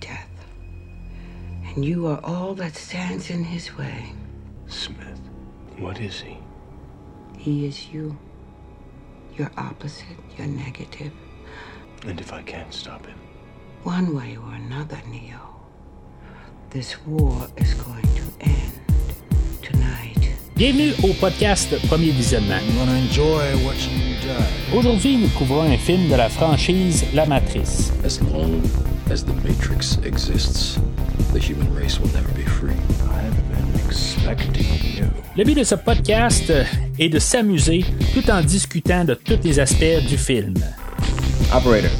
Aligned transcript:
death. 0.00 0.28
And 1.64 1.84
you 1.84 2.06
are 2.06 2.20
all 2.22 2.54
that 2.54 2.76
stands 2.76 3.30
in 3.30 3.44
his 3.44 3.76
way. 3.76 4.12
Smith, 4.66 5.20
what 5.78 6.00
is 6.00 6.20
he? 6.20 6.36
He 7.38 7.66
is 7.66 7.88
you. 7.92 8.16
Your 9.36 9.50
opposite, 9.56 10.18
your 10.36 10.46
negative. 10.46 11.12
And 12.06 12.20
if 12.20 12.32
I 12.32 12.42
can't 12.42 12.72
stop 12.72 13.06
him? 13.06 13.18
One 13.84 14.14
way 14.14 14.36
or 14.36 14.52
another, 14.54 14.98
Neo, 15.10 15.40
this 16.70 16.96
war 17.06 17.48
is 17.56 17.74
going 17.74 18.02
to 18.02 18.22
end 18.40 18.72
tonight. 19.62 20.36
Bienvenue 20.54 20.92
au 21.02 21.14
podcast 21.14 21.74
Premier 21.88 22.12
Visionnement. 22.12 22.60
I'm 22.62 22.76
gonna 22.76 22.98
enjoy 22.98 23.56
watching 23.64 23.98
you 23.98 24.14
die. 24.20 24.76
Aujourd'hui, 24.76 25.16
nous 25.16 25.30
couvrons 25.30 25.62
un 25.62 25.78
film 25.78 26.08
de 26.08 26.16
la 26.16 26.28
franchise 26.28 27.04
La 27.14 27.26
Matrice. 27.26 27.90
As 29.12 29.22
the 29.22 29.34
Matrix 29.46 29.98
exists, 30.04 30.78
the 31.34 31.38
human 31.38 31.68
race 31.74 32.00
will 32.00 32.08
never 32.14 32.32
be 32.32 32.44
free. 32.44 32.72
I've 33.12 33.36
been 33.50 33.86
expecting 33.86 34.64
you. 34.96 35.04
Le 35.36 35.44
but 35.44 35.58
de 35.58 35.64
ce 35.64 35.74
podcast 35.74 36.50
est 36.98 37.10
de 37.10 37.18
s'amuser 37.18 37.84
tout 38.14 38.30
en 38.30 38.40
discutant 38.40 39.04
de 39.04 39.12
tous 39.12 39.38
les 39.44 39.60
aspects 39.60 40.00
du 40.08 40.16
film. 40.16 40.54
Operator. 41.54 41.90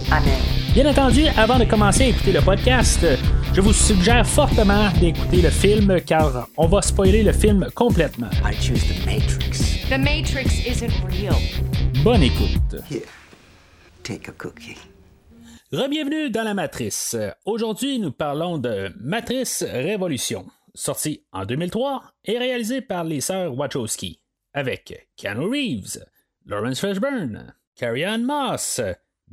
Bien 0.73 0.87
entendu, 0.87 1.27
avant 1.37 1.59
de 1.59 1.67
commencer 1.67 2.05
à 2.05 2.07
écouter 2.07 2.33
le 2.33 2.41
podcast, 2.41 3.07
je 3.53 3.61
vous 3.61 3.75
suggère 3.75 4.27
fortement 4.27 4.89
d'écouter 4.99 5.43
le 5.43 5.51
film 5.51 6.01
car 6.07 6.49
on 6.57 6.67
va 6.67 6.81
spoiler 6.81 7.23
le 7.23 7.33
film 7.33 7.69
complètement. 7.75 8.31
I 8.43 8.55
choose 8.55 8.85
the 8.87 9.05
Matrix. 9.05 9.85
The 9.91 9.99
Matrix 9.99 10.67
isn't 10.67 10.95
real. 11.11 11.37
Bonne 12.03 12.23
écoute. 12.23 12.81
Here, 12.89 13.03
take 14.03 14.29
a 14.29 14.33
cookie. 14.33 14.79
Rebienvenue 15.73 16.29
dans 16.29 16.43
la 16.43 16.53
Matrice. 16.53 17.17
Aujourd'hui, 17.47 17.99
nous 17.99 18.13
parlons 18.13 18.59
de 18.59 18.93
Matrice 19.01 19.63
Révolution, 19.63 20.45
sorti 20.75 21.25
en 21.33 21.47
2003 21.47 22.13
et 22.27 22.37
réalisé 22.37 22.83
par 22.83 23.05
les 23.05 23.23
sœurs 23.23 23.57
Wachowski, 23.57 24.21
avec 24.53 25.09
Keanu 25.17 25.47
Reeves, 25.47 26.05
Lawrence 26.45 26.79
Fishburne, 26.79 27.55
Carrie 27.75 28.05
Ann 28.05 28.23
Moss, 28.23 28.83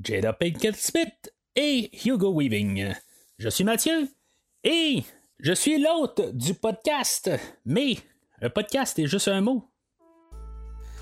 Jada 0.01 0.31
Pinkett 0.31 0.77
Smith 0.77 1.29
et 1.57 1.91
Hugo 2.05 2.33
Weaving. 2.33 2.93
Je 3.37 3.49
suis 3.49 3.65
Mathieu 3.65 4.07
et 4.63 5.03
je 5.39 5.51
suis 5.51 5.77
l'hôte 5.77 6.21
du 6.33 6.53
podcast, 6.53 7.29
mais 7.65 7.97
un 8.41 8.49
podcast 8.49 8.97
est 8.97 9.07
juste 9.07 9.27
un 9.27 9.41
mot. 9.41 9.69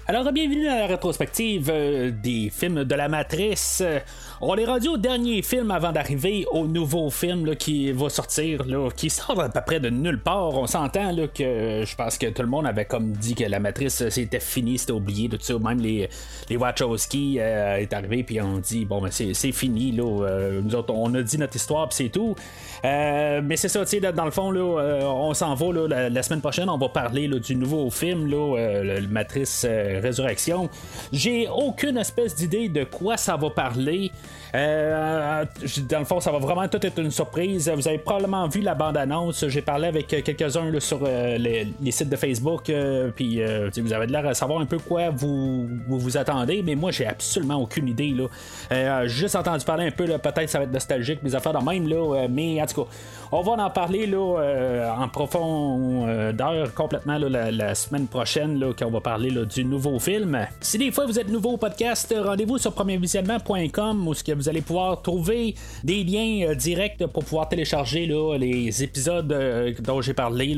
Alors, 0.09 0.31
bienvenue 0.31 0.69
à 0.69 0.79
la 0.79 0.87
rétrospective 0.87 1.69
euh, 1.69 2.11
des 2.11 2.49
films 2.49 2.85
de 2.85 2.95
la 2.95 3.09
Matrice. 3.09 3.83
On 4.39 4.55
est 4.55 4.65
rendu 4.65 4.87
au 4.89 4.97
dernier 4.97 5.41
film 5.41 5.71
avant 5.71 5.91
d'arriver 5.91 6.45
au 6.51 6.67
nouveau 6.67 7.09
film 7.09 7.47
là, 7.47 7.55
qui 7.55 7.91
va 7.91 8.07
sortir, 8.09 8.63
là, 8.67 8.87
qui 8.95 9.09
sort 9.09 9.39
à 9.39 9.49
peu 9.49 9.61
près 9.65 9.79
de 9.79 9.89
nulle 9.89 10.21
part. 10.21 10.53
On 10.53 10.67
s'entend 10.67 11.11
là, 11.11 11.27
que 11.27 11.41
euh, 11.43 11.85
je 11.85 11.95
pense 11.95 12.19
que 12.19 12.27
tout 12.27 12.43
le 12.43 12.47
monde 12.47 12.67
avait 12.67 12.85
comme 12.85 13.13
dit 13.13 13.33
que 13.33 13.45
la 13.45 13.59
Matrice 13.59 13.99
euh, 14.03 14.11
c'était 14.11 14.39
fini, 14.39 14.77
c'était 14.77 14.91
oublié, 14.91 15.27
tout 15.27 15.39
ça. 15.39 15.57
Même 15.57 15.79
les, 15.79 16.07
les 16.51 16.55
Wachowski 16.55 17.37
euh, 17.39 17.77
est 17.77 17.91
arrivé, 17.93 18.21
puis 18.21 18.39
on 18.39 18.59
dit 18.59 18.85
bon, 18.85 19.01
ben, 19.01 19.09
c'est, 19.09 19.33
fini. 19.51 19.91
Là, 19.91 20.03
nous 20.61 20.75
autres, 20.75 20.93
on 20.93 21.11
a 21.15 21.21
dit 21.23 21.39
notre 21.39 21.55
histoire, 21.55 21.89
puis 21.89 21.95
c'est 21.95 22.09
tout. 22.09 22.35
Mais 22.83 23.55
c'est 23.55 23.69
ça, 23.69 23.83
tu 23.85 23.99
sais, 23.99 23.99
dans 23.99 24.25
le 24.25 24.31
fond, 24.31 24.51
là, 24.51 24.61
on 25.03 25.33
s'en 25.33 25.55
va 25.55 25.73
là, 25.73 25.87
la, 25.87 26.09
la 26.09 26.23
semaine 26.23 26.41
prochaine, 26.41 26.69
on 26.69 26.77
va 26.77 26.89
parler 26.89 27.27
là, 27.27 27.39
du 27.39 27.55
nouveau 27.55 27.89
film, 27.89 28.27
là, 28.27 28.83
le, 28.83 29.07
Matrice 29.07 29.65
Résurrection. 29.65 30.69
J'ai 31.11 31.47
aucune 31.47 31.97
espèce 31.97 32.35
d'idée 32.35 32.69
de 32.69 32.83
quoi 32.83 33.17
ça 33.17 33.35
va 33.35 33.49
parler. 33.49 34.11
Euh, 34.55 35.45
dans 35.89 35.99
le 35.99 36.05
fond, 36.05 36.19
ça 36.19 36.31
va 36.31 36.39
vraiment 36.39 36.67
tout 36.67 36.85
être 36.85 36.99
une 36.99 37.11
surprise. 37.11 37.69
Vous 37.69 37.87
avez 37.87 37.97
probablement 37.97 38.47
vu 38.47 38.61
la 38.61 38.75
bande-annonce. 38.75 39.47
J'ai 39.47 39.61
parlé 39.61 39.87
avec 39.87 40.13
euh, 40.13 40.21
quelques-uns 40.21 40.79
sur 40.79 40.99
euh, 41.03 41.37
les, 41.37 41.91
sites 41.91 42.09
de 42.09 42.15
Facebook. 42.15 42.69
euh, 42.69 43.09
puis 43.15 43.41
euh, 43.41 43.69
vous 43.77 43.93
avez 43.93 44.07
l'air 44.07 44.25
à 44.25 44.33
savoir 44.33 44.59
un 44.61 44.65
peu 44.65 44.77
quoi 44.79 45.09
vous 45.09 45.67
vous, 45.87 46.17
attendez. 46.17 46.61
Mais 46.63 46.75
moi, 46.75 46.91
j'ai 46.91 47.05
absolument 47.05 47.55
aucune 47.55 47.87
idée. 47.87 48.09
Là. 48.09 48.27
Euh, 48.71 49.07
juste 49.07 49.35
entendu 49.35 49.63
parler 49.65 49.87
un 49.87 49.91
peu. 49.91 50.05
Peut-être 50.05 50.49
ça 50.49 50.59
va 50.59 50.65
être 50.65 50.73
nostalgique, 50.73 51.23
mes 51.23 51.35
affaires 51.35 51.53
de 51.53 51.63
même. 51.63 51.87
Là, 51.87 51.95
euh, 51.95 52.27
mais 52.29 52.61
en 52.61 52.65
tout 52.65 52.83
cas, 52.83 52.89
on 53.31 53.41
va 53.41 53.63
en 53.63 53.69
parler 53.69 54.07
là, 54.07 54.39
euh, 54.39 54.89
en 54.91 55.07
profondeur 55.07 56.73
complètement 56.73 57.17
la, 57.17 57.75
semaine 57.75 58.07
prochaine. 58.07 58.59
Là, 58.59 58.73
quand 58.77 58.85
on 58.87 58.91
va 58.91 59.01
parler 59.01 59.29
là, 59.29 59.45
du 59.45 59.63
nouveau 59.65 59.99
film. 59.99 60.47
Si 60.61 60.77
des 60.77 60.91
fois 60.91 61.05
vous 61.05 61.19
êtes 61.19 61.29
nouveau 61.29 61.51
au 61.51 61.57
podcast, 61.57 62.13
rendez-vous 62.17 62.57
sur 62.57 62.73
premiervisionnement.com 62.73 64.07
ce 64.17 64.23
que 64.23 64.31
vous 64.31 64.49
allez 64.49 64.61
pouvoir 64.61 65.01
trouver 65.01 65.55
des 65.83 66.03
liens 66.03 66.49
euh, 66.49 66.55
directs 66.55 67.05
pour 67.07 67.23
pouvoir 67.23 67.49
télécharger 67.49 68.09
les 68.39 68.83
épisodes 68.83 69.31
euh, 69.31 69.73
dont 69.79 70.01
j'ai 70.01 70.13
parlé 70.13 70.55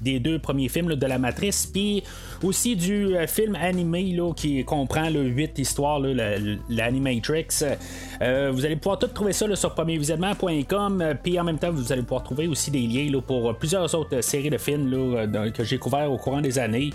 des 0.00 0.20
deux 0.20 0.38
premiers 0.38 0.68
films 0.68 0.94
de 0.94 1.06
la 1.06 1.18
Matrice, 1.18 1.66
puis 1.66 2.02
aussi 2.42 2.76
du 2.76 3.16
euh, 3.16 3.26
film 3.26 3.56
animé 3.56 4.12
là, 4.12 4.32
qui 4.34 4.64
comprend 4.64 5.10
le 5.10 5.22
huit 5.24 5.58
histoires, 5.58 5.98
là, 6.00 6.14
la- 6.14 6.38
l'Animatrix. 6.68 7.46
Euh, 8.22 8.50
vous 8.52 8.64
allez 8.64 8.76
pouvoir 8.76 8.98
tout 8.98 9.06
trouver 9.08 9.32
ça 9.32 9.54
sur 9.56 9.74
premiervisionnement.com, 9.74 11.00
euh, 11.00 11.14
puis 11.22 11.38
en 11.38 11.44
même 11.44 11.58
temps 11.58 11.70
vous 11.70 11.92
allez 11.92 12.02
pouvoir 12.02 12.22
trouver 12.24 12.46
aussi 12.46 12.70
des 12.70 12.80
liens 12.86 13.10
là, 13.10 13.20
pour 13.20 13.54
plusieurs 13.56 13.92
autres 13.94 14.20
séries 14.20 14.50
de 14.50 14.58
films 14.58 14.90
là, 14.90 15.50
que 15.50 15.64
j'ai 15.64 15.78
couverts 15.78 16.10
au 16.10 16.16
courant 16.18 16.40
des 16.40 16.58
années, 16.58 16.90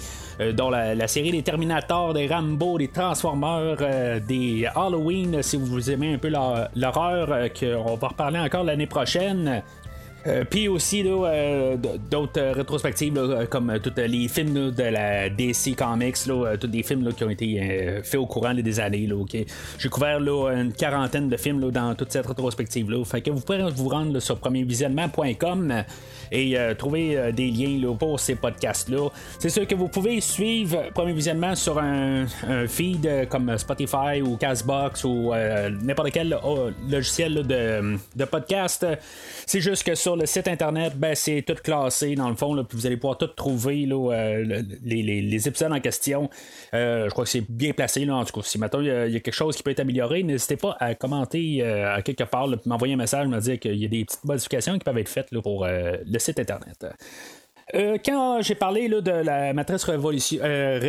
dont 0.55 0.69
la, 0.69 0.95
la 0.95 1.07
série 1.07 1.31
des 1.31 1.41
Terminators, 1.43 2.13
des 2.13 2.27
Rambo, 2.27 2.77
des 2.77 2.87
Transformers, 2.87 3.77
des 4.27 4.65
Halloween, 4.75 5.41
si 5.43 5.57
vous 5.57 5.89
aimez 5.91 6.13
un 6.13 6.17
peu 6.17 6.29
l'hor- 6.29 6.67
l'horreur, 6.75 7.49
qu'on 7.57 7.95
va 7.95 8.07
reparler 8.07 8.39
encore 8.39 8.63
l'année 8.63 8.87
prochaine. 8.87 9.61
Euh, 10.25 10.43
Puis 10.49 10.67
aussi 10.67 11.03
là, 11.03 11.27
euh, 11.27 11.77
d'autres 12.09 12.39
euh, 12.39 12.53
rétrospectives 12.53 13.13
là, 13.13 13.21
euh, 13.21 13.45
comme 13.45 13.73
tous 13.83 13.91
les 13.97 14.27
films 14.27 14.55
là, 14.55 14.71
de 14.71 14.83
la 14.83 15.29
DC 15.29 15.75
Comics, 15.75 16.25
là, 16.27 16.55
tous 16.57 16.67
des 16.67 16.83
films 16.83 17.13
qui 17.13 17.23
ont 17.23 17.29
été 17.29 18.01
faits 18.03 18.19
au 18.19 18.25
courant 18.25 18.53
des 18.53 18.79
années. 18.79 19.05
Là, 19.07 19.15
ok? 19.15 19.35
J'ai 19.77 19.89
couvert 19.89 20.19
une 20.19 20.71
quarantaine 20.73 21.27
de 21.27 21.37
films 21.37 21.71
dans 21.71 21.95
toute 21.95 22.11
cette 22.11 22.25
rétrospective. 22.25 22.89
Là. 22.89 23.03
Fait 23.03 23.21
que 23.21 23.31
vous 23.31 23.41
pouvez 23.41 23.63
vous 23.75 23.89
rendre 23.89 24.19
sur 24.19 24.37
premiervisionnement.com 24.37 25.83
et 26.33 26.57
euh, 26.57 26.73
trouver 26.73 27.15
euh, 27.17 27.31
des 27.31 27.49
liens 27.51 27.79
là, 27.79 27.93
pour 27.95 28.19
ces 28.19 28.35
podcasts-là. 28.35 29.09
C'est 29.39 29.49
sûr 29.49 29.67
que 29.67 29.75
vous 29.75 29.87
pouvez 29.87 30.19
suivre 30.19 30.89
Premier 30.93 31.13
Visionnement 31.13 31.55
sur 31.55 31.77
un, 31.79 32.25
feed 32.67 33.05
euh, 33.05 33.25
comme 33.25 33.55
Spotify 33.57 34.21
ou 34.21 34.35
Castbox 34.35 35.03
ou 35.03 35.31
n'importe 35.81 36.11
quel 36.11 36.37
logiciel 36.89 37.35
de, 37.45 37.97
de 38.15 38.25
podcast. 38.25 38.85
C'est 39.45 39.61
juste 39.61 39.83
que 39.83 39.93
sur 39.95 40.15
le 40.15 40.25
site 40.25 40.47
internet, 40.47 40.93
ben, 40.97 41.13
c'est 41.15 41.43
tout 41.43 41.53
classé 41.63 42.15
dans 42.15 42.29
le 42.29 42.35
fond, 42.35 42.53
là, 42.53 42.63
puis 42.63 42.77
vous 42.77 42.85
allez 42.87 42.97
pouvoir 42.97 43.17
tout 43.17 43.27
trouver 43.27 43.85
là, 43.85 44.09
le- 44.43 44.65
les, 44.83 45.03
les- 45.03 45.21
les 45.21 45.47
épisodes 45.47 45.71
en 45.71 45.79
question. 45.79 46.29
Je 46.73 47.09
crois 47.09 47.25
que 47.25 47.29
c'est 47.29 47.45
bien 47.47 47.71
placé. 47.73 48.05
Là, 48.05 48.15
en 48.15 48.25
tout 48.25 48.33
cas, 48.39 48.45
si 48.47 48.57
maintenant 48.57 48.81
il 48.81 48.87
y, 48.87 48.91
a- 48.91 49.19
quelque 49.19 49.31
chose 49.31 49.55
qui 49.55 49.61
peut 49.63 49.71
être 49.71 49.79
amélioré, 49.81 50.23
n'hésitez 50.23 50.55
pas 50.57 50.75
à 50.79 50.95
commenter 50.95 51.61
à 51.63 52.01
quelque 52.01 52.23
part, 52.23 52.47
m'envoyer 52.65 52.95
un 52.95 52.97
message, 52.97 53.27
me 53.27 53.39
dire 53.39 53.59
qu'il 53.59 53.75
y 53.75 53.85
a 53.85 53.89
des 53.89 54.05
petites 54.05 54.23
modifications 54.25 54.73
qui 54.73 54.79
peuvent 54.79 54.97
être 54.97 55.09
faites 55.09 55.31
là, 55.31 55.41
pour 55.41 55.65
le 55.67 56.19
site 56.23 56.39
internet. 56.39 56.85
Euh, 57.75 57.97
quand 58.05 58.41
j'ai 58.41 58.55
parlé 58.55 58.89
là, 58.89 58.99
de 58.99 59.11
la 59.11 59.53
matrice 59.53 59.85
révolution, 59.85 60.39
euh, 60.43 60.79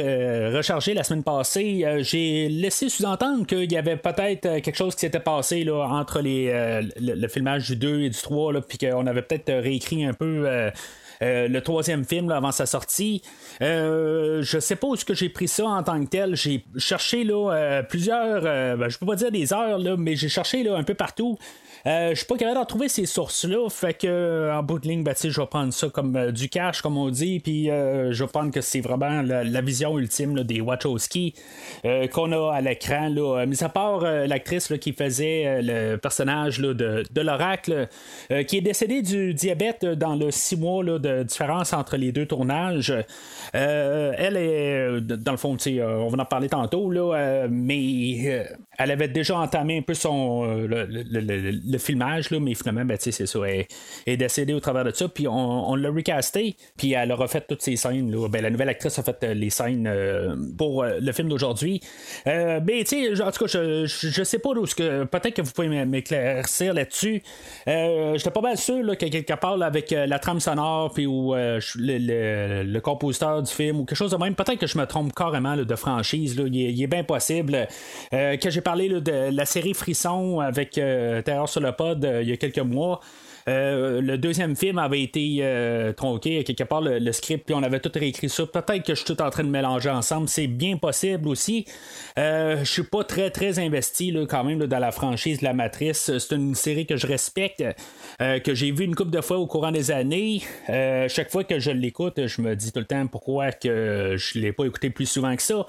re- 0.53 0.57
rechargée 0.57 0.93
la 0.93 1.05
semaine 1.05 1.23
passée, 1.23 1.83
euh, 1.85 2.03
j'ai 2.03 2.49
laissé 2.49 2.89
sous-entendre 2.89 3.47
qu'il 3.47 3.71
y 3.71 3.77
avait 3.77 3.97
peut-être 3.97 4.47
euh, 4.47 4.61
quelque 4.61 4.77
chose 4.77 4.95
qui 4.95 5.03
s'était 5.03 5.21
passé 5.21 5.63
là, 5.63 5.87
entre 5.87 6.21
les, 6.21 6.49
euh, 6.49 6.83
le, 7.01 7.29
filmage 7.29 7.69
du 7.69 7.77
2 7.77 8.01
et 8.03 8.11
du 8.11 8.19
3, 8.21 8.53
là, 8.55 8.61
puis 8.61 8.77
qu'on 8.77 9.07
avait 9.07 9.23
peut-être 9.23 9.53
réécrit 9.53 10.05
un 10.05 10.13
peu. 10.15 10.45
euh, 10.47 10.71
euh, 11.23 11.47
le 11.47 11.61
troisième 11.61 12.05
film 12.05 12.31
avant 12.33 12.51
sa 12.51 12.67
sortie. 12.67 13.23
Euh, 13.63 14.43
je 14.43 14.59
sais 14.59 14.75
pas 14.75 14.89
où 14.89 14.95
est-ce 14.95 15.05
que 15.05 15.15
j'ai 15.15 15.29
pris 15.29 15.47
ça 15.47 15.65
en 15.65 15.83
tant 15.85 16.03
que 16.05 16.09
tel. 16.09 16.35
J'ai 16.35 16.65
cherché 16.77 17.23
là, 17.23 17.53
euh, 17.53 17.83
plusieurs, 17.85 18.43
euh, 18.45 18.77
ben, 18.77 18.89
je 18.89 18.99
peux 18.99 19.07
pas 19.07 19.15
dire 19.15 19.31
des 19.31 19.53
heures, 19.53 19.79
là, 19.79 19.95
mais 19.97 20.17
j'ai 20.17 20.29
cherché 20.29 20.65
là, 20.65 20.77
un 20.77 20.83
peu 20.83 20.95
partout. 20.95 21.39
Euh, 21.87 22.11
je 22.11 22.15
suis 22.15 22.27
pas 22.27 22.37
capable 22.37 22.57
de 22.57 22.61
retrouver 22.61 22.89
ces 22.89 23.05
sources-là, 23.05 23.69
fait 23.69 23.93
que 23.93 24.07
euh, 24.07 24.57
en 24.57 24.63
bout 24.63 24.79
de 24.79 24.89
ligne, 24.89 25.05
ben, 25.05 25.15
je 25.23 25.39
vais 25.39 25.47
prendre 25.47 25.71
ça 25.71 25.91
comme 25.91 26.17
euh, 26.17 26.33
du 26.33 26.49
cash, 26.49 26.81
comme 26.81 26.97
on 26.97 27.11
dit, 27.11 27.41
puis 27.41 27.71
euh, 27.71 28.11
je 28.11 28.25
vais 28.25 28.31
prendre 28.31 28.51
que 28.51 28.63
c'est 28.63 28.81
vraiment 28.81 29.21
la, 29.21 29.61
vision 29.61 29.99
ultime 29.99 30.43
des 30.45 30.61
Wachowski 30.61 31.35
qu'on 32.13 32.33
a 32.33 32.55
à 32.55 32.61
l'écran. 32.61 33.09
Mis 33.47 33.65
à 33.65 33.69
part 33.71 34.01
l'actrice 34.03 34.73
qui 34.79 34.93
faisait 34.93 35.63
le 35.63 35.97
personnage 35.97 36.61
là, 36.61 36.75
de, 36.75 37.03
de 37.11 37.21
l'oracle, 37.23 37.89
qui 38.47 38.59
est 38.59 38.61
décédée 38.61 39.01
du 39.01 39.33
diabète 39.33 39.87
dans 39.87 40.17
le 40.17 40.31
six 40.31 40.57
mois 40.57 40.85
là, 40.85 40.99
de 40.99 41.23
différence 41.23 41.73
entre 41.73 41.97
les 41.97 42.13
deux 42.13 42.27
tournages. 42.27 42.93
Elle 43.55 44.37
est, 44.37 45.01
dans 45.01 45.33
le 45.33 45.39
fond, 45.39 45.57
on 45.67 46.09
va 46.09 46.23
en 46.23 46.27
parler 46.27 46.51
tantôt, 46.51 46.91
là, 46.91 47.47
mais 47.49 48.47
elle 48.79 48.91
avait 48.91 49.09
déjà 49.09 49.39
entamé 49.39 49.79
un 49.79 49.83
peu 49.83 49.95
son 49.95 50.67
le 51.75 51.83
filmage, 51.83 52.31
là, 52.31 52.41
mais 52.41 52.55
finalement, 52.55 52.85
ben, 52.85 52.97
c'est 52.99 53.13
ça, 53.13 53.39
elle 53.47 53.67
est 54.07 54.17
décédée 54.17 54.55
au 54.55 54.61
travers 54.61 54.85
de 54.85 54.93
ça, 54.93 55.09
puis 55.09 55.27
on, 55.29 55.75
l'a 55.75 55.91
recasté, 55.91 56.57
puis 56.77 56.93
elle 56.93 57.11
a 57.11 57.17
refait 57.17 57.41
toutes 57.41 57.63
ces 57.63 57.77
scènes. 57.77 58.11
Là. 58.11 58.29
Ben, 58.29 58.43
la 58.43 58.51
nouvelle 58.51 58.69
actrice 58.69 58.99
a 58.99 59.03
fait 59.03 59.23
euh, 59.25 59.35
les 59.35 59.51
scènes 59.51 59.87
euh, 59.87 60.35
pour 60.57 60.83
euh, 60.83 60.99
le 61.01 61.13
film 61.13 61.29
d'aujourd'hui. 61.29 61.81
Mais 62.27 62.85
tu 62.87 63.15
sais, 63.15 63.23
en 63.23 63.31
tout 63.31 63.45
cas, 63.45 63.51
je, 63.51 63.87
je, 63.87 64.25
sais 64.25 64.39
pas 64.39 64.51
où 64.51 64.67
ce 64.67 64.75
que. 64.75 65.05
Peut-être 65.05 65.35
que 65.35 65.43
vous 65.43 65.53
pouvez 65.53 65.69
m'éclaircir 65.85 66.75
là-dessus. 66.75 67.23
Euh, 67.69 68.17
J'étais 68.17 68.31
pas 68.31 68.41
mal 68.41 68.57
sûr 68.57 68.83
là, 68.83 68.97
que 68.97 69.07
quelqu'un 69.07 69.37
parle 69.37 69.63
avec 69.63 69.93
euh, 69.93 70.07
la 70.07 70.19
trame 70.19 70.41
sonore, 70.41 70.93
puis 70.93 71.07
ou 71.07 71.35
le, 71.35 71.61
le- 72.65 72.81
compositeur 72.81 73.43
du 73.43 73.51
film, 73.51 73.81
ou 73.81 73.85
quelque 73.85 73.97
chose 73.97 74.11
de 74.11 74.17
même. 74.17 74.35
Peut-être 74.35 74.59
que 74.59 74.67
je 74.67 74.77
me 74.79 74.87
trompe 74.87 75.13
carrément 75.15 75.55
là, 75.55 75.65
de 75.65 75.77
franchise. 75.77 76.39
Là. 76.39 76.45
Il, 76.47 76.83
est, 76.83 76.87
bien 76.87 77.03
possible 77.03 77.67
que 78.13 78.51
j'ai 78.51 78.61
parlé 78.61 78.89
là, 78.89 79.01
de 79.01 79.35
la 79.35 79.47
série 79.47 79.73
Frisson 79.73 80.41
avec 80.41 80.73
Terreur 80.73 81.49
sur 81.49 81.61
euh, 81.65 82.23
il 82.23 82.29
y 82.29 82.33
a 82.33 82.37
quelques 82.37 82.59
mois. 82.59 83.01
Euh, 83.47 84.01
le 84.01 84.17
deuxième 84.17 84.57
film 84.57 84.79
avait 84.79 85.03
été 85.03 85.41
euh, 85.41 85.93
tronqué 85.93 86.43
quelque 86.45 86.65
part 86.65 86.81
le, 86.81 87.13
script 87.13 87.45
puis 87.45 87.55
on 87.55 87.63
avait 87.63 87.81
tout 87.81 87.91
réécrit 87.95 88.31
ça. 88.31 88.47
Peut-être 88.47 88.85
que 88.85 88.95
je 88.95 89.05
suis 89.05 89.15
tout 89.15 89.21
en 89.21 89.29
train 89.29 89.45
de 89.45 89.51
mélanger 89.51 89.91
ensemble. 89.91 90.29
C'est 90.29 90.47
bien 90.47 90.79
possible 90.79 91.29
aussi. 91.29 91.67
Je 92.17 92.65
suis 92.65 92.85
pas 92.85 93.05
très 93.05 93.31
très 93.31 93.59
investi 93.59 94.17
quand 94.31 94.45
même 94.45 94.67
dans 94.67 94.79
la 94.79 94.93
franchise 94.93 95.41
de 95.41 95.45
la 95.45 95.53
matrice. 95.53 96.11
C'est 96.19 96.35
une 96.35 96.55
série 96.55 96.87
que 96.87 96.97
je 96.97 97.07
respecte 97.07 97.63
euh, 98.21 98.39
que 98.39 98.55
j'ai 98.55 98.71
vu 98.71 98.85
une 98.85 98.95
couple 98.95 99.11
de 99.11 99.21
fois 99.21 99.39
au 99.39 99.47
courant 99.47 99.73
des 99.73 99.91
années 99.91 100.43
Euh, 100.69 101.09
chaque 101.09 101.31
fois 101.31 101.45
que 101.45 101.59
je 101.59 101.71
l'écoute 101.71 102.27
je 102.27 102.41
me 102.41 102.55
dis 102.55 102.73
tout 102.73 102.79
le 102.79 102.85
temps 102.85 103.07
pourquoi 103.07 103.53
que 103.53 104.15
je 104.17 104.39
l'ai 104.39 104.53
pas 104.53 104.65
écouté 104.65 104.91
plus 104.91 105.07
souvent 105.07 105.35
que 105.35 105.43
ça 105.43 105.67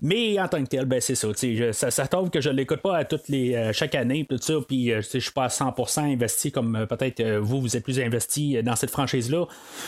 mais 0.00 0.40
en 0.40 0.48
tant 0.48 0.62
que 0.62 0.68
tel, 0.68 0.86
ben 0.86 0.98
c'est 0.98 1.14
ça. 1.14 1.28
Ça, 1.72 1.90
ça 1.90 2.06
tombe 2.06 2.30
que 2.30 2.40
je 2.40 2.48
l'écoute 2.48 2.80
pas 2.80 2.96
à 2.96 3.04
toutes 3.04 3.28
les 3.28 3.54
euh, 3.54 3.70
chaque 3.74 3.94
année, 3.94 4.26
tout 4.26 4.38
ça, 4.38 4.54
puis 4.66 4.90
je 4.90 5.18
suis 5.18 5.30
pas 5.30 5.44
à 5.44 5.48
100% 5.48 6.00
investi 6.00 6.50
comme 6.50 6.86
peut-être 6.88 7.22
vous, 7.36 7.60
vous 7.60 7.76
êtes 7.76 7.84
plus 7.84 8.00
investi 8.00 8.62
dans 8.62 8.76
cette 8.76 8.90
franchise-là. 8.90 9.44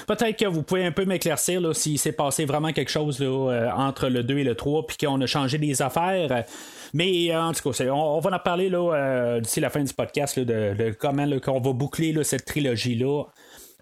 Peut-être 0.07 0.39
que 0.39 0.45
vous 0.45 0.63
pouvez 0.63 0.85
un 0.85 0.93
peu 0.93 1.07
m'éclaircir 1.07 1.63
là, 1.63 1.73
s'il 1.73 1.99
s'est 1.99 2.13
passé 2.13 2.45
vraiment 2.45 2.73
quelque 2.75 2.91
chose 2.91 3.21
là, 3.21 3.73
entre 3.75 4.09
le 4.09 4.23
2 4.23 4.39
et 4.39 4.45
le 4.45 4.55
3, 4.55 4.87
puis 4.87 4.99
qu'on 4.99 5.19
a 5.23 5.27
changé 5.27 5.57
des 5.57 5.81
affaires. 5.81 6.45
Mais 6.93 7.35
en 7.35 7.53
tout 7.53 7.71
cas, 7.71 7.85
on, 7.91 8.21
va 8.21 8.37
en 8.37 8.39
parler 8.39 8.69
là, 8.69 9.41
d'ici 9.41 9.61
la 9.61 9.71
fin 9.71 9.83
du 9.83 9.95
podcast 9.95 10.37
là, 10.37 10.45
de, 10.45 10.75
de 10.75 10.91
comment 10.91 11.25
là, 11.25 11.41
qu'on 11.41 11.61
va 11.61 11.73
boucler 11.73 11.96
cette 12.23 12.45
trilogie-là 12.45 13.25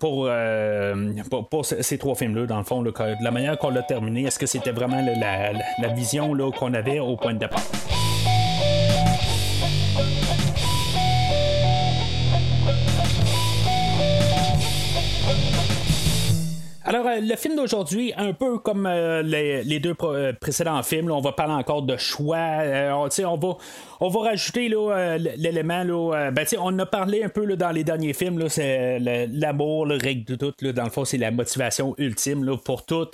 pour, 0.01 0.27
euh, 0.29 1.13
pour, 1.31 1.49
pour 1.49 1.67
ce- 1.67 1.83
ces 1.83 1.99
trois 1.99 2.15
films-là, 2.15 2.47
dans 2.47 2.59
le 2.59 2.65
fond, 2.65 2.83
de 2.83 2.93
la 3.25 3.31
manière 3.31 3.57
qu'on 3.59 3.71
l'a 3.71 3.83
terminé, 3.83 4.25
est-ce 4.25 4.39
que 4.39 4.47
c'était 4.47 4.73
vraiment 4.73 5.01
la, 5.01 5.15
la- 5.53 5.59
la 5.81 5.89
vision 5.89 6.35
qu'on 6.51 6.75
avait 6.75 6.99
au 7.01 7.17
point 7.17 7.35
de 7.35 7.39
départ? 7.39 7.63
Alors, 16.87 17.07
euh, 17.07 17.19
le 17.19 17.35
film 17.37 17.57
d'aujourd'hui, 17.57 18.13
un 18.15 18.35
peu 18.35 18.59
comme 18.59 18.85
euh, 18.85 19.23
les, 19.23 19.81
deux 19.81 19.95
euh, 20.03 20.35
précédents 20.39 20.83
films, 20.83 21.11
on 21.11 21.23
va 21.23 21.33
parler 21.33 21.55
encore 21.55 21.81
de 21.81 21.97
choix. 21.97 22.59
on, 22.93 23.09
on, 23.25 23.37
va, 23.39 23.57
on 24.01 24.09
va 24.09 24.21
rajouter 24.21 24.69
l'élément. 25.39 25.85
Ben, 26.31 26.45
on 26.59 26.79
a 26.79 26.85
parlé 26.85 27.23
un 27.25 27.31
peu 27.31 27.57
dans 27.57 27.71
les 27.71 27.85
derniers 27.85 28.13
films. 28.13 28.51
C'est 28.51 28.99
l'amour, 28.99 29.87
le 29.87 29.97
règle 29.97 30.25
de 30.25 30.37
tout. 30.37 30.53
Dans 30.73 30.85
le 30.85 30.91
fond, 30.91 31.07
c'est 31.07 31.17
la 31.17 31.31
motivation 31.31 31.95
ultime 31.97 32.59
pour 32.63 32.85
tout. 32.85 33.09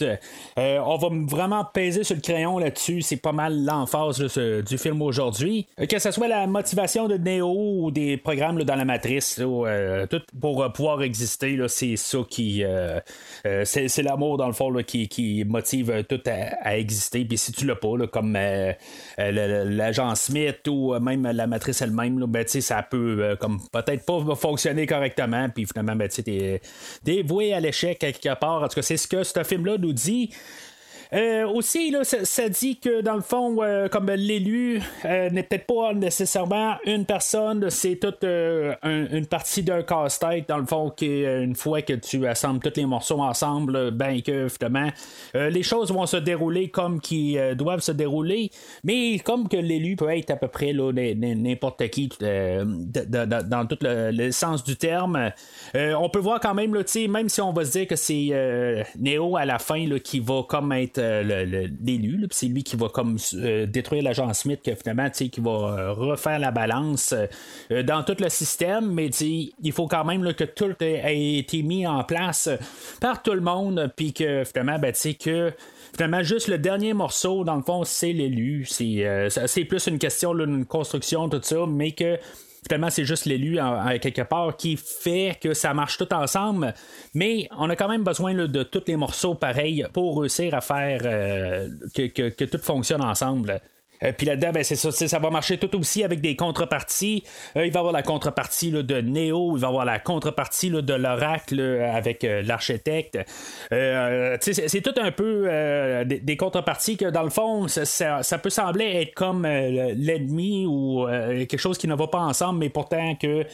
On 0.56 0.96
va 0.96 1.08
vraiment 1.28 1.64
peser 1.64 2.02
sur 2.02 2.16
le 2.16 2.22
crayon 2.22 2.58
là-dessus. 2.58 3.02
C'est 3.02 3.18
pas 3.18 3.32
mal 3.32 3.64
l'emphase 3.64 4.18
du 4.66 4.78
film 4.78 5.00
aujourd'hui. 5.00 5.68
Que 5.88 6.00
ce 6.00 6.10
soit 6.10 6.26
la 6.26 6.48
motivation 6.48 7.06
de 7.06 7.16
Neo 7.16 7.84
ou 7.84 7.90
des 7.92 8.16
programmes 8.16 8.64
dans 8.64 8.76
la 8.76 8.84
matrice, 8.84 9.40
tout 10.10 10.22
pour 10.40 10.72
pouvoir 10.72 11.02
exister, 11.02 11.56
c'est 11.68 11.96
ça 11.96 12.18
qui. 12.28 12.64
Euh, 13.60 13.64
c'est, 13.64 14.02
l'amour, 14.02 14.36
dans 14.36 14.46
le 14.46 14.52
fond, 14.52 14.72
qui, 14.82 15.44
motive 15.46 15.90
euh, 15.90 16.02
tout 16.02 16.20
à, 16.26 16.76
exister. 16.76 17.24
Puis 17.24 17.38
si 17.38 17.52
tu 17.52 17.66
l'as 17.66 17.76
pas, 17.76 18.06
comme 18.12 18.36
euh, 18.36 18.72
l'agent 19.18 20.14
Smith 20.14 20.66
ou 20.68 20.98
même 20.98 21.22
la 21.22 21.46
matrice 21.46 21.82
elle-même, 21.82 22.24
ben, 22.26 22.46
ça 22.46 22.82
peut 22.82 23.36
comme 23.40 23.60
peut-être 23.72 24.04
pas 24.04 24.34
fonctionner 24.34 24.86
correctement. 24.86 25.48
Puis 25.48 25.66
finalement, 25.66 25.96
ben, 25.96 26.08
tu 26.08 26.16
sais, 26.16 26.22
t'es, 26.22 26.60
t'es 27.04 27.22
voué 27.22 27.52
à 27.52 27.60
l'échec 27.60 27.98
quelque 27.98 28.34
part. 28.38 28.62
En 28.62 28.68
tout 28.68 28.76
cas, 28.76 28.82
c'est 28.82 28.96
ce 28.96 29.08
que 29.08 29.22
ce 29.22 29.42
film-là 29.42 29.78
nous 29.78 29.92
dit. 29.92 30.30
Euh, 31.12 31.44
aussi, 31.48 31.90
là, 31.90 32.04
ça, 32.04 32.48
dit 32.48 32.78
que 32.78 33.00
dans 33.00 33.16
le 33.16 33.20
fond, 33.20 33.56
euh, 33.62 33.88
comme 33.88 34.08
l'élu 34.10 34.80
euh, 35.04 35.28
n'est 35.30 35.42
peut-être 35.42 35.66
pas 35.66 35.92
nécessairement 35.92 36.76
une 36.84 37.04
personne, 37.04 37.68
c'est 37.68 37.96
toute 37.96 38.22
euh, 38.22 38.74
un- 38.82 39.08
une 39.08 39.26
partie 39.26 39.62
d'un 39.64 39.82
casse-tête, 39.82 40.48
dans 40.48 40.58
le 40.58 40.66
fond, 40.66 40.90
qui 40.90 41.24
une 41.24 41.56
fois 41.56 41.82
que 41.82 41.94
tu 41.94 42.26
assembles 42.28 42.60
tous 42.60 42.76
les 42.78 42.86
morceaux 42.86 43.20
ensemble, 43.20 43.90
ben 43.90 44.22
que 44.22 44.46
finalement, 44.48 44.88
les 45.34 45.62
choses 45.62 45.90
vont 45.92 46.06
se 46.06 46.16
dérouler 46.16 46.68
comme 46.70 47.00
qui 47.00 47.36
doivent 47.56 47.80
se 47.80 47.92
dérouler, 47.92 48.50
mais 48.84 49.18
comme 49.18 49.48
que 49.48 49.56
l'élu 49.56 49.96
peut 49.96 50.10
être 50.10 50.30
à 50.30 50.36
peu 50.36 50.48
près 50.48 50.72
n'importe 50.72 51.88
qui 51.88 52.08
de- 52.20 53.42
dans 53.48 53.66
tout 53.66 53.78
le, 53.80 54.30
sens 54.30 54.62
du 54.62 54.76
terme, 54.76 55.32
on 55.74 56.08
peut 56.08 56.18
voir 56.20 56.38
quand 56.40 56.54
même, 56.54 56.70
même 57.08 57.28
si 57.28 57.40
on 57.40 57.52
va 57.52 57.64
se 57.64 57.72
dire 57.72 57.86
que 57.86 57.96
c'est 57.96 58.84
Neo 58.98 59.36
à 59.36 59.44
la 59.44 59.58
fin 59.58 59.86
là, 59.88 59.98
qui 59.98 60.20
va 60.20 60.42
comme 60.48 60.72
être 60.72 60.99
l'élu, 61.00 62.18
là, 62.18 62.28
puis 62.28 62.36
c'est 62.36 62.46
lui 62.46 62.62
qui 62.62 62.76
va 62.76 62.88
comme 62.88 63.16
euh, 63.34 63.66
détruire 63.66 64.02
l'agent 64.02 64.32
Smith, 64.34 64.60
que 64.64 64.74
finalement, 64.74 65.10
qui 65.10 65.40
va 65.40 65.50
euh, 65.50 65.92
refaire 65.92 66.38
la 66.38 66.50
balance 66.50 67.14
euh, 67.70 67.82
dans 67.82 68.02
tout 68.02 68.16
le 68.18 68.28
système, 68.28 68.92
mais 68.92 69.08
il 69.08 69.72
faut 69.72 69.86
quand 69.86 70.04
même 70.04 70.32
que 70.34 70.44
tout 70.44 70.74
ait, 70.80 71.38
été 71.38 71.62
mis 71.62 71.86
en 71.86 72.04
place 72.04 72.48
par 73.00 73.22
tout 73.22 73.32
le 73.32 73.40
monde, 73.40 73.92
puis 73.96 74.12
que 74.12 74.44
finalement, 74.44 74.78
ben, 74.78 74.92
que 74.92 75.52
finalement, 75.94 76.22
juste 76.22 76.48
le 76.48 76.58
dernier 76.58 76.94
morceau, 76.94 77.44
dans 77.44 77.56
le 77.56 77.62
fond, 77.62 77.84
c'est 77.84 78.12
l'élu. 78.12 78.64
C'est 78.66 79.04
euh, 79.06 79.28
plus 79.68 79.86
une 79.86 79.98
question 79.98 80.34
d'une 80.34 80.64
construction, 80.64 81.28
tout 81.28 81.40
ça, 81.42 81.66
mais 81.68 81.92
que 81.92 82.18
Finalement, 82.66 82.90
c'est 82.90 83.04
juste 83.04 83.24
l'élu 83.24 83.58
quelque 84.00 84.22
part 84.22 84.56
qui 84.56 84.76
fait 84.76 85.38
que 85.40 85.54
ça 85.54 85.72
marche 85.72 85.96
tout 85.96 86.12
ensemble. 86.12 86.74
Mais 87.14 87.48
on 87.56 87.70
a 87.70 87.76
quand 87.76 87.88
même 87.88 88.04
besoin 88.04 88.34
de 88.34 88.62
tous 88.62 88.82
les 88.86 88.96
morceaux 88.96 89.34
pareils 89.34 89.86
pour 89.92 90.20
réussir 90.20 90.54
à 90.54 90.60
faire 90.60 91.00
euh, 91.04 91.68
que 91.94 92.44
tout 92.44 92.58
fonctionne 92.58 93.02
ensemble. 93.02 93.60
Euh, 94.02 94.12
Puis 94.16 94.26
là-dedans, 94.26 94.50
ben, 94.52 94.64
c'est 94.64 94.76
ça, 94.76 94.90
ça 94.92 95.18
va 95.18 95.30
marcher 95.30 95.58
tout 95.58 95.74
aussi 95.78 96.04
avec 96.04 96.20
des 96.20 96.36
contreparties. 96.36 97.22
Euh, 97.56 97.66
il 97.66 97.72
va 97.72 97.78
y 97.78 97.80
avoir 97.80 97.92
la 97.92 98.02
contrepartie 98.02 98.70
là, 98.70 98.82
de 98.82 99.00
Neo, 99.00 99.56
il 99.56 99.60
va 99.60 99.66
y 99.66 99.70
avoir 99.70 99.84
la 99.84 99.98
contrepartie 99.98 100.70
là, 100.70 100.82
de 100.82 100.94
l'oracle 100.94 101.60
avec 101.60 102.24
euh, 102.24 102.42
l'architecte. 102.42 103.18
Euh, 103.72 104.36
c'est, 104.40 104.80
tout 104.80 104.94
un 105.00 105.10
peu 105.12 105.44
euh, 105.48 106.04
des, 106.04 106.20
des 106.20 106.36
contreparties 106.36 106.96
que 106.96 107.06
dans 107.10 107.22
le 107.22 107.30
fond, 107.30 107.68
ça, 107.68 107.84
ça- 107.84 108.22
ça 108.22 108.38
peut 108.38 108.50
sembler 108.50 108.84
être 109.02 109.14
comme 109.14 109.44
euh, 109.44 109.92
l'ennemi 109.96 110.66
ou 110.66 111.06
quelque 111.06 111.58
chose 111.58 111.78
qui 111.78 111.86
ne 111.88 111.94
va 111.94 112.06
pas 112.06 112.20
ensemble, 112.20 112.58
mais 112.60 112.68
pourtant 112.68 113.14
que 113.16 113.44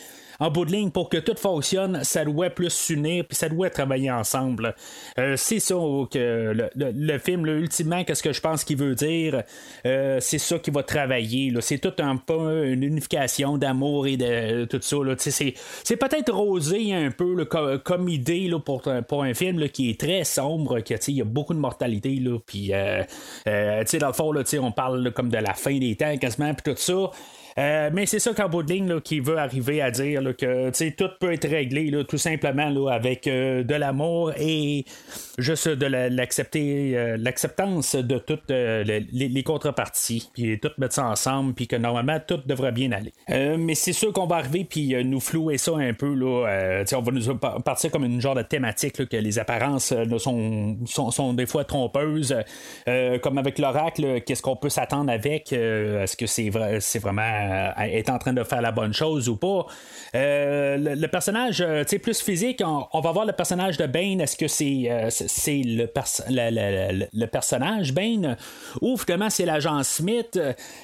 en 0.41 0.51
bout 0.51 0.65
de 0.65 0.73
ligne, 0.73 0.91
pour 0.91 1.09
que 1.09 1.19
tout 1.19 1.37
fonctionne, 1.37 2.03
ça 2.05 2.25
doit 2.25 2.51
plus 2.51 2.71
s'unir, 2.71 3.25
puis 3.27 3.37
ça 3.37 3.49
doit 3.49 3.71
travailler 3.71 4.11
ensemble. 4.11 4.75
Euh, 5.19 5.35
c'est 5.37 5.61
ça 5.61 5.75
que 6.11 6.53
le, 6.55 6.71
le- 6.75 7.19
film, 7.19 7.47
ultimement, 7.47 8.05
qu'est-ce 8.05 8.23
que 8.23 8.33
je 8.33 8.41
pense 8.41 8.65
qu'il 8.65 8.77
veut 8.77 8.95
dire, 8.95 9.43
euh, 9.87 10.19
c'est 10.21 10.39
ça 10.39 10.59
qui 10.59 10.71
va 10.71 10.83
travailler. 10.83 11.53
C'est 11.61 11.79
tout 11.79 11.95
un 12.03 12.17
peu 12.17 12.67
une 12.67 12.83
unification 12.83 13.59
d'amour 13.59 14.07
et 14.07 14.17
de 14.17 14.65
tout 14.67 14.81
ça. 14.81 14.97
C'est, 15.19 15.97
peut-être 15.97 16.33
rosé 16.33 16.93
un 16.95 17.11
peu 17.11 17.45
comme, 17.85 18.09
idée 18.09 18.49
là, 18.49 18.59
pour, 18.59 18.83
pour 19.09 19.23
un 19.23 19.35
film 19.35 19.69
qui 19.69 19.91
est 19.91 20.01
très 20.01 20.25
sombre, 20.25 20.79
sais, 21.01 21.13
il 21.13 21.19
y 21.19 21.23
a 21.23 21.25
beaucoup 21.25 21.55
de 21.55 21.59
mortalité, 21.59 22.17
là, 22.17 22.39
puis 22.45 22.73
euh, 22.73 23.03
euh, 23.49 23.85
dans 24.01 24.09
le 24.09 24.13
fond, 24.13 24.33
on 24.61 24.73
parle 24.73 25.13
comme 25.13 25.31
de 25.31 25.39
la 25.39 25.55
fin 25.55 25.79
des 25.79 25.97
temps 25.97 26.17
quasiment, 26.19 26.55
puis 26.55 26.73
tout 26.73 26.81
ça. 26.81 27.11
Euh, 27.59 27.91
mais 27.93 28.05
c'est 28.05 28.19
ça 28.19 28.35
qu'en 28.35 28.49
bout 28.49 28.63
de 28.63 28.73
ligne, 28.73 29.01
qui 29.01 29.21
veut 29.21 29.39
arriver 29.39 29.81
à 29.81 29.91
dire 29.91 30.23
que 30.37 30.71
tout 30.91 31.09
peut 31.19 31.33
être 31.33 31.49
réglé 31.49 31.91
tout 32.07 32.19
simplement 32.19 32.87
avec 32.89 33.27
euh, 33.27 33.63
de 33.63 33.75
l'amour 33.75 34.33
et 34.39 34.85
juste 35.39 35.69
de 35.69 35.87
la- 35.87 36.11
l'accepter, 36.11 36.97
euh, 36.97 37.17
l'acceptance 37.19 37.95
de 37.97 38.19
toutes 38.19 38.51
les, 38.51 39.43
contreparties, 39.43 40.31
puis 40.35 40.59
tout 40.61 40.71
mettre 40.79 40.95
ça 40.95 41.07
ensemble, 41.07 41.55
puis 41.55 41.67
que 41.67 41.77
normalement 41.77 42.19
tout 42.27 42.41
devrait 42.47 42.73
bien 42.73 42.93
aller. 42.93 43.13
Mais 43.29 43.75
c'est 43.75 43.93
sûr 43.93 44.13
qu'on 44.13 44.27
va 44.27 44.37
arriver 44.37 44.65
puis 44.69 44.95
nous 45.05 45.21
flouer 45.21 45.57
ça 45.59 45.73
un 45.77 45.95
peu 45.95 46.07
on 46.07 47.03
va 47.03 47.13
nous 47.13 47.37
par- 47.37 47.63
partir 47.63 47.91
comme 47.91 48.05
une 48.05 48.21
genre 48.21 48.35
de 48.35 48.43
thématique 48.43 49.07
que 49.09 49.17
les 49.17 49.39
apparences 49.39 49.95
sont, 50.19 50.77
sont, 50.87 51.11
sont 51.11 51.33
des 51.33 51.47
fois 51.47 51.65
trompeuses, 51.65 52.35
comme 53.23 53.39
avec 53.39 53.59
l'oracle, 53.59 54.21
qu'est-ce 54.23 54.43
qu'on 54.43 54.57
peut 54.57 54.69
s'attendre 54.69 55.11
avec, 55.11 55.53
est-ce 55.53 56.17
que 56.17 56.27
c'est 56.27 56.51
c'est 56.81 56.99
vraiment 56.99 57.46
est 57.79 58.11
en 58.11 58.19
train 58.19 58.33
de 58.33 58.45
faire 58.45 58.61
la 58.61 58.73
bonne 58.73 58.93
chose 58.93 59.29
ou 59.29 59.37
pas. 59.37 59.67
le, 60.15 60.95
le, 60.95 61.09
personnage 61.09 61.65
plus 61.99 62.21
physique, 62.21 62.63
on, 62.65 63.01
va 63.01 63.13
voir 63.13 63.27
le 63.27 63.33
personnage 63.33 63.77
de 63.77 63.87
Bane. 63.87 64.21
Est-ce 64.21 64.37
que 64.37 64.49
c'est 64.49 64.91
c'est 65.11 65.63
le, 65.65 65.89
le, 67.13 67.27
personnage 67.27 67.93
Bane 67.93 68.37
ou 68.81 68.97
finalement 68.97 69.31
c'est 69.31 69.45
l'agent 69.45 69.83
Smith? 69.83 70.39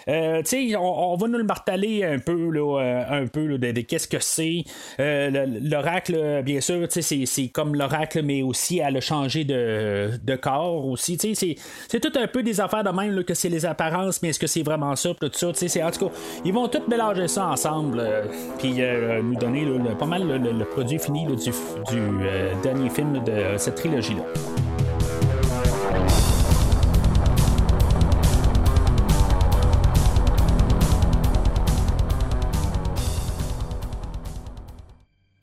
On, 0.07 0.43
on, 0.77 1.17
va 1.17 1.29
nous 1.29 1.39
le 1.39 1.45
marteler 1.45 2.05
un 2.05 2.19
peu, 2.19 2.51
là, 2.51 3.05
un 3.11 3.27
peu 3.27 3.59
de, 3.59 3.81
qu'est-ce 3.83 4.09
que 4.09 4.21
c'est. 4.21 4.65
l'oracle, 4.99 6.43
bien 6.45 6.61
sûr, 6.61 6.87
c'est 6.91 7.49
comme 7.49 7.75
l'oracle, 7.75 8.23
mais 8.23 8.43
aussi 8.43 8.79
elle 8.79 8.97
a 8.97 9.01
changé 9.01 9.45
de, 9.45 10.11
de 10.23 10.37
corps 10.37 10.87
aussi. 10.87 11.19
C'est 11.19 12.01
tout 12.01 12.19
un 12.19 12.27
peu 12.27 12.43
des 12.43 12.61
affaires 12.61 12.85
de 12.85 12.91
même 12.91 13.25
que 13.25 13.35
c'est 13.35 13.49
les 13.49 13.67
apparences, 13.67 14.23
mais 14.23 14.31
est-ce 14.31 14.39
que 14.39 14.47
c'est 14.47 14.63
vraiment 14.63 14.97
ça? 14.97 15.11
Tout 15.21 15.31
ça, 15.33 15.49
en 15.49 15.91
tout 15.91 16.09
cas, 16.09 16.13
ils 16.53 16.55
vont 16.55 16.69
tous 16.69 16.87
mélanger 16.87 17.29
ça 17.29 17.47
ensemble, 17.49 17.99
euh, 17.99 18.25
puis 18.59 18.75
euh, 18.83 19.23
nous 19.23 19.37
donner 19.37 19.67
pas 19.99 20.05
mal 20.05 20.23
le, 20.29 20.65
produit 20.67 20.99
fini 20.99 21.25
du, 21.25 21.51
euh, 21.95 22.53
dernier 22.63 22.91
film 22.91 23.25
de 23.25 23.57
cette 23.57 23.77
trilogie-là. 23.77 24.25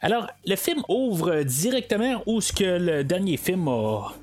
Alors, 0.02 0.28
le 0.46 0.56
film 0.56 0.82
ouvre 0.88 1.44
directement 1.44 2.24
où 2.26 2.40
ce 2.40 2.54
que 2.54 2.64
le 2.64 3.04
dernier 3.04 3.36
film 3.36 3.68
a, 3.68 4.14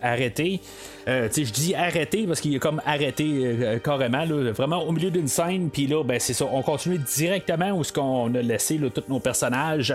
arrêté. 0.00 0.60
Euh, 1.08 1.28
je 1.34 1.50
dis 1.52 1.74
arrêter 1.74 2.26
parce 2.26 2.40
qu'il 2.40 2.54
est 2.54 2.58
comme 2.58 2.80
arrêté 2.84 3.24
euh, 3.24 3.78
carrément, 3.78 4.24
là, 4.24 4.52
vraiment 4.52 4.82
au 4.82 4.92
milieu 4.92 5.10
d'une 5.10 5.28
scène, 5.28 5.70
puis 5.70 5.86
là, 5.86 6.04
ben, 6.04 6.20
c'est 6.20 6.32
ça, 6.32 6.44
on 6.52 6.62
continue 6.62 6.98
directement 6.98 7.70
où 7.72 7.82
ce 7.82 7.92
qu'on 7.92 8.32
a 8.34 8.42
laissé 8.42 8.78
tous 8.94 9.04
nos 9.08 9.18
personnages. 9.18 9.94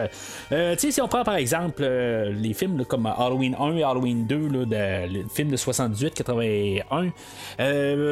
Euh, 0.51 0.75
si 0.77 1.01
on 1.01 1.07
prend 1.07 1.23
par 1.23 1.35
exemple 1.35 1.83
les 1.83 2.53
films 2.53 2.83
comme 2.85 3.05
Halloween 3.05 3.55
1 3.59 3.77
et 3.77 3.83
Halloween 3.83 4.25
2, 4.25 4.35
là, 4.49 5.05
le 5.07 5.23
film 5.29 5.51
de 5.51 5.57
78-81, 5.57 7.11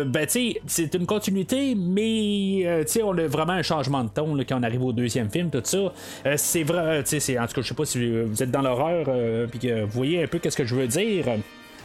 ben, 0.06 0.28
c'est 0.30 0.94
une 0.94 1.06
continuité, 1.06 1.76
mais 1.76 2.86
on 3.04 3.18
a 3.18 3.28
vraiment 3.28 3.54
un 3.54 3.64
changement 3.64 4.04
de 4.04 4.10
ton 4.10 4.38
quand 4.48 4.60
on 4.60 4.64
arrive 4.64 4.84
au 4.84 4.94
deuxième 4.94 5.30
film, 5.30 5.50
tout 5.50 5.62
ça. 5.64 5.92
c'est 6.38 6.64
vrai, 6.64 7.04
en 7.18 7.48
tout 7.48 7.54
cas, 7.54 7.62
je 7.62 7.68
sais 7.68 7.74
pas 7.76 7.86
si 7.86 8.22
vous 8.22 8.44
êtes 8.44 8.52
dans 8.52 8.62
l'horreur, 8.62 9.08
puis 9.50 9.60
que 9.60 9.84
vous 9.84 9.92
voyez 9.92 10.24
un 10.24 10.28
peu 10.28 10.40
qu'est-ce 10.40 10.58
que 10.58 10.66
je 10.66 10.76
veux 10.76 10.88
dire. 10.88 11.26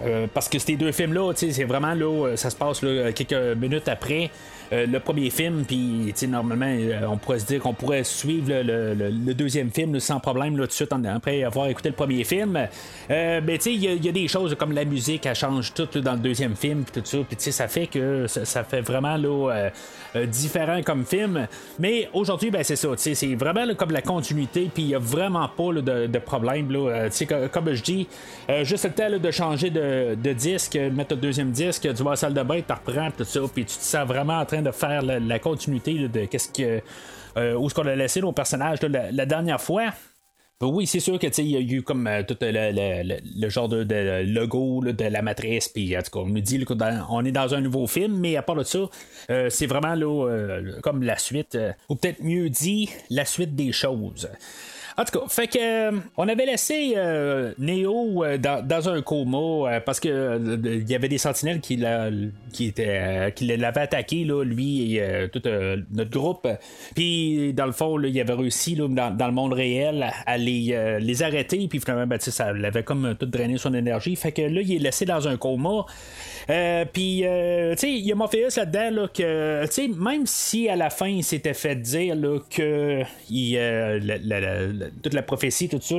Euh, 0.02 0.26
parce 0.32 0.48
que 0.48 0.58
ces 0.58 0.76
deux 0.76 0.92
films-là, 0.92 1.32
c'est 1.34 1.64
vraiment 1.64 1.94
là, 1.94 2.36
ça 2.36 2.50
se 2.50 2.56
passe 2.56 2.80
quelques 3.14 3.56
minutes 3.56 3.88
après. 3.88 4.30
Euh, 4.74 4.86
le 4.86 4.98
premier 4.98 5.30
film, 5.30 5.64
puis 5.64 6.12
normalement, 6.28 6.66
euh, 6.66 7.06
on 7.08 7.16
pourrait 7.16 7.38
se 7.38 7.46
dire 7.46 7.60
qu'on 7.60 7.74
pourrait 7.74 8.02
suivre 8.02 8.50
le, 8.50 9.34
deuxième 9.34 9.70
film 9.70 9.98
sans 10.00 10.20
problème 10.20 10.56
tout 10.56 10.66
de 10.66 10.72
suite 10.72 10.92
après 10.92 11.42
avoir 11.44 11.68
écouté 11.68 11.90
le 11.90 11.94
premier 11.94 12.24
film. 12.24 12.56
Euh, 13.10 13.40
mais 13.44 13.58
tu 13.58 13.64
sais, 13.64 13.74
il 13.74 14.04
y, 14.04 14.08
a 14.08 14.12
des 14.12 14.28
choses 14.28 14.54
comme 14.54 14.72
la 14.72 14.84
musique, 14.84 15.26
elle 15.26 15.34
change 15.34 15.74
tout 15.74 16.00
dans 16.00 16.12
le 16.12 16.18
deuxième 16.18 16.56
film, 16.56 16.84
puis 16.84 17.00
tout 17.00 17.06
ça, 17.06 17.18
puis 17.28 17.52
ça 17.52 17.68
fait 17.68 17.86
que 17.86 18.26
ça, 18.26 18.64
fait 18.64 18.80
vraiment 18.80 19.16
différent 20.26 20.80
comme 20.82 21.04
film. 21.04 21.46
Mais 21.78 22.08
aujourd'hui, 22.12 22.50
ben, 22.50 22.62
c'est 22.62 22.76
ça, 22.76 22.88
c'est 22.96 23.34
vraiment 23.34 23.66
comme 23.74 23.90
la 23.90 24.02
continuité, 24.02 24.70
puis 24.72 24.84
il 24.84 24.88
n'y 24.88 24.94
a 24.94 24.98
vraiment 24.98 25.48
pas 25.48 25.72
de, 25.72 26.18
problème. 26.18 26.70
Là, 26.70 27.08
comme 27.52 27.72
je 27.72 27.82
dis, 27.82 28.08
juste 28.62 28.84
le 28.84 28.90
temps 28.92 29.18
de 29.18 29.30
changer 29.30 29.70
de, 29.70 30.32
disque, 30.32 30.76
mettre 30.76 31.14
le 31.14 31.20
deuxième 31.20 31.50
disque, 31.50 31.82
tu 31.94 32.02
vas 32.02 32.10
à 32.10 32.12
la 32.12 32.16
salle 32.16 32.34
de 32.34 32.42
bain, 32.42 32.60
tu 32.66 32.72
reprends 32.72 33.10
tout 33.10 33.24
ça, 33.24 33.40
puis 33.52 33.64
tu 33.64 33.76
te 33.76 33.82
sens 33.82 34.06
vraiment 34.06 34.38
en 34.38 34.44
train 34.44 34.62
de 34.64 34.72
faire 34.72 35.02
la, 35.02 35.38
continuité 35.38 36.08
de 36.08 36.24
qu'est-ce 36.24 36.48
que. 36.48 36.82
Euh, 37.36 37.54
où 37.54 37.66
est-ce 37.66 37.74
qu'on 37.74 37.86
a 37.86 37.94
laissé 37.96 38.20
nos 38.20 38.32
personnages 38.32 38.80
la, 38.82 39.26
dernière 39.26 39.60
fois. 39.60 39.90
Ben 40.60 40.68
oui, 40.68 40.86
c'est 40.86 41.00
sûr 41.00 41.18
que 41.18 41.26
il 41.40 41.48
y 41.48 41.56
a 41.56 41.60
eu 41.60 41.82
comme 41.82 42.06
euh, 42.06 42.22
tout 42.22 42.36
le, 42.40 43.48
genre 43.48 43.68
de, 43.68 44.24
logo 44.24 44.84
de 44.84 45.04
la 45.04 45.20
matrice, 45.20 45.68
puis 45.68 45.96
en 45.98 46.02
tout 46.02 46.12
cas, 46.12 46.20
on 46.20 46.28
nous 46.28 46.40
dit 46.40 46.64
qu'on 46.64 47.24
est 47.24 47.32
dans 47.32 47.54
un 47.54 47.60
nouveau 47.60 47.88
film, 47.88 48.16
mais 48.18 48.36
à 48.36 48.42
part 48.42 48.56
de 48.56 48.62
ça, 48.62 48.78
euh, 49.30 49.50
c'est 49.50 49.66
vraiment 49.66 49.96
comme 50.82 51.02
la 51.02 51.18
suite, 51.18 51.58
ou 51.88 51.96
peut-être 51.96 52.22
mieux 52.22 52.48
dit, 52.50 52.88
la 53.10 53.24
suite 53.24 53.56
des 53.56 53.72
choses. 53.72 54.28
En 54.96 55.04
tout 55.04 55.18
cas, 55.18 55.26
fait 55.28 55.48
que 55.48 55.58
euh, 55.60 55.98
on 56.16 56.28
avait 56.28 56.46
laissé 56.46 56.94
euh, 56.96 57.52
Neo 57.58 58.22
euh, 58.24 58.38
dans, 58.38 58.88
un 58.88 59.02
coma 59.02 59.80
parce 59.80 59.98
que 59.98 60.38
il 60.64 60.88
y 60.88 60.94
avait 60.94 61.08
des 61.08 61.18
sentinelles 61.18 61.60
qui, 61.60 61.82
qui, 62.52 62.66
était, 62.66 63.32
qui 63.34 63.46
l'avaient 63.56 63.80
attaqué, 63.80 64.24
là, 64.24 64.44
lui 64.44 64.96
et 64.96 65.28
tout 65.32 65.42
notre 65.90 66.10
groupe. 66.10 66.46
Puis 66.94 67.52
dans 67.54 67.66
le 67.66 67.72
fond, 67.72 68.00
il 68.00 68.20
avait 68.20 68.34
réussi 68.34 68.76
là, 68.76 68.86
dans, 68.88 69.26
le 69.26 69.32
monde 69.32 69.52
réel 69.52 70.12
à 70.26 70.38
les, 70.38 70.98
les 71.00 71.22
arrêter. 71.22 71.66
Puis 71.66 71.80
finalement, 71.80 72.06
ben, 72.06 72.20
ça 72.20 72.52
l'avait 72.52 72.82
comme 72.84 73.16
tout 73.18 73.26
drainé 73.26 73.58
son 73.58 73.74
énergie. 73.74 74.14
Fait 74.14 74.32
que 74.32 74.42
là, 74.42 74.60
il 74.60 74.74
est 74.74 74.78
laissé 74.78 75.04
dans 75.04 75.26
un 75.26 75.36
coma. 75.36 75.86
Puis, 76.92 77.22
tu 77.22 77.78
sais, 77.78 77.90
il 77.90 78.06
y 78.06 78.12
a 78.12 78.14
Morpheus 78.14 78.56
là-dedans 78.56 79.02
là, 79.02 79.08
que, 79.08 79.64
tu 79.66 79.72
sais, 79.72 79.88
même 79.88 80.26
si 80.26 80.68
à 80.68 80.76
la 80.76 80.90
fin 80.90 81.08
il 81.08 81.24
s'était 81.24 81.54
fait 81.54 81.76
dire 81.76 82.16
que 82.50 83.02
il, 83.30 83.58
toute 85.02 85.14
la 85.14 85.22
prophétie, 85.22 85.68
tout 85.68 85.78
ça, 85.80 85.96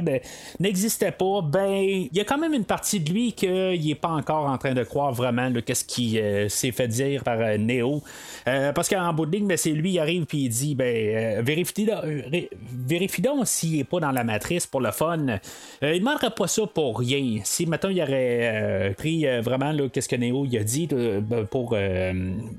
n'existait 0.59 1.11
pas, 1.11 1.41
ben, 1.41 1.71
il 1.71 2.09
y 2.13 2.19
a 2.19 2.23
quand 2.23 2.37
même 2.37 2.53
une 2.53 2.65
partie 2.65 2.99
de 2.99 3.11
lui 3.11 3.33
qu'il 3.33 3.85
n'est 3.85 3.95
pas 3.95 4.09
encore 4.09 4.47
en 4.47 4.57
train 4.57 4.73
de 4.73 4.83
croire 4.83 5.13
vraiment 5.13 5.51
qu'est-ce 5.65 5.85
qui 5.85 6.19
euh, 6.19 6.49
s'est 6.49 6.71
fait 6.71 6.87
dire 6.87 7.23
par 7.23 7.39
euh, 7.39 7.57
Neo. 7.57 8.01
Euh, 8.47 8.71
parce 8.73 8.89
qu'en 8.89 9.13
bout 9.13 9.25
de 9.25 9.35
ligne, 9.35 9.47
ben, 9.47 9.57
c'est 9.57 9.71
lui 9.71 9.93
qui 9.93 9.99
arrive 9.99 10.25
et 10.33 10.37
il 10.37 10.49
dit 10.49 10.75
ben, 10.75 11.43
vérifie, 11.43 13.21
donc 13.21 13.47
s'il 13.47 13.77
n'est 13.77 13.83
pas 13.83 13.99
dans 13.99 14.11
la 14.11 14.23
matrice 14.23 14.67
pour 14.67 14.81
le 14.81 14.91
fun. 14.91 15.17
il 15.81 15.87
ne 15.87 15.99
demanderait 15.99 16.31
pas 16.31 16.47
ça 16.47 16.63
pour 16.67 16.99
rien. 16.99 17.41
Si 17.43 17.65
maintenant 17.65 17.89
il 17.89 18.01
aurait 18.01 18.93
pris 18.97 19.25
vraiment 19.41 19.73
qu'est-ce 19.91 20.09
que 20.09 20.15
Neo 20.15 20.34
il 20.43 20.57
a 20.57 20.63
dit 20.63 20.87
ben, 20.87 21.45
pour, 21.45 21.77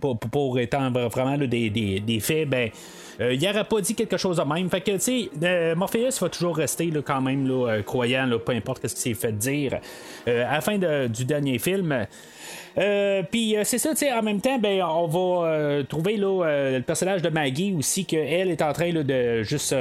pour, 0.01 0.19
pour, 0.19 0.59
étendre 0.59 1.09
vraiment 1.09 1.37
des, 1.37 1.69
des, 1.71 2.01
des, 2.01 2.21
faits, 2.21 2.49
ben 2.49 2.71
euh, 3.21 3.35
il 3.35 3.43
n'aurait 3.43 3.65
pas 3.65 3.81
dit 3.81 3.95
quelque 3.95 4.17
chose 4.17 4.37
de 4.37 4.43
même. 4.43 4.69
Fait 4.71 4.81
que, 4.81 4.93
tu 4.93 5.01
sais, 5.01 5.31
euh, 5.43 5.75
Morpheus 5.75 6.21
va 6.21 6.29
toujours 6.29 6.57
rester 6.57 6.91
quand 7.05 7.21
même 7.21 7.51
euh, 7.51 7.83
croyant, 7.83 8.29
peu 8.45 8.53
importe 8.53 8.87
ce 8.87 8.95
qu'il 8.95 9.15
s'est 9.17 9.21
fait 9.21 9.33
dire. 9.33 9.81
à 10.27 10.31
la 10.55 10.61
fin 10.61 10.79
du 11.09 11.25
dernier 11.25 11.59
film, 11.59 12.07
euh, 12.79 13.23
puis 13.31 13.57
euh, 13.57 13.63
c'est 13.65 13.79
ça, 13.79 13.91
tu 13.91 13.99
sais, 13.99 14.13
en 14.13 14.23
même 14.23 14.41
temps, 14.41 14.59
ben, 14.59 14.83
on 14.83 15.07
va 15.07 15.49
euh, 15.49 15.83
trouver 15.83 16.17
le 16.19 16.81
personnage 16.81 17.23
de 17.23 17.31
Maggie 17.31 17.75
aussi, 17.77 18.05
qu'elle 18.05 18.51
est 18.51 18.61
en 18.61 18.73
train 18.73 18.93
de 18.93 19.43
juste 19.43 19.75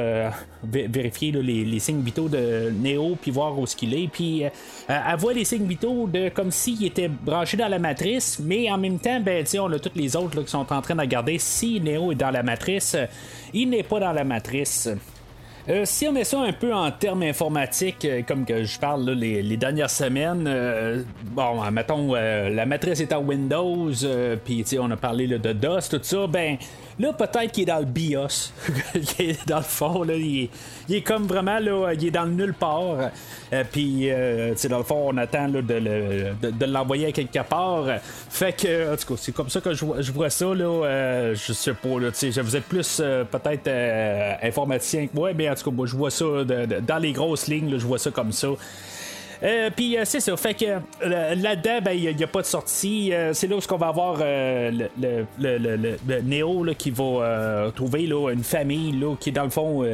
vérifier 0.64 1.32
les, 1.32 1.80
signes 1.80 2.02
vitaux 2.02 2.30
de 2.30 2.72
Neo, 2.72 3.18
puis 3.22 3.32
voir 3.32 3.58
où 3.60 3.66
ce 3.66 3.76
qu'il 3.76 3.94
est. 3.94 4.08
Puis 4.08 4.44
elle 4.88 5.18
voit 5.18 5.34
les 5.34 5.44
signes 5.44 5.68
vitaux 5.68 6.08
de 6.08 6.30
comme 6.30 6.52
s'il 6.52 6.86
était 6.86 7.10
branché 7.10 7.58
dans 7.58 7.68
la 7.68 7.80
matrice, 7.80 8.40
mais 8.42 8.72
en 8.72 8.78
même 8.78 9.00
temps, 9.00 9.20
ben, 9.20 9.46
on 9.60 9.72
a 9.72 9.80
tous 9.80 9.92
les 9.96 10.16
autres 10.16 10.42
qui 10.42 10.50
sont 10.50 10.72
en 10.72 10.82
train 10.82 10.96
de 10.96 11.02
regarder 11.02 11.38
si 11.38 11.82
Neo 11.82 12.12
est 12.12 12.16
dans 12.16 12.32
la 12.32 12.44
matrice. 12.44 12.96
Il 13.54 13.70
n'est 13.70 13.84
pas 13.84 14.00
dans 14.00 14.12
la 14.14 14.24
matrice. 14.24 14.90
Euh, 15.68 15.82
si 15.86 16.08
on 16.08 16.12
met 16.12 16.24
ça 16.24 16.40
un 16.40 16.54
peu 16.54 16.74
en 16.74 16.92
termes 16.92 17.24
informatiques, 17.24 18.06
euh, 18.06 18.22
comme 18.22 18.46
que 18.46 18.64
je 18.64 18.80
parle 18.80 19.10
les, 19.10 19.58
dernières 19.58 19.90
semaines, 19.90 20.46
euh, 20.48 21.02
bon, 21.24 21.60
mettons, 21.72 22.14
la 22.14 22.66
matrice 22.68 23.00
est 23.00 23.14
en 23.14 23.22
Windows, 23.24 23.92
puis 24.44 24.64
on 24.80 24.92
a 24.92 24.98
parlé 24.98 25.28
de 25.28 25.54
DOS, 25.54 25.90
tout 25.90 26.00
ça, 26.04 26.28
ben 26.28 26.58
Là, 26.98 27.12
peut-être 27.12 27.52
qu'il 27.52 27.64
est 27.64 27.66
dans 27.66 27.80
le 27.80 27.86
BIOS. 27.86 28.52
dans 29.48 29.58
le 29.58 29.64
fond, 29.64 30.04
là, 30.04 30.14
il, 30.16 30.50
est, 30.90 31.02
comme 31.02 31.28
vraiment, 31.28 31.60
là, 31.60 31.92
il 31.94 32.08
est 32.08 32.12
dans 32.12 32.24
le 32.24 32.32
nulle 32.32 32.54
part. 32.54 33.12
Euh, 33.52 33.64
puis, 33.70 34.10
euh, 34.10 34.56
dans 34.70 34.78
le 34.78 34.84
fond, 34.86 35.10
on 35.10 35.18
attend 35.18 35.48
là, 35.48 35.62
de, 35.62 36.66
l'envoyer 36.66 37.08
à 37.08 37.12
quelque 37.12 37.44
part. 37.44 37.86
Fait 38.30 38.54
que, 38.54 38.94
en 38.94 38.96
tout 38.96 39.14
cas, 39.14 39.22
c'est 39.22 39.34
comme 39.34 39.50
ça 39.50 39.60
que 39.60 39.74
je, 39.74 40.12
vois 40.14 40.30
ça. 40.30 40.46
Là, 40.46 40.64
euh, 40.64 41.36
je 41.36 41.52
sais 41.52 41.74
pas, 41.74 42.00
là, 42.00 42.10
vous 42.42 42.56
êtes 42.56 42.64
plus 42.64 43.02
peut-être 43.32 43.70
informaticien 44.42 45.08
que 45.08 45.16
moi, 45.16 45.34
mais 45.34 45.50
en 45.50 45.56
tout 45.56 45.70
cas, 45.70 45.76
moi, 45.76 45.88
je 45.88 45.96
vois 45.96 46.12
ça 46.12 46.26
dans 46.46 46.98
les 47.02 47.12
grosses 47.12 47.48
lignes, 47.48 47.78
je 47.78 47.86
vois 47.86 48.00
ça 48.00 48.12
comme 48.12 48.32
ça. 48.32 48.48
Euh, 49.44 49.70
puis 49.76 49.98
euh, 49.98 50.04
c'est 50.06 50.20
ça. 50.20 50.36
Fait 50.38 50.54
que 50.54 50.66
euh, 50.66 51.36
là-dedans, 51.36 51.80
ben, 51.84 51.92
il 51.92 52.16
n'y 52.16 52.24
a, 52.24 52.28
pas 52.28 52.42
de 52.42 52.48
sortie. 52.48 53.12
c'est 53.34 53.48
là 53.48 53.56
où 53.56 53.60
on 53.72 53.78
va 53.78 53.88
avoir 53.88 54.18
le, 54.20 54.90
le, 55.00 55.26
le, 55.38 56.22
Néo 56.22 56.66
qui 56.78 56.92
va 56.92 57.72
trouver 57.76 58.08
là, 58.08 58.32
une 58.32 58.44
famille 58.44 58.94
là, 58.94 59.16
qui 59.20 59.30
est 59.30 59.34
dans 59.34 59.44
le 59.44 59.50
fond 59.50 59.86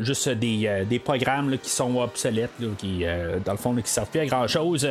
juste 0.00 0.28
des, 0.28 0.84
des 0.88 0.98
programmes 0.98 1.56
qui 1.58 1.70
sont 1.70 1.96
obsolètes, 2.00 2.50
qui 2.78 3.04
dans 3.44 3.52
le 3.52 3.58
fond 3.58 3.70
qui 3.70 3.82
ne 3.82 3.86
servent 3.86 4.10
plus 4.10 4.20
à 4.20 4.26
grand 4.26 4.46
chose. 4.46 4.88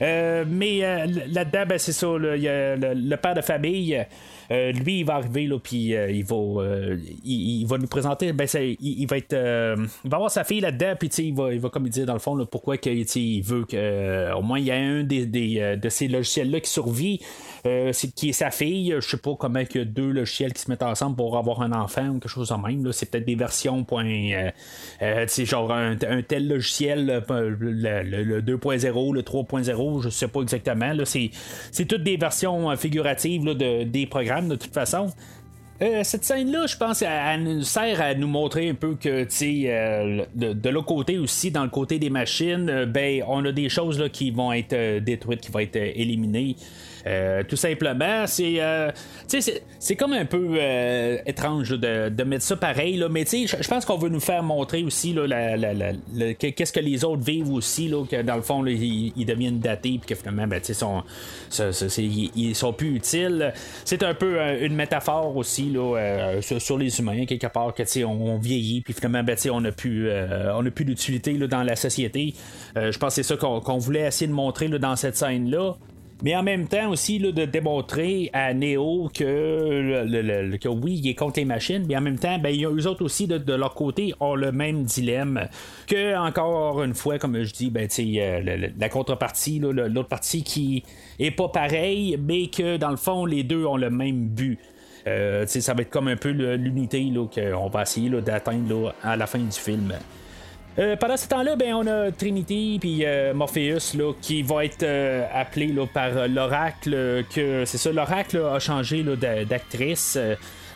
mais 0.00 1.06
là-dedans, 1.32 1.64
ben, 1.66 1.78
c'est 1.78 1.92
ça. 1.92 2.06
Il 2.36 2.42
y 2.42 2.48
a 2.48 2.76
le, 2.76 3.16
père 3.16 3.34
de 3.34 3.40
famille. 3.40 4.04
Euh, 4.50 4.72
lui, 4.72 5.00
il 5.00 5.04
va 5.04 5.16
arriver, 5.16 5.46
là, 5.46 5.58
puis 5.58 5.94
euh, 5.94 6.10
il, 6.10 6.24
va, 6.24 6.36
euh, 6.36 6.96
il, 7.24 7.60
il 7.60 7.66
va 7.66 7.76
nous 7.76 7.86
présenter. 7.86 8.32
Ben, 8.32 8.46
il, 8.54 8.76
il 8.80 9.06
va 9.06 9.18
être. 9.18 9.34
euh, 9.34 9.76
il 10.04 10.10
va 10.10 10.16
avoir 10.16 10.30
sa 10.30 10.44
fille 10.44 10.60
là-dedans, 10.60 10.94
puis 10.98 11.08
il 11.18 11.34
va, 11.34 11.52
il 11.52 11.60
va 11.60 11.68
comme 11.68 11.88
dire, 11.88 12.06
dans 12.06 12.14
le 12.14 12.18
fond, 12.18 12.34
là, 12.34 12.46
pourquoi 12.46 12.78
que, 12.78 12.88
il 12.88 13.42
veut 13.42 13.64
que. 13.64 13.76
euh, 13.76 14.34
au 14.34 14.42
moins, 14.42 14.58
il 14.58 14.64
y 14.64 14.70
a 14.70 14.76
un 14.76 15.02
des, 15.02 15.26
des, 15.26 15.76
de 15.76 15.88
ces 15.88 16.08
logiciels-là 16.08 16.60
qui 16.60 16.70
survit, 16.70 17.20
euh, 17.68 17.92
qui 18.14 18.30
est 18.30 18.32
sa 18.32 18.50
fille. 18.50 18.94
Je 19.00 19.06
sais 19.06 19.16
pas 19.16 19.34
comment 19.38 19.60
il 19.60 19.76
y 19.76 19.80
a 19.80 19.84
deux 19.84 20.10
logiciels 20.10 20.52
qui 20.52 20.62
se 20.62 20.70
mettent 20.70 20.82
ensemble 20.82 21.16
pour 21.16 21.36
avoir 21.36 21.62
un 21.62 21.72
enfant 21.72 22.08
ou 22.08 22.12
quelque 22.18 22.28
chose 22.28 22.48
de 22.48 22.54
même. 22.54 22.92
C'est 22.92 23.10
peut-être 23.10 23.26
des 23.26 23.34
versions. 23.34 23.84
Point, 23.84 24.06
euh, 24.32 24.50
euh, 25.02 25.26
genre 25.44 25.72
un, 25.72 25.96
tel 25.96 26.48
logiciel, 26.48 27.24
le, 27.28 27.50
le- 27.50 28.02
le 28.02 28.42
2.0, 28.42 29.14
le 29.14 29.22
3.0, 29.22 30.02
je 30.02 30.08
sais 30.08 30.28
pas 30.28 30.40
exactement. 30.40 30.92
C'est, 31.04 31.30
toutes 31.86 32.02
des 32.02 32.16
versions 32.16 32.70
euh, 32.70 32.76
figuratives 32.76 33.44
là, 33.44 33.54
de, 33.54 33.84
des 33.84 34.06
programmes 34.06 34.48
de 34.48 34.56
toute 34.56 34.74
façon. 34.74 35.10
Cette 36.02 36.24
scène-là, 36.24 36.66
je 36.66 36.76
pense, 36.76 37.02
elle, 37.02 37.44
nous 37.44 37.62
sert 37.62 38.00
à 38.00 38.12
nous 38.12 38.26
montrer 38.26 38.68
un 38.68 38.74
peu 38.74 38.96
que, 38.96 39.22
tu 39.22 39.68
euh, 39.68 40.24
de, 40.34 40.68
l'autre 40.70 40.88
côté 40.88 41.18
aussi, 41.18 41.52
dans 41.52 41.62
le 41.62 41.70
côté 41.70 42.00
des 42.00 42.10
machines, 42.10 42.84
ben, 42.86 43.22
on 43.28 43.44
a 43.44 43.52
des 43.52 43.68
choses 43.68 43.96
là, 44.00 44.08
qui 44.08 44.32
vont 44.32 44.52
être 44.52 44.98
détruites, 44.98 45.40
qui 45.40 45.52
vont 45.52 45.60
être 45.60 45.76
éliminées. 45.76 46.56
Euh, 47.08 47.42
tout 47.42 47.56
simplement, 47.56 48.26
c'est, 48.26 48.56
euh, 48.58 48.90
c'est, 49.26 49.96
comme 49.96 50.12
un 50.12 50.26
peu 50.26 50.56
euh, 50.58 51.16
étrange 51.26 51.70
de, 51.70 52.10
de 52.10 52.24
mettre 52.24 52.44
ça 52.44 52.56
pareil, 52.56 52.96
là, 52.96 53.08
mais 53.08 53.24
je- 53.24 53.68
pense 53.68 53.84
qu'on 53.84 53.96
veut 53.96 54.10
nous 54.10 54.20
faire 54.20 54.42
montrer 54.42 54.82
aussi 54.82 55.14
qu'est-ce 56.38 56.72
que 56.72 56.80
les 56.80 57.04
autres 57.04 57.22
vivent 57.22 57.50
aussi, 57.52 57.88
là, 57.88 58.04
que 58.04 58.20
dans 58.22 58.36
le 58.36 58.42
fond, 58.42 58.64
ils, 58.66 59.24
deviennent 59.24 59.58
datés, 59.58 59.98
puis 60.00 60.08
que 60.08 60.14
finalement, 60.14 60.46
ben, 60.46 60.60
sont, 60.62 61.02
c'est- 61.48 62.04
ils, 62.04 62.54
sont 62.54 62.72
plus 62.72 62.96
utiles. 62.96 63.52
C'est 63.84 64.02
un 64.02 64.14
peu 64.14 64.38
euh, 64.38 64.66
une 64.66 64.74
métaphore 64.74 65.36
aussi 65.36 65.72
sur, 66.42 66.60
sur 66.60 66.78
les 66.78 66.98
humains, 66.98 67.24
quelque 67.24 67.46
part, 67.46 67.72
que 67.74 67.82
on, 68.04 68.34
on 68.34 68.38
vieillit, 68.38 68.82
puis 68.82 68.92
finalement, 68.92 69.22
ben, 69.22 69.36
on 69.50 69.60
n'a 69.62 69.72
plus, 69.72 70.08
plus 70.70 70.84
d'utilité 70.84 71.34
dans 71.34 71.62
la 71.62 71.76
société. 71.76 72.34
Je 72.76 72.96
pense 72.98 73.14
que 73.16 73.22
c'est 73.22 73.28
ça 73.34 73.36
qu'on, 73.36 73.78
voulait 73.78 74.06
essayer 74.06 74.26
de 74.26 74.32
montrer 74.32 74.68
dans 74.68 74.96
cette 74.96 75.16
scène-là. 75.16 75.76
Mais 76.22 76.34
en 76.34 76.42
même 76.42 76.66
temps 76.66 76.90
aussi 76.90 77.18
là, 77.18 77.30
de 77.30 77.44
démontrer 77.44 78.30
à 78.32 78.52
Neo 78.52 79.08
que, 79.14 80.04
le- 80.04 80.56
que 80.56 80.68
oui, 80.68 81.00
il 81.02 81.08
est 81.08 81.14
contre 81.14 81.38
les 81.38 81.44
machines, 81.44 81.84
mais 81.88 81.96
en 81.96 82.00
même 82.00 82.18
temps, 82.18 82.38
ben, 82.38 82.54
eux 82.60 82.86
autres 82.88 83.04
aussi 83.04 83.26
de, 83.28 83.54
leur 83.54 83.74
côté 83.74 84.14
ont 84.18 84.34
le 84.34 84.50
même 84.50 84.82
dilemme 84.82 85.48
que 85.86 86.16
encore 86.16 86.82
une 86.82 86.94
fois, 86.94 87.18
comme 87.18 87.42
je 87.42 87.52
dis, 87.52 87.70
ben, 87.70 87.88
euh, 87.98 88.68
la 88.78 88.88
contrepartie, 88.88 89.60
l'autre 89.60 90.08
partie 90.08 90.42
qui 90.42 90.82
est 91.20 91.30
pas 91.30 91.48
pareil, 91.48 92.18
mais 92.20 92.48
que 92.48 92.76
dans 92.76 92.90
le 92.90 92.96
fond, 92.96 93.24
les 93.24 93.44
deux 93.44 93.64
ont 93.64 93.76
le 93.76 93.90
même 93.90 94.26
but. 94.28 94.58
Euh, 95.06 95.46
ça 95.46 95.72
va 95.74 95.82
être 95.82 95.90
comme 95.90 96.08
un 96.08 96.16
peu 96.16 96.30
l'unité 96.30 97.10
qu'on 97.34 97.68
va 97.68 97.82
essayer 97.82 98.10
d'atteindre 98.20 98.94
à 99.02 99.16
la 99.16 99.26
fin 99.26 99.38
du 99.38 99.52
film. 99.52 99.94
Euh, 100.78 100.94
pendant 100.94 101.16
ce 101.16 101.26
temps-là, 101.26 101.56
ben, 101.56 101.74
on 101.74 101.86
a 101.88 102.12
Trinity 102.12 102.78
puis 102.80 103.04
euh, 103.04 103.34
Morpheus 103.34 103.96
là, 103.96 104.12
qui 104.22 104.42
va 104.42 104.64
être 104.64 104.84
euh, 104.84 105.26
appelé 105.34 105.66
là, 105.68 105.86
par 105.92 106.28
l'oracle. 106.28 107.24
que 107.34 107.64
c'est 107.64 107.78
ça, 107.78 107.90
l'oracle 107.90 108.38
a 108.38 108.60
changé 108.60 109.02
d'actrice. 109.48 110.16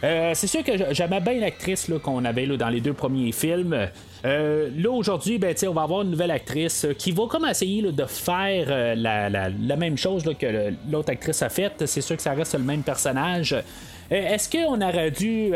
C'est 0.02 0.46
sûr 0.48 0.64
que 0.64 0.72
j'aimais 0.90 1.20
bien 1.20 1.34
l'actrice 1.34 1.88
qu'on 2.02 2.24
avait 2.24 2.46
là, 2.46 2.56
dans 2.56 2.68
les 2.68 2.80
deux 2.80 2.92
premiers 2.92 3.30
films. 3.30 3.88
Là 4.24 4.90
aujourd'hui, 4.90 5.38
ben, 5.38 5.54
on 5.68 5.72
va 5.72 5.82
avoir 5.82 6.02
une 6.02 6.10
nouvelle 6.10 6.32
actrice 6.32 6.84
qui 6.98 7.12
va 7.12 7.26
comme 7.28 7.46
essayer 7.46 7.82
de 7.82 8.04
faire 8.06 8.96
la, 8.96 9.28
la- 9.28 9.76
même 9.76 9.96
chose 9.96 10.24
que 10.36 10.72
l'autre 10.90 11.10
actrice 11.12 11.42
a 11.42 11.48
fait. 11.48 11.86
C'est 11.86 12.00
sûr 12.00 12.16
que 12.16 12.22
ça 12.22 12.32
reste 12.32 12.54
le 12.54 12.64
même 12.64 12.82
personnage. 12.82 13.54
Est-ce 14.10 14.50
qu'on 14.50 14.80
aurait 14.80 15.12
dû 15.12 15.52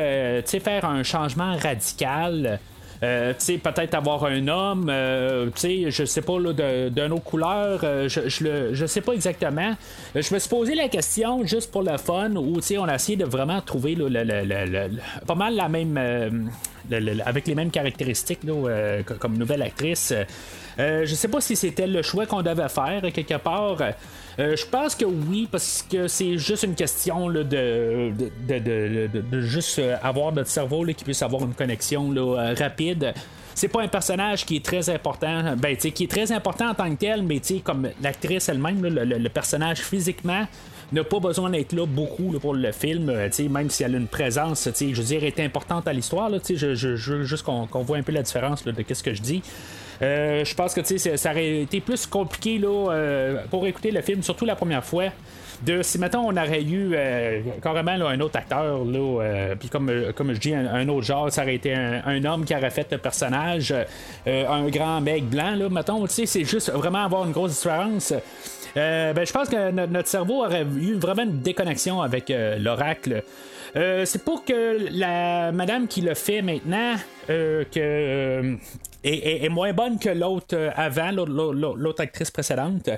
faire 0.61 0.85
un 0.85 1.03
changement 1.03 1.57
radical? 1.57 2.61
Euh, 3.03 3.33
peut-être 3.59 3.95
avoir 3.95 4.25
un 4.25 4.49
homme, 4.49 4.89
euh, 4.91 5.51
je 5.91 6.05
sais 6.05 6.23
pas, 6.23 6.39
d'une 6.39 7.13
autre 7.13 7.23
couleur, 7.25 7.81
euh, 7.85 8.09
je, 8.09 8.29
je, 8.29 8.45
le- 8.45 8.75
je 8.75 8.87
sais 8.87 9.01
pas 9.03 9.13
exactement. 9.13 9.75
Euh, 10.17 10.23
Je 10.23 10.33
me 10.35 10.39
suis 10.39 10.49
posé 10.49 10.75
la 10.75 10.89
question 10.89 11.45
juste 11.45 11.71
pour 11.71 11.83
le 11.83 11.97
fun, 11.99 12.35
où, 12.37 12.61
on 12.79 12.85
a 12.89 12.95
essayé 12.95 13.17
de 13.17 13.25
vraiment 13.25 13.61
trouver 13.61 13.95
le- 13.95 14.09
le- 14.09 14.91
pas 15.27 15.35
mal 15.35 15.55
la 15.57 15.69
même, 15.69 15.97
euh, 15.99 16.31
avec 17.25 17.47
les 17.47 17.55
mêmes 17.55 17.71
caractéristiques, 17.71 18.45
là, 18.45 18.55
co- 19.07 19.15
comme 19.15 19.37
nouvelle 19.37 19.63
actrice. 19.63 20.15
Euh, 20.79 21.07
je 21.07 21.15
sais 21.15 21.29
pas 21.29 21.41
si 21.41 21.57
c'était 21.57 21.87
le 21.87 22.03
choix 22.03 22.27
qu'on 22.27 22.43
devait 22.43 22.69
faire, 22.69 23.01
euh, 23.03 23.11
quelque 23.11 23.39
part. 23.39 23.79
Euh, 24.39 24.55
je 24.57 24.67
pense 24.67 24.95
que 24.95 25.07
oui, 25.07 25.49
parce 25.51 25.85
que 25.91 26.07
c'est 26.09 26.37
juste 26.37 26.65
une 26.65 26.75
question 26.75 27.31
de, 27.31 27.43
de, 27.43 29.09
de, 29.09 29.41
juste 29.41 29.81
avoir 30.03 30.33
notre 30.33 30.51
cerveau 30.51 30.85
qui 30.85 31.05
puisse 31.05 31.23
avoir 31.23 31.43
une 31.45 31.55
connexion 31.55 32.11
là, 32.11 32.53
rapide. 32.59 33.15
C'est 33.55 33.69
pas 33.69 33.81
un 33.81 33.89
personnage 33.89 34.45
qui 34.45 34.57
est 34.57 34.65
très 34.65 34.91
important, 34.91 35.57
ben, 35.57 35.75
qui 35.77 36.05
est 36.05 36.11
très 36.11 36.31
important 36.31 36.69
en 36.69 36.75
tant 36.75 36.91
que 36.91 37.01
tel, 37.01 37.23
mais 37.23 37.41
comme 37.65 37.89
l'actrice 38.03 38.51
elle-même, 38.51 38.83
le, 38.83 39.29
personnage 39.31 39.79
physiquement 39.79 40.47
n'a 40.93 41.05
pas 41.05 41.19
besoin 41.19 41.49
d'être 41.49 41.73
là 41.73 41.87
beaucoup 41.87 42.39
pour 42.39 42.53
le 42.53 42.71
film, 42.73 43.11
même 43.49 43.71
si 43.71 43.83
elle 43.83 43.95
a 43.95 43.99
une 43.99 44.07
présence, 44.07 44.69
je 44.79 44.95
veux 44.95 45.03
dire, 45.03 45.25
est 45.25 45.41
importante 45.41 45.89
à 45.89 45.95
l'histoire. 45.95 46.31
Je, 46.47 46.75
juste 46.75 47.45
qu'on 47.45 47.67
voit 47.83 47.97
un 47.97 48.03
peu 48.03 48.13
la 48.13 48.23
différence 48.23 48.63
de 48.65 48.75
ce 48.93 49.03
que 49.03 49.15
je 49.15 49.23
dis. 49.23 49.43
Euh, 50.03 50.45
je 50.45 50.55
pense 50.55 50.75
que 50.75 50.83
ça 51.17 51.31
aurait 51.31 51.63
été 51.63 51.81
plus 51.81 52.07
compliqué 52.07 52.59
là, 52.59 52.91
euh, 52.91 53.43
pour 53.51 53.67
écouter 53.67 53.91
le 53.91 54.03
film, 54.03 54.23
surtout 54.23 54.45
la 54.45 54.57
première 54.57 54.85
fois. 54.85 55.07
De, 55.65 55.81
si 55.81 55.99
mettons 55.99 56.21
on 56.21 56.37
aurait 56.37 56.63
eu 56.63 56.93
euh, 56.95 57.41
carrément 57.63 57.93
un 57.93 58.21
autre 58.21 58.37
acteur, 58.37 58.85
là, 58.85 59.55
puis 59.59 59.71
comme, 59.71 60.13
comme 60.15 60.35
je 60.35 60.39
dis, 60.39 60.55
un, 60.55 60.87
autre 60.91 61.07
genre, 61.07 61.33
ça 61.33 61.43
aurait 61.43 61.55
été 61.55 61.75
un, 61.75 62.25
homme 62.27 62.45
qui 62.45 62.55
aurait 62.55 62.71
fait 62.71 62.87
le 62.93 62.99
personnage, 62.99 63.75
un 64.27 64.69
grand 64.69 65.01
mec 65.01 65.25
blanc, 65.25 65.55
là, 65.57 65.71
mettons, 65.71 66.07
c'est 66.09 66.45
juste 66.45 66.71
vraiment 66.71 67.05
avoir 67.05 67.25
une 67.25 67.33
grosse 67.33 67.53
différence. 67.53 68.13
Ben, 68.75 69.25
je 69.25 69.33
pense 69.33 69.49
que 69.49 69.71
no- 69.71 69.87
notre 69.87 70.09
cerveau 70.09 70.45
aurait 70.45 70.67
eu 70.79 70.97
vraiment 70.97 71.23
une 71.23 71.41
déconnexion 71.41 72.03
avec 72.03 72.31
l'oracle. 72.59 73.23
C'est 73.75 74.25
pour 74.25 74.45
que 74.45 74.89
la 74.91 75.53
madame 75.53 75.89
qui 75.89 76.03
le 76.03 76.13
fait 76.13 76.43
maintenant, 76.43 76.97
euh, 77.31 77.65
que 77.75 78.57
est, 79.09 79.19
est- 79.29 79.45
est 79.45 79.49
moins 79.49 79.73
bonne 79.73 79.99
que 79.99 80.09
l'autre 80.09 80.55
euh, 80.57 80.71
avant, 80.75 81.11
l'autre- 81.13 82.01
actrice 82.03 82.31
précédente. 82.31 82.91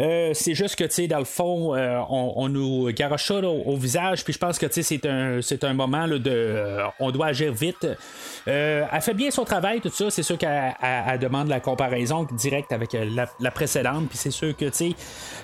Euh, 0.00 0.30
c'est 0.32 0.54
juste 0.54 0.76
que, 0.76 0.84
tu 0.84 0.90
sais, 0.90 1.06
dans 1.08 1.18
le 1.18 1.24
fond, 1.24 1.74
euh, 1.74 1.98
on, 2.08 2.48
nous 2.48 2.90
garoche 2.92 3.26
ça 3.26 3.34
au, 3.36 3.76
visage, 3.76 4.24
puis 4.24 4.32
je 4.32 4.38
pense 4.38 4.58
que, 4.58 4.66
tu 4.66 4.82
sais, 4.82 4.82
c'est 4.82 5.06
un, 5.06 5.40
un 5.70 5.74
moment 5.74 6.06
là, 6.06 6.18
de. 6.18 6.30
euh, 6.30 6.84
on 7.00 7.10
doit 7.10 7.26
agir 7.26 7.52
vite. 7.52 7.86
Elle 8.46 8.86
fait 9.02 9.14
bien 9.14 9.30
son 9.30 9.44
travail, 9.44 9.80
tout 9.80 9.90
ça. 9.90 10.10
C'est 10.10 10.22
sûr 10.22 10.38
qu'elle 10.38 10.74
elle- 10.82 11.02
elle 11.08 11.18
demande 11.18 11.48
la 11.48 11.60
comparaison 11.60 12.26
directe 12.32 12.72
avec 12.72 12.92
la, 12.92 13.28
la 13.40 13.50
précédente, 13.50 14.08
puis 14.08 14.18
c'est 14.18 14.30
sûr 14.30 14.56
que, 14.56 14.66
tu 14.66 14.70
sais, 14.72 14.94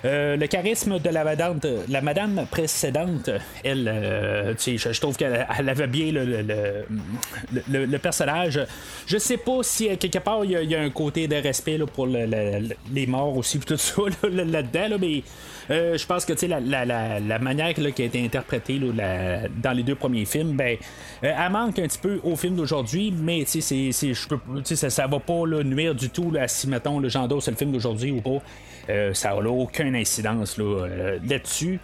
le 0.03 0.45
charisme 0.47 0.99
de 0.99 1.09
la 1.09 1.23
madame, 1.23 1.59
la 1.89 2.01
madame 2.01 2.45
précédente, 2.49 3.29
elle, 3.63 4.55
tu 4.57 4.77
sais, 4.79 4.93
je, 4.93 4.99
trouve 5.01 5.17
qu'elle 5.17 5.45
elle 5.57 5.69
avait 5.69 5.87
bien 5.87 6.11
le, 6.11 6.23
le, 6.25 7.85
le- 7.85 7.99
personnage. 7.99 8.59
Je 9.07 9.17
sais 9.17 9.37
pas 9.37 9.59
si 9.63 9.95
quelque 9.97 10.19
part 10.19 10.43
il 10.45 10.51
y, 10.51 10.75
a- 10.75 10.81
un 10.81 10.89
côté 10.89 11.27
de 11.27 11.35
respect 11.35 11.79
pour 11.93 12.05
le- 12.05 12.25
le- 12.25 12.59
le- 12.59 12.75
les 12.93 13.07
morts 13.07 13.35
aussi, 13.37 13.59
tout 13.59 13.77
ça 13.77 14.01
là, 14.23 14.44
là-dedans, 14.51 14.87
là, 14.89 14.97
mais 14.99 15.23
euh, 15.71 15.97
je 15.97 16.05
pense 16.05 16.25
que 16.25 16.33
la, 16.47 16.59
la, 16.85 17.19
manière 17.39 17.73
qui 17.73 18.01
a 18.03 18.05
été 18.05 18.23
interprétée 18.23 18.79
dans 18.79 19.71
les 19.73 19.83
deux 19.83 19.95
premiers 19.95 20.25
films, 20.25 20.53
ben, 20.53 20.77
euh, 21.23 21.33
elle 21.37 21.51
manque 21.51 21.79
un 21.79 21.83
petit 21.87 21.97
peu 21.97 22.19
au 22.23 22.35
film 22.35 22.55
d'aujourd'hui, 22.55 23.11
mais 23.17 23.43
c'est- 23.45 23.61
c'est- 23.61 23.91
peux- 24.27 24.63
ça, 24.75 24.89
ça 24.89 25.07
va 25.07 25.19
pas 25.19 25.45
nuire 25.63 25.95
du 25.95 26.09
tout 26.09 26.31
si 26.47 26.67
mettons 26.67 26.99
le 26.99 27.09
j'endosse 27.09 27.47
le 27.49 27.55
film 27.55 27.71
d'aujourd'hui 27.71 28.11
ou 28.11 28.21
pas. 28.21 28.41
Euh, 28.89 29.13
ça 29.13 29.29
n'a 29.33 29.49
aucune 29.49 29.95
incidence 29.95 30.57
là, 30.57 30.87
là-dessus. 31.27 31.79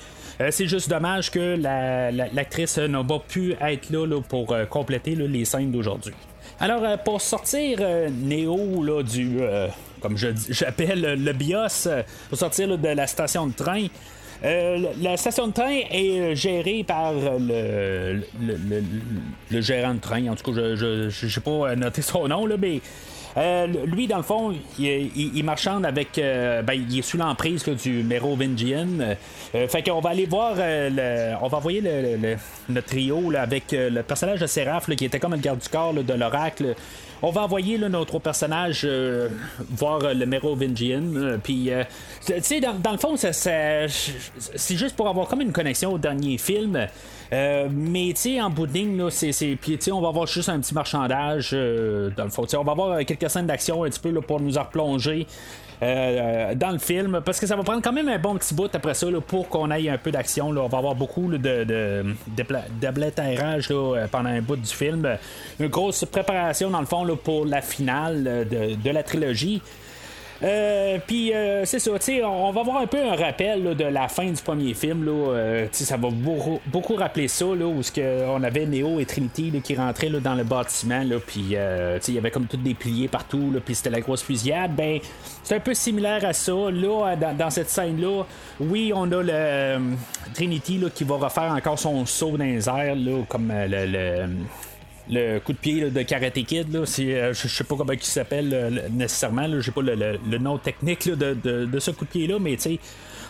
C'est 0.49 0.67
juste 0.67 0.89
dommage 0.89 1.29
que 1.31 1.55
la- 1.59 2.11
la- 2.11 2.27
l'actrice 2.33 2.77
n'a 2.77 3.03
pas 3.03 3.19
pu 3.19 3.53
être 3.61 3.89
là, 3.91 4.07
pour 4.27 4.55
compléter 4.69 5.15
les 5.15 5.45
scènes 5.45 5.71
d'aujourd'hui. 5.71 6.13
Alors, 6.59 6.97
pour 7.03 7.21
sortir 7.21 7.79
Néo 8.23 9.03
du. 9.03 9.37
Comme 10.01 10.17
je 10.17 10.27
j'appelle 10.49 11.01
le 11.23 11.33
BIOS, 11.33 11.87
euh, 11.87 12.03
pour 12.29 12.37
sortir 12.37 12.77
de 12.77 12.87
la 12.87 13.07
station 13.07 13.47
de 13.47 13.53
train. 13.53 13.85
euh, 14.43 14.79
la 15.01 15.17
station 15.17 15.47
de 15.47 15.53
train 15.53 15.69
est 15.91 16.19
euh, 16.19 16.35
gérée 16.35 16.83
par 16.83 17.13
le, 17.13 18.21
le, 18.41 19.61
gérant 19.61 19.93
de 19.93 19.99
train. 19.99 20.27
En 20.27 20.35
tout 20.35 20.51
cas, 20.51 20.75
je 20.75 21.25
n'ai 21.25 21.41
pas 21.43 21.75
noté 21.75 22.01
son 22.01 22.27
nom, 22.27 22.45
là, 22.45 22.55
mais 22.59 22.81
lui, 23.85 24.07
dans 24.07 24.17
le 24.17 24.23
fond, 24.23 24.53
il, 24.77 25.35
il- 25.37 25.43
marchande 25.45 25.85
avec. 25.85 26.09
ben, 26.17 26.73
il 26.73 26.99
est 26.99 27.01
sous 27.01 27.17
l'emprise 27.17 27.63
du 27.63 28.03
Merovingian. 28.03 28.87
Euh, 29.55 29.67
fait 29.69 29.83
qu'on 29.83 30.01
va 30.01 30.09
aller 30.09 30.25
voir. 30.25 30.55
le- 30.57 31.35
on 31.41 31.47
va 31.47 31.57
envoyer 31.59 31.79
le, 31.81 32.35
le- 32.69 32.81
trio 32.81 33.29
là, 33.31 33.43
avec 33.43 33.65
le 33.71 34.01
personnage 34.01 34.39
de 34.41 34.47
Séraph 34.47 34.89
qui 34.95 35.05
était 35.05 35.19
comme 35.19 35.31
le 35.33 35.37
garde 35.39 35.59
du 35.59 35.69
corps 35.69 35.93
de 35.93 36.13
l'oracle. 36.13 36.75
On 37.21 37.31
va 37.31 37.43
envoyer 37.43 37.77
là, 37.77 37.89
nos 37.89 38.05
trois 38.05 38.19
personnages 38.19 38.81
euh, 38.83 39.29
voir 39.69 40.03
euh, 40.03 40.13
le 40.13 40.25
Merovingian. 40.25 41.03
euh, 41.15 41.37
Puis, 41.41 41.71
euh, 41.71 41.83
tu 42.25 42.33
sais, 42.41 42.59
dans, 42.59 42.91
le 42.91 42.97
fond, 42.97 43.15
c'est 43.15 43.87
juste 44.77 44.95
pour 44.95 45.07
avoir 45.07 45.27
comme 45.27 45.41
une 45.41 45.51
connexion 45.51 45.93
au 45.93 45.97
dernier 45.97 46.37
film. 46.37 46.87
Euh, 47.33 47.69
mais 47.71 48.09
tu 48.09 48.21
sais, 48.21 48.41
en 48.41 48.49
bout 48.49 48.67
de 48.67 48.73
ligne, 48.73 48.97
là, 48.97 49.09
c'est, 49.09 49.31
c'est- 49.31 49.55
puis 49.55 49.79
on 49.91 50.01
va 50.01 50.09
avoir 50.09 50.27
juste 50.27 50.49
un 50.49 50.59
petit 50.59 50.73
marchandage 50.73 51.51
euh, 51.53 52.09
dans 52.17 52.25
le 52.25 52.29
fond. 52.29 52.45
On 52.57 52.63
va 52.63 52.71
avoir 52.73 52.91
euh, 52.91 53.03
quelques 53.05 53.29
scènes 53.29 53.47
d'action 53.47 53.83
un 53.85 53.89
petit 53.89 53.99
peu 54.01 54.09
là, 54.09 54.21
pour 54.21 54.39
nous 54.41 54.51
replonger. 54.57 55.25
dans 55.81 56.69
le 56.71 56.77
film 56.77 57.21
parce 57.25 57.39
que 57.39 57.47
ça 57.47 57.55
va 57.55 57.63
prendre 57.63 57.81
quand 57.81 57.91
même 57.91 58.07
un 58.07 58.19
bon 58.19 58.35
petit 58.35 58.53
bout 58.53 58.69
après 58.75 58.93
ça 58.93 59.09
là, 59.09 59.19
pour 59.19 59.49
qu'on 59.49 59.71
ait 59.71 59.89
un 59.89 59.97
peu 59.97 60.11
d'action 60.11 60.51
là. 60.51 60.61
on 60.61 60.67
va 60.67 60.77
avoir 60.77 60.93
beaucoup 60.93 61.27
de, 61.27 61.37
de, 61.37 62.05
là, 63.73 63.75
euh, 63.75 64.07
pendant 64.11 64.29
un 64.29 64.41
bout 64.41 64.57
du 64.57 64.69
film 64.69 65.17
une 65.59 65.67
grosse 65.69 66.05
préparation 66.05 66.69
dans 66.69 66.81
le 66.81 66.85
fond 66.85 67.03
pour 67.23 67.45
la 67.45 67.61
finale 67.63 68.45
de, 68.47 68.75
de 68.75 68.89
la 68.91 69.01
trilogie 69.01 69.59
euh, 70.43 70.97
puis 71.05 71.33
euh, 71.33 71.65
c'est 71.65 71.79
ça, 71.79 71.91
tu 71.99 72.05
sais, 72.05 72.23
on 72.23 72.51
va 72.51 72.61
avoir 72.61 72.77
un 72.77 72.87
peu 72.87 72.97
un 72.99 73.15
rappel 73.15 73.63
là, 73.63 73.73
de 73.75 73.83
la 73.83 74.07
fin 74.07 74.25
du 74.25 74.41
premier 74.41 74.73
film. 74.73 75.05
Là, 75.05 75.11
euh, 75.11 75.67
ça 75.71 75.97
va 75.97 76.09
beaucoup, 76.09 76.95
rappeler 76.95 77.27
ça, 77.27 77.45
là, 77.45 77.65
où 77.65 77.81
que 77.93 78.25
on 78.27 78.41
avait 78.43 78.65
Neo 78.65 78.99
et 78.99 79.05
Trinity 79.05 79.51
là, 79.51 79.59
qui 79.59 79.75
rentraient 79.75 80.09
là, 80.09 80.19
dans 80.19 80.35
le 80.35 80.43
bâtiment, 80.43 81.03
là, 81.03 81.17
puis 81.25 81.49
euh, 81.53 81.99
il 82.07 82.13
y 82.13 82.17
avait 82.17 82.31
comme 82.31 82.45
tous 82.47 82.57
des 82.57 82.73
pliés 82.73 83.07
partout, 83.07 83.51
là, 83.53 83.59
puis 83.63 83.75
c'était 83.75 83.89
la 83.91 84.01
grosse 84.01 84.23
fusillade. 84.23 84.75
Ben, 84.75 84.99
c'est 85.43 85.55
un 85.55 85.59
peu 85.59 85.73
similaire 85.73 86.23
à 86.25 86.33
ça. 86.33 86.51
Là, 86.71 87.15
dans, 87.15 87.49
cette 87.49 87.69
scène-là, 87.69 88.23
oui, 88.59 88.91
on 88.95 89.11
a 89.11 89.21
le 89.23 89.29
euh, 89.31 89.79
Trinity 90.33 90.77
là, 90.77 90.89
qui 90.93 91.03
va 91.03 91.15
refaire 91.15 91.51
encore 91.51 91.77
son 91.79 92.05
saut 92.05 92.37
dans 92.37 92.43
les 92.43 92.67
airs, 92.67 92.95
comme 93.27 93.51
euh, 93.51 93.67
le- 93.67 93.85
le 93.91 94.27
le 95.11 95.39
coup 95.39 95.51
de 95.53 95.57
pied 95.57 95.81
là, 95.81 95.89
de 95.89 96.01
Karate 96.03 96.33
Kid, 96.45 96.73
là, 96.73 96.85
c'est, 96.85 97.13
euh, 97.15 97.33
je, 97.33 97.47
sais 97.47 97.63
pas 97.65 97.75
comment 97.75 97.91
il 97.93 98.01
s'appelle 98.01 98.49
euh, 98.53 98.69
nécessairement, 98.91 99.45
là, 99.45 99.59
j'ai 99.59 99.71
pas 99.71 99.81
le, 99.81 99.93
le- 99.95 100.19
le 100.29 100.37
nom 100.37 100.57
technique 100.57 101.05
là, 101.05 101.15
de, 101.15 101.33
de- 101.43 101.65
de 101.65 101.79
ce 101.79 101.91
coup 101.91 102.05
de 102.05 102.09
pied-là, 102.09 102.39
mais 102.39 102.55
tu 102.55 102.61
sais, 102.63 102.79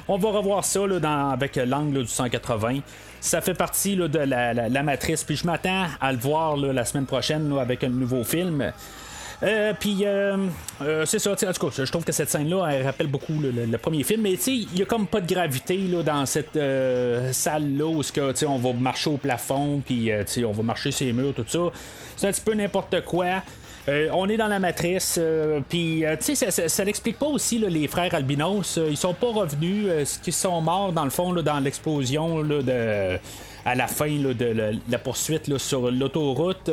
on 0.08 0.18
va 0.18 0.30
revoir 0.30 0.64
ça 0.64 0.86
là, 0.86 1.00
dans- 1.00 1.30
avec 1.32 1.56
l'angle 1.56 2.02
du 2.04 2.08
180. 2.08 2.80
Ça 3.20 3.42
fait 3.42 3.54
partie 3.54 3.96
de 3.96 4.20
la, 4.20 4.54
la- 4.54 4.70
la 4.70 4.84
matrice, 4.84 5.24
puis 5.24 5.36
je 5.36 5.46
m'attends 5.46 5.86
à 6.00 6.12
le 6.12 6.18
voir 6.20 6.56
la 6.58 6.86
semaine 6.86 7.06
prochaine 7.06 7.52
avec 7.60 7.84
un 7.84 7.90
nouveau 7.90 8.24
film. 8.24 8.72
Euh, 9.44 9.74
puis 9.80 10.06
euh, 10.06 10.38
euh, 10.82 11.06
c'est 11.06 11.18
ça, 11.18 11.32
en 11.32 11.36
tout 11.36 11.46
cas, 11.46 11.84
je 11.84 11.92
trouve 11.92 12.04
que 12.04 12.12
cette 12.12 12.30
scène-là, 12.30 12.68
elle 12.72 12.86
rappelle 12.86 13.08
beaucoup 13.08 13.34
le, 13.34 13.78
premier 13.78 14.04
film, 14.04 14.22
mais 14.22 14.34
tu 14.34 14.42
sais, 14.42 14.54
il 14.56 14.78
y 14.78 14.82
a 14.84 14.86
comme 14.86 15.08
pas 15.08 15.20
de 15.20 15.32
gravité 15.34 15.78
là, 15.78 16.04
dans 16.04 16.26
cette 16.28 16.56
euh, 16.56 17.32
salle-là 17.34 17.86
où 17.86 18.02
que, 18.02 18.46
on 18.46 18.58
va 18.58 18.74
marcher 18.74 19.10
au 19.10 19.18
plafond, 19.18 19.82
puis 19.84 20.12
on 20.46 20.52
va 20.52 20.64
marcher 20.64 20.92
sur 20.92 21.08
les 21.08 21.14
murs, 21.14 21.34
tout 21.34 21.46
ça. 21.48 21.60
C'est 22.16 22.28
un 22.28 22.32
petit 22.32 22.42
peu 22.42 22.54
n'importe 22.54 23.04
quoi. 23.04 23.42
On 24.14 24.30
est 24.30 24.38
dans 24.38 24.48
la 24.48 24.60
matrice, 24.60 25.20
puis 25.68 26.04
tu 26.20 26.36
sais, 26.36 26.52
ça, 26.52 26.86
n'explique 26.86 27.18
pas 27.18 27.26
aussi 27.26 27.58
les 27.58 27.88
frères 27.88 28.14
albinos. 28.14 28.80
ils 28.88 28.96
sont 28.96 29.16
pas 29.16 29.32
revenus, 29.32 29.88
ce 30.06 30.20
qu'ils 30.20 30.34
sont 30.34 30.62
morts 30.62 30.94
dans 30.94 31.04
le 31.04 31.10
fond 31.10 31.34
dans 31.34 31.60
l'explosion 31.60 32.44
à 33.66 33.76
la 33.76 33.88
fin 33.88 34.10
de 34.10 34.72
la, 34.88 35.00
poursuite 35.00 35.58
sur 35.58 35.90
l'autoroute. 35.90 36.70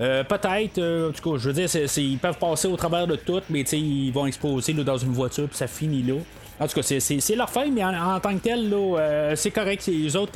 Euh, 0.00 0.22
peut-être, 0.22 0.78
euh, 0.78 1.08
en 1.08 1.12
tout 1.12 1.30
cas, 1.30 1.38
je 1.38 1.50
veux 1.50 1.54
dire, 1.54 1.68
ils 1.96 2.18
peuvent 2.18 2.38
passer 2.38 2.68
au 2.68 2.76
travers 2.76 3.06
de 3.06 3.16
tout, 3.16 3.40
mais 3.50 3.62
ils 3.62 4.12
vont 4.12 4.26
exploser 4.26 4.72
dans 4.72 4.96
une 4.96 5.12
voiture, 5.12 5.48
puis 5.48 5.56
ça 5.56 5.66
finit 5.66 6.02
là. 6.02 6.14
En 6.60 6.66
tout 6.66 6.74
cas, 6.74 6.82
c'est- 6.82 7.36
leur 7.36 7.50
fin, 7.50 7.70
mais 7.70 7.84
en, 7.84 8.18
tant 8.20 8.34
que 8.34 8.42
tel, 8.42 8.72
euh, 8.72 9.34
c'est 9.36 9.50
correct. 9.50 9.86
Les 9.86 10.14
autres, 10.16 10.32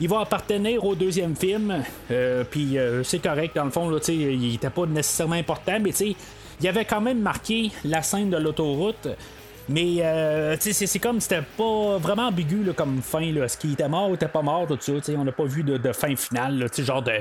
ils, 0.00 0.08
vont 0.08 0.18
appartenir 0.18 0.84
au 0.84 0.94
deuxième 0.94 1.34
film, 1.34 1.82
puis 2.50 2.76
c'est 3.02 3.20
correct, 3.20 3.54
dans 3.56 3.64
le 3.64 3.70
fond, 3.70 3.88
là, 3.88 3.98
il 4.08 4.38
n'était 4.52 4.70
pas 4.70 4.86
nécessairement 4.86 5.34
important, 5.34 5.78
mais 5.80 5.90
il 6.60 6.68
avait 6.68 6.84
quand 6.84 7.00
même 7.00 7.20
marqué 7.20 7.70
la 7.84 8.02
scène 8.02 8.30
de 8.30 8.36
l'autoroute. 8.36 9.08
Mais 9.68 9.96
euh, 10.00 10.56
c'est- 10.58 10.98
comme 10.98 11.20
c'était 11.20 11.42
pas 11.56 11.98
vraiment 11.98 12.28
ambigu 12.28 12.64
là, 12.64 12.72
comme 12.72 13.02
fin. 13.02 13.20
Là. 13.32 13.44
Est-ce 13.44 13.58
qu'il 13.58 13.72
était 13.72 13.88
mort 13.88 14.10
ou 14.10 14.14
était 14.14 14.28
pas 14.28 14.42
mort, 14.42 14.66
tout 14.66 14.78
ça. 14.80 14.92
On 15.16 15.24
n'a 15.24 15.32
pas 15.32 15.44
vu 15.44 15.62
de, 15.62 15.76
de 15.76 15.92
fin 15.92 16.14
finale, 16.16 16.58
là, 16.58 16.66
genre 16.78 17.02
de, 17.02 17.12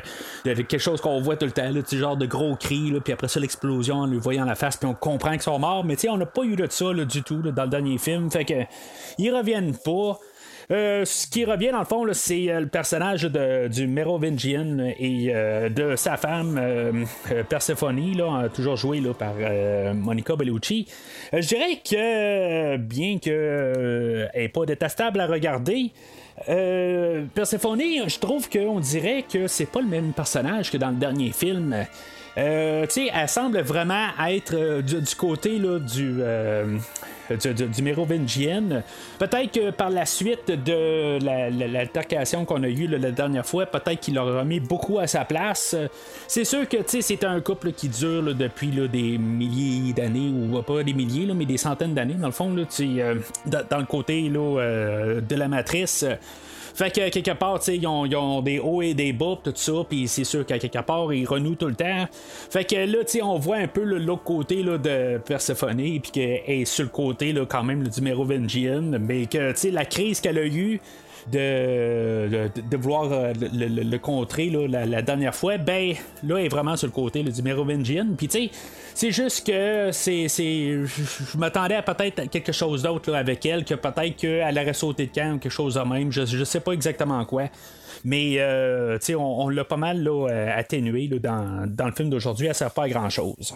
de- 0.46 0.54
quelque 0.54 0.78
chose 0.78 1.02
qu'on 1.02 1.20
voit 1.20 1.36
tout 1.36 1.46
le 1.46 1.52
temps, 1.52 1.70
là, 1.70 1.82
genre 1.92 2.18
de 2.18 2.26
gros 2.26 2.56
cris, 2.56 2.94
puis 3.04 3.14
après 3.14 3.28
ça 3.28 3.40
l'explosion 3.40 3.98
en 3.98 4.06
lui 4.06 4.18
voyant 4.18 4.46
la 4.46 4.56
face, 4.56 4.78
puis 4.78 4.88
on 4.88 4.94
comprend 4.94 5.32
qu'ils 5.32 5.42
sont 5.42 5.60
morts. 5.60 5.84
Mais 5.84 5.96
on 6.10 6.18
n'a 6.18 6.26
pas 6.26 6.44
eu 6.44 6.56
de 6.56 6.68
ça 6.70 6.94
du 6.94 7.24
tout 7.24 7.42
dans 7.42 7.64
le 7.64 7.70
dernier 7.70 7.98
film. 7.98 8.32
Fait 8.32 8.46
que 8.46 8.54
ils 9.18 9.32
reviennent 9.36 9.76
pas. 9.78 10.18
Euh, 10.70 11.06
ce 11.06 11.28
qui 11.28 11.46
revient 11.46 11.70
dans 11.72 11.80
le 11.80 11.86
fond, 11.86 12.06
c'est 12.12 12.52
euh, 12.52 12.60
le 12.60 12.68
personnage 12.68 13.24
de- 13.24 13.70
du 13.70 13.88
Merovingian 13.88 14.80
et 15.00 15.30
euh, 15.34 15.70
de 15.70 15.96
sa 15.96 16.18
femme 16.18 16.60
Persephone, 17.48 18.18
là, 18.18 18.50
toujours 18.54 18.76
jouée 18.76 19.00
là, 19.00 19.14
par 19.14 19.34
Monica 19.96 20.36
Bellucci. 20.36 20.86
Je 21.32 21.48
dirais 21.48 21.80
que 21.90 22.76
bien 22.78 23.18
que 23.18 23.30
euh, 23.30 24.28
elle 24.34 24.42
n'est 24.44 24.50
pas 24.50 24.66
détestable 24.66 25.22
à 25.22 25.28
regarder, 25.28 25.92
Persephone, 27.34 27.82
je 28.08 28.20
trouve 28.20 28.50
qu'on 28.50 28.80
dirait 28.82 29.24
que 29.32 29.48
c'est 29.48 29.66
pas 29.66 29.82
le 29.82 29.88
même 29.88 30.12
personnage 30.12 30.70
que 30.70 30.78
dans 30.78 30.90
le 30.90 30.98
dernier 30.98 31.32
film. 31.32 31.76
Euh, 32.38 32.86
tu 32.86 32.92
sais, 33.06 33.12
elle 33.14 33.28
semble 33.28 33.60
vraiment 33.62 34.08
être 34.30 34.54
euh, 34.54 34.82
du, 34.84 35.16
côté 35.16 35.58
là, 35.58 35.80
du, 35.80 36.18
euh, 36.22 36.78
du, 37.32 37.82
Mérovingian. 37.82 38.84
Peut-être 39.18 39.52
que 39.52 39.72
par 39.72 39.90
la 39.90 40.06
suite 40.06 40.48
de 40.52 41.18
la- 41.26 41.50
la- 41.50 41.68
l'altercation 41.68 42.46
qu'on 42.46 42.62
a 42.62 42.68
eue 42.68 42.86
la 42.86 43.10
dernière 43.12 43.44
fois, 43.46 43.66
peut-être 43.66 44.00
qu'il 44.02 44.14
leur 44.14 44.38
a 44.38 44.44
mis 44.44 44.60
beaucoup 44.60 45.00
à 45.00 45.08
sa 45.08 45.26
place. 45.26 45.76
C'est 46.28 46.46
sûr 46.46 46.70
que 46.70 46.78
c'est 46.86 47.24
un 47.24 47.42
couple 47.42 47.72
qui 47.72 47.90
dure 47.90 48.22
là, 48.22 48.34
depuis 48.34 48.68
des 48.68 49.18
milliers 49.18 49.94
d'années, 49.94 50.30
ou 50.30 50.62
pas 50.62 50.84
des 50.84 50.94
milliers, 50.94 51.34
mais 51.34 51.46
des 51.46 51.58
centaines 51.58 51.96
d'années, 51.96 52.14
dans 52.16 52.28
le 52.28 52.34
fond, 52.34 52.56
euh, 52.56 53.16
dans, 53.48 53.64
dans 53.68 53.80
le 53.80 53.86
côté 53.86 54.30
de 54.30 55.36
la 55.36 55.48
matrice. 55.48 56.06
Fait 56.78 56.92
que 56.92 57.10
quelque 57.10 57.32
part, 57.32 57.58
tu 57.58 57.66
sais, 57.66 57.78
ils 57.78 57.88
ont, 57.88 58.06
ils 58.06 58.16
ont 58.16 58.40
des 58.44 58.60
hauts 58.60 58.84
et 58.84 58.94
des 58.94 59.12
bas, 59.12 59.36
tout 59.44 59.52
ça, 59.56 59.74
puis 59.90 60.08
c'est 60.08 60.24
sûr 60.24 60.46
qu'à 60.46 60.60
quelque 60.60 60.78
part, 60.84 61.12
ils 61.12 61.26
renouent 61.26 61.56
tout 61.56 61.66
le 61.66 61.74
temps. 61.74 62.06
Fait 62.52 62.66
que 62.66 62.76
là, 62.76 63.00
tu 63.04 63.14
sais, 63.14 63.22
on 63.24 63.40
voit 63.40 63.56
un 63.56 63.68
peu 63.68 63.82
l'autre 63.82 64.22
côté 64.22 64.62
là, 64.62 64.78
de 64.78 65.18
Persephone, 65.18 65.78
puis 65.78 66.12
qu'elle 66.12 66.44
est 66.46 66.66
sur 66.66 66.84
le 66.84 66.92
côté 66.92 67.34
là, 67.34 67.48
quand 67.50 67.64
même 67.64 67.88
du 67.88 68.02
Mérovingian, 68.02 68.84
mais 69.00 69.26
que, 69.26 69.54
tu 69.54 69.58
sais, 69.58 69.72
la 69.72 69.86
crise 69.86 70.22
qu'elle 70.22 70.38
a 70.38 70.46
eue 70.46 70.80
de, 71.32 72.28
de, 72.30 72.78
euh, 72.78 73.34
le, 73.34 73.98
contrer 73.98 74.50
la, 74.50 75.02
dernière 75.02 75.36
fois, 75.36 75.58
ben 75.58 75.94
là, 76.24 76.38
elle 76.38 76.46
est 76.46 76.50
vraiment 76.50 76.76
sur 76.76 76.88
le 76.88 76.94
côté 76.94 77.24
du 77.24 77.42
Mérovingian. 77.42 78.08
Puis 78.18 78.28
tu 78.28 78.40
sais, 78.40 78.52
c'est 78.94 79.12
juste 79.12 79.46
que 79.46 79.92
c'est. 79.92 80.28
Je 80.28 81.38
m'attendais 81.38 81.76
à 81.76 81.82
peut-être 81.82 82.30
quelque 82.30 82.52
chose 82.52 82.84
d'autre 82.84 83.14
avec 83.14 83.46
elle, 83.46 83.66
que 83.66 83.76
peut-être 83.76 84.16
qu'elle 84.16 84.58
aurait 84.58 84.74
sauté 84.74 85.08
de 85.08 85.12
camp 85.14 85.36
ou 85.36 85.40
quelque 85.40 85.52
chose 85.52 85.76
de 85.76 85.82
même. 85.82 86.12
Je, 86.12 86.26
je 86.26 86.44
sais 86.44 86.60
pas 86.62 86.72
exactement 86.72 87.24
quoi. 87.26 87.50
Mais 88.04 88.36
euh, 88.38 88.98
tu 89.00 89.08
sais, 89.08 89.16
on, 89.16 89.42
on 89.42 89.50
l'a 89.50 89.66
pas 89.66 89.78
mal 89.78 90.02
là, 90.02 90.30
euh, 90.30 90.50
atténué 90.56 91.08
dans, 91.08 91.68
le 91.86 91.92
film 91.92 92.10
d'aujourd'hui. 92.10 92.48
Elle 92.48 92.56
sert 92.56 92.72
pas 92.72 92.84
à 92.84 92.90
grand 92.90 93.10
chose. 93.10 93.56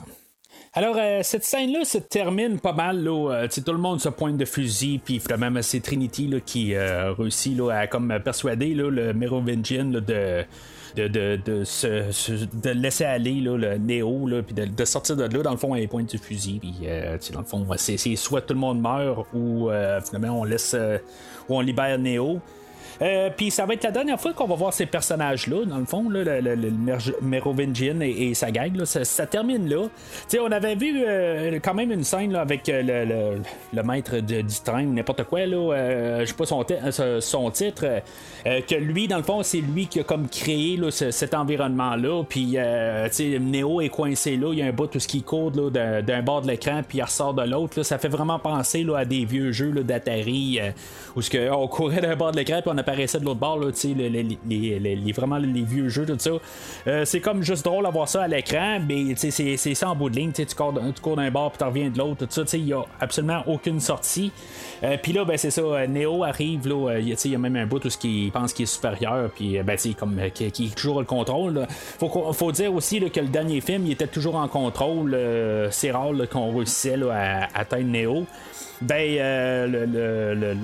Alors, 0.74 0.96
euh, 0.98 1.20
cette 1.22 1.44
scène-là 1.44 1.84
se 1.84 1.98
termine 1.98 2.58
pas 2.58 2.72
mal. 2.72 3.04
Là, 3.04 3.32
euh, 3.32 3.48
tout 3.50 3.74
le 3.74 3.78
monde 3.78 4.00
se 4.00 4.08
pointe 4.08 4.38
de 4.38 4.46
fusil, 4.46 5.02
puis 5.04 5.20
finalement, 5.20 5.62
c'est 5.62 5.82
Trinity 5.82 6.28
là, 6.28 6.40
qui 6.40 6.76
euh, 6.76 7.12
réussit 7.12 7.58
là, 7.58 7.72
à 7.72 7.88
comme, 7.88 8.18
persuader 8.24 8.74
là, 8.74 8.90
le 8.90 9.14
Merovingian 9.14 9.86
de. 9.86 10.46
De, 10.94 11.08
de, 11.08 11.38
de, 11.38 11.64
de 11.64 12.70
laisser 12.72 13.06
aller 13.06 13.40
là, 13.40 13.56
le 13.56 13.78
Néo, 13.78 14.28
là, 14.28 14.44
puis 14.44 14.54
de, 14.54 14.84
sortir 14.84 15.16
de 15.16 15.24
là, 15.24 15.42
dans 15.42 15.52
le 15.52 15.58
fond, 15.58 15.74
à 15.74 15.88
pointe 15.88 16.10
du 16.10 16.18
fusil. 16.18 16.60
Puis, 16.60 16.86
dans 17.32 17.40
le 17.40 17.46
fond, 17.46 17.66
c'est, 17.78 17.96
soit 18.18 18.42
tout 18.42 18.54
le 18.54 18.60
monde 18.60 18.82
meurt 18.82 19.26
ou 19.34 19.70
finalement 20.04 20.42
on 20.42 20.44
laisse 20.44 20.76
ou 21.48 21.56
on 21.56 21.62
libère 21.62 21.98
Néo. 21.98 22.42
Euh, 23.02 23.30
Puis 23.36 23.52
ça 23.52 23.66
va 23.66 23.74
être 23.74 23.84
la 23.84 23.92
dernière 23.92 24.20
fois 24.20 24.34
qu'on 24.34 24.46
va 24.48 24.56
voir 24.56 24.74
ces 24.74 24.86
personnages-là, 24.86 25.66
dans 25.66 25.78
le 25.78 25.86
fond, 25.86 26.08
le, 26.10 26.24
le- 26.24 26.56
Merovingian 27.22 28.00
et, 28.02 28.34
sa 28.34 28.52
gang. 28.52 28.84
ça, 28.86 29.26
termine 29.26 29.68
là. 29.70 29.84
Tu 29.88 29.90
sais, 30.28 30.40
on 30.40 30.52
avait 30.52 30.76
vu 30.76 31.04
euh, 31.06 31.60
quand 31.64 31.74
même 31.74 31.92
une 31.92 32.04
scène 32.04 32.36
avec 32.36 32.68
euh, 32.70 33.42
le, 33.74 33.84
maître 33.84 34.18
de- 34.18 34.42
du 34.42 34.60
train, 34.64 34.84
n'importe 34.84 35.24
quoi, 35.24 35.46
là, 35.46 36.20
je 36.22 36.26
sais 36.26 36.34
pas 36.34 36.46
son, 36.46 36.64
ti- 36.64 36.74
son 37.20 37.50
titre, 37.52 37.86
que 38.46 38.76
lui, 38.76 39.08
dans 39.08 39.18
le 39.18 39.24
fond, 39.24 39.44
c'est 39.44 39.62
lui 39.62 39.88
qui 39.88 40.00
a 40.00 40.04
comme 40.04 40.28
créé 40.28 40.80
cet 40.90 41.34
environnement-là. 41.34 42.24
Puis, 42.28 42.58
Neo 43.40 43.82
est 43.82 43.90
coincé 43.90 44.38
là, 44.38 44.50
il 44.54 44.60
y 44.60 44.62
a 44.62 44.66
un 44.66 44.72
bout 44.72 44.88
tout 44.88 45.00
ce 45.00 45.08
qui 45.08 45.24
court 45.24 45.52
d'un, 45.52 46.22
bord 46.22 46.42
de 46.42 46.48
l'écran, 46.48 46.82
puis 46.88 47.00
il 47.00 47.04
ressort 47.04 47.34
de 47.34 47.44
l'autre. 47.44 47.82
Ça 47.84 47.98
fait 47.98 48.08
vraiment 48.10 48.40
penser 48.40 48.86
à 48.96 49.06
des 49.06 49.26
vieux 49.26 49.52
jeux 49.52 49.72
d'Atari, 49.72 50.60
où 51.16 51.22
on 51.52 51.68
courait 51.68 52.02
d'un 52.02 52.16
bord 52.16 52.32
de 52.32 52.38
l'écran, 52.38 52.62
puis 52.62 52.72
on 52.74 52.78
apparaissait 52.92 53.20
de 53.20 53.26
l'autre 53.26 53.40
bord, 53.40 53.58
là, 53.60 53.72
les, 53.84 54.96
les- 54.96 55.12
vraiment 55.12 55.38
les 55.38 55.64
vieux 55.64 55.90
jeux, 55.90 56.06
tout 56.06 56.16
ça. 56.20 56.32
Euh, 56.88 57.06
c'est 57.06 57.20
comme 57.20 57.42
juste 57.44 57.66
drôle 57.66 57.86
à 57.86 57.90
voir 57.90 58.08
ça 58.08 58.24
à 58.24 58.28
l'écran, 58.28 58.80
mais 58.88 59.16
c'est 59.16 59.56
ça 59.76 59.90
en 59.90 59.96
bout 59.96 60.10
de 60.10 60.16
ligne. 60.16 60.32
tu 60.32 60.46
cours, 60.56 60.74
tu 60.96 61.02
cours 61.02 61.16
d'un 61.16 61.32
bord 61.32 61.52
puis 61.52 61.58
tu 61.60 61.64
reviens 61.64 61.90
de 61.90 61.98
l'autre, 61.98 62.26
tout 62.26 62.46
ça. 62.46 62.58
Il 62.58 62.66
n'y 62.66 62.74
a 62.74 62.82
absolument 63.00 63.44
aucune 63.48 63.80
sortie. 63.80 64.32
Euh, 64.84 64.98
puis 65.02 65.14
là, 65.14 65.26
ben, 65.26 65.38
c'est 65.38 65.52
ça. 65.52 65.62
euh, 65.62 65.88
Neo 65.88 66.24
arrive, 66.24 66.68
là, 66.68 66.98
il 67.00 67.10
y 67.10 67.36
a- 67.36 67.38
même 67.38 67.56
un 67.56 67.66
bout 67.66 67.84
où 67.86 67.90
il 68.04 68.32
pense 68.32 68.54
qu'il 68.54 68.64
est 68.64 68.66
supérieur, 68.68 69.30
puis 69.36 69.58
ben, 69.64 69.78
comme 69.98 70.20
qui, 70.34 70.52
qui 70.52 70.70
toujours 70.72 71.00
le 71.00 71.06
contrôle. 71.06 71.54
là. 71.54 71.68
Faut, 71.70 72.34
faut 72.34 72.52
dire 72.52 72.74
aussi 72.74 73.00
que 73.10 73.20
le 73.20 73.28
dernier 73.28 73.62
film, 73.62 73.86
il 73.86 73.92
était 73.94 74.08
toujours 74.08 74.36
en 74.36 74.48
contrôle. 74.48 75.18
c'est 75.72 75.92
rare 75.92 76.12
qu'on 76.30 76.56
réussissait 76.56 76.98
là, 76.98 77.48
à 77.54 77.60
atteindre 77.60 77.88
Neo. 77.88 78.26
Ben, 78.82 79.18
euh, 79.20 79.68
le, 79.68 79.86
le- 79.86 80.34
le- 80.54 80.58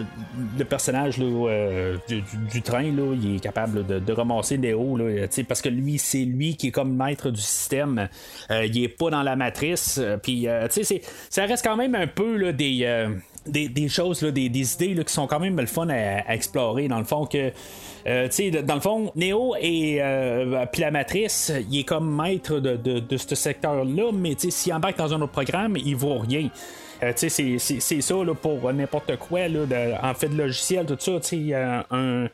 le 0.58 0.65
personnage 0.65 1.17
là, 1.19 1.25
euh, 1.25 1.97
du, 2.08 2.23
du- 2.51 2.62
train, 2.63 2.84
là, 2.84 3.13
il 3.13 3.36
est 3.36 3.39
capable 3.39 3.86
de, 3.86 3.99
de 3.99 4.13
ramasser 4.13 4.58
Neo, 4.58 4.97
là, 4.97 5.27
parce 5.47 5.62
que 5.62 5.69
lui, 5.69 5.97
c'est 5.99 6.25
lui 6.25 6.56
qui 6.56 6.67
est 6.69 6.71
comme 6.71 6.95
maître 6.95 7.30
du 7.30 7.41
système. 7.41 8.10
Euh, 8.49 8.65
il 8.65 8.84
est 8.84 8.88
pas 8.88 9.10
dans 9.12 9.21
la 9.23 9.36
matrice. 9.36 9.99
euh, 10.01 10.17
Puis, 10.17 10.47
euh, 10.47 10.67
tu 10.67 10.84
sais, 10.84 10.84
c'est- 10.84 11.01
ça 11.30 11.45
reste 11.45 11.63
quand 11.63 11.75
même 11.77 11.93
un 11.95 12.08
peu 12.08 12.38
là, 12.38 12.51
des. 12.51 12.80
euh, 12.84 13.10
des, 13.45 13.69
des 13.69 13.88
choses, 13.88 14.23
là, 14.23 14.32
des, 14.32 14.49
des 14.49 14.73
idées 14.73 14.93
là, 14.93 15.03
qui 15.06 15.13
sont 15.13 15.25
quand 15.25 15.39
même 15.39 15.58
le 15.58 15.67
fun 15.67 15.88
à, 15.88 15.93
à 16.27 16.34
explorer. 16.36 16.89
Dans 16.89 16.99
le 16.99 17.06
fond, 17.06 17.25
que 17.25 17.51
euh, 18.06 18.27
dans 18.63 18.75
le 18.75 18.82
fond, 18.82 19.12
Neo 19.15 19.56
et 19.62 19.99
euh, 20.01 20.65
puis 20.69 20.82
la 20.82 20.91
matrice, 20.91 21.53
il 21.71 21.80
est 21.80 21.84
comme 21.86 22.13
maître 22.13 22.60
de, 22.60 22.75
de, 22.75 22.99
de 22.99 23.15
ce 23.17 23.36
secteur-là, 23.36 24.12
mais 24.13 24.36
s'il 24.38 24.73
embarque 24.73 24.97
dans 24.97 25.13
un 25.13 25.21
autre 25.21 25.32
programme, 25.32 25.77
il 25.77 25.95
vaut 25.95 26.17
rien. 26.17 26.49
Euh, 27.04 27.12
c'est- 27.16 28.02
ça 28.02 28.16
là, 28.24 28.34
pour 28.34 28.72
n'importe 28.74 29.16
quoi, 29.18 29.48
là, 29.48 29.60
en 30.04 30.14
fait, 30.14 30.30
de 30.30 30.38
logiciel, 30.38 30.86
tout 30.86 30.98
ça, 31.00 31.20
euh, 31.54 31.82
un, 31.92 32.28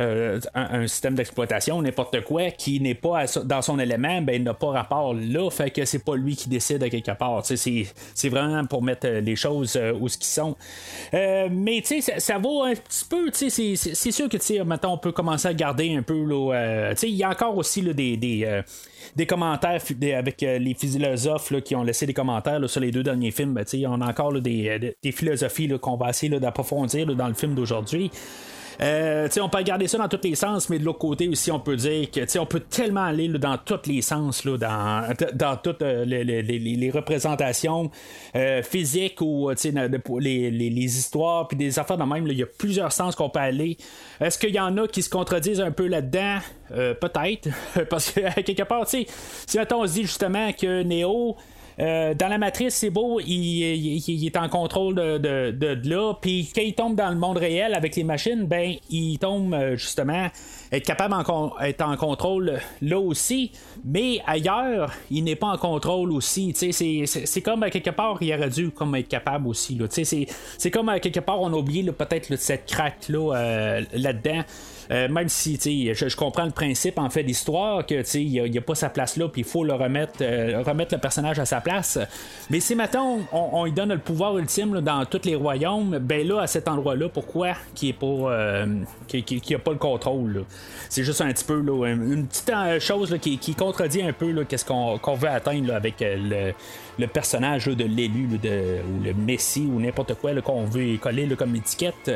euh, 0.00 0.40
un, 0.54 0.86
système 0.86 1.14
d'exploitation, 1.14 1.82
n'importe 1.82 2.22
quoi, 2.24 2.50
qui 2.50 2.80
n'est 2.80 2.94
pas 2.94 3.26
dans 3.44 3.60
son 3.60 3.78
élément, 3.78 4.22
ben, 4.22 4.36
il 4.36 4.42
n'a 4.42 4.54
pas 4.54 4.70
rapport 4.70 5.12
là, 5.14 5.50
fait 5.50 5.70
que 5.70 5.84
c'est 5.84 6.02
pas 6.02 6.16
lui 6.16 6.36
qui 6.36 6.48
décide 6.48 6.82
à 6.82 6.88
quelque 6.88 7.10
part. 7.12 7.44
C'est 7.44 8.28
vraiment 8.28 8.64
pour 8.64 8.82
mettre 8.82 9.06
euh, 9.06 9.20
les 9.20 9.36
choses 9.36 9.76
euh, 9.76 9.92
où 9.92 10.08
ce 10.08 10.16
qui 10.16 10.28
sont. 10.28 10.56
Mais 11.12 11.82
ça, 11.84 12.18
ça 12.18 12.38
vaut 12.38 12.62
un 12.62 12.72
petit 12.72 13.04
peu, 13.04 13.30
c'est- 13.32 14.10
sûr 14.10 14.28
que, 14.28 14.62
maintenant, 14.62 14.94
on 14.94 14.98
peut 14.98 15.12
commencer 15.12 15.48
à 15.48 15.54
garder 15.54 15.94
un 15.94 16.02
peu, 16.02 16.24
il 17.02 17.08
y 17.10 17.22
a 17.22 17.28
encore 17.28 17.56
aussi 17.56 17.82
des. 17.82 18.16
des 18.16 18.62
des 19.16 19.26
commentaires 19.26 19.80
avec 20.14 20.40
les 20.42 20.74
philosophes 20.74 21.50
là, 21.50 21.60
qui 21.62 21.74
ont 21.74 21.82
laissé 21.82 22.06
des 22.06 22.12
commentaires 22.12 22.60
sur 22.68 22.80
les 22.80 22.90
deux 22.90 23.02
derniers 23.02 23.30
films. 23.30 23.54
Ben, 23.54 23.64
on 23.88 24.00
a 24.02 24.08
encore 24.08 24.32
des, 24.40 24.94
des 25.02 25.12
philosophies 25.12 25.68
qu'on 25.80 25.96
va 25.96 26.10
essayer 26.10 26.38
d'approfondir 26.38 27.06
dans 27.06 27.28
le 27.28 27.34
film 27.34 27.54
d'aujourd'hui. 27.54 28.10
Euh, 28.82 29.28
on 29.42 29.48
peut 29.48 29.58
regarder 29.58 29.88
ça 29.88 29.98
dans 29.98 30.08
tous 30.08 30.20
les 30.24 30.34
sens, 30.34 30.70
mais 30.70 30.78
de 30.78 30.84
l'autre 30.84 30.98
côté 30.98 31.28
aussi, 31.28 31.50
on 31.52 31.60
peut 31.60 31.76
dire 31.76 32.10
que 32.10 32.38
on 32.38 32.46
peut 32.46 32.60
tellement 32.60 33.04
aller 33.04 33.28
dans 33.28 33.58
tous 33.58 33.86
les 33.86 34.00
sens, 34.00 34.44
là, 34.44 34.56
dans, 34.56 35.14
dans 35.34 35.56
toutes 35.56 35.82
euh, 35.82 36.04
les, 36.06 36.24
les- 36.24 36.42
les- 36.42 36.90
représentations 36.90 37.90
euh, 38.34 38.62
physiques 38.62 39.20
ou 39.20 39.50
euh, 39.50 39.54
les, 40.18 40.50
les- 40.50 40.70
histoires, 40.96 41.46
puis 41.46 41.56
des 41.58 41.78
affaires 41.78 41.98
de 41.98 42.04
même. 42.04 42.26
Il 42.26 42.38
y 42.38 42.42
a 42.42 42.46
plusieurs 42.46 42.92
sens 42.92 43.14
qu'on 43.14 43.28
peut 43.28 43.38
aller. 43.40 43.76
Est-ce 44.20 44.38
qu'il 44.38 44.54
y 44.54 44.60
en 44.60 44.76
a 44.78 44.88
qui 44.88 45.02
se 45.02 45.10
contredisent 45.10 45.60
un 45.60 45.72
peu 45.72 45.86
là-dedans? 45.86 46.38
Peut-être. 46.68 47.48
Parce 47.90 48.10
que, 48.10 48.40
quelque 48.42 48.62
part, 48.62 48.88
si 48.88 49.06
on 49.72 49.86
se 49.86 49.92
dit 49.92 50.02
justement 50.02 50.52
que 50.52 50.82
Neo. 50.82 51.36
Euh, 51.80 52.14
dans 52.14 52.28
la 52.28 52.36
matrice, 52.36 52.74
c'est 52.74 52.90
beau, 52.90 53.20
il, 53.20 54.26
est 54.26 54.36
en 54.36 54.48
contrôle 54.48 54.96
de, 54.96 55.88
là. 55.88 56.14
Puis 56.20 56.50
quand 56.54 56.60
il 56.62 56.74
tombe 56.74 56.94
dans 56.94 57.08
le 57.08 57.16
monde 57.16 57.38
réel 57.38 57.74
avec 57.74 57.96
les 57.96 58.04
machines, 58.04 58.44
ben 58.46 58.74
il 58.90 59.18
tombe 59.18 59.54
euh, 59.54 59.76
justement 59.76 60.28
être 60.72 60.84
capable 60.84 61.14
d'être 61.60 61.80
en 61.80 61.96
contrôle 61.96 62.58
là 62.82 62.98
aussi. 62.98 63.52
Mais 63.84 64.20
ailleurs, 64.26 64.92
il 65.10 65.24
n'est 65.24 65.36
pas 65.36 65.48
en 65.48 65.56
contrôle 65.56 66.12
aussi. 66.12 66.52
C'est, 66.54 67.40
comme 67.42 67.62
à 67.62 67.70
quelque 67.70 67.90
part, 67.90 68.18
il 68.20 68.32
aurait 68.34 68.50
dû 68.50 68.70
comme 68.70 68.94
être 68.94 69.08
capable 69.08 69.48
aussi. 69.48 69.74
Là. 69.76 69.86
C'est, 69.90 70.70
comme 70.70 70.92
quelque 71.00 71.20
part, 71.20 71.40
on 71.40 71.52
a 71.52 71.56
oublié 71.56 71.82
là, 71.82 71.92
peut-être 71.92 72.28
là, 72.28 72.36
cette 72.36 72.66
craque-là 72.66 73.36
euh, 73.36 73.82
là-dedans. 73.94 74.42
Euh, 74.90 75.08
même 75.08 75.28
si 75.28 75.56
je, 75.94 76.08
je 76.08 76.16
comprends 76.16 76.44
le 76.44 76.50
principe 76.50 76.98
en 76.98 77.10
fait 77.10 77.22
d'histoire 77.22 77.86
que 77.86 78.02
il 78.16 78.50
n'y 78.50 78.58
a, 78.58 78.60
pas 78.60 78.74
sa 78.74 78.90
place 78.90 79.16
là, 79.16 79.28
puis 79.28 79.42
il 79.42 79.46
faut 79.46 79.64
le 79.64 79.74
remettre, 79.74 80.14
euh, 80.20 80.62
remettre 80.66 80.94
le 80.94 81.00
personnage 81.00 81.38
à 81.38 81.44
sa 81.44 81.60
place. 81.60 81.98
Mais 82.50 82.60
si 82.60 82.74
maintenant 82.74 83.18
on, 83.32 83.64
lui 83.64 83.72
donne 83.72 83.90
le 83.90 83.98
pouvoir 83.98 84.36
ultime 84.38 84.74
là, 84.74 84.80
dans 84.80 85.04
tous 85.04 85.24
les 85.24 85.36
royaumes, 85.36 85.98
ben 85.98 86.26
là 86.26 86.40
à 86.40 86.46
cet 86.46 86.68
endroit-là, 86.68 87.08
pourquoi 87.08 87.54
qui 87.74 87.90
est 87.90 87.92
pas, 87.92 88.06
euh, 88.06 88.66
qui, 89.06 89.54
a 89.54 89.58
pas 89.58 89.72
le 89.72 89.78
contrôle? 89.78 90.44
C'est 90.88 91.04
juste 91.04 91.20
un 91.20 91.32
petit 91.32 91.44
peu 91.44 91.60
là, 91.60 91.86
une 91.86 92.26
petite 92.26 92.50
euh, 92.50 92.80
chose 92.80 93.12
là, 93.12 93.18
qui, 93.18 93.38
contredit 93.54 94.02
un 94.02 94.12
peu 94.12 94.44
qu'est-ce 94.44 94.64
qu'on, 94.64 94.98
veut 95.14 95.28
atteindre 95.28 95.74
avec 95.74 95.96
le, 96.00 96.52
le 96.98 97.06
personnage 97.06 97.66
de 97.66 97.84
l'élu 97.84 98.26
ou 98.26 98.38
le 99.04 99.12
messie 99.12 99.68
ou 99.70 99.80
n'importe 99.80 100.14
quoi 100.14 100.32
qu'on 100.40 100.64
veut 100.64 100.96
coller 100.98 101.28
comme 101.36 101.54
étiquette. 101.56 102.10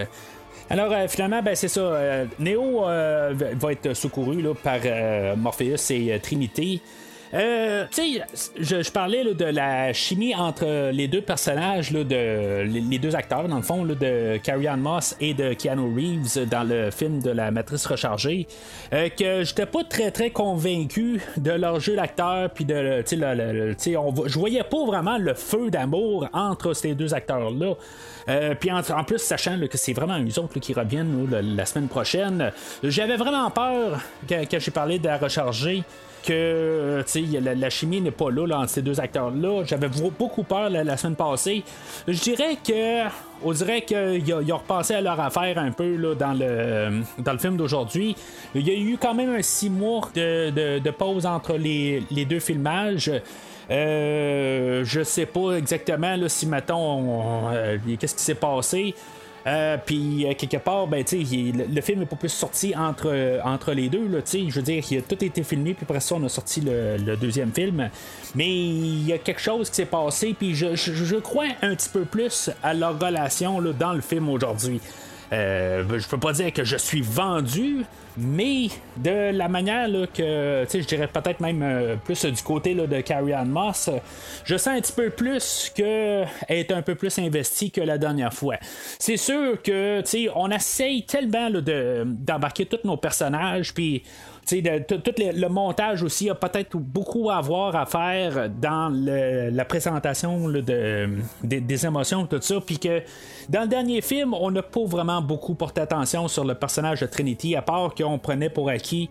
Alors 0.70 0.92
euh, 0.92 1.06
finalement, 1.08 1.42
ben, 1.42 1.54
c'est 1.54 1.68
ça. 1.68 1.80
euh, 1.80 2.24
Neo 2.38 2.86
euh, 2.88 3.32
va- 3.34 3.54
être 3.72 3.92
secouru 3.94 4.42
par 4.62 4.78
euh, 4.84 5.36
Morpheus 5.36 5.90
et 5.90 6.18
Trinity. 6.20 6.80
Euh, 7.34 7.84
tu 7.90 8.18
sais, 8.18 8.52
je, 8.60 8.90
parlais 8.90 9.24
de 9.34 9.44
la 9.44 9.92
chimie 9.92 10.34
entre 10.36 10.90
les 10.92 11.08
deux 11.08 11.20
personnages, 11.20 11.90
les, 11.90 12.98
deux 12.98 13.16
acteurs, 13.16 13.48
dans 13.48 13.56
le 13.56 13.62
fond, 13.62 13.84
de 13.84 14.36
Carrie 14.36 14.68
Ann 14.68 14.80
Moss 14.80 15.16
et 15.20 15.34
de 15.34 15.52
Keanu 15.54 15.94
Reeves 15.94 16.48
dans 16.48 16.62
le 16.62 16.92
film 16.92 17.20
de 17.20 17.30
la 17.30 17.50
Matrice 17.50 17.86
rechargée, 17.86 18.46
euh, 18.92 19.08
que 19.08 19.42
j'étais 19.42 19.66
pas 19.66 19.82
très 19.82 20.12
très 20.12 20.30
convaincu 20.30 21.20
de 21.36 21.50
leur 21.50 21.80
jeu 21.80 21.96
d'acteur, 21.96 22.50
puis 22.50 22.64
de, 22.64 23.02
tu 23.02 23.18
sais, 23.78 23.94
je 24.26 24.38
voyais 24.38 24.62
pas 24.62 24.84
vraiment 24.84 25.18
le 25.18 25.34
feu 25.34 25.70
d'amour 25.70 26.28
entre 26.32 26.72
ces 26.72 26.94
deux 26.94 27.14
acteurs-là. 27.14 27.74
Euh, 28.28 28.54
puis 28.54 28.70
en, 28.70 29.04
plus, 29.04 29.18
sachant 29.18 29.58
que 29.68 29.76
c'est 29.76 29.92
vraiment 29.92 30.18
eux 30.20 30.38
autres 30.38 30.60
qui 30.60 30.72
reviennent 30.72 31.28
la, 31.30 31.66
semaine 31.66 31.88
prochaine, 31.88 32.52
j'avais 32.82 33.16
vraiment 33.16 33.50
peur 33.50 34.00
quand, 34.28 34.42
quand 34.48 34.58
j'ai 34.60 34.70
parlé 34.70 34.98
de 34.98 35.06
la 35.06 35.18
rechargée 35.18 35.82
que 36.24 36.32
euh, 36.32 37.02
la, 37.42 37.54
la 37.54 37.70
chimie 37.70 38.00
n'est 38.00 38.10
pas 38.10 38.30
là, 38.30 38.46
là, 38.46 38.58
entre 38.60 38.70
ces 38.70 38.82
deux 38.82 38.98
acteurs-là. 38.98 39.64
J'avais 39.64 39.88
beaucoup 39.88 40.42
peur 40.42 40.70
la, 40.70 40.96
semaine 40.96 41.16
passée. 41.16 41.62
Je 42.08 42.20
dirais 42.20 42.56
que. 42.66 43.08
On 43.46 43.52
dirait 43.52 43.82
qu'ils 43.82 44.32
ont, 44.32 44.56
repensé 44.56 44.94
à 44.94 45.02
leur 45.02 45.20
affaire 45.20 45.58
un 45.58 45.70
peu 45.70 45.96
là, 45.96 46.14
dans, 46.14 46.32
le, 46.32 47.02
dans 47.18 47.32
le 47.32 47.38
film 47.38 47.58
d'aujourd'hui. 47.58 48.16
Il 48.54 48.66
y 48.66 48.70
a 48.70 48.74
eu 48.74 48.96
quand 48.98 49.12
même 49.12 49.34
un 49.34 49.42
six 49.42 49.68
mois 49.68 50.08
de, 50.14 50.90
pause 50.90 51.26
entre 51.26 51.54
les, 51.58 52.02
les 52.10 52.24
deux 52.24 52.40
filmages. 52.40 53.10
Euh, 53.70 54.82
je 54.84 55.02
sais 55.02 55.26
pas 55.26 55.52
exactement 55.52 56.16
là, 56.16 56.28
si 56.28 56.46
mettons 56.46 56.76
on- 56.76 57.50
euh, 57.52 57.78
qu'est-ce 57.98 58.14
qui 58.14 58.22
s'est 58.22 58.34
passé. 58.34 58.94
Euh, 59.46 59.76
puis 59.84 60.26
euh, 60.26 60.34
quelque 60.34 60.56
part, 60.56 60.86
ben, 60.86 61.04
il- 61.12 61.66
le, 61.74 61.80
film 61.82 62.02
est 62.02 62.06
pas 62.06 62.16
plus 62.16 62.30
sorti 62.30 62.74
entre, 62.74 63.08
euh, 63.08 63.40
entre 63.44 63.72
les 63.72 63.88
deux. 63.88 64.08
Là, 64.08 64.20
je 64.24 64.50
veux 64.50 64.62
dire, 64.62 64.82
il 64.90 64.98
a 64.98 65.02
tout 65.02 65.22
été 65.22 65.42
filmé, 65.42 65.74
puis 65.74 65.84
après 65.88 66.00
ça, 66.00 66.14
on 66.14 66.24
a 66.24 66.28
sorti 66.28 66.62
le, 66.62 66.96
le 66.96 67.16
deuxième 67.16 67.52
film. 67.52 67.90
Mais 68.34 68.48
il 68.48 69.06
y 69.06 69.12
a 69.12 69.18
quelque 69.18 69.40
chose 69.40 69.68
qui 69.68 69.76
s'est 69.76 69.84
passé, 69.84 70.34
puis 70.38 70.54
je, 70.54 70.74
je, 70.74 70.92
je 70.92 71.16
crois 71.16 71.46
un 71.62 71.74
petit 71.74 71.90
peu 71.90 72.04
plus 72.04 72.50
à 72.62 72.72
leur 72.72 72.98
relation 72.98 73.60
là, 73.60 73.72
dans 73.72 73.92
le 73.92 74.00
film 74.00 74.28
aujourd'hui. 74.30 74.80
Euh, 75.34 75.98
je 75.98 76.08
peux 76.08 76.18
pas 76.18 76.32
dire 76.32 76.52
que 76.52 76.64
je 76.64 76.76
suis 76.76 77.02
vendu, 77.02 77.84
mais 78.16 78.68
de 78.96 79.36
la 79.36 79.48
manière 79.48 79.88
que, 80.12 80.64
je 80.72 80.86
dirais 80.86 81.08
peut-être 81.08 81.40
même 81.40 81.62
euh, 81.62 81.96
plus 81.96 82.24
du 82.24 82.42
côté 82.42 82.74
de 82.74 83.00
Carrie 83.00 83.32
Ann 83.32 83.48
Moss, 83.48 83.90
je 84.44 84.56
sens 84.56 84.68
un 84.68 84.80
petit 84.80 84.92
peu 84.92 85.10
plus 85.10 85.72
qu'elle 85.74 86.28
est 86.48 86.70
un 86.70 86.82
peu 86.82 86.94
plus 86.94 87.18
investie 87.18 87.70
que 87.70 87.80
la 87.80 87.98
dernière 87.98 88.32
fois. 88.32 88.56
C'est 88.98 89.16
sûr 89.16 89.60
que, 89.62 90.02
tu 90.02 90.28
on 90.34 90.50
essaye 90.50 91.04
tellement 91.04 91.50
de, 91.50 92.04
d'embarquer 92.06 92.66
tous 92.66 92.86
nos 92.86 92.96
personnages, 92.96 93.74
puis 93.74 94.04
tout 94.46 95.02
le, 95.18 95.48
montage 95.48 96.02
aussi 96.02 96.28
a 96.28 96.34
peut-être 96.34 96.76
beaucoup 96.76 97.30
à 97.30 97.40
voir 97.40 97.74
à 97.76 97.86
faire 97.86 98.50
dans 98.50 98.90
la 98.92 99.64
présentation 99.64 100.48
des- 101.42 101.86
émotions, 101.86 102.26
tout 102.26 102.40
ça. 102.40 102.60
Puis 102.60 102.78
que 102.78 103.02
dans 103.48 103.62
le 103.62 103.68
dernier 103.68 104.00
film, 104.00 104.34
on 104.34 104.50
n'a 104.50 104.62
pas 104.62 104.84
vraiment 104.84 105.22
beaucoup 105.22 105.54
porté 105.54 105.80
attention 105.80 106.28
sur 106.28 106.44
le 106.44 106.54
personnage 106.54 107.00
de 107.00 107.06
Trinity, 107.06 107.56
à 107.56 107.62
part 107.62 107.94
qu'on 107.94 108.18
prenait 108.18 108.50
pour 108.50 108.68
acquis 108.68 109.08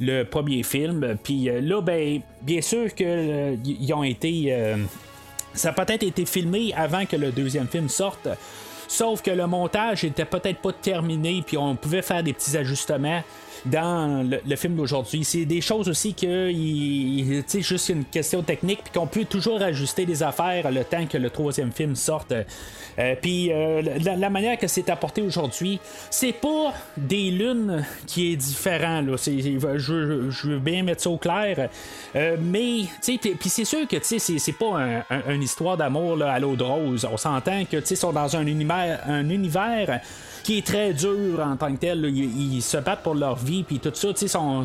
le 0.00 0.24
premier 0.24 0.62
film. 0.62 1.16
Puis 1.22 1.48
euh, 1.48 1.60
là, 1.60 1.80
ben, 1.80 2.20
bien 2.42 2.60
sûr 2.60 2.94
qu'ils 2.94 3.94
ont 3.94 4.04
été. 4.04 4.46
euh, 4.48 4.76
ça 5.52 5.68
a 5.68 5.72
peut-être 5.72 6.02
été 6.02 6.26
filmé 6.26 6.72
avant 6.76 7.06
que 7.06 7.16
le 7.16 7.30
deuxième 7.30 7.68
film 7.68 7.88
sorte. 7.88 8.28
Sauf 8.88 9.22
que 9.22 9.30
le 9.30 9.46
montage 9.46 10.04
était 10.04 10.24
peut-être 10.24 10.60
pas 10.60 10.72
terminé, 10.72 11.42
puis 11.46 11.56
on 11.56 11.74
pouvait 11.74 12.02
faire 12.02 12.22
des 12.22 12.32
petits 12.32 12.56
ajustements 12.56 13.22
dans 13.66 14.28
le, 14.28 14.56
film 14.56 14.76
d'aujourd'hui. 14.76 15.24
C'est 15.24 15.44
des 15.44 15.60
choses 15.60 15.88
aussi 15.88 16.14
que 16.14 16.52
c'est 17.46 17.62
juste 17.62 17.88
une 17.88 18.04
question 18.04 18.42
technique 18.42 18.80
puis 18.84 18.92
qu'on 18.92 19.06
peut 19.06 19.24
toujours 19.24 19.60
ajuster 19.62 20.04
des 20.06 20.22
affaires 20.22 20.70
le 20.70 20.84
temps 20.84 21.06
que 21.06 21.18
le 21.18 21.30
troisième 21.30 21.72
film 21.72 21.96
sorte. 21.96 22.32
Euh, 22.98 23.14
puis 23.20 23.52
euh, 23.52 23.82
la, 24.00 24.30
manière 24.30 24.58
que 24.58 24.68
c'est 24.68 24.88
apporté 24.88 25.22
aujourd'hui, 25.22 25.80
c'est 26.10 26.32
pas 26.32 26.72
des 26.96 27.30
lunes 27.30 27.84
qui 28.06 28.32
est 28.32 28.36
différent. 28.36 29.00
Là. 29.00 29.16
je, 29.16 30.48
veux 30.48 30.58
bien 30.58 30.82
mettre 30.82 31.02
ça 31.02 31.10
au 31.10 31.18
clair. 31.18 31.68
Euh, 32.14 32.36
mais 32.40 32.84
puis 33.02 33.48
c'est 33.48 33.64
sûr 33.64 33.88
que 33.88 33.96
c'est, 34.02 34.52
pas 34.52 35.04
une 35.28 35.42
histoire 35.42 35.76
d'amour 35.76 36.22
à 36.22 36.38
l'eau 36.38 36.56
de 36.56 36.62
rose. 36.62 37.06
On 37.10 37.16
s'entend 37.16 37.64
que 37.64 37.76
ils 37.76 37.96
sont 37.96 38.12
dans 38.12 38.36
un 38.36 38.46
univers, 38.46 39.00
un 39.06 39.28
univers 39.28 40.00
qui 40.44 40.58
est 40.58 40.66
très 40.66 40.92
dur 40.92 41.40
en 41.40 41.56
tant 41.56 41.72
que 41.72 41.78
tel. 41.78 42.04
Ils, 42.04 42.62
se 42.62 42.76
battent 42.76 43.02
pour 43.02 43.14
leur 43.14 43.36
vie, 43.36 43.64
puis 43.64 43.80
tout 43.80 43.90
ça. 43.94 44.08
Sont, 44.14 44.62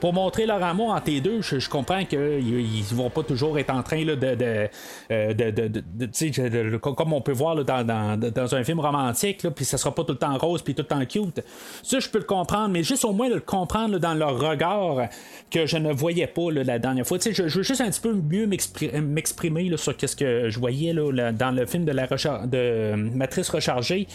pour 0.00 0.12
montrer 0.12 0.46
leur 0.46 0.62
amour 0.62 0.90
entre 0.90 1.10
les 1.10 1.20
deux, 1.20 1.42
je, 1.42 1.68
comprends 1.68 2.04
qu'ils 2.04 2.48
ils 2.48 2.94
vont 2.94 3.10
pas 3.10 3.22
toujours 3.22 3.58
être 3.58 3.70
en 3.70 3.82
train 3.82 4.04
de, 4.04 4.14
de, 4.14 4.68
de, 5.10 6.76
comme 6.76 7.12
on 7.12 7.20
peut 7.20 7.32
voir 7.32 7.64
dans, 7.64 7.84
dans, 7.84 8.54
un 8.54 8.64
film 8.64 8.80
romantique, 8.80 9.46
puis 9.50 9.64
ça 9.64 9.76
sera 9.76 9.94
pas 9.94 10.04
tout 10.04 10.12
le 10.12 10.18
temps 10.18 10.36
rose, 10.38 10.62
puis 10.62 10.74
tout 10.74 10.82
le 10.82 10.88
temps 10.88 11.04
cute. 11.04 11.42
Ça, 11.82 11.98
je 11.98 12.08
peux 12.08 12.18
le 12.18 12.24
comprendre, 12.24 12.68
mais 12.68 12.82
juste 12.82 13.04
au 13.04 13.12
moins 13.12 13.28
le 13.28 13.40
comprendre 13.40 13.98
dans 13.98 14.14
leur 14.14 14.38
regard 14.38 15.08
que 15.50 15.66
je 15.66 15.76
ne 15.76 15.92
voyais 15.92 16.28
pas 16.28 16.50
la 16.50 16.78
dernière 16.78 17.06
fois. 17.06 17.18
Je, 17.18 17.32
je, 17.32 17.58
veux 17.58 17.62
juste 17.62 17.80
un 17.80 17.90
petit 17.90 18.00
peu 18.00 18.12
mieux 18.14 18.46
m'exprimer 18.46 19.76
sur 19.76 19.94
ce 19.98 20.16
que 20.16 20.48
je 20.48 20.58
voyais 20.60 20.94
dans 20.94 21.50
le 21.54 21.66
film 21.66 21.84
de 21.84 21.92
la 21.92 22.06
de 22.06 22.94
Matrice 22.94 23.48
rechargée. 23.48 24.06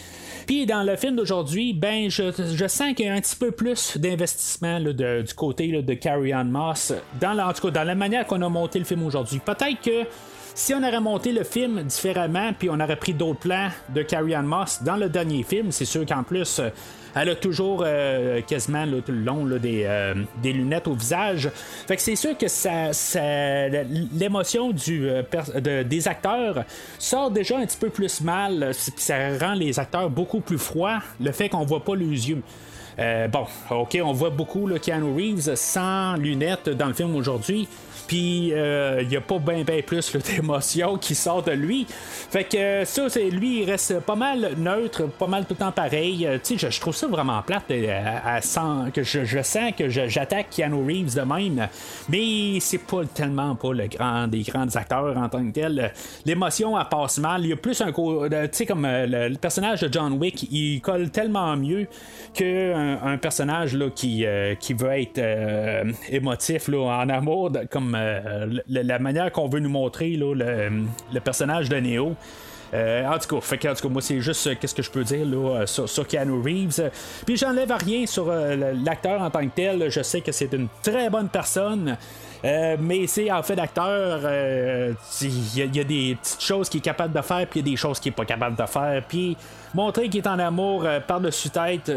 Puis 0.46 0.64
dans 0.64 0.82
le 0.82 0.96
film 0.96 1.14
d'aujourd'hui, 1.14 1.74
ben 1.74 2.08
je, 2.08 2.66
sens 2.68 2.94
qu'il 2.94 3.04
y 3.04 3.08
a 3.08 3.12
un 3.12 3.20
petit 3.20 3.36
peu 3.36 3.50
plus 3.50 3.98
d'investissement 3.98 4.80
du 4.80 5.34
côté 5.36 5.82
de 5.82 5.94
Carrie 5.94 6.32
Ann 6.32 6.50
Moss, 6.50 6.94
dans 7.20 7.34
la, 7.34 7.52
dans 7.52 7.84
la 7.84 7.94
manière 7.94 8.26
qu'on 8.26 8.40
a 8.40 8.48
monté 8.48 8.78
le 8.78 8.86
film 8.86 9.02
aujourd'hui. 9.04 9.40
Peut-être 9.44 9.80
que 9.82 10.08
si 10.54 10.72
on 10.72 10.78
aurait 10.78 11.00
monté 11.00 11.32
le 11.32 11.44
film 11.44 11.82
différemment, 11.82 12.52
puis 12.58 12.70
on 12.70 12.80
aurait 12.80 12.96
pris 12.96 13.12
d'autres 13.12 13.40
plans 13.40 13.68
de 13.94 14.00
Carrie 14.02 14.34
Ann 14.34 14.46
Moss 14.46 14.82
dans 14.82 14.96
le 14.96 15.10
dernier 15.10 15.42
film, 15.42 15.70
c'est 15.70 15.84
sûr 15.84 16.06
qu'en 16.06 16.22
plus, 16.22 16.62
elle 17.20 17.30
a 17.30 17.34
toujours 17.34 17.82
euh, 17.84 18.40
quasiment 18.42 18.84
tout 19.04 19.12
le 19.12 19.20
long 19.20 19.44
des, 19.44 19.84
euh, 19.84 20.14
des, 20.42 20.52
lunettes 20.52 20.86
au 20.86 20.94
visage. 20.94 21.50
Fait 21.86 21.96
que 21.96 22.02
c'est 22.02 22.16
sûr 22.16 22.36
que 22.36 22.46
l'émotion 24.18 24.72
euh, 24.88 25.84
des 25.84 26.08
acteurs 26.08 26.64
sort 26.98 27.30
déjà 27.30 27.58
un 27.58 27.66
petit 27.66 27.78
peu 27.78 27.90
plus 27.90 28.20
mal. 28.20 28.72
Ça 28.96 29.36
rend 29.38 29.54
les 29.54 29.78
acteurs 29.78 30.10
beaucoup 30.10 30.40
plus 30.40 30.58
froids. 30.58 31.00
Le 31.20 31.32
fait 31.32 31.48
qu'on 31.48 31.64
voit 31.64 31.84
pas 31.84 31.96
les 31.96 32.30
yeux. 32.30 32.42
bon, 32.96 33.46
ok, 33.70 33.98
on 34.02 34.12
voit 34.12 34.30
beaucoup 34.30 34.66
le 34.66 34.78
Keanu 34.78 35.14
Reeves 35.14 35.54
sans 35.54 36.14
lunettes 36.14 36.68
dans 36.68 36.86
le 36.86 36.94
film 36.94 37.16
aujourd'hui 37.16 37.68
puis 38.08 38.48
il 38.48 38.54
euh, 38.54 39.04
n'y 39.04 39.16
a 39.16 39.20
pas 39.20 39.38
bien 39.38 39.62
ben 39.62 39.82
plus 39.82 40.16
d'émotion 40.16 40.96
qui 40.96 41.14
sort 41.14 41.42
de 41.42 41.52
lui. 41.52 41.86
Fait 41.88 42.44
que 42.44 42.56
euh, 42.56 42.84
ça, 42.84 43.08
c'est 43.08 43.28
lui, 43.28 43.62
il 43.62 43.70
reste 43.70 44.00
pas 44.00 44.16
mal 44.16 44.54
neutre, 44.56 45.06
pas 45.06 45.26
mal 45.26 45.44
tout 45.44 45.54
le 45.54 45.58
temps 45.58 45.72
pareil. 45.72 46.26
Euh, 46.26 46.38
tu 46.42 46.58
sais, 46.58 46.70
je, 46.70 46.80
trouve 46.80 46.96
ça 46.96 47.06
vraiment 47.06 47.42
plate 47.42 47.70
à, 47.70 48.40
que 48.90 49.02
je, 49.02 49.42
sens 49.42 49.72
que 49.78 49.88
j'attaque 49.88 50.48
Keanu 50.50 50.86
Reeves 50.86 51.14
de 51.14 51.20
même, 51.20 51.68
mais 52.08 52.58
c'est 52.60 52.78
pas 52.78 53.04
tellement 53.04 53.54
pas 53.54 53.74
le 53.74 53.86
grand 53.86 54.26
des 54.26 54.42
grands 54.42 54.74
acteurs 54.74 55.16
en 55.16 55.28
tant 55.28 55.46
que 55.46 55.52
tel. 55.52 55.92
L'émotion, 56.24 56.78
elle 56.80 56.88
passe 56.88 57.18
mal. 57.18 57.42
Il 57.42 57.50
y 57.50 57.52
a 57.52 57.56
plus 57.56 57.80
un 57.82 57.92
tu 57.92 58.48
sais, 58.52 58.64
comme 58.64 58.86
le, 58.86 59.36
personnage 59.36 59.82
de 59.82 59.92
John 59.92 60.14
Wick, 60.14 60.46
il 60.50 60.80
colle 60.80 61.10
tellement 61.10 61.56
mieux 61.56 61.86
qu'un 62.32 62.98
un 63.04 63.18
personnage 63.18 63.74
là, 63.74 63.90
qui, 63.94 64.24
qui 64.60 64.72
veut 64.72 64.92
être 64.92 65.20
émotif 66.10 66.68
là, 66.68 67.02
en 67.02 67.08
amour, 67.10 67.50
comme 67.70 67.97
euh, 67.98 68.46
la 68.68 68.98
manière 68.98 69.32
qu'on 69.32 69.48
veut 69.48 69.60
nous 69.60 69.68
montrer 69.68 70.10
le, 70.10 71.20
personnage 71.20 71.68
de 71.68 71.76
Neo. 71.76 72.14
Euh, 72.74 73.06
en 73.06 73.18
tout 73.18 73.40
cas, 73.40 73.70
en 73.70 73.74
tout 73.74 73.82
cas, 73.82 73.88
moi, 73.88 74.02
c'est 74.02 74.20
juste 74.20 74.46
euh, 74.46 74.54
qu'est-ce 74.60 74.74
que 74.74 74.82
je 74.82 74.90
peux 74.90 75.04
dire 75.04 75.24
là, 75.24 75.64
sur, 75.66 76.06
Keanu 76.06 76.42
Reeves. 76.42 76.90
Puis 77.24 77.36
j'enlève 77.36 77.72
rien 77.72 78.04
sur 78.06 78.30
l'acteur 78.30 79.22
en 79.22 79.30
tant 79.30 79.40
que 79.40 79.54
tel. 79.54 79.90
Je 79.90 80.02
sais 80.02 80.20
que 80.20 80.32
c'est 80.32 80.52
une 80.52 80.68
très 80.82 81.08
bonne 81.08 81.28
personne. 81.28 81.96
mais 82.44 83.06
c'est 83.06 83.32
en 83.32 83.42
fait 83.42 83.56
d'acteur, 83.56 84.20
il 85.22 85.56
y, 85.56 85.80
a 85.80 85.84
des 85.84 86.16
petites 86.20 86.42
choses 86.42 86.68
qu'il 86.68 86.78
est 86.78 86.82
capable 86.82 87.14
de 87.14 87.22
faire, 87.22 87.46
puis 87.46 87.60
il 87.60 87.66
y 87.66 87.70
a 87.70 87.72
des 87.72 87.76
choses 87.76 87.98
qu'il 87.98 88.12
est 88.12 88.16
pas 88.16 88.26
capable 88.26 88.56
de 88.56 88.66
faire. 88.66 89.02
Puis 89.08 89.36
montrer 89.74 90.08
qu'il 90.08 90.20
est 90.20 90.28
en 90.28 90.38
amour 90.38 90.86
par-dessus 91.06 91.50
tête 91.50 91.90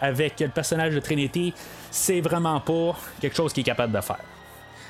avec 0.00 0.40
le 0.40 0.48
personnage 0.48 0.94
de 0.94 1.00
Trinity, 1.00 1.54
c'est 1.90 2.20
vraiment 2.20 2.58
pas 2.60 2.96
quelque 3.20 3.36
chose 3.36 3.52
qu'il 3.52 3.60
est 3.60 3.64
capable 3.64 3.92
de 3.92 4.00
faire. 4.00 4.35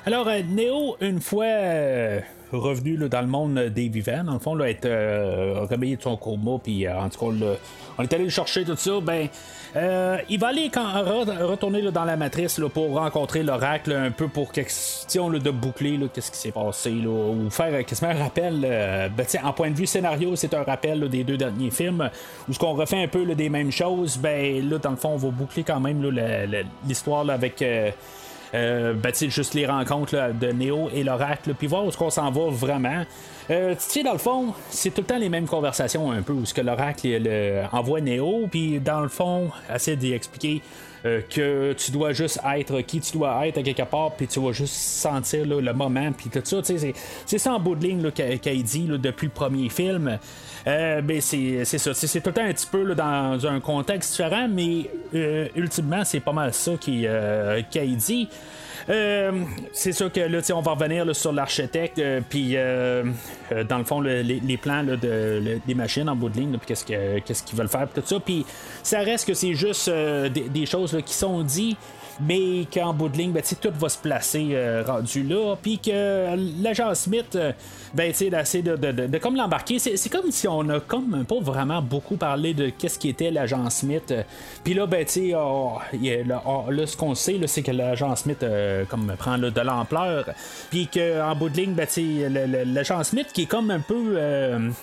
Alors, 0.07 0.29
euh, 0.29 0.41
Néo, 0.41 0.95
une 1.01 1.19
fois 1.19 1.43
euh, 1.43 2.21
revenu 2.53 2.95
dans 3.09 3.19
le 3.19 3.27
monde 3.27 3.59
des 3.59 3.89
vivants, 3.89 4.23
dans 4.23 4.35
le 4.35 4.39
fond, 4.39 4.55
là, 4.55 4.69
être 4.69 4.85
euh, 4.85 5.65
réveillé 5.69 5.97
de 5.97 6.01
son 6.01 6.15
coma, 6.15 6.59
puis 6.63 6.87
en 6.87 7.09
tout 7.09 7.19
cas, 7.19 7.35
on 7.97 8.03
est 8.03 8.13
allé 8.13 8.23
le 8.23 8.29
chercher, 8.29 8.63
tout 8.63 8.77
ça, 8.77 9.01
ben. 9.01 9.27
il 10.29 10.39
va 10.39 10.47
aller 10.47 10.69
quand, 10.73 11.03
retourner 11.45 11.81
dans 11.91 12.05
la 12.05 12.15
matrice 12.15 12.57
pour 12.73 12.93
rencontrer 12.93 13.43
l'oracle 13.43 13.91
un 13.91 14.11
peu 14.11 14.29
pour 14.29 14.53
question 14.53 15.29
de 15.29 15.51
boucler 15.51 15.99
qu'est-ce 16.13 16.31
qui 16.31 16.37
s'est 16.37 16.53
passé 16.53 16.91
ou 17.05 17.49
faire 17.49 17.85
quasiment 17.85 18.11
un 18.11 18.23
rappel 18.23 18.61
ben, 18.61 19.25
en 19.43 19.51
point 19.51 19.71
de 19.71 19.75
vue 19.75 19.87
scénario 19.87 20.37
c'est 20.37 20.53
un 20.53 20.63
rappel 20.63 21.09
des 21.09 21.25
deux 21.25 21.37
derniers 21.37 21.71
films 21.71 22.09
où 22.47 22.53
ce 22.53 22.59
qu'on 22.59 22.73
refait 22.73 23.03
un 23.03 23.07
peu 23.07 23.25
des 23.35 23.49
mêmes 23.49 23.71
choses 23.71 24.17
ben 24.17 24.69
là 24.69 24.77
dans 24.77 24.91
le 24.91 24.95
fond 24.95 25.09
on 25.09 25.17
va 25.17 25.29
boucler 25.29 25.63
quand 25.63 25.79
même 25.79 26.01
l'histoire 26.85 27.29
avec 27.29 27.61
euh, 28.53 28.93
ben, 28.93 29.13
juste 29.13 29.53
les 29.53 29.65
rencontres 29.65 30.33
de 30.33 30.51
Neo 30.51 30.89
et 30.93 31.03
l'oracle, 31.03 31.53
puis 31.53 31.67
voir 31.67 31.85
où 31.85 31.89
est-ce 31.89 31.97
qu'on 31.97 32.09
s'en 32.09 32.31
va 32.31 32.49
vraiment. 32.49 33.03
Euh, 33.49 33.73
tu 33.75 33.81
sais, 33.81 34.03
dans 34.03 34.13
le 34.13 34.17
fond, 34.17 34.53
c'est 34.69 34.91
tout 34.91 35.01
le 35.01 35.07
temps 35.07 35.17
les 35.17 35.29
mêmes 35.29 35.47
conversations 35.47 36.11
un 36.11 36.21
peu, 36.21 36.33
où 36.33 36.45
ce 36.45 36.53
que 36.53 36.61
l'oracle 36.61 37.07
envoie 37.71 38.01
Neo, 38.01 38.47
puis 38.49 38.79
dans 38.79 39.01
le 39.01 39.09
fond, 39.09 39.49
essaie 39.73 39.95
d'y 39.95 40.13
expliquer 40.13 40.61
euh, 41.05 41.21
que 41.29 41.73
tu 41.73 41.91
dois 41.91 42.11
juste 42.11 42.39
être 42.55 42.81
qui 42.81 42.99
tu 42.99 43.13
dois 43.13 43.47
être 43.47 43.59
à 43.59 43.63
quelque 43.63 43.83
part, 43.83 44.11
puis 44.11 44.27
tu 44.27 44.39
vas 44.39 44.51
juste 44.51 44.73
sentir 44.73 45.45
le 45.45 45.73
moment, 45.73 46.11
puis 46.11 46.29
tout 46.29 46.41
ça. 46.43 46.57
C'est 47.25 47.37
ça 47.37 47.53
en 47.53 47.59
bout 47.59 47.75
de 47.75 47.85
ligne 47.85 48.11
qu'elle 48.11 48.63
dit 48.63 48.87
depuis 48.87 49.27
le 49.27 49.33
premier 49.33 49.69
film. 49.69 50.17
Euh, 50.67 51.01
ben 51.01 51.21
c'est 51.21 51.63
ça. 51.63 51.93
C'est 51.93 52.21
tout 52.21 52.33
un 52.39 52.51
petit 52.51 52.67
peu 52.67 52.93
dans 52.93 53.47
un 53.47 53.59
contexte 53.61 54.11
différent, 54.11 54.47
mais 54.49 54.89
euh, 55.15 55.47
ultimement, 55.55 56.03
c'est 56.03 56.19
pas 56.19 56.33
mal 56.33 56.53
ça 56.53 56.73
qu'elle 56.81 57.95
dit. 57.95 58.27
Euh, 58.89 59.43
c'est 59.73 59.91
sûr 59.91 60.11
que 60.11 60.21
là, 60.21 60.39
on 60.53 60.61
va 60.61 60.71
revenir 60.71 61.13
sur 61.15 61.33
l'architecte, 61.33 61.99
euh, 61.99 62.21
puis 62.27 62.51
euh, 62.55 63.03
dans 63.67 63.77
le 63.77 63.83
fond, 63.83 63.99
les, 63.99 64.57
plans 64.57 64.83
de, 64.83 65.59
des 65.65 65.75
machines 65.75 66.07
en 66.07 66.15
bout 66.15 66.29
de 66.29 66.37
ligne, 66.37 66.57
puis 66.57 66.67
qu'est-ce, 66.67 66.85
qu'est-ce 66.85 67.43
qu'ils 67.43 67.57
veulent 67.57 67.67
faire, 67.67 67.87
tout 67.93 68.01
ça. 68.05 68.19
Puis 68.19 68.45
ça 68.83 68.99
reste 68.99 69.27
que 69.27 69.33
c'est 69.33 69.53
juste 69.53 69.89
des, 69.89 70.65
choses 70.65 70.97
qui 71.05 71.13
sont 71.13 71.41
dites 71.43 71.77
mais 72.19 72.65
qu'en 72.73 72.95
bout 72.95 73.09
de 73.09 73.17
ligne, 73.17 73.31
ben, 73.31 73.43
tout 73.61 73.71
va 73.77 73.89
se 73.89 73.97
placer 73.99 74.57
rendu 74.87 75.21
là, 75.21 75.55
puis 75.61 75.77
que 75.77 76.35
l'agent 76.63 76.95
Smith, 76.95 77.37
ben, 77.93 78.11
tu 78.11 78.29
sais, 78.43 78.61
de, 78.63 78.75
de, 78.75 78.91
de, 79.05 79.17
comme 79.19 79.35
l'embarquer. 79.35 79.77
C'est 79.77 80.09
comme 80.09 80.31
si 80.31 80.47
on 80.47 80.67
a 80.69 80.79
comme 80.79 81.25
pas 81.25 81.39
vraiment 81.39 81.79
beaucoup 81.79 82.15
parlé 82.15 82.55
de 82.55 82.69
qu'est-ce 82.69 82.97
qui 82.97 83.09
était 83.09 83.29
l'agent 83.29 83.69
Smith. 83.69 84.11
Puis 84.63 84.73
là, 84.73 84.87
ben, 84.87 85.05
oh, 85.35 85.73
oh, 86.45 86.71
là, 86.71 86.87
ce 86.87 86.97
qu'on 86.97 87.13
sait, 87.13 87.39
c'est 87.45 87.61
que 87.61 87.71
l'agent 87.71 88.15
Smith, 88.15 88.43
euh, 88.77 88.85
comme 88.85 89.13
prend 89.17 89.37
de 89.37 89.61
l'ampleur, 89.61 90.25
puis 90.69 90.87
qu'en 90.87 91.35
bout 91.35 91.49
de 91.49 91.57
ligne, 91.57 91.73
ben, 91.73 91.85
tu 91.85 92.23
sais, 92.23 92.65
l'agent 92.65 93.03
Smith 93.03 93.27
qui 93.33 93.43
est 93.43 93.45
comme 93.45 93.71
un 93.71 93.79
peu 93.79 94.17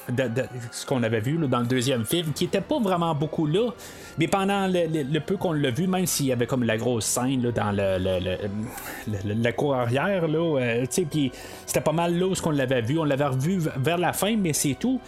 de, 0.09 0.43
ce 0.71 0.87
qu'on 0.87 1.03
avait 1.03 1.21
vu 1.21 1.39
dans 1.49 1.61
le 1.61 1.67
deuxième 1.67 2.05
film, 2.05 2.33
qui 2.33 2.45
était 2.45 2.61
pas 2.61 2.79
vraiment 2.79 3.15
beaucoup 3.15 3.47
là, 3.47 3.71
mais 4.19 4.29
pendant 4.29 4.67
le, 4.69 5.19
peu 5.19 5.37
qu'on 5.37 5.53
l'a 5.53 5.71
vu, 5.71 5.87
même 5.87 6.07
s'il 6.07 6.27
y 6.27 6.33
avait 6.33 6.47
comme 6.47 6.63
la 6.63 6.77
grosse 6.77 7.05
scène 7.05 7.43
là, 7.43 7.51
dans 7.51 7.73
le, 7.73 9.35
la 9.35 9.53
cour 9.53 9.75
arrière, 9.75 10.25
euh, 10.29 10.85
c'était 10.89 11.81
pas 11.83 11.93
mal 11.93 12.19
là 12.19 12.27
où 12.27 12.35
qu'on 12.35 12.51
l'avait 12.51 12.83
vu. 12.83 12.99
On 12.99 13.05
l'avait 13.05 13.27
revu 13.27 13.61
vers 13.77 13.99
la 13.99 14.13
fin, 14.13 14.37
mais 14.37 14.53
c'est 14.53 14.75
tout. 14.75 15.01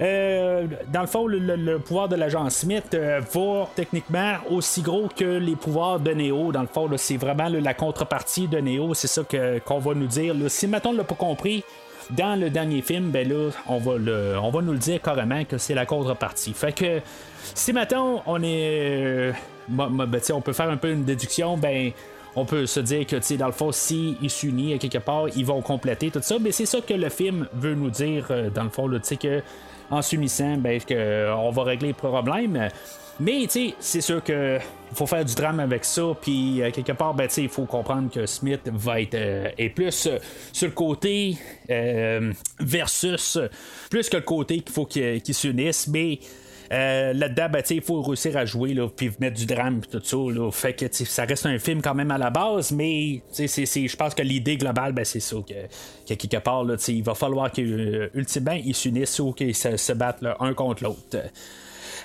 Euh, 0.00 0.66
dans 0.92 1.00
le 1.00 1.06
fond, 1.06 1.26
le, 1.26 1.78
pouvoir 1.78 2.08
de 2.08 2.14
l'agent 2.14 2.48
Smith 2.50 2.94
euh, 2.94 3.20
va 3.32 3.68
techniquement 3.74 4.34
aussi 4.48 4.82
gros 4.82 5.08
que 5.08 5.24
les 5.24 5.56
pouvoirs 5.56 5.98
de 5.98 6.12
Neo. 6.12 6.52
Dans 6.52 6.60
le 6.60 6.68
fond, 6.68 6.88
c'est 6.96 7.16
vraiment 7.16 7.48
la 7.48 7.74
contrepartie 7.74 8.46
de 8.46 8.58
Neo. 8.58 8.94
C'est 8.94 9.08
ça 9.08 9.22
qu'on 9.24 9.78
va 9.78 9.94
nous 9.94 10.06
dire. 10.06 10.34
Si 10.48 10.66
maintenant 10.66 10.90
on 10.90 10.94
l'a 10.94 11.04
pas 11.04 11.16
compris, 11.16 11.64
dans 12.10 12.40
le 12.40 12.48
dernier 12.48 12.80
film, 12.80 13.10
ben 13.10 13.28
là, 13.28 13.50
on 13.66 13.78
va, 13.78 13.92
on 14.40 14.50
va 14.50 14.62
nous 14.62 14.72
le 14.72 14.78
dire 14.78 15.02
carrément 15.02 15.44
que 15.44 15.58
c'est 15.58 15.74
la 15.74 15.84
contrepartie. 15.84 16.54
Fait 16.54 16.72
que 16.72 17.00
si 17.54 17.72
maintenant 17.72 18.22
on 18.26 18.42
est. 18.42 18.70
Euh, 19.00 19.32
ben, 19.68 20.08
on 20.32 20.40
peut 20.40 20.54
faire 20.54 20.70
un 20.70 20.78
peu 20.78 20.90
une 20.90 21.04
déduction, 21.04 21.58
ben 21.58 21.90
on 22.36 22.46
peut 22.46 22.66
se 22.66 22.80
dire 22.80 23.06
que, 23.06 23.36
dans 23.36 23.46
le 23.46 23.52
fond, 23.52 23.72
s'ils 23.72 24.16
ils 24.22 24.30
s'unissent 24.30 24.78
quelque 24.78 24.98
part, 24.98 25.28
ils 25.36 25.44
vont 25.44 25.60
compléter 25.60 26.10
tout 26.10 26.22
ça. 26.22 26.36
Mais 26.40 26.52
c'est 26.52 26.66
ça 26.66 26.80
que 26.80 26.94
le 26.94 27.08
film 27.08 27.48
veut 27.52 27.74
nous 27.74 27.90
dire, 27.90 28.28
dans 28.54 28.64
le 28.64 28.70
fond, 28.70 28.88
sais, 29.02 29.16
que 29.16 29.42
en 29.90 30.02
s'unissant, 30.02 30.56
ben, 30.56 30.80
que, 30.80 31.32
on 31.32 31.50
va 31.50 31.62
régler 31.64 31.88
le 31.88 31.94
problème. 31.94 32.68
Mais 33.20 33.42
tu 33.42 33.48
sais, 33.48 33.74
c'est 33.80 34.00
sûr 34.00 34.22
que 34.22 34.58
faut 34.94 35.06
faire 35.06 35.24
du 35.24 35.34
drame 35.34 35.60
avec 35.60 35.84
ça, 35.84 36.02
puis 36.20 36.62
euh, 36.62 36.70
quelque 36.70 36.92
part, 36.92 37.14
ben, 37.14 37.28
il 37.36 37.48
faut 37.48 37.64
comprendre 37.64 38.10
que 38.10 38.26
Smith 38.26 38.60
va 38.72 39.00
être 39.00 39.14
euh, 39.14 39.68
plus 39.74 40.06
euh, 40.06 40.18
sur 40.52 40.68
le 40.68 40.72
côté 40.72 41.36
versus 42.60 43.38
plus 43.90 44.08
que 44.08 44.16
le 44.16 44.22
côté 44.22 44.60
qu'il 44.60 44.72
faut 44.72 44.86
qu'il 44.86 45.34
s'unisse, 45.34 45.88
mais 45.88 46.20
là-dedans, 46.70 47.48
ben, 47.50 47.62
il 47.70 47.82
faut 47.82 48.02
réussir 48.02 48.36
à 48.36 48.44
jouer, 48.44 48.74
là, 48.74 48.88
puis 48.88 49.10
mettre 49.20 49.36
du 49.36 49.46
drame, 49.46 49.80
tout 49.80 50.00
ça. 50.02 50.16
Là, 50.16 50.50
fait 50.50 50.74
que 50.74 50.86
ça 50.92 51.24
reste 51.24 51.46
un 51.46 51.58
film 51.58 51.80
quand 51.82 51.94
même 51.94 52.10
à 52.10 52.18
la 52.18 52.30
base, 52.30 52.72
mais 52.72 53.22
je 53.36 53.96
pense 53.96 54.14
que 54.14 54.22
l'idée 54.22 54.56
globale, 54.56 54.92
ben, 54.92 55.04
c'est 55.04 55.20
ça. 55.20 55.36
Que, 55.46 56.14
quelque 56.14 56.38
part, 56.38 56.64
là, 56.64 56.76
il 56.88 57.02
va 57.02 57.14
falloir 57.14 57.50
qu'ultimement, 57.50 58.52
ils 58.52 58.74
s'unissent 58.74 59.18
ou 59.20 59.32
qu'ils 59.32 59.54
se, 59.54 59.92
battent 59.92 60.22
l'un 60.22 60.54
contre 60.54 60.84
l'autre. 60.84 61.18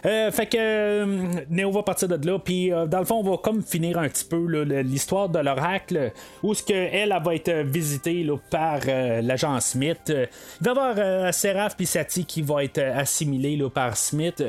Euh, 0.05 0.31
fait 0.31 0.47
que 0.47 0.57
euh, 0.59 1.05
Néo 1.49 1.71
va 1.71 1.83
partir 1.83 2.09
de 2.09 2.27
là, 2.27 2.37
puis 2.37 2.73
euh, 2.73 2.85
dans 2.85 2.99
le 2.99 3.05
fond, 3.05 3.15
on 3.15 3.31
va 3.31 3.37
comme 3.37 3.63
finir 3.63 3.97
un 3.97 4.09
petit 4.09 4.25
peu 4.25 4.63
l'histoire 4.63 5.29
de 5.29 5.39
l'oracle, 5.39 6.11
où 6.41 6.53
ce 6.53 6.61
que 6.61 6.73
elle, 6.73 7.15
va 7.23 7.35
être 7.35 7.51
visitée 7.63 8.27
par 8.49 8.79
l'agent 8.85 9.59
Smith. 9.59 10.09
Il 10.09 10.27
va 10.61 10.71
y 10.71 10.77
avoir 10.77 11.33
Seraph 11.33 11.75
puis 11.75 11.85
Sati 11.85 12.25
qui 12.25 12.41
va 12.41 12.63
être 12.63 12.79
assimilé 12.79 13.57
par 13.73 13.95
Smith. 13.95 14.43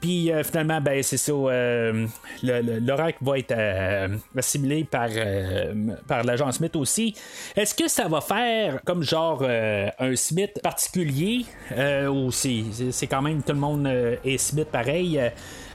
Puis 0.00 0.30
finalement, 0.44 0.80
ben 0.80 1.02
c'est 1.02 1.16
ça, 1.16 1.32
l'oracle 1.32 3.18
va 3.20 3.38
être 3.38 3.54
assimilé 4.36 4.84
par, 4.84 5.08
par 6.06 6.22
l'agent 6.24 6.52
Smith 6.52 6.76
aussi. 6.76 7.14
Est-ce 7.56 7.74
que 7.74 7.88
ça 7.88 8.06
va 8.08 8.20
faire 8.20 8.80
comme 8.84 9.02
genre 9.02 9.42
un 9.42 10.14
Smith 10.14 10.60
particulier 10.62 11.44
ou 12.08 12.30
c'est 12.30 13.06
quand 13.10 13.22
même 13.22 13.42
tout 13.42 13.52
le 13.52 13.58
monde 13.58 13.86
est 14.24 14.38
Smith 14.38 14.68
pareil? 14.70 15.20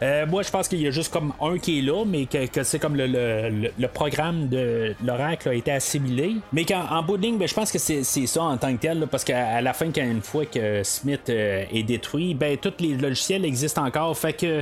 Euh, 0.01 0.23
euh, 0.23 0.25
moi, 0.25 0.43
je 0.43 0.49
pense 0.49 0.67
qu'il 0.67 0.81
y 0.81 0.87
a 0.87 0.91
juste 0.91 1.11
comme 1.11 1.33
un 1.41 1.57
qui 1.57 1.79
est 1.79 1.81
là, 1.81 2.03
mais 2.05 2.25
que, 2.25 2.63
c'est 2.63 2.79
comme 2.79 2.95
le, 2.95 3.87
programme 3.87 4.47
de 4.47 4.95
l'oracle 5.03 5.49
a 5.49 5.53
été 5.53 5.71
assimilé. 5.71 6.35
Mais 6.51 6.65
qu'en 6.65 6.85
en 6.89 7.03
bout 7.03 7.17
ben, 7.17 7.47
je 7.47 7.53
pense 7.53 7.71
que 7.71 7.79
c'est 7.79 8.03
ça 8.03 8.43
en 8.43 8.57
tant 8.57 8.73
que 8.75 8.81
tel, 8.81 9.07
parce 9.09 9.23
qu'à 9.23 9.61
la 9.61 9.73
fin, 9.73 9.91
quand 9.91 10.03
une 10.03 10.21
fois 10.21 10.45
que 10.45 10.83
Smith 10.83 11.29
euh, 11.29 11.65
est 11.71 11.83
détruit, 11.83 12.33
ben 12.33 12.57
tous 12.57 12.73
les 12.79 12.95
logiciels 12.95 13.45
existent 13.45 13.85
encore. 13.85 14.17
Fait 14.17 14.33
que. 14.33 14.61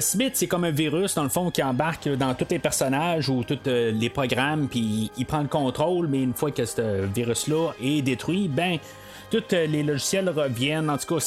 Smith, 0.00 0.32
c'est 0.34 0.48
comme 0.48 0.64
un 0.64 0.70
virus, 0.70 1.14
dans 1.14 1.22
le 1.22 1.30
fond, 1.30 1.50
qui 1.50 1.62
embarque 1.62 2.06
dans 2.06 2.34
tous 2.34 2.44
les 2.50 2.58
personnages 2.58 3.30
ou 3.30 3.42
tous 3.42 3.58
les 3.64 4.10
programmes, 4.10 4.68
puis 4.68 5.10
il 5.16 5.24
prend 5.24 5.40
le 5.40 5.48
contrôle, 5.48 6.08
mais 6.08 6.22
une 6.22 6.34
fois 6.34 6.50
que 6.50 6.66
ce 6.66 7.06
virus-là 7.06 7.70
est 7.82 8.02
détruit, 8.02 8.48
ben, 8.48 8.76
tous 9.32 9.54
euh, 9.54 9.66
les 9.66 9.82
logiciels 9.82 10.28
reviennent. 10.28 10.90
En 10.90 10.98
tout 10.98 11.14
cas, 11.14 11.20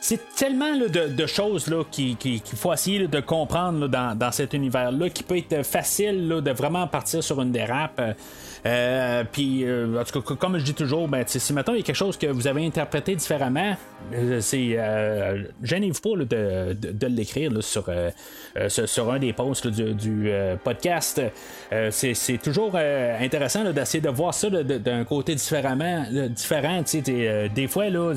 c'est, 0.00 0.34
tellement 0.36 0.76
de, 0.76 1.26
choses 1.26 1.72
qu'il 1.90 2.40
faut 2.56 2.72
essayer 2.72 3.08
de 3.08 3.20
comprendre 3.20 3.88
dans, 3.88 4.32
cet 4.32 4.52
univers-là 4.54 5.10
qui 5.10 5.22
peut 5.22 5.38
être 5.38 5.64
facile 5.64 6.28
de 6.28 6.50
vraiment 6.52 6.86
partir 6.86 7.22
sur 7.22 7.40
une 7.40 7.50
dérape. 7.50 8.00
Euh, 8.68 9.24
puis, 9.30 9.64
euh, 9.64 9.98
en 9.98 10.04
tout 10.04 10.20
cas, 10.20 10.34
comme 10.34 10.58
je 10.58 10.64
dis 10.64 10.74
toujours, 10.74 11.08
ben, 11.08 11.24
si 11.26 11.52
maintenant 11.52 11.72
il 11.72 11.78
y 11.78 11.80
a 11.80 11.84
quelque 11.84 11.96
chose 11.96 12.18
que 12.18 12.26
vous 12.26 12.46
avez 12.46 12.66
interprété 12.66 13.16
différemment, 13.16 13.76
c'est 14.40 14.78
gênez-vous 15.62 16.00
pas 16.00 16.24
de, 16.24 17.06
l'écrire 17.06 17.50
sur, 17.62 17.90
sur 18.68 19.12
un 19.12 19.18
des 19.18 19.32
posts 19.32 19.66
du, 19.68 20.30
podcast. 20.62 21.22
c'est, 21.90 22.42
toujours 22.42 22.76
intéressant 22.76 23.70
d'essayer 23.72 24.00
de 24.00 24.08
voir 24.08 24.34
ça 24.34 24.50
d'un 24.50 25.04
côté 25.04 25.34
différemment, 25.34 26.04
différent 26.28 26.82
des 27.54 27.68
fois, 27.68 27.88
là, 27.88 28.14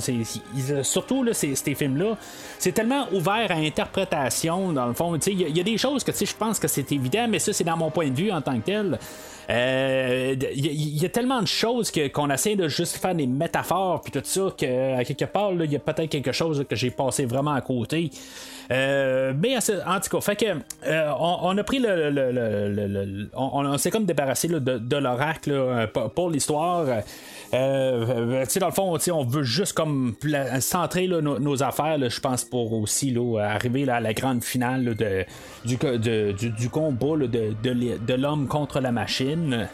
surtout 0.83 1.25
ces, 1.33 1.75
films-là, 1.75 2.17
c'est 2.59 2.73
tellement 2.73 3.07
ouvert 3.13 3.51
à 3.51 3.55
interprétation, 3.55 4.73
dans 4.73 4.87
le 4.87 4.93
fond. 4.93 5.17
Il 5.27 5.57
y, 5.57 5.59
a 5.59 5.63
des 5.63 5.77
choses 5.77 6.03
que 6.03 6.11
je 6.13 6.35
pense 6.35 6.59
que 6.59 6.67
c'est 6.67 6.91
évident, 6.91 7.27
mais 7.29 7.39
ça, 7.39 7.53
c'est 7.53 7.63
dans 7.63 7.77
mon 7.77 7.91
point 7.91 8.09
de 8.09 8.15
vue 8.15 8.31
en 8.31 8.41
tant 8.41 8.59
que 8.59 8.65
tel. 8.65 8.99
Il 10.41 10.67
euh, 10.67 10.71
y, 10.71 11.05
a 11.05 11.09
tellement 11.09 11.41
de 11.41 11.47
choses 11.47 11.91
qu'on 12.13 12.29
essaie 12.29 12.55
de 12.55 12.67
juste 12.67 12.97
faire 12.97 13.15
des 13.15 13.27
métaphores 13.27 14.01
puis 14.01 14.11
tout 14.11 14.21
ça 14.23 14.53
qu'à 14.55 15.03
quelque 15.03 15.25
part 15.25 15.51
il 15.53 15.71
y 15.71 15.75
a 15.75 15.79
peut-être 15.79 16.09
quelque 16.09 16.31
chose 16.31 16.65
que 16.69 16.75
j'ai 16.75 16.91
passé 16.91 17.25
vraiment 17.25 17.53
à 17.53 17.61
côté. 17.61 18.09
Euh, 18.71 19.33
mais 19.37 19.57
en 19.57 19.99
tout 19.99 20.09
cas, 20.09 20.21
fait 20.21 20.35
que 20.35 20.45
euh, 20.87 21.11
on, 21.19 21.57
a 21.57 21.63
pris 21.63 21.79
le, 21.79 23.29
on, 23.35 23.77
s'est 23.77 23.91
comme 23.91 24.05
débarrassé 24.05 24.47
de, 24.47 24.97
l'oracle 24.97 25.89
pour 26.15 26.29
l'histoire. 26.29 26.85
Euh, 27.53 28.45
dans 28.59 28.67
le 28.67 28.71
fond, 28.71 28.97
on 29.11 29.23
veut 29.25 29.43
juste 29.43 29.73
comme 29.73 30.15
centrer 30.59 31.07
nos, 31.07 31.63
affaires, 31.63 31.97
je 32.09 32.19
pense, 32.19 32.45
pour 32.45 32.71
aussi 32.73 33.15
arriver 33.39 33.89
à 33.89 33.99
la 33.99 34.13
grande 34.13 34.43
finale 34.43 34.95
de, 34.95 35.25
du, 35.65 35.77
du, 36.51 36.69
combat 36.69 37.17
de, 37.27 38.13
l'homme 38.13 38.47
contre 38.47 38.79
la 38.79 38.91
machine. 38.91 39.67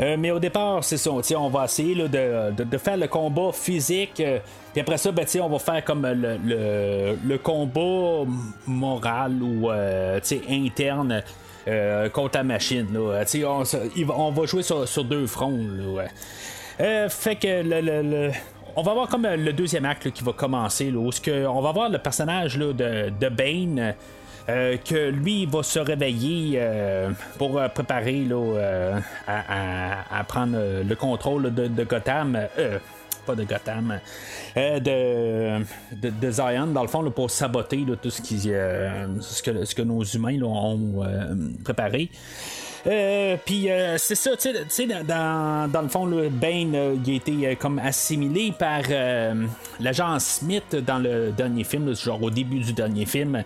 Euh, 0.00 0.16
mais 0.18 0.30
au 0.30 0.38
départ, 0.38 0.84
c'est 0.84 0.96
ça. 0.96 1.10
On 1.10 1.48
va 1.48 1.64
essayer 1.64 1.94
de, 1.94 2.78
faire 2.78 2.96
le 2.96 3.08
combat 3.08 3.50
physique. 3.52 4.20
Euh, 4.20 4.38
puis 4.72 4.80
après 4.80 4.98
ça, 4.98 5.10
ben, 5.10 5.26
on 5.42 5.48
va 5.48 5.58
faire 5.58 5.84
comme 5.84 6.06
le, 6.06 7.36
combat 7.38 8.30
moral 8.66 9.42
ou 9.42 9.70
interne 9.70 11.22
contre 12.12 12.38
la 12.38 12.44
machine. 12.44 12.86
On, 12.96 14.30
va 14.30 14.46
jouer 14.46 14.62
sur, 14.62 15.04
deux 15.04 15.26
fronts. 15.26 15.58
Euh, 16.80 17.08
fait 17.08 17.34
que 17.34 17.62
le, 17.64 18.30
on 18.76 18.82
va 18.82 18.94
voir 18.94 19.08
comme 19.08 19.24
euh, 19.24 19.36
le 19.36 19.52
deuxième 19.52 19.84
acte 19.84 20.10
qui 20.12 20.22
va 20.22 20.32
commencer, 20.32 20.92
là, 20.92 21.00
on 21.00 21.60
va 21.60 21.72
voir 21.72 21.88
le 21.88 21.98
personnage 21.98 22.56
de, 22.56 22.72
de, 22.72 23.28
Bane. 23.28 23.94
Euh, 24.48 24.76
que 24.78 25.10
lui 25.10 25.44
va 25.46 25.62
se 25.62 25.78
réveiller 25.78 26.60
pour 27.36 27.60
préparer 27.74 28.24
là, 28.24 29.00
à, 29.26 30.24
prendre 30.24 30.82
le 30.82 30.94
contrôle 30.94 31.52
de, 31.54 31.84
Gotham. 31.84 32.38
pas 33.26 33.34
de 33.34 33.44
Gotham, 33.44 34.00
de, 34.56 35.60
de, 35.92 36.30
Zion, 36.30 36.68
dans 36.68 36.82
le 36.82 36.88
fond, 36.88 37.10
pour 37.10 37.30
saboter 37.30 37.84
tout 38.00 38.10
ce, 38.10 38.22
qui, 38.22 38.38
ce, 38.38 39.42
que, 39.42 39.64
ce 39.66 39.74
que 39.74 39.82
nos 39.82 40.02
humains 40.02 40.40
ont 40.42 41.04
préparé. 41.62 42.10
Euh, 42.86 43.36
puis 43.44 43.70
euh, 43.70 43.96
c'est 43.98 44.14
ça, 44.14 44.30
tu 44.36 44.50
sais, 44.68 44.86
dans, 44.86 45.70
dans, 45.70 45.82
le 45.82 45.88
fond, 45.88 46.06
le 46.06 46.28
Bane, 46.28 46.74
euh, 46.74 46.96
il 47.04 47.12
a 47.12 47.16
été 47.16 47.56
comme 47.56 47.78
assimilé 47.78 48.52
par 48.56 48.82
l'agent 49.80 50.18
Smith 50.18 50.76
dans 50.76 50.98
le 50.98 51.30
dernier 51.30 51.64
film, 51.64 51.94
genre 51.94 52.22
au 52.22 52.30
début 52.30 52.60
du 52.60 52.72
dernier 52.72 53.06
film. 53.06 53.42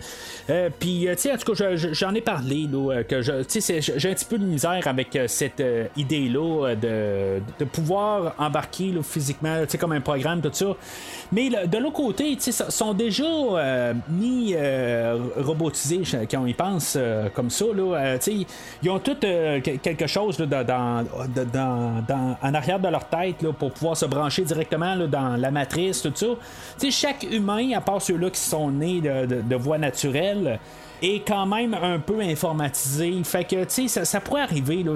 Puis, 0.79 1.07
tu 1.11 1.17
sais, 1.17 1.33
en 1.33 1.37
tout 1.37 1.55
cas, 1.55 1.77
j'en 1.77 2.15
ai 2.15 2.21
parlé, 2.21 2.69
là, 2.71 3.03
que 3.05 3.23
j'ai 3.23 3.33
un 3.33 3.43
petit 3.43 4.25
peu 4.25 4.39
de 4.39 4.45
misère 4.45 4.87
avec 4.87 5.19
cette 5.27 5.63
idée-là 5.97 6.75
de, 6.75 7.41
de, 7.59 7.65
pouvoir 7.65 8.35
embarquer 8.39 8.93
physiquement, 9.03 9.63
tu 9.63 9.71
sais, 9.71 9.79
comme 9.79 9.93
un 9.93 10.01
programme, 10.01 10.41
tout 10.41 10.51
ça. 10.53 10.77
Mais 11.31 11.49
de 11.51 11.79
l'autre 11.79 11.95
côté, 11.97 12.31
ils 12.33 12.53
sont 12.53 12.95
déjà 12.95 13.95
mis 14.09 14.55
robotisés 15.37 16.03
quand 16.31 16.43
on 16.43 16.47
y 16.47 16.55
pense 16.55 16.99
comme 17.35 17.51
ça. 17.51 17.67
Là, 17.75 18.19
ils 18.83 18.91
ont 18.91 18.99
tout 18.99 19.17
quelque 19.23 20.07
chose 20.07 20.39
en 20.41 21.05
arrière 22.55 22.81
de 22.81 22.89
leur 22.89 23.05
tête 23.05 23.47
pour 23.59 23.73
pouvoir 23.73 23.97
se 23.97 24.07
brancher 24.07 24.43
directement 24.43 24.97
dans 25.07 25.37
la 25.37 25.51
matrice, 25.51 26.03
tout 26.03 26.13
ça. 26.15 26.27
chaque 26.91 27.25
humain, 27.25 27.73
à 27.77 27.81
part 27.81 28.03
ceux-là 28.03 28.31
qui 28.31 28.41
sont 28.41 28.71
nés 28.71 29.01
de 29.01 29.57
voie 29.57 29.79
naturelle, 29.79 30.59
est 31.03 31.27
quand 31.27 31.47
même 31.47 31.75
un 31.75 31.99
peu 31.99 32.21
informatisé. 32.21 33.21
Fait 33.25 33.45
que, 33.45 33.65
tu 33.65 33.89
sais, 33.89 34.05
ça, 34.05 34.21
pourrait 34.21 34.43
arriver, 34.43 34.83
là. 34.83 34.93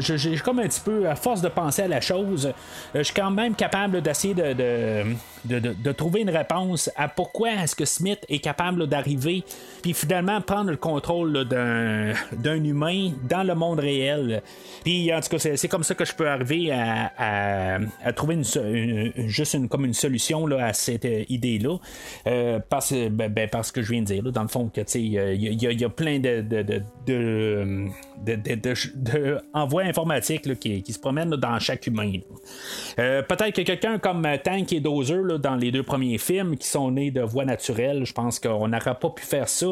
J'ai 0.00 0.36
comme 0.38 0.60
un 0.60 0.68
petit 0.68 0.80
peu, 0.80 1.08
à 1.08 1.16
force 1.16 1.42
de 1.42 1.48
penser 1.48 1.82
à 1.82 1.88
la 1.88 2.00
chose, 2.00 2.46
euh, 2.46 2.52
je 2.94 3.02
suis 3.02 3.14
quand 3.14 3.30
même 3.30 3.54
capable 3.54 4.00
d'essayer 4.00 4.34
de 4.34 4.52
de, 4.52 5.04
de, 5.44 5.92
trouver 5.92 6.20
une 6.20 6.30
réponse 6.30 6.90
à 6.96 7.08
pourquoi 7.08 7.50
est-ce 7.52 7.74
que 7.74 7.84
Smith 7.84 8.24
est 8.28 8.38
capable 8.38 8.86
d'arriver, 8.86 9.42
puis 9.82 9.92
finalement 9.92 10.40
prendre 10.40 10.70
le 10.70 10.76
contrôle 10.76 11.44
d'un, 11.44 12.64
humain 12.64 13.12
dans 13.28 13.42
le 13.42 13.54
monde 13.54 13.80
réel. 13.80 14.42
Puis, 14.84 15.12
en 15.12 15.20
tout 15.20 15.28
cas, 15.28 15.38
c'est, 15.38 15.68
comme 15.68 15.84
ça 15.84 15.94
que 15.94 16.04
je 16.04 16.14
peux 16.14 16.28
arriver 16.28 16.70
à, 16.72 17.80
à, 18.04 18.12
trouver 18.12 18.34
une, 18.34 19.12
juste 19.28 19.54
une, 19.54 19.68
comme 19.68 19.84
une 19.84 19.94
solution 19.94 20.46
là, 20.46 20.66
à 20.66 20.72
cette 20.72 21.06
idée-là. 21.28 21.78
Euh, 22.26 22.58
parce, 22.68 22.92
ben, 22.92 23.30
ben, 23.30 23.48
parce 23.48 23.72
que 23.72 23.82
je 23.82 23.92
viens 23.92 24.02
de 24.02 24.06
dire, 24.06 24.22
dans 24.32 24.42
le 24.42 24.48
fond, 24.48 24.68
que, 24.68 24.80
il 24.96 25.80
y, 25.80 25.84
a 25.84 25.88
plein 25.88 26.18
de, 26.18 26.40
de, 27.06 27.86
de, 28.24 28.34
de, 28.34 29.38
envois 29.52 29.82
informatiques 29.82 30.58
qui, 30.58 30.92
se 30.92 30.98
promènent 30.98 31.30
dans 31.30 31.58
chaque 31.58 31.86
humain. 31.86 32.12
Peut-être 32.96 33.52
que 33.52 33.62
quelqu'un 33.62 33.98
comme 33.98 34.26
Tank 34.42 34.72
et 34.72 34.80
Dozer 34.80 35.38
dans 35.38 35.56
les 35.56 35.70
deux 35.70 35.82
premiers 35.82 36.18
films 36.18 36.56
qui 36.56 36.66
sont 36.66 36.90
nés 36.90 37.10
de 37.10 37.22
voix 37.22 37.44
naturelle, 37.44 38.04
je 38.04 38.12
pense 38.12 38.38
qu'on 38.38 38.68
n'aurait 38.68 38.94
pas 38.94 39.10
pu 39.10 39.24
faire 39.24 39.48
ça. 39.48 39.66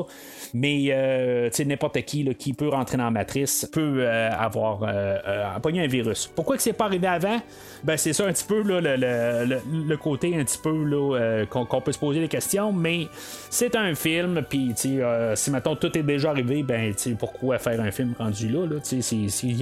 Mais 0.54 1.48
n'importe 1.64 2.02
qui 2.02 2.24
qui 2.36 2.52
peut 2.52 2.68
rentrer 2.68 2.96
dans 2.96 3.04
la 3.04 3.10
matrice 3.10 3.68
peut 3.72 4.06
avoir 4.08 4.84
un 4.84 5.86
virus. 5.86 6.30
Pourquoi 6.34 6.56
que 6.56 6.62
c'est 6.62 6.72
pas 6.72 6.86
arrivé 6.86 7.06
avant? 7.06 7.40
Ben 7.84 7.96
c'est 7.96 8.12
ça 8.12 8.26
un 8.26 8.32
petit 8.32 8.44
peu 8.44 8.62
le, 8.62 8.80
le, 8.80 9.60
le, 9.86 9.96
côté 9.96 10.34
un 10.36 10.44
petit 10.44 10.58
peu 10.58 11.46
qu'on 11.50 11.80
peut 11.80 11.92
se 11.92 11.98
poser 11.98 12.20
des 12.20 12.28
questions, 12.28 12.72
mais 12.72 13.06
c'est 13.50 13.76
un 13.76 13.94
film, 13.94 14.42
puis 14.48 14.74
euh, 14.86 15.36
si 15.36 15.50
maintenant 15.50 15.76
tout 15.76 15.96
est 15.96 16.02
déjà 16.02 16.30
arrivé, 16.30 16.62
ben 16.62 16.94
pourquoi 17.18 17.58
faire 17.58 17.80
un 17.80 17.90
film 17.90 18.14
rendu 18.18 18.37
là? 18.46 18.60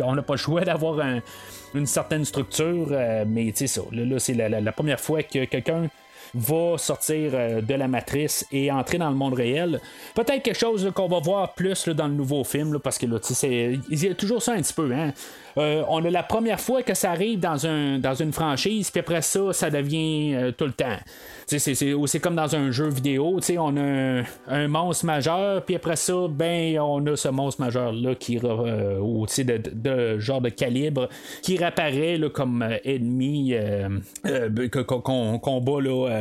on 0.05 0.15
n'a 0.15 0.23
pas 0.23 0.35
le 0.35 0.39
choix 0.39 0.65
d'avoir 0.65 1.01
une 1.75 1.87
certaine 1.87 2.25
structure, 2.25 2.89
euh, 2.91 3.25
mais 3.27 3.53
ça, 3.55 3.83
là, 3.93 4.19
c'est 4.19 4.35
la, 4.35 4.73
première 4.73 5.01
fois 5.01 5.23
que 5.23 5.45
quelqu'un 5.45 5.89
va 6.35 6.79
sortir 6.79 7.31
euh, 7.35 7.61
de 7.61 7.75
la 7.75 7.89
matrice 7.89 8.47
et 8.53 8.71
entrer 8.71 8.99
dans 8.99 9.11
le 9.11 9.17
monde 9.17 9.35
réel. 9.35 9.81
Peut-être 10.15 10.43
quelque 10.43 10.59
chose 10.59 10.91
qu'on 10.95 11.09
va 11.09 11.21
voir 11.21 11.55
plus 11.55 11.89
dans 11.89 12.09
le 12.09 12.15
nouveau 12.15 12.45
film, 12.45 12.79
parce 12.79 12.99
que 12.99 13.07
là, 13.07 13.19
il 13.43 14.05
y 14.05 14.09
a 14.09 14.15
toujours 14.15 14.43
ça 14.43 14.53
un 14.53 14.63
petit 14.63 14.75
peu. 14.75 14.93
Hein? 14.93 15.13
Euh, 15.59 15.83
on 15.89 16.05
a 16.05 16.11
la 16.11 16.23
première 16.23 16.61
fois 16.61 16.83
que 16.83 16.95
ça 16.95 17.11
arrive 17.11 17.41
dans, 17.41 17.67
un, 17.67 17.99
dans 17.99 18.15
une 18.15 18.33
franchise, 18.33 18.91
puis 18.91 19.01
après 19.01 19.23
ça, 19.23 19.53
ça 19.53 19.71
devient 19.71 20.35
euh, 20.35 20.53
tout 20.53 20.67
le 20.67 20.73
temps. 20.73 20.99
C'est 21.47 22.21
comme 22.21 22.37
dans 22.37 22.55
un 22.57 22.71
jeu 22.73 22.89
vidéo, 22.89 23.41
on 23.59 23.77
a 23.77 24.23
un, 24.49 24.69
monstre 24.69 25.07
majeur, 25.07 25.63
puis 25.63 25.77
après 25.77 25.97
ça, 25.97 26.15
ben 26.29 26.79
on 26.81 27.07
a 27.07 27.17
ce 27.17 27.29
monstre 27.29 27.63
majeur-là 27.63 28.15
qui 28.17 28.39
euh, 28.43 28.99
ou 28.99 29.27
de, 29.27 29.63
de, 29.73 30.19
genre 30.19 30.41
de 30.41 30.49
calibre 30.49 31.09
qui 31.43 31.57
réapparaît 31.57 32.21
comme 32.35 32.67
ennemi 32.85 33.55
qu'on 34.25 35.39
combat 35.39 35.81
là, 35.81 36.16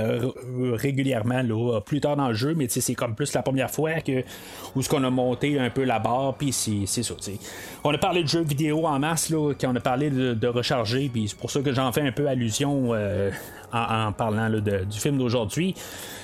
régulièrement 0.73 1.41
là, 1.41 1.79
plus 1.81 2.01
tard 2.01 2.15
dans 2.15 2.29
le 2.29 2.33
jeu, 2.33 2.53
mais 2.55 2.67
c'est 2.69 2.95
comme 2.95 3.15
plus 3.15 3.33
la 3.33 3.41
première 3.41 3.71
fois 3.71 4.01
que 4.01 4.23
où 4.75 4.81
ce 4.81 4.89
qu'on 4.89 5.03
a 5.03 5.09
monté 5.09 5.59
un 5.59 5.69
peu 5.69 5.83
la 5.83 5.99
barre, 5.99 6.35
puis 6.35 6.51
c'est 6.51 6.85
ça. 6.85 7.13
On 7.83 7.93
a 7.93 7.97
parlé 7.97 8.23
de 8.23 8.27
jeux 8.27 8.43
vidéo 8.43 8.85
en 8.85 8.99
masse 8.99 9.31
quand 9.31 9.71
on 9.71 9.75
a 9.75 9.79
parlé 9.79 10.09
de, 10.09 10.47
recharger, 10.47 11.09
puis 11.11 11.27
c'est 11.29 11.37
pour 11.37 11.51
ça 11.51 11.61
que 11.61 11.73
j'en 11.73 11.91
fais 11.91 12.01
un 12.01 12.11
peu 12.11 12.27
allusion 12.27 12.93
euh, 12.93 13.31
en, 13.75 14.11
parlant 14.11 14.49
du 14.49 14.99
film 14.99 15.17
d'aujourd'hui. 15.17 15.75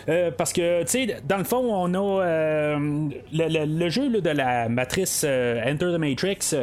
Euh, 0.09 0.31
parce 0.35 0.51
que, 0.51 0.81
tu 0.81 0.87
sais, 0.87 1.17
dans 1.27 1.37
le 1.37 1.43
fond, 1.43 1.63
on 1.69 1.93
a 1.93 2.23
euh, 2.23 3.09
le, 3.31 3.89
jeu 3.89 4.09
de 4.09 4.29
la 4.29 4.67
matrice 4.67 5.23
Enter 5.23 5.93
the 5.93 5.99
Matrix 5.99 6.55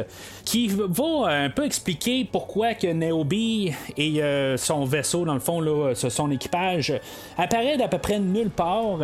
qui 0.43 0.67
va 0.67 1.27
un 1.27 1.49
peu 1.49 1.65
expliquer 1.65 2.27
pourquoi 2.29 2.73
que 2.73 2.87
Neobi 2.87 3.71
et 3.97 4.21
son 4.57 4.83
vaisseau, 4.83 5.25
dans 5.25 5.35
le 5.35 5.39
fond, 5.39 5.61
là, 5.61 5.93
son 5.95 6.31
équipage, 6.31 6.93
apparaît 7.37 7.77
d'à 7.77 7.87
peu 7.87 7.97
près 7.97 8.19
nulle 8.19 8.49
part. 8.49 8.99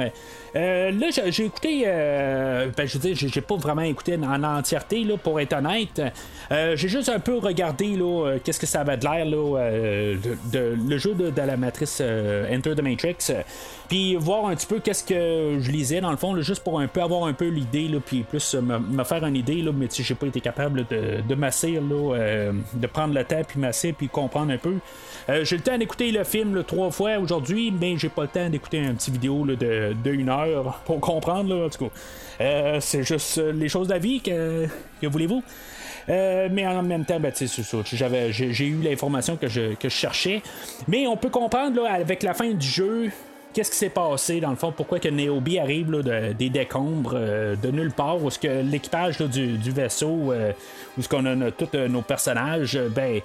Euh, 0.56 0.91
là, 0.91 1.08
j'ai 1.10 1.45
écouté, 1.45 1.84
euh, 1.86 2.70
ben, 2.76 2.88
je 2.88 2.93
veux 2.97 3.14
dire, 3.14 3.16
j'ai 3.16 3.41
pas 3.41 3.58
vraiment 3.58 3.82
écouté 3.82 4.16
en 4.16 4.43
entièreté, 4.43 5.03
là, 5.03 5.18
pour 5.18 5.39
être 5.39 5.53
honnête. 5.53 6.01
Euh, 6.51 6.76
j'ai 6.78 6.88
juste 6.88 7.10
un 7.10 7.20
peu 7.20 7.38
regardé, 7.38 7.95
là, 7.95 8.38
qu'est-ce 8.43 8.60
que 8.60 8.66
ça 8.66 8.82
avait 8.82 8.97
de 8.97 9.03
l'air, 9.03 9.26
là, 9.26 9.72
de, 10.51 10.78
le 10.88 10.97
jeu 10.97 11.14
de, 11.14 11.32
la 11.36 11.58
matrice 11.58 12.01
Enter 12.01 12.74
the 12.76 12.82
Matrix. 12.82 13.34
Puis 13.88 14.15
voir 14.15 14.47
un 14.47 14.55
petit 14.55 14.67
peu 14.67 14.79
qu'est-ce 14.79 15.03
que 15.03 15.59
je 15.59 15.71
lisais, 15.71 16.01
dans 16.01 16.11
le 16.11 16.17
fond, 16.17 16.39
juste 16.41 16.63
pour 16.63 16.79
un 16.79 16.88
peu 16.88 17.01
avoir 17.01 17.25
un 17.25 17.33
peu 17.33 17.47
l'idée, 17.47 17.89
puis 18.05 18.23
plus 18.23 18.55
me, 18.55 19.03
faire 19.03 19.25
une 19.25 19.36
idée, 19.36 19.61
là, 19.61 19.71
mais 19.73 19.88
j'ai 19.91 20.15
pas 20.15 20.27
été 20.27 20.41
capable 20.41 20.86
de, 20.88 21.21
de 21.27 21.36
masser, 21.36 21.73
là, 21.73 22.51
de 22.73 22.88
prendre 22.88 23.13
le 23.13 23.23
temps, 23.23 23.41
puis 23.47 23.59
masser, 23.59 23.93
puis 23.93 24.09
comprendre 24.09 24.51
un 24.51 24.57
peu. 24.57 24.75
j'ai 25.43 25.57
le 25.57 25.61
temps 25.61 25.77
d'écouter 25.77 26.11
le 26.11 26.23
film 26.23 26.63
trois 26.63 26.91
fois 26.91 27.17
aujourd'hui, 27.19 27.71
mais 27.71 27.97
j'ai 27.97 28.09
pas 28.09 28.23
le 28.23 28.27
temps 28.27 28.49
d'écouter 28.49 28.79
un 28.79 28.93
petit 28.93 29.11
vidéo 29.11 29.45
de, 29.45 30.11
une 30.11 30.29
heure 30.29 30.81
pour 30.86 30.99
comprendre, 30.99 31.53
là, 31.53 31.65
en 31.65 31.69
tout 31.69 31.86
cas. 31.86 31.91
Euh, 32.41 32.79
c'est 32.79 33.03
juste 33.03 33.38
euh, 33.38 33.51
les 33.51 33.69
choses 33.69 33.88
de 33.88 33.93
la 33.93 33.99
vie, 33.99 34.21
que, 34.21 34.67
voulez-vous? 35.03 35.43
Euh, 36.09 36.49
mais 36.51 36.67
en 36.67 36.83
même 36.83 37.05
temps, 37.05 37.19
ben, 37.19 37.31
j'avais, 37.93 38.31
j'ai, 38.31 38.67
eu 38.67 38.81
l'information 38.81 39.38
que 39.38 39.47
je, 39.47 39.73
que 39.75 39.89
je 39.89 39.95
cherchais. 39.95 40.41
Mais 40.88 41.07
on 41.07 41.17
peut 41.17 41.29
comprendre 41.29 41.81
là, 41.81 41.93
avec 41.93 42.23
la 42.23 42.33
fin 42.33 42.51
du 42.51 42.67
jeu. 42.67 43.11
Qu'est-ce 43.56 43.72
qui 43.72 43.78
s'est 43.78 43.89
passé 43.89 44.41
dans 44.41 44.49
le 44.49 44.58
fond? 44.58 44.74
Pourquoi 44.76 44.99
que 44.99 45.08
Neobi 45.08 45.58
arrive 45.58 45.89
là, 45.89 46.34
des 46.34 46.49
décombres 46.49 47.14
de 47.16 47.72
nulle 47.72 47.91
part? 47.91 48.22
Où 48.22 48.28
est-ce 48.28 48.38
que 48.38 48.62
l'équipage 48.62 49.18
du, 49.20 49.72
vaisseau, 49.72 50.10
où 50.10 50.34
est-ce 50.34 51.08
qu'on 51.08 51.26
a, 51.26 51.51
tous 51.51 51.70
nos 51.88 52.01
personnages, 52.01 52.78
ben, 52.93 53.22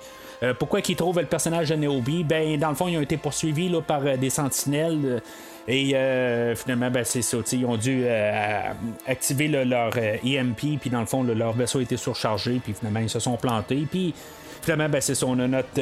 pourquoi 0.59 0.83
qu'ils 0.83 0.95
trouvent 0.95 1.19
le 1.19 1.27
personnage 1.27 1.71
de 1.71 1.75
Neobi? 1.75 2.23
Ben, 2.23 2.57
dans 2.61 2.69
le 2.69 2.77
fond, 2.77 2.87
ils 2.87 2.97
ont 2.97 3.03
été 3.03 3.17
poursuivis 3.17 3.73
par 3.87 4.03
des 4.17 4.31
sentinelles 4.31 5.21
et 5.69 5.95
euh, 5.95 6.55
finalement, 6.57 6.91
ben, 6.91 7.05
c'est 7.05 7.23
ça. 7.23 7.39
Ils 7.53 7.65
ont 7.65 7.77
dû 7.77 8.03
euh, 8.05 8.73
activer 9.07 9.49
leur 9.49 9.97
EMP, 9.97 10.25
euh, 10.25 10.75
e 10.75 10.79
puis 10.81 10.91
dans 10.91 11.01
le 11.01 11.07
fond, 11.07 11.23
leur 11.23 11.53
vaisseau 11.53 11.79
a 11.79 11.83
été 11.83 11.97
surchargé, 11.97 12.61
puis 12.63 12.75
finalement, 12.75 13.01
ils 13.01 13.11
se 13.11 13.21
sont 13.21 13.37
plantés. 13.37 13.87
Puis 13.91 14.15
finalement, 14.63 14.89
ben, 14.89 15.01
c'est 15.01 15.15
ça. 15.15 15.27
On 15.27 15.39
a 15.39 15.47
notre 15.47 15.81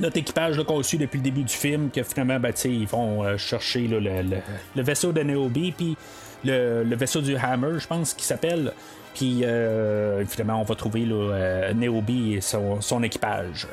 notre 0.00 0.16
équipage 0.16 0.62
qu'on 0.64 0.82
suit 0.82 0.98
depuis 0.98 1.18
le 1.18 1.24
début 1.24 1.42
du 1.42 1.54
film, 1.54 1.90
que 1.90 2.02
finalement, 2.02 2.38
ben, 2.38 2.52
ils 2.64 2.86
vont 2.86 3.36
chercher 3.38 3.88
le, 3.88 4.82
vaisseau 4.82 5.12
de 5.12 5.22
Neobi, 5.22 5.72
puis 5.72 5.96
le, 6.44 6.94
vaisseau 6.96 7.20
du 7.20 7.36
Hammer, 7.36 7.78
je 7.78 7.86
pense, 7.86 8.14
qui 8.14 8.24
s'appelle. 8.24 8.72
Puis 9.16 9.40
euh, 9.44 10.20
évidemment, 10.20 10.60
on 10.60 10.64
va 10.64 10.74
trouver 10.74 11.06
là, 11.06 11.14
euh, 11.14 11.72
Neobi 11.72 12.34
et 12.34 12.40
son, 12.42 13.02
équipage. 13.02 13.66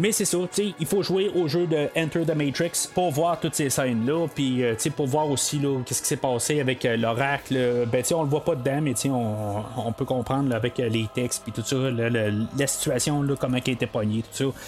Mais 0.00 0.10
c'est 0.10 0.24
ça, 0.24 0.38
il 0.58 0.86
faut 0.86 1.02
jouer 1.04 1.30
au 1.32 1.46
jeu 1.46 1.68
de 1.68 1.88
Enter 1.96 2.24
the 2.26 2.34
Matrix 2.34 2.88
pour 2.92 3.12
voir 3.12 3.38
toutes 3.38 3.54
ces 3.54 3.70
scènes-là. 3.70 4.26
Puis 4.34 4.64
euh, 4.64 4.74
pour 4.96 5.06
voir 5.06 5.30
aussi 5.30 5.60
qu'est-ce 5.86 6.02
qui 6.02 6.08
s'est 6.08 6.16
passé 6.16 6.60
avec 6.60 6.82
l'oracle. 6.82 7.86
Ben, 7.86 8.02
on 8.12 8.22
le 8.24 8.28
voit 8.28 8.44
pas 8.44 8.56
dedans, 8.56 8.80
mais 8.82 8.94
on, 9.06 9.62
on 9.76 9.92
peut 9.92 10.04
comprendre 10.04 10.52
avec 10.54 10.78
les 10.78 11.06
textes 11.14 11.44
puis 11.44 11.52
tout 11.52 11.62
ça, 11.62 11.76
la 11.76 12.66
situation, 12.66 13.22
là, 13.22 13.36
comment 13.38 13.58
elle 13.64 13.72
était 13.74 13.86
pognée, 13.86 14.22
tout 14.22 14.52
ça. 14.52 14.58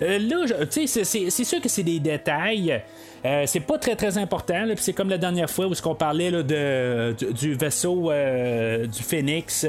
Là, 0.00 0.44
c'est 0.70 1.44
sûr 1.44 1.60
que 1.60 1.68
c'est 1.68 1.82
des 1.82 2.00
détails. 2.00 2.82
Euh, 3.26 3.44
c'est 3.46 3.60
pas 3.60 3.78
très 3.78 3.96
très 3.96 4.18
important. 4.18 4.66
C'est 4.76 4.92
comme 4.92 5.08
la 5.08 5.18
dernière 5.18 5.50
fois 5.50 5.66
où 5.66 5.72
on 5.84 5.94
parlait 5.94 6.30
de, 6.30 7.14
du, 7.32 7.54
vaisseau 7.54 8.10
euh, 8.10 8.86
du 8.86 9.02
Phoenix. 9.02 9.66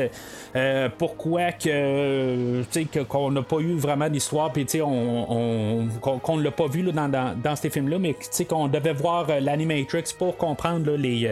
Euh, 0.55 0.89
pourquoi 0.95 1.53
que 1.53 2.63
qu'on 3.03 3.31
n'a 3.31 3.41
pas 3.41 3.59
eu 3.59 3.75
vraiment 3.77 4.09
d'histoire 4.09 4.51
puis 4.51 4.65
on, 4.81 5.87
qu'on 6.01 6.37
ne 6.37 6.43
l'a 6.43 6.51
pas 6.51 6.67
vu 6.67 6.83
dans, 6.83 7.09
dans, 7.09 7.55
ces 7.55 7.69
films-là, 7.69 7.97
mais 7.99 8.15
qu'on 8.47 8.67
devait 8.67 8.93
voir 8.93 9.27
l'Animatrix 9.39 10.13
pour 10.17 10.37
comprendre 10.37 10.91
les. 10.91 11.27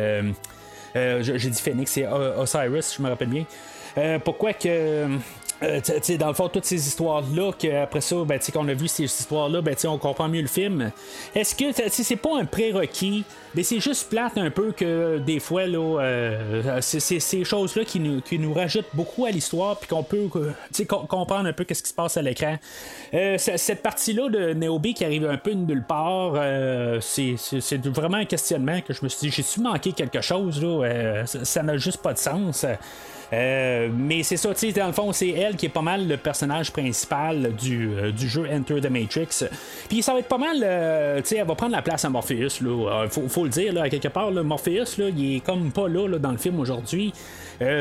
J'ai 0.95 1.49
dit 1.49 1.61
Phoenix, 1.61 1.91
c'est 1.91 2.07
Osiris, 2.07 2.95
je 2.97 3.03
me 3.03 3.09
rappelle 3.09 3.29
bien. 3.29 3.45
pourquoi 4.23 4.53
que 4.53 5.07
euh, 5.65 6.17
dans 6.17 6.27
le 6.27 6.33
fond, 6.33 6.49
toutes 6.49 6.65
ces 6.65 6.87
histoires-là, 6.87 7.51
qu'après 7.57 8.01
ça, 8.01 8.15
ben, 8.25 8.39
qu'on 8.53 8.67
a 8.67 8.73
vu 8.73 8.87
ces 8.87 9.03
histoires-là, 9.03 9.61
ben, 9.61 9.75
on 9.85 9.97
comprend 9.97 10.27
mieux 10.27 10.41
le 10.41 10.47
film. 10.47 10.91
Est-ce 11.33 11.55
que 11.55 11.65
c'est 11.89 12.15
pas 12.15 12.37
un 12.39 12.45
prérequis? 12.45 13.23
Mais 13.55 13.63
c'est 13.63 13.79
juste 13.79 14.09
plate 14.09 14.37
un 14.37 14.49
peu 14.49 14.71
que 14.71 15.17
des 15.19 15.39
fois, 15.39 15.65
là, 15.65 16.01
euh, 16.01 16.79
c'est 16.81 16.99
ces 16.99 17.43
choses-là 17.43 17.85
qui 17.85 17.99
nous, 17.99 18.21
qui 18.21 18.37
nous 18.37 18.53
rajoutent 18.53 18.89
beaucoup 18.93 19.25
à 19.25 19.31
l'histoire, 19.31 19.77
puis 19.77 19.87
qu'on 19.87 20.03
peut 20.03 20.29
comprendre 21.07 21.47
un 21.47 21.53
peu 21.53 21.65
ce 21.69 21.81
qui 21.81 21.89
se 21.89 21.93
passe 21.93 22.17
à 22.17 22.21
l'écran. 22.21 22.57
Euh, 23.13 23.37
cette 23.37 23.81
partie-là 23.81 24.29
de 24.29 24.53
Neobi 24.53 24.93
qui 24.93 25.05
arrive 25.05 25.25
un 25.25 25.37
peu 25.37 25.51
de 25.51 25.65
nulle 25.65 25.83
part, 25.83 26.33
c'est 27.01 27.35
vraiment 27.87 28.17
un 28.17 28.25
questionnement 28.25 28.81
que 28.81 28.93
je 28.93 28.99
me 29.03 29.09
suis 29.09 29.29
dit, 29.29 29.35
j'ai-tu 29.35 29.61
manqué 29.61 29.93
quelque 29.93 30.21
chose? 30.21 30.61
Là? 30.61 31.25
ça 31.25 31.63
n'a 31.63 31.77
juste 31.77 32.01
pas 32.01 32.13
de 32.13 32.19
sens. 32.19 32.65
Euh, 33.33 33.89
mais 33.95 34.23
c'est 34.23 34.37
ça, 34.37 34.53
tu 34.53 34.59
sais, 34.59 34.71
dans 34.71 34.87
le 34.87 34.93
fond, 34.93 35.11
c'est 35.11 35.29
elle 35.29 35.55
qui 35.55 35.65
est 35.65 35.69
pas 35.69 35.81
mal 35.81 36.07
le 36.07 36.17
personnage 36.17 36.71
principal 36.71 37.53
du, 37.55 37.89
euh, 37.89 38.11
du 38.11 38.27
jeu 38.27 38.47
Enter 38.51 38.79
the 38.81 38.89
Matrix. 38.89 39.45
Puis 39.89 40.01
ça 40.01 40.13
va 40.13 40.19
être 40.19 40.27
pas 40.27 40.37
mal, 40.37 40.57
euh, 40.61 41.21
tu 41.21 41.29
sais, 41.29 41.37
elle 41.37 41.47
va 41.47 41.55
prendre 41.55 41.71
la 41.71 41.81
place 41.81 42.05
à 42.05 42.09
Morpheus, 42.09 42.61
là. 42.61 43.07
Faut, 43.09 43.27
faut, 43.27 43.43
le 43.43 43.49
dire, 43.49 43.73
là, 43.73 43.83
à 43.83 43.89
quelque 43.89 44.07
part, 44.07 44.31
là, 44.31 44.43
Morpheus, 44.43 44.97
là, 44.97 45.09
il 45.09 45.37
est 45.37 45.39
comme 45.39 45.71
pas 45.71 45.87
là, 45.87 46.07
là 46.07 46.19
dans 46.19 46.31
le 46.31 46.37
film 46.37 46.59
aujourd'hui. 46.59 47.13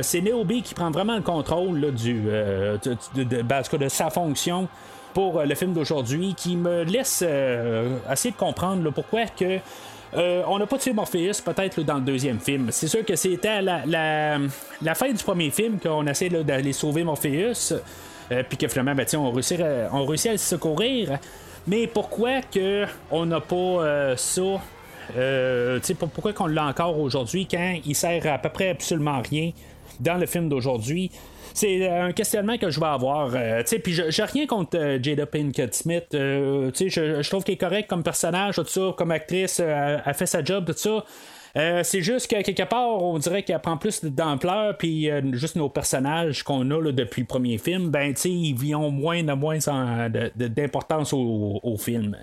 c'est 0.02 0.20
Neobi 0.20 0.62
qui 0.62 0.74
prend 0.74 0.90
vraiment 0.90 1.16
le 1.16 1.22
contrôle 1.22 1.78
là, 1.78 1.90
du, 1.90 2.14
de, 2.14 2.78
de, 3.14 3.42
ben, 3.42 3.62
de, 3.72 3.88
sa 3.88 4.10
fonction 4.10 4.68
pour 5.12 5.42
le 5.42 5.54
film 5.54 5.72
d'aujourd'hui, 5.72 6.34
qui 6.36 6.56
me 6.56 6.84
laisse 6.84 7.24
essayer 8.10 8.32
de 8.32 8.36
comprendre 8.36 8.90
pourquoi 8.90 9.26
que 9.26 9.58
euh, 10.16 10.42
on 10.46 10.58
n'a 10.58 10.66
pas 10.66 10.78
tué 10.78 10.92
Morpheus, 10.92 11.40
peut-être 11.44 11.80
dans 11.82 11.96
le 11.96 12.02
deuxième 12.02 12.38
film. 12.38 12.68
C'est 12.70 12.88
sûr 12.88 13.04
que 13.04 13.16
c'était 13.16 13.62
la, 13.62 13.84
la, 13.86 14.94
fin 14.94 15.10
du 15.10 15.22
premier 15.22 15.50
film 15.50 15.78
qu'on 15.78 16.06
essaie 16.06 16.28
d'aller 16.28 16.72
sauver 16.72 17.04
Morpheus, 17.04 17.74
euh, 18.30 18.42
puis 18.48 18.56
que 18.56 18.68
finalement, 18.68 18.94
ben, 18.94 19.06
on, 19.16 19.30
réussit 19.32 19.60
à, 19.60 19.88
à 19.90 20.32
le 20.32 20.38
secourir. 20.38 21.18
Mais 21.66 21.86
pourquoi 21.86 22.42
que 22.42 22.84
on 23.10 23.26
n'a 23.26 23.40
pas 23.40 23.56
euh, 23.56 24.16
ça 24.16 24.42
euh, 25.16 25.80
pourquoi 25.98 26.32
qu'on 26.32 26.46
l'a 26.46 26.66
encore 26.66 26.98
aujourd'hui 26.98 27.46
quand 27.50 27.76
il 27.84 27.94
sert 27.94 28.26
à 28.32 28.38
peu 28.38 28.48
près 28.48 28.70
absolument 28.70 29.20
rien 29.28 29.52
dans 30.00 30.14
le 30.14 30.26
film 30.26 30.48
d'aujourd'hui? 30.48 31.10
C'est 31.56 31.88
un 31.88 32.10
questionnement 32.10 32.58
que 32.58 32.68
je 32.68 32.80
vais 32.80 32.86
avoir. 32.86 33.30
euh, 33.34 33.62
puis 33.82 33.92
j'ai 34.08 34.24
rien 34.24 34.44
contre 34.46 34.76
euh, 34.76 34.98
Jada 35.00 35.24
Pinkett 35.24 35.72
Smith. 35.72 36.06
euh, 36.12 36.72
je, 36.74 37.22
je 37.22 37.30
trouve 37.30 37.44
qu'elle 37.44 37.54
est 37.54 37.58
correcte 37.58 37.88
comme 37.88 38.02
personnage, 38.02 38.56
tout 38.56 38.66
ça, 38.66 38.92
comme 38.98 39.12
actrice, 39.12 39.60
euh, 39.60 39.98
elle, 40.04 40.14
fait 40.14 40.26
sa 40.26 40.42
job, 40.42 40.66
tout 40.66 40.72
ça. 40.76 41.04
Euh, 41.56 41.84
c'est 41.84 42.02
juste 42.02 42.28
que 42.28 42.42
quelque 42.42 42.64
part, 42.64 43.00
on 43.00 43.16
dirait 43.18 43.44
qu'elle 43.44 43.60
prend 43.60 43.76
plus 43.76 44.04
d'ampleur, 44.04 44.76
puis 44.76 45.08
euh, 45.08 45.22
juste 45.34 45.54
nos 45.54 45.68
personnages 45.68 46.42
qu'on 46.42 46.68
a 46.72 46.80
là, 46.82 46.90
depuis 46.90 47.20
le 47.22 47.28
premier 47.28 47.58
film, 47.58 47.90
ben, 47.90 48.12
ils 48.24 48.74
ont 48.74 48.90
moins 48.90 49.22
de 49.22 49.32
moins 49.32 49.58
d'importance 49.58 51.12
au, 51.12 51.60
au 51.62 51.76
film. 51.76 52.16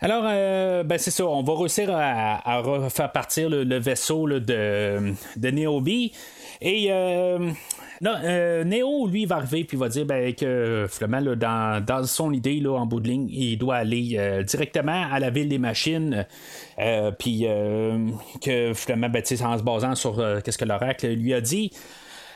Alors, 0.00 0.22
euh, 0.26 0.82
ben 0.84 0.96
c'est 0.98 1.10
ça, 1.10 1.26
on 1.26 1.42
va 1.42 1.54
réussir 1.58 1.90
à, 1.92 2.48
à 2.48 2.60
refaire 2.60 3.10
partir 3.12 3.50
le, 3.50 3.78
vaisseau 3.78 4.26
de, 4.28 5.12
de 5.36 5.50
Neobi. 5.50 6.12
Et 6.62 6.86
euh, 6.90 7.50
non, 8.02 8.14
euh, 8.24 8.64
Neo, 8.64 9.06
lui, 9.08 9.26
va 9.26 9.36
arriver 9.36 9.64
puis 9.64 9.76
va 9.76 9.90
dire 9.90 10.06
ben, 10.06 10.34
que 10.34 10.86
finalement, 10.88 11.36
dans, 11.36 12.04
son 12.06 12.32
idée, 12.32 12.64
en 12.66 12.86
bout 12.86 13.00
de 13.00 13.08
ligne, 13.08 13.28
il 13.30 13.58
doit 13.58 13.76
aller 13.76 14.16
euh, 14.16 14.42
directement 14.42 15.06
à 15.12 15.20
la 15.20 15.28
ville 15.28 15.50
des 15.50 15.58
machines. 15.58 16.26
euh, 16.78 17.10
puis 17.10 17.42
euh, 17.44 18.08
que 18.40 18.72
finalement, 18.72 19.10
ben, 19.10 19.22
tu 19.22 19.36
sais, 19.36 19.44
en 19.44 19.58
se 19.58 19.62
basant 19.62 19.94
sur 19.94 20.16
qu'est-ce 20.42 20.56
que 20.56 20.64
l'oracle 20.64 21.08
lui 21.08 21.34
a 21.34 21.42
dit. 21.42 21.72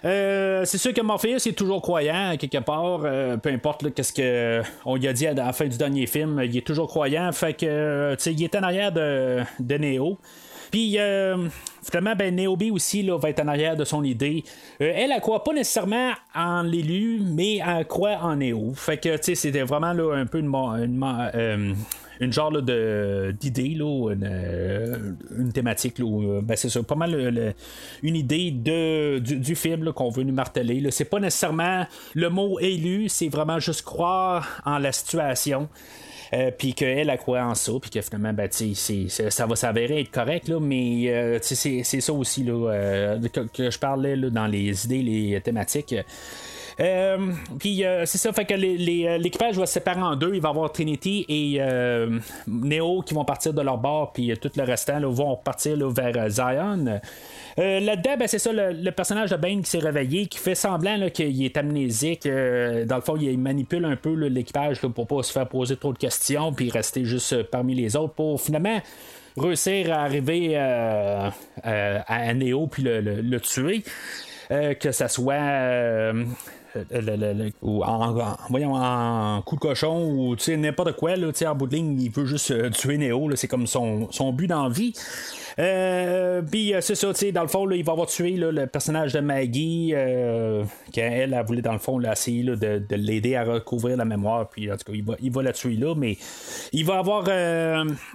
C'est 0.02 0.76
sûr 0.76 0.92
que 0.92 1.00
Morpheus 1.00 1.48
est 1.48 1.56
toujours 1.56 1.80
croyant 1.80 2.36
quelque 2.38 2.58
part, 2.58 3.00
peu 3.40 3.48
importe 3.48 3.94
qu'est-ce 3.94 4.12
que 4.12 4.60
on 4.84 4.96
lui 4.96 5.08
a 5.08 5.14
dit 5.14 5.26
à 5.26 5.32
la 5.32 5.50
fin 5.54 5.66
du 5.66 5.78
dernier 5.78 6.06
film, 6.06 6.42
il 6.44 6.54
est 6.54 6.66
toujours 6.66 6.88
croyant, 6.88 7.32
fait 7.32 7.54
que 7.54 8.14
il 8.26 8.44
est 8.44 8.54
en 8.54 8.62
arrière 8.64 8.92
de, 8.92 9.40
de 9.60 9.78
Neo. 9.78 10.18
Puis 10.74 10.98
euh, 10.98 11.36
finalement, 11.84 12.16
ben 12.16 12.34
Neobi 12.34 12.72
aussi 12.72 13.04
là, 13.04 13.16
va 13.16 13.30
être 13.30 13.38
en 13.38 13.46
arrière 13.46 13.76
de 13.76 13.84
son 13.84 14.02
idée. 14.02 14.42
Euh, 14.80 14.90
elle, 14.92 15.12
elle 15.12 15.20
croit 15.20 15.44
pas 15.44 15.52
nécessairement 15.52 16.10
en 16.34 16.62
l'élu, 16.62 17.20
mais 17.22 17.58
elle 17.58 17.86
croit 17.86 18.16
en 18.20 18.34
Neo. 18.34 18.72
Fait 18.74 18.96
que 18.96 19.16
tu 19.16 19.22
sais, 19.22 19.34
c'était 19.36 19.62
vraiment 19.62 19.92
là, 19.92 20.16
un 20.16 20.26
peu 20.26 20.40
une, 20.40 20.52
euh, 20.52 21.74
genre 22.22 22.50
là, 22.50 22.60
de, 22.60 23.36
d'idée, 23.38 23.76
là, 23.76 24.10
une, 24.10 24.28
euh, 24.28 25.12
une 25.38 25.52
thématique. 25.52 26.00
Là, 26.00 26.40
ben, 26.42 26.56
c'est 26.56 26.70
ça, 26.70 26.82
pas 26.82 26.96
mal 26.96 27.54
une 28.02 28.16
idée 28.16 28.50
de, 28.50 29.20
du, 29.20 29.54
film 29.54 29.92
qu'on 29.92 30.10
veut 30.10 30.24
nous 30.24 30.34
marteler. 30.34 30.84
C'est 30.90 31.04
pas 31.04 31.20
nécessairement 31.20 31.86
le 32.14 32.30
mot 32.30 32.58
élu, 32.58 33.08
c'est 33.08 33.28
vraiment 33.28 33.60
juste 33.60 33.82
croire 33.82 34.60
en 34.64 34.78
la 34.78 34.90
situation. 34.90 35.68
Euh, 36.34 36.50
puis 36.56 36.74
qu'elle 36.74 37.10
a 37.10 37.16
croit 37.16 37.42
en 37.42 37.54
ça, 37.54 37.72
puis 37.80 37.90
que 37.90 38.00
finalement, 38.00 38.32
ben, 38.32 38.48
ça 38.50 39.46
va 39.46 39.56
s'avérer 39.56 40.00
être 40.00 40.10
correct, 40.10 40.48
là, 40.48 40.58
mais 40.58 41.04
euh, 41.08 41.38
c'est 41.42 41.82
ça 42.00 42.12
aussi 42.12 42.42
là, 42.42 42.70
euh, 42.72 43.18
que, 43.52 43.70
je 43.70 43.78
parlais 43.78 44.16
là, 44.16 44.30
dans 44.30 44.46
les 44.46 44.84
idées, 44.84 45.02
les 45.02 45.40
thématiques. 45.40 45.94
Puis 46.76 47.84
c'est 48.04 48.18
ça, 48.18 48.32
fait 48.32 48.46
que 48.46 48.54
l'équipage 48.54 49.56
va 49.56 49.66
se 49.66 49.74
séparer 49.74 50.02
en 50.02 50.16
deux. 50.16 50.34
Il 50.34 50.40
va 50.40 50.48
y 50.48 50.50
avoir 50.50 50.72
Trinity 50.72 51.24
et 51.28 51.60
Neo 52.48 53.02
qui 53.02 53.14
vont 53.14 53.24
partir 53.24 53.54
de 53.54 53.62
leur 53.62 53.78
bord, 53.78 54.12
puis 54.12 54.36
tout 54.38 54.50
le 54.56 54.64
restant 54.64 54.98
là, 54.98 55.08
vont 55.08 55.36
partir 55.36 55.76
là, 55.76 55.90
vers 55.92 56.30
Zion. 56.30 57.00
Euh, 57.58 57.80
là-dedans, 57.80 58.16
ben, 58.18 58.26
c'est 58.26 58.38
ça, 58.38 58.50
le, 58.52 58.90
personnage 58.90 59.30
de 59.30 59.36
Bane 59.36 59.62
qui 59.62 59.70
s'est 59.70 59.78
réveillé, 59.78 60.26
qui 60.26 60.38
fait 60.38 60.54
semblant 60.54 61.08
qu'il 61.10 61.44
est 61.44 61.56
amnésique. 61.56 62.26
Euh, 62.26 62.84
dans 62.84 62.96
le 62.96 63.02
fond, 63.02 63.16
il 63.16 63.38
manipule 63.38 63.84
un 63.84 63.96
peu 63.96 64.12
l'équipage 64.14 64.80
pour 64.80 65.06
pas 65.06 65.22
se 65.22 65.32
faire 65.32 65.48
poser 65.48 65.76
trop 65.76 65.92
de 65.92 65.98
questions, 65.98 66.52
puis 66.52 66.70
rester 66.70 67.04
juste 67.04 67.32
euh, 67.32 67.44
parmi 67.48 67.74
les 67.74 67.96
autres 67.96 68.14
pour 68.14 68.40
finalement 68.40 68.80
réussir 69.36 69.92
à 69.92 70.02
arriver 70.02 70.56
à 70.56 72.34
Neo 72.34 72.68
puis 72.68 72.84
le, 72.84 73.38
tuer. 73.40 73.82
Que 74.48 74.92
ça 74.92 75.08
soit 75.08 76.12
ou 77.62 77.82
en, 77.82 78.36
voyons, 78.50 78.74
en 78.74 79.42
coup 79.42 79.56
de 79.56 79.60
cochon 79.60 80.04
ou 80.04 80.36
n'importe 80.56 80.92
quoi, 80.96 81.16
là, 81.16 81.28
en 81.46 81.54
bout 81.54 81.66
de 81.66 81.76
ligne, 81.76 82.00
il 82.00 82.10
veut 82.10 82.26
juste 82.26 82.50
euh, 82.50 82.70
tuer 82.70 82.98
Neo, 82.98 83.34
c'est 83.36 83.48
comme 83.48 83.66
son, 83.66 84.10
son 84.10 84.32
but 84.32 84.46
dans 84.46 84.64
la 84.64 84.68
vie. 84.68 84.92
Euh, 85.58 86.42
Puis 86.42 86.74
euh, 86.74 86.80
c'est 86.80 86.94
ça, 86.94 87.12
dans 87.32 87.42
le 87.42 87.48
fond, 87.48 87.66
là, 87.66 87.76
il 87.76 87.84
va 87.84 87.92
avoir 87.92 88.08
tué 88.08 88.32
le 88.32 88.66
personnage 88.66 89.12
de 89.12 89.20
Maggie, 89.20 89.94
qu'elle 90.92 91.34
a 91.34 91.42
voulu, 91.42 91.62
dans 91.62 91.72
le 91.72 91.78
fond, 91.78 91.98
là, 91.98 92.12
essayer 92.12 92.42
de, 92.42 92.54
de 92.54 92.96
l'aider 92.96 93.36
à 93.36 93.44
recouvrir 93.44 93.96
la 93.96 94.04
mémoire. 94.04 94.48
Puis 94.48 94.70
en 94.70 94.76
tout 94.76 94.92
cas, 94.92 94.92
il 94.94 95.04
va, 95.04 95.14
il 95.20 95.32
va 95.32 95.42
la 95.42 95.52
tuer 95.52 95.76
là, 95.76 95.94
mais 95.96 96.16
il 96.72 96.84
va 96.84 96.98
avoir 96.98 97.28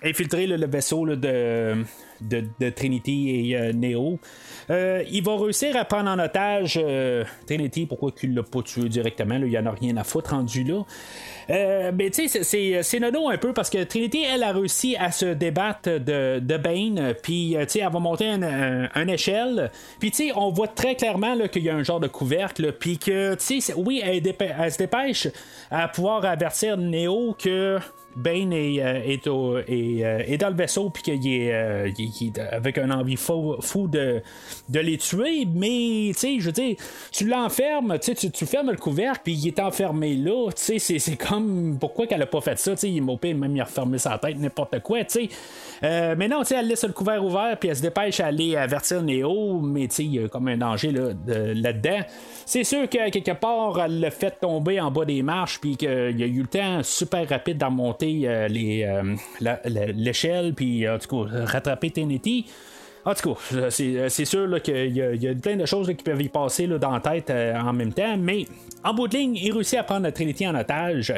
infiltré 0.03 0.47
le 0.47 0.68
vaisseau 0.68 1.05
de, 1.05 1.84
de, 2.22 2.70
Trinity 2.70 3.51
et 3.51 3.57
euh, 3.57 3.74
Neo. 3.74 4.20
Euh, 4.70 5.03
il 5.11 5.24
va 5.24 5.38
réussir 5.38 5.76
à 5.76 5.86
prendre 5.86 6.09
en 6.09 6.20
otage 6.20 6.80
euh, 6.82 7.24
Trinity. 7.47 7.86
Pourquoi 7.86 8.11
qu'il 8.11 8.34
l'a 8.34 8.43
pas 8.43 8.61
tué 8.61 8.88
directement? 8.89 9.38
là? 9.38 9.45
Il 9.45 9.49
n'y 9.49 9.57
en 9.57 9.65
a 9.65 9.72
rien 9.72 9.97
à 9.97 10.03
foutre 10.03 10.32
rendu 10.32 10.63
là. 10.63 10.84
Mais 11.49 12.09
tu 12.11 12.28
sais, 12.28 12.43
c'est- 12.43 12.84
c'est 12.84 13.03
un 13.03 13.38
peu 13.38 13.53
parce 13.53 13.70
que 13.70 13.84
Trinity, 13.84 14.24
elle 14.24 14.43
a 14.43 14.51
réussi 14.51 14.95
à 14.97 15.11
se 15.11 15.26
débattre 15.26 15.89
de, 15.99 16.57
Bane, 16.57 17.13
puis 17.24 17.55
tu 17.61 17.65
sais, 17.70 17.80
elle 17.80 17.91
va 17.91 17.99
monter 17.99 18.26
une 18.26 18.43
un, 18.43 18.89
un 18.93 19.07
échelle, 19.07 19.72
puis 19.99 20.11
tu 20.11 20.28
sais, 20.28 20.32
on 20.36 20.49
voit 20.51 20.67
très 20.67 20.95
clairement 20.95 21.34
là, 21.36 21.47
qu'il 21.47 21.63
y 21.63 21.70
a 21.70 21.76
un 21.76 21.84
genre 21.84 21.99
de 21.99 22.07
couvercle, 22.07 22.74
puis 22.74 22.97
que 22.97 23.36
tu 23.36 23.61
sais, 23.61 23.74
oui, 23.76 24.01
elle, 24.03 24.22
elle 24.39 24.72
se 24.72 24.78
dépêche 24.78 25.28
à 25.72 25.88
pouvoir 25.88 26.26
avertir 26.26 26.78
Neo 26.78 27.36
que 27.38 27.80
Bane 28.20 28.53
est, 28.53 28.82
euh, 28.82 29.17
euh, 29.28 30.24
est 30.28 30.38
dans 30.38 30.49
le 30.49 30.55
vaisseau 30.55 30.89
puis 30.89 31.03
qu'il 31.03 31.28
est, 31.28 31.53
euh, 31.53 31.89
avec 32.51 32.78
un 32.78 32.91
envie 32.91 33.15
fou, 33.15 33.57
de, 33.88 34.22
les 34.70 34.97
tuer, 34.97 35.45
mais 35.45 36.11
je 36.13 36.45
veux 36.45 36.51
dire, 36.51 36.76
tu 37.11 37.26
l'enfermes, 37.28 37.97
tu 37.99 38.45
fermes 38.45 38.72
le 38.72 38.78
couvercle 38.78 39.22
puis 39.24 39.34
il 39.34 39.47
est 39.47 39.59
enfermé 39.59 40.15
là, 40.15 40.49
c'est, 40.55 40.80
c'est 40.80 41.15
comme 41.17 41.78
pourquoi 41.80 42.07
qu'elle 42.07 42.22
a 42.22 42.28
pas 42.28 42.41
fait 42.41 42.59
ça, 42.59 42.74
il 42.84 43.01
m'a 43.01 43.13
même 43.24 43.55
il 43.55 43.61
a 43.61 43.65
refermé 43.65 43.97
sa 43.97 44.17
tête, 44.17 44.38
n'importe 44.38 44.80
quoi. 44.82 44.99
Euh, 45.84 46.15
mais 46.17 46.28
non, 46.28 46.43
elle 46.43 46.67
laisse 46.67 46.84
le 46.84 46.93
couvert 46.93 47.24
ouvert 47.24 47.57
puis 47.57 47.70
elle 47.70 47.76
se 47.76 47.82
dépêche 47.82 48.20
à 48.20 48.28
aller 48.28 48.55
avertir 48.55 49.01
Néo, 49.01 49.59
mais 49.61 49.86
il 49.86 50.15
y 50.15 50.20
a 50.20 50.28
comme 50.28 50.47
un 50.47 50.57
danger 50.57 50.91
là, 50.91 51.13
de- 51.13 51.53
là-dedans. 51.55 52.01
C'est 52.45 52.63
sûr 52.63 52.89
que 52.89 53.09
quelque 53.09 53.32
part, 53.32 53.80
elle 53.80 53.99
l'a 53.99 54.11
fait 54.11 54.39
tomber 54.39 54.80
en 54.82 54.91
bas 54.91 55.05
des 55.05 55.22
marches, 55.22 55.59
puis 55.59 55.78
qu'il 55.78 55.88
y 55.89 56.24
a 56.24 56.26
eu 56.26 56.41
le 56.41 56.47
temps 56.47 56.82
super 56.84 57.28
rapide 57.30 57.57
d'en 57.57 57.72
monter 57.72 58.09
euh, 58.26 58.47
les, 58.47 58.84
euh, 58.84 59.16
l'échelle, 59.95 60.53
puis 60.53 60.88
en 60.88 60.97
tout 60.99 61.26
cas, 61.26 61.45
rattraper 61.45 61.91
Trinity. 61.91 62.45
En 63.06 63.14
tout 63.14 63.34
cas, 63.34 63.39
euh, 63.56 63.70
c'est, 64.10 64.26
sûr 64.26 64.62
qu'il 64.62 64.95
y 64.95 65.00
y 65.00 65.28
a 65.28 65.34
plein 65.36 65.56
de 65.56 65.66
choses 65.66 65.88
qui 65.88 66.04
peuvent 66.04 66.22
y 66.22 66.28
passer 66.28 66.68
dans 66.68 66.91
la 66.91 67.00
tête 67.00 67.30
euh, 67.30 67.58
en 67.58 67.72
même 67.72 67.93
temps, 67.93 68.18
mais 68.18 68.45
en 68.84 68.93
bout 68.93 69.08
de 69.08 69.18
ligne, 69.18 69.36
il 69.36 69.54
réussit 69.54 69.80
à 69.80 69.84
prendre 69.84 70.10
Trinity 70.10 70.45
en 70.47 70.56
otage. 70.56 71.14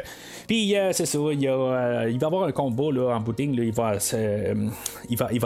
Puis 0.46 0.76
euh, 0.76 0.92
c'est 0.92 1.06
ça, 1.06 1.18
il, 1.32 1.48
a, 1.48 2.06
il 2.08 2.18
va 2.18 2.26
avoir 2.28 2.44
un 2.44 2.52
combat 2.52 2.92
là, 2.92 3.16
en 3.16 3.20
bout 3.20 3.32
de 3.32 3.42
ligne, 3.42 3.54
il, 3.54 3.72
va, 3.72 3.96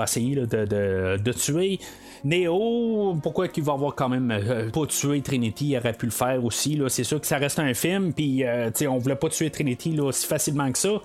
essayer 0.04 0.36
de, 0.36 1.32
tuer. 1.32 1.80
Neo, 2.24 3.16
pourquoi 3.22 3.48
qu'il 3.48 3.64
va 3.64 3.72
avoir 3.72 3.94
quand 3.94 4.08
même 4.08 4.70
pas 4.72 4.86
tué 4.86 5.22
Trinity, 5.22 5.68
il 5.68 5.78
aurait 5.78 5.92
pu 5.94 6.06
le 6.06 6.12
faire 6.12 6.44
aussi. 6.44 6.78
C'est 6.88 7.04
sûr 7.04 7.20
que 7.20 7.26
ça 7.26 7.38
reste 7.38 7.58
un 7.58 7.72
film, 7.72 8.12
puis 8.12 8.44
euh, 8.44 8.70
on 8.88 8.98
voulait 8.98 9.16
pas 9.16 9.30
tuer 9.30 9.48
Trinity 9.50 9.92
là, 9.92 10.04
aussi 10.04 10.26
facilement 10.26 10.70
que 10.70 10.78
ça. 10.78 11.00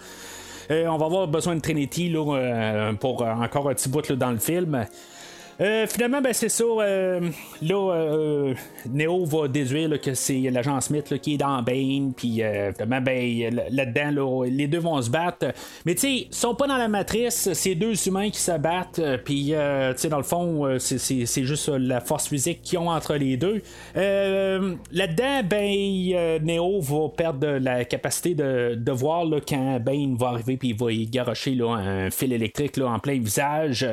On 0.70 0.98
va 0.98 1.06
avoir 1.06 1.28
besoin 1.28 1.56
de 1.56 1.62
Trinity 1.62 2.14
pour 3.00 3.24
encore 3.24 3.70
un 3.70 3.74
petit 3.74 3.90
bout 3.90 4.10
dans 4.14 4.32
le 4.32 4.38
film. 4.38 4.86
Euh, 5.62 5.86
finalement, 5.86 6.22
ben, 6.22 6.34
c'est 6.34 6.50
ça. 6.50 6.64
euh, 6.64 7.30
là, 7.62 7.94
euh, 7.94 8.54
Neo 8.90 9.26
va 9.26 9.48
déduire 9.48 10.02
que 10.02 10.16
c'est 10.16 10.40
l'agent 10.52 10.82
Smith 10.82 11.20
qui 11.22 11.36
est 11.36 11.38
dans 11.38 11.62
Bane. 11.62 12.14
Puis, 12.18 12.42
euh, 12.42 12.72
finalement, 12.74 13.02
ben, 13.02 13.56
là- 13.56 13.64
là-dedans, 13.70 14.12
là, 14.12 14.46
les 14.50 14.68
deux 14.68 14.80
vont 14.80 15.00
se 15.02 15.12
battre. 15.12 15.54
Mais, 15.86 15.94
tu 15.94 16.02
sais, 16.02 16.12
ils 16.12 16.28
sont 16.36 16.56
pas 16.56 16.66
dans 16.66 16.78
la 16.78 16.88
matrice. 16.88 17.54
C'est 17.54 17.76
deux 17.76 17.94
humains 18.08 18.32
qui 18.32 18.40
se 18.40 18.58
battent. 18.58 19.02
Puis, 19.24 19.48
tu 19.48 19.54
sais, 19.98 20.10
dans 20.10 20.18
le 20.18 20.24
fond, 20.24 20.78
c'est- 20.80 21.26
juste 21.44 21.70
la 21.70 22.02
force 22.02 22.28
physique 22.28 22.62
qu'ils 22.64 22.80
ont 22.80 22.90
entre 22.90 23.16
les 23.16 23.38
deux. 23.38 23.62
Là-dedans, 23.96 25.42
ben, 25.48 26.40
Neo 26.44 26.82
va 26.82 27.10
perdre 27.10 27.48
la 27.60 27.86
capacité 27.86 28.34
de, 28.34 28.76
de 28.76 28.92
voir 28.92 29.26
quand 29.48 29.80
Bane 29.80 30.16
va 30.16 30.30
arriver. 30.30 30.58
Puis, 30.58 30.70
il 30.70 30.76
va 30.76 30.92
y 30.92 31.06
garocher 31.06 31.56
un 31.62 32.10
fil 32.10 32.34
électrique 32.34 32.80
en 32.80 32.98
plein 32.98 33.20
visage. 33.20 33.86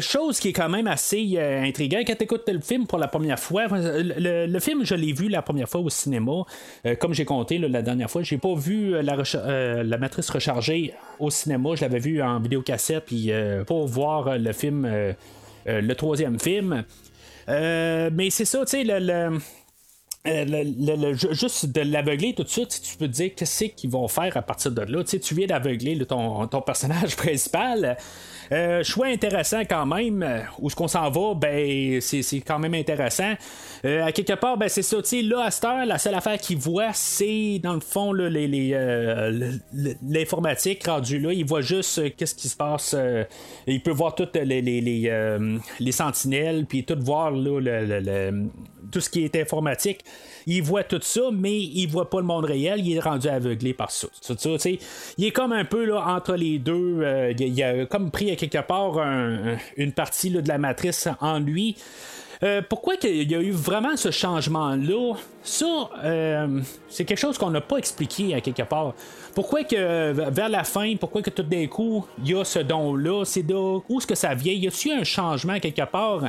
Chose 0.00 0.38
qui 0.40 0.48
est 0.48 0.52
quand 0.52 0.68
même 0.68 0.88
assez 0.90 1.34
euh, 1.36 1.62
intriguante. 1.62 2.04
Quand 2.06 2.14
tu 2.16 2.24
écoutes 2.24 2.48
le 2.48 2.60
film 2.60 2.86
pour 2.86 2.98
la 2.98 3.08
première 3.08 3.38
fois, 3.38 3.66
le, 3.68 4.46
le- 4.46 4.60
film, 4.60 4.84
je 4.84 4.94
l'ai 4.94 5.12
vu 5.12 5.28
la 5.28 5.42
première 5.42 5.68
fois 5.68 5.80
au 5.80 5.90
cinéma. 5.90 6.42
Euh, 6.86 6.94
comme 6.96 7.14
j'ai 7.14 7.24
compté 7.24 7.58
la 7.58 7.82
dernière 7.82 8.10
fois, 8.10 8.22
j'ai 8.22 8.38
pas 8.38 8.54
vu 8.54 8.94
euh, 8.94 9.02
la, 9.02 9.16
euh, 9.34 9.98
matrice 9.98 10.28
rechargée 10.30 10.94
au 11.18 11.30
cinéma. 11.30 11.70
Je 11.76 11.82
l'avais 11.82 11.98
vu 11.98 12.22
en 12.22 12.40
vidéocassette 12.40 13.04
puis 13.06 13.30
euh, 13.32 13.64
pour 13.64 13.86
voir 13.86 14.28
euh, 14.28 14.38
le 14.38 14.52
film, 14.52 14.84
euh, 14.84 15.12
euh, 15.68 15.80
le 15.80 15.94
troisième 15.94 16.38
film. 16.38 16.84
Euh, 17.48 18.10
mais 18.12 18.30
c'est 18.30 18.44
ça, 18.44 18.64
tu 18.64 18.70
sais, 18.72 18.84
le 18.84 19.38
euh, 20.26 21.14
juste 21.32 21.66
de 21.72 21.80
l'aveugler 21.80 22.34
tout 22.34 22.42
de 22.42 22.48
suite, 22.48 22.78
tu 22.82 22.96
peux 22.98 23.06
te 23.06 23.12
dire 23.12 23.30
qu'est-ce 23.34 23.64
qu'ils 23.64 23.88
vont 23.88 24.06
faire 24.06 24.36
à 24.36 24.42
partir 24.42 24.70
de 24.70 24.82
là. 24.82 25.02
Tu 25.02 25.10
sais, 25.12 25.18
tu 25.18 25.34
viens 25.34 25.46
d'aveugler 25.46 25.98
ton, 26.04 26.46
ton 26.46 26.60
personnage 26.60 27.16
principal. 27.16 27.96
Euh, 28.52 28.82
choix 28.82 29.06
intéressant 29.06 29.60
quand 29.60 29.86
même. 29.86 30.44
Où 30.58 30.66
est-ce 30.66 30.76
qu'on 30.76 30.88
s'en 30.88 31.08
va? 31.10 31.34
Ben, 31.34 32.00
c'est, 32.02 32.22
quand 32.40 32.58
même 32.58 32.74
intéressant. 32.74 33.32
Euh, 33.86 34.04
à 34.04 34.12
quelque 34.12 34.34
part, 34.34 34.58
ben, 34.58 34.68
c'est 34.68 34.82
ça. 34.82 34.98
Tu 35.00 35.08
sais, 35.08 35.22
là, 35.22 35.44
à 35.44 35.50
cette 35.50 35.64
heure, 35.64 35.86
la 35.86 35.96
seule 35.96 36.14
affaire 36.16 36.36
qu'il 36.36 36.58
voit, 36.58 36.92
c'est 36.92 37.58
dans 37.62 37.74
le 37.74 37.80
fond 37.80 38.12
là, 38.12 38.28
les, 38.28 38.46
les, 38.46 38.70
le- 38.72 39.52
le- 39.72 39.94
l'informatique 40.06 40.84
rendu 40.86 41.18
là. 41.18 41.32
Il 41.32 41.46
voit 41.46 41.62
juste 41.62 42.14
qu'est-ce 42.16 42.34
qui 42.34 42.48
se 42.48 42.56
passe. 42.56 42.94
il 43.66 43.82
peut 43.82 43.90
voir 43.92 44.14
toutes 44.14 44.36
les, 44.36 44.60
les, 44.60 44.80
les, 44.82 45.38
les 45.78 45.92
sentinelles, 45.92 46.66
puis 46.66 46.84
tout 46.84 46.98
voir 47.00 47.30
là, 47.30 47.60
tout 48.90 49.00
ce 49.00 49.08
qui 49.10 49.24
est 49.24 49.36
informatique. 49.36 50.00
Il 50.46 50.62
voit 50.62 50.84
tout 50.84 51.00
ça, 51.02 51.22
mais 51.32 51.56
il 51.58 51.86
voit 51.86 52.08
pas 52.10 52.18
le 52.20 52.26
monde 52.26 52.44
réel. 52.44 52.80
Il 52.86 52.96
est 52.96 53.00
rendu 53.00 53.28
aveuglé 53.28 53.72
par 53.74 53.90
ça. 53.90 54.08
Il 55.18 55.24
est 55.24 55.30
comme 55.30 55.52
un 55.52 55.64
peu 55.64 55.84
là, 55.84 56.04
entre 56.08 56.34
les 56.34 56.58
deux. 56.58 57.00
euh, 57.02 57.32
il, 57.38 57.48
il 57.48 57.62
a 57.62 57.86
comme 57.86 58.10
pris 58.10 58.30
à 58.30 58.36
quelque 58.36 58.62
part 58.66 58.98
un- 58.98 59.56
une 59.76 59.92
partie 59.92 60.30
là, 60.30 60.40
de 60.42 60.48
la 60.48 60.58
matrice 60.58 61.08
en 61.20 61.38
lui. 61.38 61.76
Euh, 62.42 62.62
pourquoi 62.66 62.96
qu'il 62.96 63.30
y 63.30 63.34
a 63.34 63.40
eu 63.42 63.50
vraiment 63.50 63.96
ce 63.98 64.10
changement-là? 64.10 65.14
Ça, 65.42 65.88
euh, 66.04 66.60
c'est 66.88 67.06
quelque 67.06 67.18
chose 67.18 67.38
qu'on 67.38 67.48
n'a 67.50 67.62
pas 67.62 67.78
expliqué 67.78 68.34
à 68.34 68.42
quelque 68.42 68.62
part. 68.62 68.92
Pourquoi 69.34 69.62
que 69.64 70.12
vers 70.30 70.48
la 70.50 70.64
fin, 70.64 70.96
pourquoi 70.96 71.22
que 71.22 71.30
tout 71.30 71.44
d'un 71.44 71.66
coup, 71.66 72.04
il 72.22 72.30
y 72.32 72.34
a 72.34 72.44
ce 72.44 72.58
don-là? 72.58 73.24
C'est 73.24 73.44
de 73.44 73.54
où 73.54 73.82
est-ce 73.98 74.06
que 74.06 74.14
ça 74.14 74.34
vient? 74.34 74.52
Y 74.52 74.66
a-tu 74.66 74.90
un 74.92 75.04
changement 75.04 75.58
quelque 75.60 75.84
part? 75.90 76.24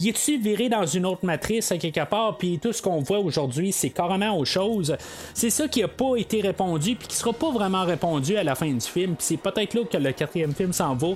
Y 0.00 0.08
est-tu 0.08 0.38
viré 0.38 0.68
dans 0.70 0.86
une 0.86 1.04
autre 1.04 1.26
matrice 1.26 1.72
à 1.72 1.76
quelque 1.78 2.04
part? 2.08 2.38
Puis 2.38 2.58
tout 2.58 2.72
ce 2.72 2.80
qu'on 2.80 3.00
voit 3.00 3.18
aujourd'hui, 3.18 3.70
c'est 3.70 3.90
carrément 3.90 4.38
autre 4.38 4.50
chose. 4.50 4.96
C'est 5.34 5.50
ça 5.50 5.68
qui 5.68 5.82
a 5.82 5.88
pas 5.88 6.16
été 6.16 6.40
répondu, 6.40 6.94
puis 6.94 7.08
qui 7.08 7.16
sera 7.16 7.32
pas 7.34 7.50
vraiment 7.50 7.84
répondu 7.84 8.36
à 8.36 8.44
la 8.44 8.54
fin 8.54 8.70
du 8.72 8.80
film. 8.80 9.14
Puis 9.16 9.26
c'est 9.26 9.36
peut-être 9.36 9.74
là 9.74 9.80
que 9.90 9.96
le 9.98 10.12
quatrième 10.12 10.54
film 10.54 10.72
s'en 10.72 10.94
va. 10.94 11.08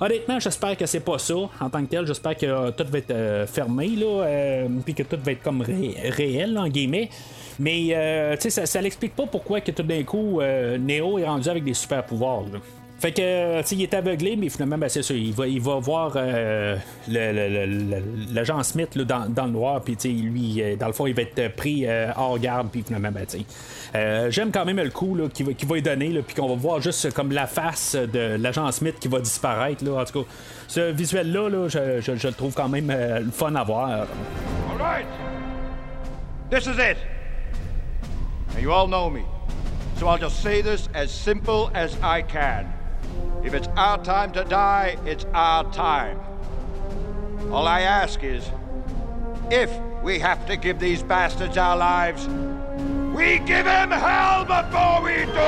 Honnêtement, 0.00 0.40
j'espère 0.40 0.76
que 0.76 0.86
c'est 0.86 1.00
pas 1.00 1.18
ça 1.18 1.34
en 1.60 1.70
tant 1.70 1.82
que 1.84 1.90
tel. 1.90 2.06
J'espère 2.06 2.36
que 2.36 2.46
euh, 2.46 2.70
tout 2.72 2.84
va 2.90 2.98
être 2.98 3.10
euh, 3.10 3.46
fermé, 3.46 3.88
là, 3.90 4.66
puis 4.84 4.94
que 4.94 5.02
tout 5.04 5.18
va 5.22 5.32
être 5.32 5.42
comme 5.42 5.60
ré- 5.60 5.94
réel, 6.10 6.58
en 6.58 6.66
guillemets. 6.68 6.95
Mais 7.58 7.94
euh, 7.94 8.36
ça, 8.38 8.66
ça 8.66 8.80
l'explique 8.80 9.14
pas 9.16 9.26
pourquoi 9.26 9.60
que 9.60 9.70
tout 9.70 9.82
d'un 9.82 10.02
coup, 10.02 10.40
euh, 10.40 10.76
Neo 10.78 11.18
est 11.18 11.24
rendu 11.24 11.48
avec 11.48 11.64
des 11.64 11.74
super 11.74 12.04
pouvoirs. 12.04 12.42
Fait 12.98 13.12
que, 13.12 13.20
euh, 13.22 13.62
tu 13.62 13.74
il 13.74 13.82
est 13.82 13.92
aveuglé, 13.92 14.36
mais 14.36 14.48
finalement, 14.48 14.78
ben, 14.78 14.88
c'est 14.88 15.02
ça. 15.02 15.12
Il 15.12 15.32
va, 15.34 15.46
il 15.46 15.60
va 15.60 15.74
voir 15.78 16.12
euh, 16.16 16.76
l'agent 18.32 18.62
Smith 18.62 18.94
là, 18.94 19.04
dans, 19.04 19.28
dans 19.28 19.44
le 19.44 19.50
noir, 19.52 19.80
puis, 19.82 19.96
tu 19.96 20.08
lui, 20.08 20.62
euh, 20.62 20.76
dans 20.76 20.86
le 20.86 20.92
fond, 20.94 21.06
il 21.06 21.14
va 21.14 21.22
être 21.22 21.54
pris 21.56 21.86
hors 22.16 22.38
garde, 22.38 22.68
puis 22.70 22.82
finalement, 22.86 23.10
ben, 23.12 23.26
euh, 23.94 24.30
J'aime 24.30 24.50
quand 24.50 24.64
même 24.64 24.78
le 24.78 24.88
coup 24.90 25.16
qu'il 25.32 25.46
va, 25.46 25.52
va 25.52 25.74
lui 25.74 25.82
donner, 25.82 26.22
puis 26.26 26.34
qu'on 26.34 26.48
va 26.48 26.54
voir 26.54 26.80
juste 26.80 27.12
comme 27.12 27.32
la 27.32 27.46
face 27.46 27.94
de 27.96 28.36
l'agent 28.40 28.70
Smith 28.72 28.96
qui 28.98 29.08
va 29.08 29.20
disparaître. 29.20 29.84
Là. 29.84 30.00
En 30.00 30.04
tout 30.04 30.22
cas, 30.22 30.28
ce 30.68 30.90
visuel-là, 30.92 31.48
là, 31.50 31.68
je, 31.68 32.00
je- 32.00 32.16
je 32.16 32.28
le 32.28 32.34
trouve 32.34 32.54
quand 32.54 32.68
même 32.68 32.90
fun 33.32 33.54
à 33.54 33.62
voir. 33.64 33.88
All 33.90 34.06
right. 34.80 35.06
This 36.48 36.68
is 36.68 36.78
it. 36.78 36.96
And 38.50 38.62
you 38.62 38.72
all 38.72 38.86
know 38.86 39.10
me. 39.10 39.24
So 39.96 40.06
I'll 40.06 40.18
just 40.18 40.42
say 40.42 40.62
this 40.62 40.88
as 40.94 41.10
simple 41.10 41.70
as 41.74 41.98
I 42.02 42.22
can. 42.22 42.72
If 43.44 43.52
it's 43.52 43.68
our 43.76 44.02
time 44.04 44.32
to 44.32 44.44
die, 44.44 44.96
it's 45.04 45.24
our 45.34 45.64
time. 45.72 46.20
All 47.50 47.66
I 47.66 47.80
ask 47.80 48.22
is 48.22 48.48
if 49.50 49.70
we 50.04 50.20
have 50.20 50.46
to 50.46 50.56
give 50.56 50.78
these 50.78 51.02
bastards 51.02 51.56
our 51.56 51.76
lives, 51.76 52.28
we 53.16 53.38
give 53.40 53.64
them 53.64 53.90
hell 53.90 54.44
before 54.44 55.02
we 55.02 55.24
do! 55.26 55.46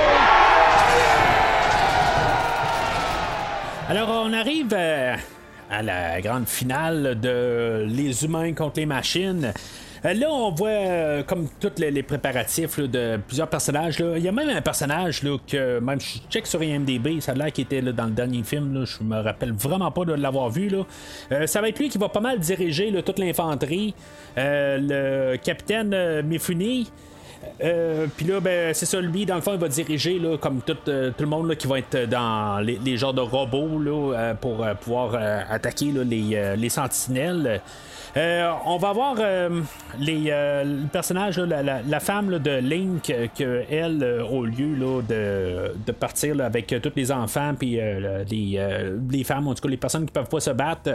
Alors, 3.89 4.09
on 4.11 4.33
arrive 4.35 4.73
euh, 4.73 5.17
à 5.71 5.83
la 5.83 6.21
grande 6.21 6.47
finale 6.47 7.19
de 7.21 7.87
Les 7.89 8.25
humains 8.25 8.53
contre 8.53 8.81
les 8.81 8.87
machines. 8.87 9.53
Euh, 10.09 10.15
Là, 10.15 10.31
on 10.31 10.51
voit 10.51 10.69
euh, 10.69 11.23
comme 11.23 11.49
tous 11.61 11.73
les, 11.79 12.03
préparatifs 12.03 12.81
de 12.81 13.19
plusieurs 13.27 13.49
personnages. 13.49 14.03
Il 14.17 14.23
y 14.23 14.29
a 14.29 14.33
même 14.33 14.49
un 14.49 14.61
personnage 14.61 15.23
là, 15.23 15.37
que, 15.47 15.79
même 15.81 16.01
je 16.01 16.19
check 16.31 16.47
sur 16.47 16.63
IMDB, 16.63 17.21
ça 17.21 17.33
a 17.33 17.35
l'air 17.35 17.53
qu'il 17.53 17.65
était 17.65 17.83
dans 17.83 18.07
le 18.07 18.13
dernier 18.13 18.43
film. 18.43 18.85
Je 18.85 19.03
me 19.03 19.21
rappelle 19.21 19.53
vraiment 19.53 19.91
pas 19.91 20.05
de 20.05 20.15
l'avoir 20.15 20.51
vu. 20.51 20.69
Là. 20.69 20.85
Euh, 21.33 21.47
ça 21.47 21.61
va 21.61 21.69
être 21.69 21.79
lui 21.79 21.89
qui 21.89 21.99
va 21.99 22.09
pas 22.09 22.21
mal 22.21 22.39
diriger 22.39 22.93
toute 23.03 23.19
l'infanterie. 23.19 23.95
Le 24.37 25.37
capitaine. 25.37 25.95
Euh, 27.63 28.07
Puis 28.17 28.27
là, 28.27 28.41
ben, 28.41 28.75
c'est 28.75 28.87
ça, 28.87 29.01
lui, 29.01 29.25
dans 29.27 29.37
le 29.37 29.41
fond, 29.41 29.53
il 29.53 29.61
va 29.61 29.69
diriger 29.69 30.21
comme 30.41 30.61
tout, 30.61 30.75
tout 30.75 30.91
le 30.91 31.27
monde 31.27 31.49
là, 31.49 31.55
qui 31.55 31.67
va 31.67 31.79
être 31.79 32.09
dans 32.09 32.61
les, 32.61 32.97
genres 32.97 33.15
de 33.15 33.21
robots 33.21 33.79
là, 33.79 34.35
pour 34.35 34.67
pouvoir 34.81 35.15
attaquer 35.51 35.93
les, 35.93 36.57
les 36.57 36.69
sentinelles. 36.69 37.61
Euh, 38.17 38.51
on 38.65 38.79
va 38.79 38.93
voir 38.93 39.17
euh, 39.21 39.61
les, 39.99 40.27
euh, 40.31 40.65
le 40.65 40.89
personnage, 40.89 41.39
là, 41.39 41.47
la, 41.47 41.63
la- 41.63 41.83
la 41.83 42.01
femme 42.01 42.31
là, 42.31 42.39
de 42.39 42.51
Link, 42.59 43.11
euh, 43.11 43.27
que 43.37 43.63
elle, 43.71 44.03
euh, 44.03 44.25
au 44.25 44.45
lieu 44.45 44.75
là, 44.75 45.03
de, 45.03 45.75
de 45.87 45.93
partir 45.93 46.41
avec 46.41 46.73
euh, 46.73 46.81
tous 46.81 46.93
les 46.97 47.13
enfants 47.13 47.53
puis 47.59 47.79
les, 48.31 48.61
les 49.11 49.25
femmes, 49.25 49.47
en 49.49 49.55
tout 49.55 49.63
cas 49.63 49.69
les 49.69 49.77
personnes 49.77 50.07
qui 50.07 50.13
peuvent 50.13 50.29
pas 50.29 50.41
se 50.41 50.51
battre, 50.51 50.91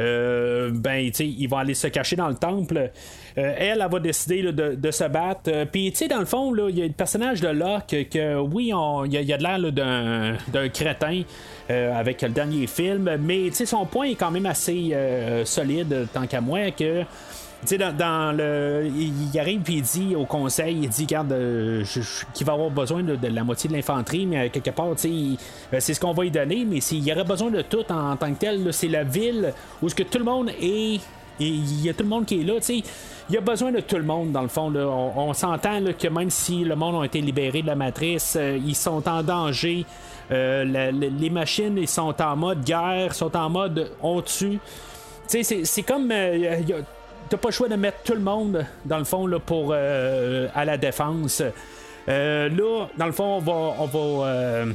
euh, 0.00 0.70
ben 0.72 1.06
tu 1.06 1.14
sais, 1.14 1.26
ils 1.26 1.46
vont 1.46 1.58
aller 1.58 1.74
se 1.74 1.86
cacher 1.88 2.16
dans 2.16 2.28
le 2.28 2.34
temple. 2.34 2.90
Euh, 3.38 3.54
elle, 3.56 3.80
elle 3.80 3.90
va 3.90 4.00
décider 4.00 4.42
de, 4.52 4.90
se 4.90 5.04
battre. 5.04 5.42
Euh, 5.48 5.64
Puis, 5.70 5.90
tu 5.92 5.98
sais, 5.98 6.08
dans 6.08 6.18
le 6.18 6.24
fond, 6.24 6.54
il 6.68 6.78
y 6.78 6.82
a 6.82 6.86
le 6.86 6.92
personnage 6.92 7.40
de 7.40 7.48
Locke 7.48 8.08
que, 8.10 8.38
oui, 8.40 8.72
il 9.06 9.12
y 9.12 9.16
a, 9.16 9.20
il 9.20 9.26
de 9.26 9.42
l'air 9.42 9.72
d'un, 10.52 10.68
crétin 10.68 11.22
euh, 11.70 11.98
avec 11.98 12.22
le 12.22 12.30
dernier 12.30 12.66
film, 12.66 13.16
mais 13.20 13.44
tu 13.46 13.54
sais, 13.54 13.66
son 13.66 13.86
point 13.86 14.06
est 14.06 14.14
quand 14.14 14.30
même 14.30 14.46
assez 14.46 14.94
solide, 15.44 16.08
tant 16.12 16.26
qu'à 16.26 16.40
moi, 16.40 16.70
que. 16.70 17.04
Sais, 17.64 17.76
dans, 17.76 17.94
dans 17.94 18.34
le. 18.36 18.88
Il, 18.96 19.38
arrive 19.38 19.60
puis 19.60 19.74
il 19.76 19.82
dit 19.82 20.16
au 20.16 20.24
conseil, 20.24 20.78
il 20.82 20.88
dit, 20.88 21.02
regarde, 21.04 21.32
euh, 21.32 21.84
qu'il 22.32 22.46
va 22.46 22.54
avoir 22.54 22.70
besoin 22.70 23.02
de, 23.02 23.18
la 23.28 23.44
moitié 23.44 23.68
de 23.68 23.74
l'infanterie, 23.74 24.24
mais 24.24 24.46
euh, 24.46 24.48
quelque 24.50 24.70
part, 24.70 24.88
tu 24.96 25.36
sais, 25.36 25.44
euh, 25.74 25.76
c'est 25.78 25.92
ce 25.92 26.00
qu'on 26.00 26.12
va 26.14 26.22
lui 26.22 26.30
donner, 26.30 26.64
mais 26.64 26.80
s'il 26.80 27.04
y 27.06 27.12
aurait 27.12 27.24
besoin 27.24 27.50
de 27.50 27.60
tout 27.60 27.84
en, 27.92 28.16
tant 28.16 28.32
que 28.32 28.38
tel, 28.38 28.72
c'est 28.72 28.88
la 28.88 29.04
ville 29.04 29.52
où 29.82 29.88
ce 29.90 29.94
que 29.94 30.02
tout 30.04 30.18
le 30.18 30.24
monde 30.24 30.50
est. 30.60 31.00
Il 31.42 31.82
y 31.82 31.88
a 31.88 31.94
tout 31.94 32.02
le 32.02 32.08
monde 32.08 32.26
qui 32.26 32.40
est 32.40 32.44
là, 32.44 32.54
tu 32.56 32.62
sais. 32.62 32.82
Il 33.30 33.34
y 33.34 33.38
a 33.38 33.40
besoin 33.40 33.72
de 33.72 33.80
tout 33.80 33.96
le 33.96 34.02
monde, 34.02 34.32
dans 34.32 34.42
le 34.42 34.48
fond. 34.48 34.68
Là. 34.68 34.86
On, 34.86 35.28
on 35.28 35.32
s'entend 35.32 35.80
que 35.98 36.08
même 36.08 36.28
si 36.28 36.64
le 36.64 36.76
monde 36.76 37.00
a 37.02 37.06
été 37.06 37.20
libéré 37.22 37.62
de 37.62 37.66
la 37.66 37.76
matrice, 37.76 38.36
euh, 38.38 38.58
ils 38.62 38.74
sont 38.76 39.06
en 39.08 39.22
danger. 39.22 39.86
Euh, 40.32 40.64
la- 40.64 40.90
les 40.92 41.30
machines, 41.30 41.78
ils 41.78 41.88
sont 41.88 42.14
en 42.20 42.36
mode 42.36 42.62
guerre, 42.64 43.14
sont 43.14 43.34
en 43.36 43.48
mode 43.48 43.90
on 44.02 44.20
tue. 44.20 44.58
Tu 44.58 44.58
sais, 45.28 45.42
c'est- 45.42 45.64
c'est 45.64 45.82
comme. 45.82 46.10
euh, 46.10 46.36
y 46.66 46.72
a- 46.74 46.76
T'as 47.30 47.36
pas 47.36 47.48
le 47.48 47.54
choix 47.54 47.68
de 47.68 47.76
mettre 47.76 48.02
tout 48.02 48.14
le 48.14 48.20
monde, 48.20 48.66
dans 48.84 48.98
le 48.98 49.04
fond, 49.04 49.26
là, 49.26 49.38
pour 49.38 49.70
euh, 49.72 50.48
à 50.52 50.64
la 50.64 50.76
défense. 50.76 51.42
Euh, 52.08 52.48
là, 52.48 52.86
dans 52.96 53.06
le 53.06 53.12
fond, 53.12 53.36
on 53.36 53.38
va. 53.38 53.74
On 53.78 53.86
va 53.86 54.26
euh, 54.26 54.72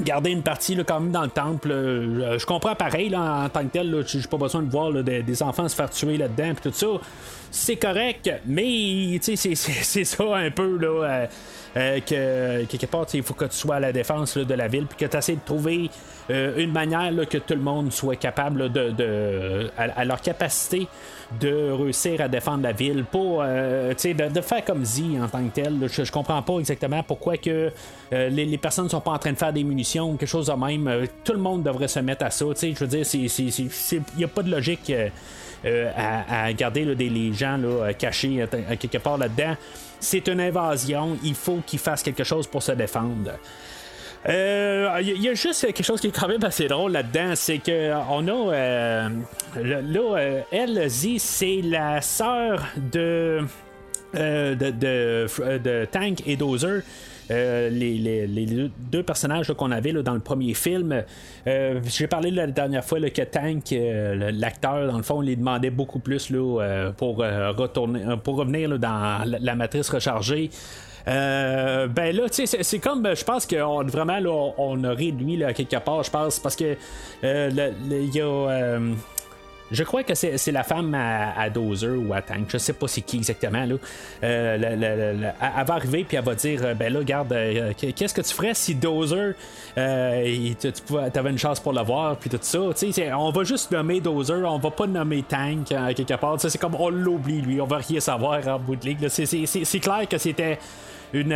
garder 0.00 0.30
une 0.30 0.42
partie 0.42 0.76
quand 0.84 1.00
même 1.00 1.12
dans 1.12 1.22
le 1.22 1.30
temple. 1.30 1.70
Euh, 1.70 2.38
je 2.38 2.44
comprends 2.44 2.74
pareil 2.74 3.08
là, 3.08 3.44
en 3.44 3.48
tant 3.48 3.62
que 3.62 3.68
tel. 3.68 4.04
J'ai 4.06 4.20
pas 4.28 4.36
besoin 4.36 4.62
de 4.62 4.70
voir 4.70 4.92
des, 4.92 5.22
des 5.22 5.42
enfants 5.42 5.68
se 5.68 5.76
faire 5.76 5.88
tuer 5.88 6.16
là-dedans 6.16 6.50
et 6.50 6.54
tout 6.56 6.72
ça. 6.72 6.86
C'est 7.50 7.76
correct, 7.76 8.28
mais 8.44 9.18
c'est 9.22 9.54
ça 10.04 10.36
un 10.36 10.50
peu 10.50 10.76
là. 10.78 11.28
Euh, 11.76 12.00
que 12.00 12.64
quelque 12.66 12.86
part, 12.86 13.06
il 13.14 13.22
faut 13.22 13.34
que 13.34 13.46
tu 13.46 13.56
sois 13.56 13.76
à 13.76 13.80
la 13.80 13.92
défense 13.92 14.36
là, 14.36 14.44
de 14.44 14.54
la 14.54 14.68
ville, 14.68 14.86
puis 14.86 14.96
que 14.98 15.10
tu 15.10 15.16
essaies 15.16 15.34
de 15.34 15.40
trouver 15.44 15.90
euh, 16.30 16.56
une 16.56 16.72
manière 16.72 17.10
là, 17.10 17.26
que 17.26 17.38
tout 17.38 17.54
le 17.54 17.60
monde 17.60 17.92
soit 17.92 18.16
capable 18.16 18.62
là, 18.64 18.68
de, 18.68 18.90
de- 18.90 19.70
à, 19.76 20.04
leur 20.04 20.20
capacité 20.20 20.86
de 21.40 21.70
réussir 21.72 22.20
à 22.20 22.28
défendre 22.28 22.62
la 22.62 22.72
ville, 22.72 23.04
pour 23.10 23.42
euh, 23.44 23.92
de, 23.92 24.28
de 24.32 24.40
faire 24.40 24.64
comme 24.64 24.84
Z 24.84 25.02
en 25.22 25.28
tant 25.28 25.42
que 25.48 25.54
tel. 25.54 25.74
Je, 25.90 26.04
je 26.04 26.12
comprends 26.12 26.40
pas 26.42 26.58
exactement 26.58 27.02
pourquoi 27.02 27.36
que 27.36 27.70
euh, 28.12 28.28
les, 28.28 28.44
les 28.44 28.58
personnes 28.58 28.88
sont 28.88 29.00
pas 29.00 29.12
en 29.12 29.18
train 29.18 29.32
de 29.32 29.38
faire 29.38 29.52
des 29.52 29.64
munitions 29.64 30.10
ou 30.12 30.16
quelque 30.16 30.28
chose 30.28 30.46
de 30.46 30.52
même. 30.52 30.86
Euh, 30.86 31.06
tout 31.24 31.32
le 31.32 31.38
monde 31.40 31.62
devrait 31.64 31.88
se 31.88 31.98
mettre 32.00 32.24
à 32.24 32.30
ça. 32.30 32.44
Je 32.62 32.78
veux 32.78 32.86
dire, 32.86 33.04
il 33.14 34.02
n'y 34.18 34.24
a 34.24 34.28
pas 34.28 34.42
de 34.42 34.50
logique. 34.50 34.90
euh, 34.90 35.08
à, 35.96 36.44
à 36.44 36.52
garder 36.52 36.84
là, 36.84 36.94
des, 36.94 37.08
les 37.08 37.32
gens 37.32 37.56
là, 37.56 37.92
cachés 37.94 38.44
quelque 38.78 38.98
part 38.98 39.16
là-dedans. 39.16 39.56
C'est 40.04 40.28
une 40.28 40.40
invasion, 40.40 41.16
il 41.24 41.34
faut 41.34 41.60
qu'ils 41.66 41.78
fassent 41.78 42.02
quelque 42.02 42.24
chose 42.24 42.46
pour 42.46 42.62
se 42.62 42.72
défendre. 42.72 43.32
Euh, 44.28 44.98
Il 45.02 45.22
y, 45.22 45.28
a 45.28 45.34
juste 45.34 45.66
quelque 45.66 45.82
chose 45.82 46.00
qui 46.00 46.06
est 46.08 46.18
quand 46.18 46.28
même 46.28 46.44
assez 46.44 46.66
drôle 46.66 46.92
là-dedans, 46.92 47.32
c'est 47.34 47.58
que 47.58 47.92
on 48.10 48.26
a 48.28 48.54
euh, 48.54 49.08
là, 49.56 50.00
euh, 50.00 50.40
elle, 50.50 50.90
c'est 51.18 51.60
la 51.62 52.00
sœur 52.00 52.64
euh, 52.94 53.42
de, 54.54 54.70
de, 54.70 55.58
de 55.58 55.84
Tank 55.90 56.22
et 56.26 56.36
Dozer. 56.36 56.82
Les, 57.70 58.26
les- 58.26 58.46
deux- 58.46 59.02
personnages 59.02 59.52
qu'on 59.52 59.70
avait 59.70 59.92
là, 59.92 60.02
dans 60.02 60.14
le 60.14 60.20
premier 60.20 60.54
film. 60.54 61.02
Euh, 61.46 61.80
J'ai 61.86 62.06
parlé 62.06 62.30
la 62.30 62.46
dernière 62.46 62.84
fois 62.84 63.00
que 63.00 63.22
Tank, 63.22 63.72
euh, 63.72 64.30
l'acteur, 64.32 64.86
dans 64.90 64.96
le 64.96 65.02
fond, 65.02 65.22
il 65.22 65.36
demandait 65.38 65.70
beaucoup 65.70 65.98
plus 65.98 66.30
là, 66.30 66.60
euh, 66.62 66.90
pour, 66.92 67.22
euh, 67.22 67.50
retourner, 67.52 68.02
euh, 68.06 68.16
pour 68.16 68.36
revenir 68.36 68.78
dans 68.78 69.24
la, 69.26 69.54
matrice 69.54 69.88
rechargée. 69.90 70.50
Euh, 71.06 71.86
ben 71.86 72.16
là, 72.16 72.28
tu 72.30 72.46
sais, 72.46 72.62
c'est- 72.62 72.78
comme, 72.78 73.06
je 73.14 73.24
pense 73.24 73.46
qu'on 73.46 73.84
vraiment, 73.84 74.18
là, 74.18 74.52
on- 74.56 74.82
a 74.84 74.90
réduit 74.94 75.42
quelque 75.54 75.76
part, 75.84 76.02
je 76.02 76.10
pense, 76.10 76.38
parce 76.40 76.56
que 76.56 76.76
euh, 77.24 77.50
il 77.90 78.14
y 78.14 78.20
a. 78.20 78.24
euh, 78.24 78.92
je 79.70 79.82
crois 79.82 80.02
que 80.02 80.14
c'est 80.14 80.52
la 80.52 80.62
femme 80.62 80.94
à, 80.94 81.38
à 81.40 81.48
Dozer 81.50 81.96
ou 81.96 82.12
à 82.12 82.20
Tank, 82.22 82.46
je 82.48 82.58
sais 82.58 82.74
pas 82.74 82.86
c'est 82.86 83.00
qui 83.00 83.16
exactement. 83.16 83.64
Là. 83.64 83.74
Euh, 84.22 84.58
elle 84.60 85.64
va 85.66 85.74
arriver 85.74 86.04
puis 86.04 86.16
elle 86.16 86.24
va 86.24 86.34
dire 86.34 86.60
euh, 86.64 86.74
Ben 86.74 86.92
là, 86.92 86.98
regarde, 87.00 87.32
euh, 87.32 87.72
qu'est-ce 87.76 88.14
que 88.14 88.20
tu 88.20 88.34
ferais 88.34 88.54
si 88.54 88.74
Dozer, 88.74 89.32
tu, 89.74 90.72
t'avais 91.12 91.30
une 91.30 91.38
chance 91.38 91.60
pour 91.60 91.72
le 91.72 91.82
voir, 91.82 92.16
puis 92.16 92.30
tout 92.30 92.38
ça. 92.40 92.60
On 93.16 93.30
va 93.30 93.44
juste 93.44 93.70
nommer 93.72 94.00
Dozer, 94.00 94.42
on 94.44 94.58
va 94.58 94.70
pas 94.70 94.86
nommer 94.86 95.22
Tank 95.22 95.72
euh, 95.72 95.92
quelque 95.94 96.14
part. 96.14 96.36
C'est 96.40 96.58
comme 96.58 96.74
on 96.76 96.90
l'oublie, 96.90 97.40
lui, 97.40 97.60
on 97.60 97.66
va 97.66 97.78
rien 97.78 98.00
savoir 98.00 98.46
en 98.46 98.58
bout 98.58 98.76
de 98.76 98.86
ligue. 98.86 99.08
C'est- 99.08 99.80
clair 99.80 100.06
que 100.08 100.18
c'était 100.18 100.58
une, 101.12 101.32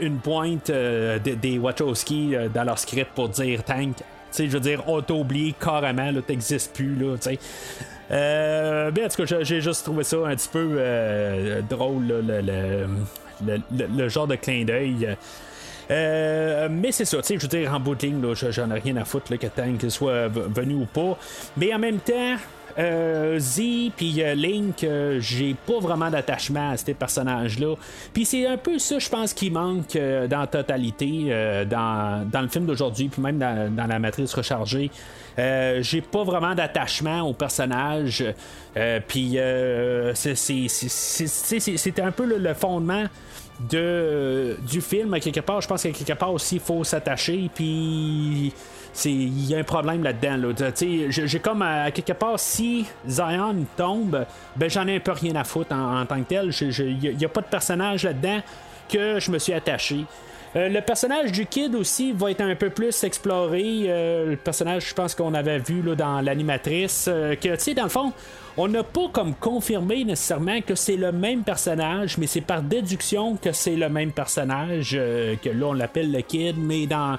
une 0.00 0.18
pointe 0.18 0.68
de- 0.70 1.18
des 1.34 1.58
Wachowski 1.58 2.34
dans 2.52 2.64
leur 2.64 2.78
script 2.78 3.10
pour 3.14 3.28
dire 3.28 3.62
Tank. 3.64 3.96
Sais, 4.32 4.46
je 4.46 4.52
veux 4.52 4.60
dire, 4.60 4.82
on 4.86 5.00
t'a 5.02 5.14
oublié 5.14 5.54
carrément, 5.58 6.10
là, 6.10 6.20
t'existes 6.22 6.74
plus, 6.74 6.96
tu 6.96 7.04
sais. 7.20 7.38
Euh, 8.10 8.90
ben, 8.90 9.06
en 9.06 9.08
tout 9.08 9.24
cas, 9.24 9.42
j'ai- 9.42 9.60
juste 9.60 9.84
trouvé 9.84 10.04
ça 10.04 10.16
un 10.26 10.34
petit 10.34 10.48
peu 10.48 10.74
euh, 10.78 11.60
drôle, 11.68 12.24
le, 13.46 14.08
genre 14.08 14.26
de 14.26 14.36
clin 14.36 14.64
d'œil. 14.64 15.16
Euh, 15.90 16.68
mais 16.70 16.92
c'est 16.92 17.04
ça, 17.04 17.18
tu 17.18 17.24
sais, 17.24 17.34
je 17.36 17.42
veux 17.42 17.48
dire, 17.48 17.72
en 17.74 17.80
bout 17.80 17.94
de 17.94 18.06
ligne, 18.06 18.22
j'en 18.34 18.70
ai 18.70 18.78
rien 18.78 18.96
à 18.96 19.04
foutre 19.04 19.36
que 19.36 19.46
Tank 19.46 19.84
soit 19.90 20.28
venu 20.28 20.74
ou 20.74 20.86
pas. 20.86 21.18
Mais 21.56 21.74
en 21.74 21.78
même 21.78 21.98
temps, 21.98 22.36
euh, 22.78 23.38
Z 23.38 23.60
puis 23.96 24.22
euh, 24.22 24.34
Link, 24.34 24.84
euh, 24.84 25.18
j'ai 25.20 25.54
pas 25.54 25.78
vraiment 25.80 26.10
d'attachement 26.10 26.70
à 26.70 26.76
ces 26.76 26.94
personnages-là. 26.94 27.74
Puis 28.12 28.24
c'est 28.24 28.46
un 28.46 28.56
peu 28.56 28.78
ça, 28.78 28.98
je 28.98 29.08
pense, 29.08 29.32
qui 29.34 29.50
manque 29.50 29.96
euh, 29.96 30.26
dans 30.26 30.40
la 30.40 30.46
totalité, 30.46 31.64
dans, 31.68 32.28
dans 32.30 32.40
le 32.40 32.48
film 32.48 32.66
d'aujourd'hui, 32.66 33.08
puis 33.08 33.22
même 33.22 33.38
dans, 33.38 33.74
dans 33.74 33.86
la 33.86 33.98
matrice 33.98 34.34
rechargée. 34.34 34.90
J'ai 35.36 36.00
pas 36.00 36.24
vraiment 36.24 36.54
d'attachement 36.54 37.22
aux 37.22 37.32
personnages. 37.32 38.24
Puis 39.08 39.38
c'était 40.14 42.02
un 42.02 42.12
peu 42.12 42.24
le, 42.26 42.54
fondement 42.54 43.04
de, 43.70 44.56
du 44.68 44.80
film, 44.80 45.14
à 45.14 45.20
quelque 45.20 45.40
part, 45.40 45.60
je 45.60 45.68
pense 45.68 45.82
qu'à 45.82 45.90
quelque 45.90 46.18
part 46.18 46.32
aussi, 46.32 46.56
il 46.56 46.60
faut 46.60 46.84
s'attacher, 46.84 47.48
puis 47.54 48.52
il 49.04 49.46
y 49.46 49.54
a 49.54 49.58
un 49.58 49.64
problème 49.64 50.02
là-dedans. 50.02 50.36
Là. 50.36 50.70
J'ai 51.08 51.40
comme 51.40 51.62
à, 51.62 51.84
à 51.84 51.90
quelque 51.90 52.12
part, 52.12 52.38
si 52.38 52.86
Zion 53.08 53.64
tombe, 53.76 54.24
ben 54.56 54.70
j'en 54.70 54.86
ai 54.86 54.96
un 54.96 55.00
peu 55.00 55.12
rien 55.12 55.34
à 55.36 55.44
foutre 55.44 55.74
en, 55.74 56.00
en 56.00 56.06
tant 56.06 56.22
que 56.22 56.28
tel. 56.28 56.50
Il 56.60 57.16
n'y 57.16 57.24
a, 57.24 57.28
pas 57.28 57.40
de 57.40 57.46
personnage 57.46 58.04
là-dedans 58.04 58.40
que 58.88 59.18
je 59.18 59.30
me 59.30 59.38
suis 59.38 59.52
attaché. 59.52 60.04
Euh, 60.54 60.68
le 60.68 60.80
personnage 60.82 61.32
du 61.32 61.46
kid 61.46 61.74
aussi 61.74 62.12
va 62.12 62.30
être 62.30 62.42
un 62.42 62.54
peu 62.54 62.68
plus 62.68 63.04
exploré. 63.04 63.84
Euh, 63.86 64.30
le 64.30 64.36
personnage, 64.36 64.88
je 64.90 64.94
pense 64.94 65.14
qu'on 65.14 65.32
avait 65.32 65.58
vu 65.58 65.80
là, 65.80 65.94
dans 65.94 66.20
l'animatrice, 66.20 67.06
euh, 67.08 67.34
que 67.36 67.54
tu 67.54 67.60
sais, 67.60 67.74
dans 67.74 67.84
le 67.84 67.88
fond, 67.88 68.12
on 68.58 68.68
n'a 68.68 68.82
pas 68.82 69.08
comme 69.10 69.34
confirmé 69.34 70.04
nécessairement 70.04 70.60
que 70.60 70.74
c'est 70.74 70.96
le 70.96 71.10
même 71.10 71.42
personnage, 71.42 72.18
mais 72.18 72.26
c'est 72.26 72.42
par 72.42 72.60
déduction 72.60 73.36
que 73.36 73.50
c'est 73.52 73.76
le 73.76 73.88
même 73.88 74.12
personnage, 74.12 74.90
que 74.90 75.48
là 75.48 75.66
on 75.68 75.72
l'appelle 75.72 76.12
le 76.12 76.20
kid, 76.20 76.56
mais 76.58 76.86
dans 76.86 77.16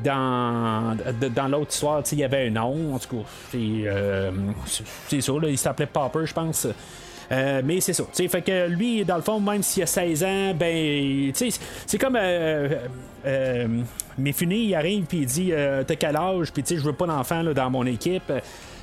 dans, 0.00 0.94
dans 1.34 1.48
l'autre 1.48 1.70
histoire, 1.72 2.02
il 2.12 2.18
y 2.18 2.24
avait 2.24 2.48
un 2.48 2.50
nom, 2.50 2.94
en 2.94 2.98
tout 2.98 3.16
cas, 3.16 3.58
c'est 5.08 5.20
ça, 5.22 5.32
là, 5.32 5.48
il 5.48 5.56
s'appelait 5.56 5.86
Popper, 5.86 6.26
je 6.26 6.34
pense. 6.34 6.66
Euh, 7.32 7.62
mais 7.64 7.80
c'est 7.80 7.92
ça. 7.92 8.04
Fait 8.12 8.42
que 8.42 8.68
lui, 8.68 9.04
dans 9.04 9.16
le 9.16 9.22
fond, 9.22 9.40
même 9.40 9.62
s'il 9.62 9.82
a 9.82 9.86
16 9.86 10.24
ans, 10.24 10.54
ben. 10.54 11.32
C'est 11.34 11.98
comme. 11.98 12.16
Euh, 12.20 12.68
euh, 13.26 13.66
Mifune, 14.18 14.52
il 14.52 14.74
arrive 14.74 15.04
puis 15.04 15.18
il 15.18 15.26
dit 15.26 15.48
euh, 15.52 15.82
T'as 15.84 15.96
quel 15.96 16.16
âge? 16.16 16.52
Puis 16.52 16.62
tu 16.62 16.74
sais, 16.74 16.80
je 16.80 16.84
veux 16.84 16.92
pas 16.92 17.06
d'enfant 17.06 17.42
dans 17.42 17.70
mon 17.70 17.86
équipe. 17.86 18.32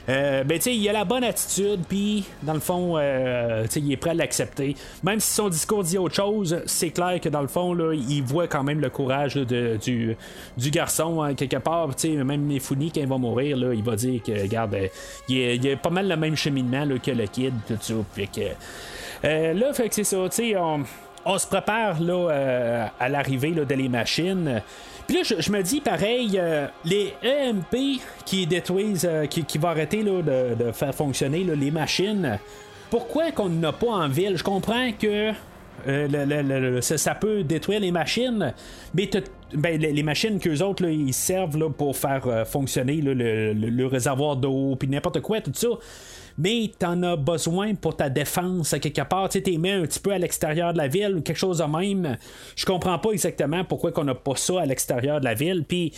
Euh, 0.10 0.44
ben, 0.44 0.60
il 0.66 0.90
a 0.90 0.94
la 0.94 1.06
bonne 1.06 1.24
attitude, 1.24 1.82
puis 1.88 2.24
dans 2.42 2.54
le 2.54 2.60
fond, 2.60 2.96
euh, 2.98 3.66
il 3.76 3.92
est 3.92 3.98
prêt 3.98 4.12
à 4.12 4.14
l'accepter. 4.16 4.76
Même 5.04 5.20
si 5.20 5.34
son 5.34 5.50
discours 5.50 5.84
dit 5.84 5.98
autre 5.98 6.16
chose, 6.16 6.62
c'est 6.66 6.90
clair 6.90 7.20
que 7.22 7.30
dans 7.30 7.42
le 7.42 7.48
fond, 7.48 7.74
là, 7.74 7.94
il 7.94 8.24
voit 8.24 8.48
quand 8.48 8.64
même 8.64 8.80
le 8.80 8.90
courage 8.90 9.36
de- 9.36 9.78
du, 9.78 10.18
garçon, 10.72 11.22
hein, 11.22 11.36
quelque 11.36 11.58
part. 11.58 11.90
Même 12.04 12.42
Mifune, 12.42 12.90
quand 12.94 13.02
il 13.02 13.08
va 13.08 13.18
mourir, 13.18 13.58
là, 13.58 13.74
il 13.74 13.84
va 13.84 13.96
dire 13.96 14.22
que, 14.24 14.32
regarde, 14.32 14.74
euh, 14.74 14.88
il 15.30 15.38
il 15.38 15.68
est 15.68 15.76
pas 15.76 15.90
mal 15.90 16.08
le 16.08 16.16
même 16.16 16.36
cheminement 16.36 16.88
que 17.04 17.12
le 17.12 17.26
kid, 17.28 17.54
tout 17.68 17.78
ça. 17.80 17.94
Puis 18.14 18.28
que, 18.28 18.42
euh, 19.26 19.54
là, 19.54 19.74
fait 19.74 19.90
que 19.90 19.96
c'est 19.96 20.04
ça, 20.04 20.18
on, 20.58 20.84
on 21.26 21.38
se 21.38 21.48
prépare 21.48 22.02
là, 22.02 22.14
euh, 22.14 22.86
à 23.00 23.10
l'arrivée 23.10 23.52
de 23.52 23.76
les 23.76 23.90
machines. 23.90 24.62
Puis 25.08 25.18
là, 25.18 25.24
je, 25.24 25.52
me 25.52 25.62
dis 25.62 25.82
pareil, 25.82 26.32
euh, 26.36 26.68
les 26.86 27.14
EMP 27.24 28.02
qui 28.26 28.48
détruisent, 28.48 29.08
euh, 29.10 29.26
qui, 29.26 29.58
vont 29.58 29.70
arrêter 29.70 30.04
là, 30.04 30.22
de, 30.22 30.72
faire 30.72 30.94
fonctionner 30.94 31.44
les 31.44 31.72
machines, 31.72 32.40
pourquoi 32.90 33.32
qu'on 33.32 33.50
n'a 33.50 33.72
pas 33.72 33.88
en 33.88 34.08
ville? 34.08 34.38
Je 34.38 34.44
comprends 34.44 34.92
que. 34.92 35.32
euh, 35.88 36.82
ça, 36.82 37.16
peut 37.16 37.44
détruire 37.44 37.80
les 37.80 37.92
machines, 37.92 38.54
mais 38.94 39.10
ben, 39.54 39.80
les, 39.80 40.04
machines 40.04 40.40
qu'eux 40.40 40.60
autres, 40.60 40.86
ils 40.86 41.14
servent 41.14 41.58
là, 41.58 41.70
pour 41.70 41.98
faire 41.98 42.46
fonctionner 42.48 43.02
le 43.02 43.86
réservoir 43.86 44.36
d'eau, 44.36 44.76
puis 44.76 44.88
n'importe 44.88 45.22
quoi, 45.22 45.42
tout 45.42 45.52
ça 45.54 45.70
mais 46.42 46.72
t'en 46.80 47.04
as 47.04 47.16
besoin 47.16 47.76
pour 47.76 47.96
ta 47.96 48.10
défense 48.10 48.74
à 48.74 48.80
quelque 48.80 49.04
part. 49.04 49.30
Tu 49.30 49.44
t'es 49.44 49.58
mis 49.58 49.70
un 49.70 49.84
petit 49.84 50.00
peu 50.00 50.12
à 50.12 50.18
l'extérieur 50.18 50.74
de 50.74 50.78
la 50.80 50.88
ville 50.88 51.18
ou 51.18 51.22
quelque 51.22 51.38
chose 51.38 51.60
de 51.60 51.64
même. 51.64 52.18
Je 52.56 52.66
comprends 52.66 52.98
pas 52.98 53.12
exactement 53.12 53.64
pourquoi 53.64 53.92
qu'on 53.92 54.06
n'a 54.06 54.16
pas 54.16 54.36
ça 54.36 54.62
à 54.62 54.66
l'extérieur 54.66 55.20
de 55.20 55.26
la 55.26 55.36
ville. 55.36 55.64
Puis 55.68 55.94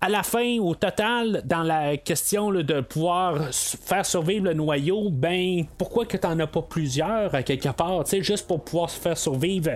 à 0.00 0.08
la 0.08 0.22
fin, 0.22 0.58
au 0.58 0.74
total, 0.74 1.42
dans 1.44 1.62
la 1.62 1.96
question 1.96 2.50
de 2.50 2.80
pouvoir 2.80 3.52
faire 3.52 4.04
survivre 4.04 4.44
le 4.44 4.54
noyau, 4.54 5.08
ben 5.10 5.64
pourquoi 5.78 6.04
que 6.04 6.16
t'en 6.16 6.38
as 6.38 6.46
pas 6.46 6.62
plusieurs 6.62 7.34
à 7.34 7.42
quelque 7.42 7.70
part, 7.70 8.04
tu 8.04 8.10
sais, 8.10 8.22
juste 8.22 8.46
pour 8.46 8.62
pouvoir 8.62 8.90
faire 8.90 9.16
survivre 9.16 9.70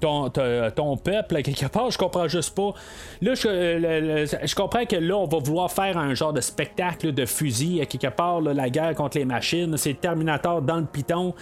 ton, 0.00 0.30
ton, 0.30 0.96
peuple 0.96 1.42
quelque 1.42 1.66
part, 1.66 1.90
je 1.90 1.98
comprends 1.98 2.28
juste 2.28 2.54
pas. 2.54 2.72
Là, 3.22 3.34
je, 3.34 4.36
je 4.44 4.54
comprends 4.54 4.84
que 4.84 4.96
là, 4.96 5.16
on 5.16 5.26
va 5.26 5.38
vouloir 5.38 5.70
faire 5.70 5.96
un 5.98 6.14
genre 6.14 6.32
de 6.32 6.40
spectacle 6.40 7.12
de 7.12 7.24
fusil 7.26 7.80
quelque 7.86 8.14
part, 8.14 8.40
la 8.40 8.70
guerre 8.70 8.94
contre 8.94 9.18
les 9.18 9.24
machines, 9.24 9.76
c'est 9.76 10.00
Terminator 10.00 10.62
dans 10.62 10.78
le 10.78 10.86
piton. 10.86 11.34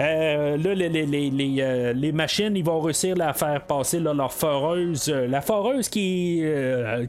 Euh, 0.00 0.56
là, 0.56 0.74
les, 0.74 0.88
les, 0.88 1.06
les, 1.30 1.56
euh, 1.60 1.92
les 1.92 2.12
machines, 2.12 2.56
ils 2.56 2.64
vont 2.64 2.80
réussir 2.80 3.16
à 3.20 3.32
faire 3.32 3.62
passer 3.66 4.00
leur 4.00 4.32
foreuse. 4.32 5.08
Euh, 5.08 5.26
la 5.26 5.40
foreuse 5.40 5.88
qui, 5.88 6.42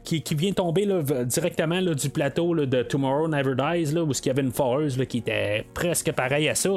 qui, 0.04 0.22
qui 0.22 0.34
vient 0.34 0.52
tomber 0.52 0.86
directement 1.24 1.80
du 1.80 2.10
plateau 2.10 2.54
de 2.54 2.82
Tomorrow 2.82 3.28
Never 3.28 3.54
Dies, 3.54 3.94
là, 3.94 4.02
où 4.02 4.12
il 4.12 4.26
y 4.26 4.30
avait 4.30 4.42
une 4.42 4.52
foreuse 4.52 5.00
qui 5.08 5.18
était 5.18 5.64
presque 5.74 6.12
pareille 6.12 6.48
à 6.48 6.54
ça. 6.54 6.70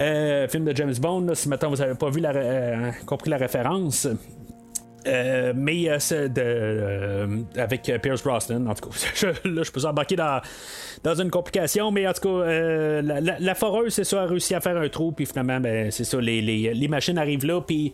Euh, 0.00 0.48
film 0.48 0.64
de 0.64 0.74
James 0.74 0.94
Bond, 1.00 1.34
si 1.34 1.48
maintenant 1.48 1.70
vous 1.70 1.76
n'avez 1.76 1.94
pas 1.94 2.10
vu 2.10 2.20
la, 2.20 2.30
euh, 2.34 2.90
compris 3.06 3.30
la 3.30 3.36
référence. 3.36 4.08
Euh, 5.06 5.52
mais 5.54 5.84
de, 5.84 7.60
avec 7.60 7.92
Pierce 8.02 8.22
Brosnan, 8.22 8.66
en 8.66 8.74
tout 8.74 8.88
cas, 8.88 8.96
je, 9.14 9.26
là 9.48 9.62
je 9.62 9.70
peux 9.70 9.84
embarquer 9.84 10.16
dans, 10.16 10.40
dans 11.02 11.14
une 11.14 11.30
complication, 11.30 11.90
mais 11.90 12.08
en 12.08 12.14
tout 12.14 12.22
cas, 12.22 12.50
la, 13.02 13.20
la- 13.20 13.54
foreuse, 13.54 13.92
c'est 13.92 14.04
ça, 14.04 14.22
a 14.22 14.26
réussi 14.26 14.54
à 14.54 14.60
faire 14.62 14.78
un 14.78 14.88
trou, 14.88 15.12
puis 15.12 15.26
finalement, 15.26 15.60
ben, 15.60 15.90
c'est 15.90 16.04
ça, 16.04 16.18
les, 16.18 16.40
les, 16.40 16.88
machines 16.88 17.18
arrivent 17.18 17.44
là, 17.44 17.60
puis 17.60 17.92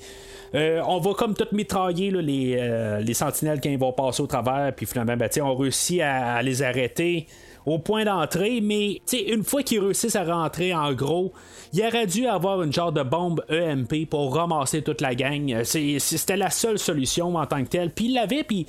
on 0.55 0.99
va 1.01 1.13
comme 1.15 1.35
tout 1.35 1.49
mitrailler 1.51 2.13
les, 2.13 3.01
les 3.03 3.15
sentinelles 3.15 3.61
quand 3.61 3.71
ils 3.71 3.79
vont 3.79 3.93
passer 3.93 4.23
au 4.23 4.29
travers, 4.29 4.73
puis 4.73 4.87
finalement, 4.87 5.17
ben, 5.17 5.29
on 5.43 5.57
réussit 5.57 6.01
à 6.03 6.41
les 6.43 6.63
arrêter 6.63 7.27
au 7.71 7.79
point 7.79 8.05
d'entrée, 8.05 8.61
mais 8.61 9.01
une 9.13 9.45
fois 9.45 9.63
qu'ils 9.63 9.81
réussissent 9.81 10.17
à 10.17 10.25
rentrer 10.25 10.75
en 10.75 10.93
gros, 10.93 11.33
il 11.73 11.85
aurait 11.85 12.07
dû 12.07 12.27
avoir 12.27 12.63
une 12.63 12.73
genre 12.73 12.91
de 12.91 13.03
bombe 13.03 13.45
EMP 13.49 14.09
pour 14.11 14.35
ramasser 14.35 14.83
toute 14.83 15.01
la 15.01 15.15
gang. 15.15 15.53
Euh, 15.53 15.65
C'était 15.65 16.37
la 16.37 16.51
seule 16.51 16.81
solution 16.81 17.37
en 17.37 17.47
tant 17.47 17.63
que 17.63 17.69
telle. 17.69 17.91
Puis 17.91 18.07
il 18.07 18.15
l'avait, 18.15 18.43
puis 18.43 18.67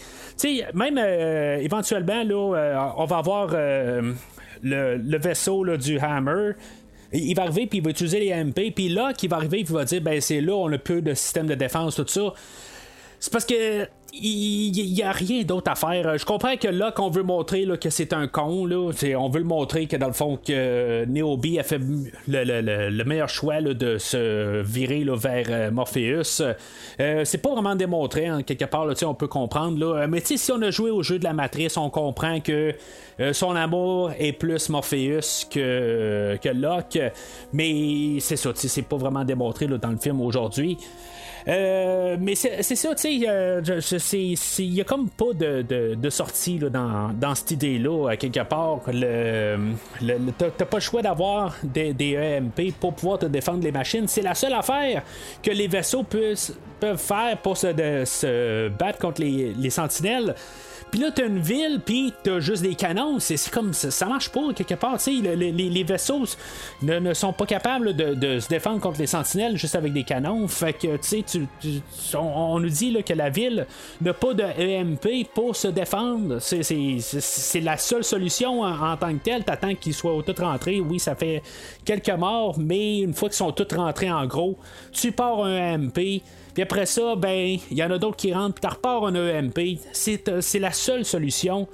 même 0.75 0.99
euh, 0.99 1.57
éventuellement, 1.57 2.23
là, 2.23 2.55
euh, 2.55 2.89
on 2.97 3.05
va 3.05 3.17
avoir 3.17 3.47
le, 3.51 5.17
vaisseau 5.17 5.63
là, 5.63 5.77
du 5.77 5.97
Hammer. 5.97 6.51
Il 7.11 7.35
va 7.35 7.43
arriver 7.43 7.65
puis 7.65 7.79
il 7.79 7.83
va 7.83 7.89
utiliser 7.89 8.19
les 8.19 8.43
MP 8.43 8.71
puis 8.73 8.87
là 8.87 9.11
qui 9.11 9.27
va 9.27 9.35
arriver 9.35 9.59
il 9.59 9.65
va 9.65 9.83
dire 9.83 9.99
ben 9.99 10.21
c'est 10.21 10.39
là 10.39 10.53
on 10.53 10.71
a 10.71 10.77
peu 10.77 11.01
de 11.01 11.13
système 11.13 11.45
de 11.45 11.55
défense 11.55 11.95
tout 11.95 12.07
ça 12.07 12.33
c'est 13.19 13.33
parce 13.33 13.45
que 13.45 13.85
il 14.13 14.93
n'y 14.93 15.03
a 15.03 15.11
rien 15.11 15.43
d'autre 15.43 15.71
à 15.71 15.75
faire. 15.75 16.17
Je 16.17 16.25
comprends 16.25 16.57
que 16.57 16.67
là, 16.67 16.91
qu'on 16.91 17.09
veut 17.09 17.23
montrer 17.23 17.65
que 17.79 17.89
c'est 17.89 18.13
un 18.13 18.27
con, 18.27 18.65
là, 18.65 18.91
on 19.17 19.29
veut 19.29 19.39
le 19.39 19.45
montrer 19.45 19.87
que 19.87 19.95
dans 19.95 20.07
le 20.07 20.13
fond, 20.13 20.37
que 20.37 21.05
Neobi 21.05 21.59
a 21.59 21.63
fait 21.63 21.79
le, 22.27 23.03
meilleur 23.03 23.29
choix 23.29 23.61
de 23.61 23.97
se 23.97 24.61
virer 24.61 25.05
vers 25.15 25.45
euh, 25.49 25.71
Morpheus. 25.71 26.41
Euh, 26.99 27.23
c'est 27.23 27.37
pas 27.37 27.51
vraiment 27.51 27.75
démontré, 27.75 28.29
quelque 28.45 28.65
part, 28.65 28.87
on 29.05 29.13
peut 29.13 29.27
comprendre. 29.27 29.79
Là. 29.79 30.07
Mais 30.07 30.21
si 30.23 30.51
on 30.51 30.61
a 30.61 30.71
joué 30.71 30.91
au 30.91 31.03
jeu 31.03 31.17
de 31.17 31.23
la 31.23 31.33
matrice, 31.33 31.77
on 31.77 31.89
comprend 31.89 32.39
que 32.41 32.73
euh, 33.19 33.33
son 33.33 33.55
amour 33.55 34.11
est 34.19 34.33
plus 34.33 34.69
Morpheus 34.69 35.45
que, 35.49 36.37
Locke. 36.53 36.99
Mais 37.53 38.19
c'est 38.19 38.35
ça, 38.35 38.51
c'est 38.55 38.81
pas 38.81 38.97
vraiment 38.97 39.23
démontré 39.23 39.67
dans 39.67 39.91
le 39.91 39.97
film 39.97 40.21
aujourd'hui. 40.21 40.77
Euh, 41.47 42.17
mais 42.19 42.35
c'est 42.35 42.63
ça, 42.63 42.95
tu 42.95 43.01
sais, 43.01 43.13
il 44.59 44.73
y 44.73 44.81
a 44.81 44.83
comme 44.83 45.09
pas 45.09 45.33
de, 45.33 45.61
de, 45.95 46.09
sortie 46.09 46.59
là, 46.59 46.69
dans, 46.69 47.09
dans, 47.13 47.35
cette 47.35 47.51
idée-là, 47.51 48.09
à 48.09 48.17
quelque 48.17 48.43
part. 48.43 48.81
Le, 48.87 49.57
T'as 50.37 50.65
pas 50.65 50.77
le 50.77 50.81
choix 50.81 51.01
d'avoir 51.01 51.55
des, 51.63 51.93
des, 51.93 52.13
EMP 52.13 52.73
pour 52.79 52.93
pouvoir 52.93 53.19
te 53.19 53.25
défendre 53.25 53.63
les 53.63 53.71
machines. 53.71 54.07
C'est 54.07 54.21
la 54.21 54.35
seule 54.35 54.53
affaire 54.53 55.03
que 55.41 55.51
les 55.51 55.67
vaisseaux 55.67 56.03
puissent, 56.03 56.53
peuvent 56.79 56.97
faire 56.97 57.37
pour 57.37 57.57
se, 57.57 57.67
se 58.05 58.69
battre 58.69 58.99
contre 58.99 59.21
les, 59.21 59.53
les 59.53 59.69
sentinelles. 59.69 60.35
Puis 60.91 60.99
là, 60.99 61.09
t'as 61.09 61.25
une 61.25 61.39
ville, 61.39 61.79
puis 61.83 62.13
t'as 62.21 62.41
juste 62.41 62.63
des 62.63 62.75
canons. 62.75 63.17
C'est 63.19 63.49
comme 63.49 63.73
ça, 63.73 63.89
ça 63.89 64.05
marche 64.05 64.29
pas 64.29 64.53
quelque 64.53 64.73
part. 64.75 64.97
Les, 65.07 65.35
les, 65.35 65.51
les, 65.51 65.83
vaisseaux 65.83 66.25
ne, 66.81 67.13
sont 67.13 67.31
pas 67.31 67.45
capables 67.45 67.95
de, 67.95 68.39
se 68.39 68.49
défendre 68.49 68.81
contre 68.81 68.99
les 68.99 69.07
sentinelles 69.07 69.57
juste 69.57 69.75
avec 69.75 69.93
des 69.93 70.03
canons. 70.03 70.47
Fait 70.49 70.73
que, 70.73 70.97
tu 70.97 71.23
sais, 71.61 72.17
on, 72.17 72.59
nous 72.59 72.69
dit 72.69 72.91
là, 72.91 73.03
que 73.03 73.13
la 73.13 73.29
ville 73.29 73.65
n'a 74.01 74.13
pas 74.13 74.33
de 74.33 74.43
EMP 74.43 75.29
pour 75.33 75.55
se 75.55 75.69
défendre. 75.69 76.39
C'est 76.39 77.61
la 77.61 77.77
seule 77.77 78.03
solution 78.03 78.61
en, 78.61 78.97
tant 78.97 79.13
que 79.13 79.23
telle. 79.23 79.45
T'attends 79.45 79.75
qu'ils 79.75 79.93
soient 79.93 80.21
tous 80.25 80.41
rentrés. 80.41 80.81
Oui, 80.81 80.99
ça 80.99 81.15
fait 81.15 81.41
quelques 81.85 82.09
morts, 82.09 82.59
mais 82.59 82.99
une 82.99 83.13
fois 83.13 83.29
qu'ils 83.29 83.37
sont 83.37 83.53
tous 83.53 83.75
rentrés 83.75 84.11
en 84.11 84.25
gros, 84.25 84.57
tu 84.91 85.13
pars 85.13 85.45
un 85.45 85.75
EMP 85.75 86.21
puis 86.53 86.63
après 86.63 86.85
ça, 86.85 87.15
ben, 87.15 87.57
il 87.69 87.77
y 87.77 87.83
en 87.83 87.91
a 87.91 87.97
d'autres 87.97 88.17
qui 88.17 88.33
rentrent, 88.33 88.55
puis 88.55 88.61
tu 88.61 88.67
repars 88.67 89.05
un 89.05 89.15
EMP. 89.15 89.79
Euh, 90.27 90.41
c'est 90.41 90.59
la 90.59 90.71
seule 90.71 91.05
solution. 91.05 91.67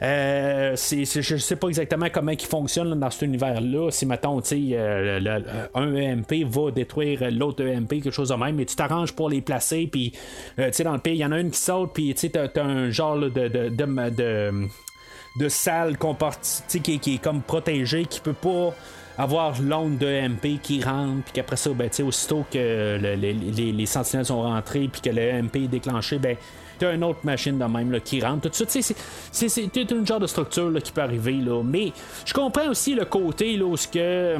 Euh, 0.00 0.76
je 0.76 1.34
ne 1.34 1.38
sais 1.38 1.56
pas 1.56 1.68
exactement 1.68 2.06
comment 2.12 2.30
il 2.30 2.40
fonctionne 2.40 2.98
dans 2.98 3.10
cet 3.10 3.22
univers-là. 3.22 3.90
Si, 3.90 4.06
mettons, 4.06 4.40
euh, 4.52 5.66
un 5.74 5.94
EMP 5.94 6.44
va 6.44 6.70
détruire 6.70 7.30
l'autre 7.32 7.64
EMP, 7.64 7.88
quelque 7.88 8.10
chose 8.10 8.28
de 8.28 8.34
même, 8.34 8.56
mais 8.56 8.64
tu 8.64 8.76
t'arranges 8.76 9.12
pour 9.12 9.28
les 9.28 9.40
placer, 9.40 9.88
puis 9.90 10.12
dans 10.56 10.92
le 10.92 10.98
pays, 10.98 11.16
il 11.16 11.20
y 11.20 11.24
en 11.24 11.32
a 11.32 11.40
une 11.40 11.50
qui 11.50 11.58
saute, 11.58 11.90
puis 11.94 12.14
tu 12.14 12.30
as, 12.38 12.62
un 12.62 12.90
genre 12.90 13.16
de, 13.16 13.28
de, 13.28 13.48
de, 13.70 14.68
de, 15.38 15.48
salle 15.48 15.96
qui, 16.68 17.00
qui, 17.00 17.14
est 17.14 17.22
comme 17.22 17.42
protégée, 17.42 18.04
qui 18.04 18.20
peut 18.20 18.32
pas 18.34 18.72
avoir 19.18 19.60
l'onde 19.60 19.98
de 19.98 20.28
MP 20.28 20.60
qui 20.62 20.82
rentre, 20.82 21.24
puis 21.24 21.32
qu'après 21.34 21.56
ça, 21.56 21.70
ben, 21.70 21.90
aussitôt 22.06 22.46
que 22.50 22.96
les, 22.96 23.86
sentinelles 23.86 24.26
sont 24.26 24.42
rentrées, 24.42 24.88
puis 24.90 25.00
que 25.00 25.10
le 25.10 25.42
MP 25.42 25.64
est 25.64 25.68
déclenché, 25.68 26.18
ben, 26.18 26.36
t'as 26.78 26.94
une 26.94 27.02
autre 27.02 27.20
machine 27.24 27.58
de 27.58 27.64
même 27.64 27.90
là, 27.90 27.98
qui 27.98 28.20
rentre. 28.20 28.48
Tout 28.48 28.64
ça, 28.64 28.80
c'est 29.32 29.90
une 29.90 30.06
genre 30.06 30.20
de 30.20 30.28
structure 30.28 30.70
là, 30.70 30.80
qui 30.80 30.92
peut 30.92 31.02
arriver. 31.02 31.32
Là. 31.32 31.62
Mais 31.64 31.92
je 32.24 32.32
comprends 32.32 32.68
aussi 32.68 32.94
le 32.94 33.04
côté 33.04 33.56
là, 33.56 33.64
où 33.64 33.76
ce 33.76 33.88
que 33.88 34.36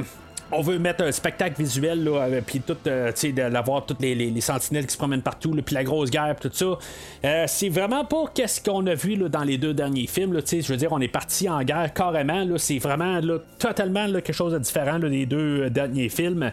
on 0.51 0.63
veut 0.63 0.79
mettre 0.79 1.05
un 1.05 1.13
spectacle 1.13 1.61
visuel, 1.61 2.05
là, 2.05 2.27
puis 2.47 2.61
tout, 2.61 2.77
euh, 2.87 3.13
tu 3.13 3.33
sais, 3.33 3.33
d'avoir 3.33 3.85
toutes 3.85 4.01
les, 4.01 4.41
sentinelles 4.41 4.87
qui 4.87 4.93
se 4.93 4.99
promènent 4.99 5.23
partout, 5.23 5.51
puis 5.65 5.75
la 5.75 5.85
grosse 5.85 6.11
guerre, 6.11 6.37
tout 6.41 6.51
ça. 6.53 6.79
Euh, 7.25 7.45
c'est 7.47 7.69
vraiment 7.69 8.05
pas 8.05 8.25
qu'est-ce 8.35 8.63
qu'on 8.63 8.87
a 8.87 8.95
vu 8.95 9.17
là, 9.17 9.29
dans 9.29 9.45
les 9.45 9.59
deux 9.59 9.75
derniers 9.75 10.07
films, 10.07 10.35
tu 10.41 10.47
sais, 10.47 10.63
je 10.63 10.69
veux 10.69 10.79
dire, 10.79 10.93
on 10.93 11.01
est 11.01 11.09
parti 11.09 11.49
en 11.49 11.63
guerre 11.63 11.93
carrément, 11.93 12.45
là, 12.45 12.59
c'est 12.59 12.79
vraiment 12.79 13.21
là, 13.21 13.39
totalement 13.59 14.07
là, 14.07 14.21
quelque 14.21 14.35
chose 14.35 14.53
de 14.53 14.59
différent 14.59 14.99
des 14.99 15.27
deux 15.27 15.65
euh, 15.65 15.71
derniers 15.71 16.09
films. 16.09 16.51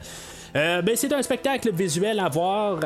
ben, 0.54 0.92
c'est 0.96 1.14
un 1.14 1.22
spectacle 1.22 1.72
visuel 1.74 2.20
à 2.20 2.30
voir. 2.30 2.80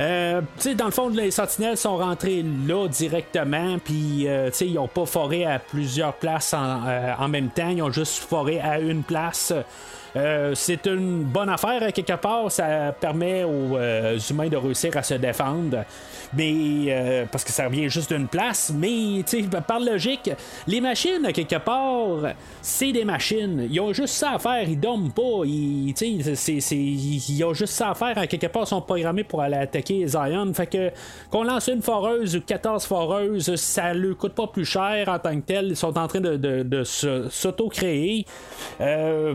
Euh, 0.00 0.40
dans 0.76 0.84
le 0.84 0.90
fond, 0.90 1.08
les 1.08 1.30
sentinelles 1.30 1.76
sont 1.76 1.96
rentrés 1.96 2.44
là 2.66 2.88
directement, 2.88 3.78
puis 3.78 4.26
ils 4.60 4.74
n'ont 4.74 4.88
pas 4.88 5.06
foré 5.06 5.44
à 5.44 5.58
plusieurs 5.58 6.14
places 6.14 6.54
en, 6.54 6.80
en, 7.18 7.28
même 7.28 7.48
temps, 7.48 7.68
ils 7.68 7.82
ont 7.82 7.92
juste 7.92 8.18
foré 8.18 8.60
à 8.60 8.80
une 8.80 9.02
place. 9.02 9.52
Euh, 10.16 10.52
c'est 10.54 10.86
une 10.86 11.24
bonne 11.24 11.48
affaire 11.50 11.82
à 11.82 11.92
quelque 11.92 12.14
part. 12.14 12.50
Ça 12.50 12.94
permet 12.98 13.44
aux 13.44 13.76
euh, 13.76 14.18
humains 14.30 14.48
de 14.48 14.56
réussir 14.56 14.96
à 14.96 15.02
se 15.02 15.14
défendre. 15.14 15.84
Mais 16.34 16.86
euh, 16.88 17.24
parce 17.30 17.44
que 17.44 17.52
ça 17.52 17.66
revient 17.66 17.88
juste 17.88 18.12
d'une 18.12 18.26
place. 18.26 18.72
Mais 18.74 19.24
par 19.66 19.80
logique, 19.80 20.30
les 20.66 20.80
machines 20.80 21.24
à 21.24 21.32
quelque 21.32 21.58
part, 21.58 22.32
c'est 22.62 22.92
des 22.92 23.04
machines. 23.04 23.68
Ils 23.70 23.80
ont 23.80 23.92
juste 23.92 24.14
ça 24.14 24.32
à 24.32 24.38
faire. 24.38 24.68
Ils 24.68 24.80
dorment 24.80 25.12
pas. 25.12 25.44
Ils, 25.44 25.94
ils 26.00 27.44
ont 27.44 27.54
juste 27.54 27.74
ça 27.74 27.90
à 27.90 27.94
faire. 27.94 28.16
À 28.16 28.26
quelque 28.26 28.46
part, 28.46 28.62
ils 28.62 28.68
sont 28.68 28.80
programmés 28.80 29.24
pour 29.24 29.42
aller 29.42 29.56
attaquer 29.56 30.06
Zion. 30.06 30.52
Fait 30.54 30.66
que 30.66 30.90
qu'on 31.30 31.42
lance 31.42 31.68
une 31.68 31.82
foreuse 31.82 32.36
ou 32.36 32.40
14 32.40 32.86
foreuses, 32.86 33.54
ça 33.56 33.92
ne 33.92 34.12
coûte 34.14 34.32
pas 34.32 34.46
plus 34.46 34.64
cher 34.64 35.08
en 35.08 35.18
tant 35.18 35.36
que 35.36 35.46
tel. 35.46 35.68
Ils 35.68 35.76
sont 35.76 35.96
en 35.98 36.08
train 36.08 36.20
de, 36.20 36.36
de, 36.36 36.84
s'auto-créer. 36.84 38.24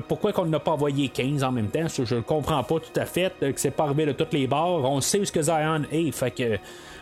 pourquoi 0.07 0.33
qu'on 0.33 0.45
n'a 0.45 0.59
pas 0.59 0.70
envoyer 0.71 1.09
15 1.09 1.43
en 1.43 1.51
même 1.51 1.67
temps. 1.67 1.87
Je 1.87 2.15
ne 2.15 2.21
comprends 2.21 2.63
pas 2.63 2.79
tout 2.79 2.99
à 2.99 3.05
fait 3.05 3.33
que 3.39 3.53
c'est 3.55 3.71
pas 3.71 3.83
arrivé 3.83 4.05
de 4.05 4.11
toutes 4.11 4.33
les 4.33 4.47
bords. 4.47 4.83
On 4.89 5.01
sait 5.01 5.19
où 5.19 5.25
ce 5.25 5.31
que 5.31 5.41
Zion 5.41 5.83
est, 5.91 6.11
fait 6.11 6.31
que. 6.31 6.57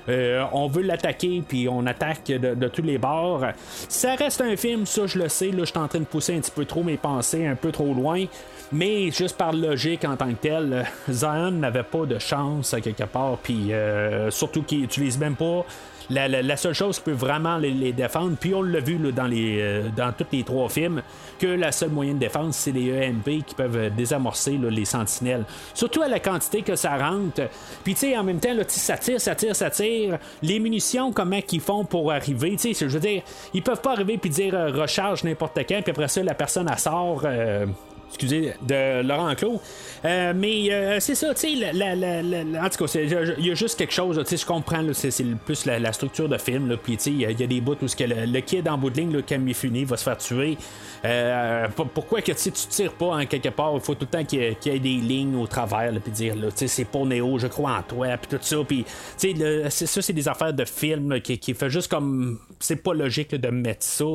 Euh, 0.08 0.44
on 0.54 0.68
veut 0.68 0.82
l'attaquer, 0.82 1.44
puis 1.48 1.68
on 1.70 1.86
attaque 1.86 2.26
de, 2.26 2.68
tous 2.68 2.82
les 2.82 2.98
bords. 2.98 3.46
Ça 3.68 4.16
reste 4.16 4.42
un 4.42 4.56
film, 4.56 4.86
ça 4.86 5.06
je 5.06 5.20
le 5.20 5.30
sais. 5.30 5.52
Là, 5.52 5.60
je 5.60 5.66
suis 5.66 5.78
en 5.78 5.88
train 5.88 6.00
de 6.00 6.06
pousser 6.06 6.36
un 6.36 6.40
petit 6.40 6.52
peu 6.52 6.66
trop 6.66 6.84
mes 6.84 6.98
pensées, 6.98 7.46
un 7.46 7.56
peu 7.56 7.72
trop 7.72 7.94
loin. 7.94 8.26
Mais 8.72 9.12
juste 9.12 9.38
par 9.38 9.54
logique 9.54 10.06
en 10.06 10.16
tant 10.16 10.30
que 10.30 10.42
tel, 10.42 10.86
Zion 11.10 11.52
n'avait 11.52 11.84
pas 11.84 12.06
de 12.06 12.18
chance 12.18 12.76
quelque 12.82 13.04
part. 13.04 13.38
Puis 13.38 13.72
euh, 13.72 14.32
surtout 14.32 14.64
qu'il 14.64 14.82
n'utilise 14.82 15.18
même 15.20 15.36
pas 15.36 15.66
la, 16.10 16.58
seule 16.58 16.74
chose 16.74 16.98
qui 16.98 17.06
peut 17.06 17.12
vraiment 17.12 17.58
les, 17.58 17.94
défendre, 17.94 18.36
puis 18.40 18.54
on 18.54 18.62
l'a 18.62 18.80
vu 18.80 18.98
dans, 19.12 19.28
les, 19.28 19.60
euh, 19.60 19.90
dans 19.96 20.12
tous 20.12 20.26
les 20.32 20.44
trois 20.44 20.70
films, 20.70 21.02
que 21.38 21.48
la 21.48 21.72
seule 21.72 21.90
moyen 21.90 22.14
de 22.14 22.20
défense, 22.20 22.58
c'est 22.58 22.72
les 22.72 22.90
EMP 22.90 23.44
qui 23.46 23.56
peuvent 23.56 23.94
désamorcer 23.96 24.58
les 24.58 24.86
sentinelles. 24.86 25.46
Surtout 25.74 26.02
à 26.02 26.08
la 26.08 26.20
quantité 26.20 26.62
que 26.62 26.76
ça 26.76 26.98
rentre. 26.98 27.42
Puis 27.84 27.94
tu 27.94 28.02
sais, 28.02 28.18
en 28.18 28.24
même 28.24 28.40
temps, 28.40 28.54
là, 28.54 28.64
ça 28.68 28.98
tire, 28.98 29.22
ça 29.22 29.36
tire, 29.36 29.56
ça 29.56 29.70
tire. 29.70 30.18
Les 30.42 30.60
munitions, 30.60 31.12
comment 31.12 31.42
qu'ils 31.42 31.62
font 31.62 31.86
pour 31.86 32.12
arriver, 32.12 32.52
tu 32.52 32.74
sais, 32.74 32.88
je 32.88 32.94
veux 32.94 33.00
dire, 33.00 33.24
ils 33.54 33.62
peuvent 33.62 33.82
pas 33.82 33.92
arriver 33.92 34.18
puis 34.18 34.30
dire 34.30 34.56
euh, 34.56 34.72
recharge 34.72 35.24
n'importe 35.24 35.58
quand, 35.68 35.82
puis 35.82 35.92
après 35.92 36.08
ça, 36.08 36.24
la 36.24 36.34
personne, 36.34 36.68
elle 36.72 36.80
sort. 36.80 37.22
Euh, 37.26 37.66
excusez, 38.10 38.54
de 38.62 39.02
Laurent 39.02 39.34
Clos. 39.36 39.62
Euh, 40.06 40.34
mais 40.36 40.72
euh, 40.72 41.00
c'est 41.00 41.16
ça, 41.16 41.34
tu 41.34 41.60
sais, 41.60 41.72
en 41.72 42.70
tout 42.70 42.86
cas, 42.86 43.00
il 43.38 43.46
y 43.46 43.52
a 43.52 43.54
juste 43.54 43.78
quelque 43.78 43.94
chose, 43.94 44.18
tu 44.20 44.26
sais, 44.26 44.38
je 44.38 44.46
comprends, 44.46 44.82
c'est 44.94 45.12
plus 45.46 45.66
la, 45.66 45.92
structure 45.94 46.30
de 46.30 46.38
film, 46.38 46.78
puis 46.82 46.98
tu 46.98 47.04
sais, 47.04 47.12
il 47.12 47.40
y, 47.40 47.44
a 47.44 47.48
des 47.48 47.62
bouts 47.62 47.74
où 47.74 47.86
que 47.86 48.04
le, 48.04 48.40
kid 48.40 48.68
en 48.68 48.78
bout 48.78 48.90
de 48.90 49.02
ligne, 49.02 49.22
Camille 49.24 49.54
Funé, 49.54 49.84
va 49.84 49.98
se 49.98 50.04
faire 50.04 50.18
tuer. 50.18 50.58
Euh, 51.06 51.68
pourquoi 51.94 52.22
que 52.22 52.32
tu 52.32 52.52
tires 52.52 52.94
pas 52.94 53.18
en 53.18 53.26
quelque 53.26 53.50
part, 53.50 53.74
il 53.76 53.82
faut 53.82 53.96
tout 53.96 54.08
le 54.12 54.18
temps 54.18 54.24
qu'il 54.24 54.40
y, 54.40 54.70
ait 54.70 54.80
des 54.80 54.96
lignes 54.96 55.36
au 55.36 55.48
travers, 55.48 55.92
puis 56.02 56.12
dire, 56.12 56.36
tu 56.36 56.52
sais, 56.56 56.68
c'est 56.68 56.86
pour 56.86 57.06
Néo, 57.06 57.38
je 57.38 57.48
crois 57.48 57.72
en 57.72 57.82
toi, 57.84 58.08
puis 58.18 58.38
tout 58.38 58.44
ça, 58.44 58.58
puis 58.66 58.86
tu 59.18 59.36
sais, 59.36 59.70
ça, 59.70 60.02
c'est 60.02 60.14
des 60.14 60.28
affaires 60.28 60.54
de 60.54 60.66
film 60.66 61.20
qui, 61.22 61.38
qui 61.38 61.54
fait 61.54 61.70
juste 61.70 61.90
comme, 61.90 62.40
c'est 62.60 62.78
pas 62.78 62.94
logique 62.94 63.36
de 63.36 63.50
mettre 63.50 63.84
ça. 63.84 64.06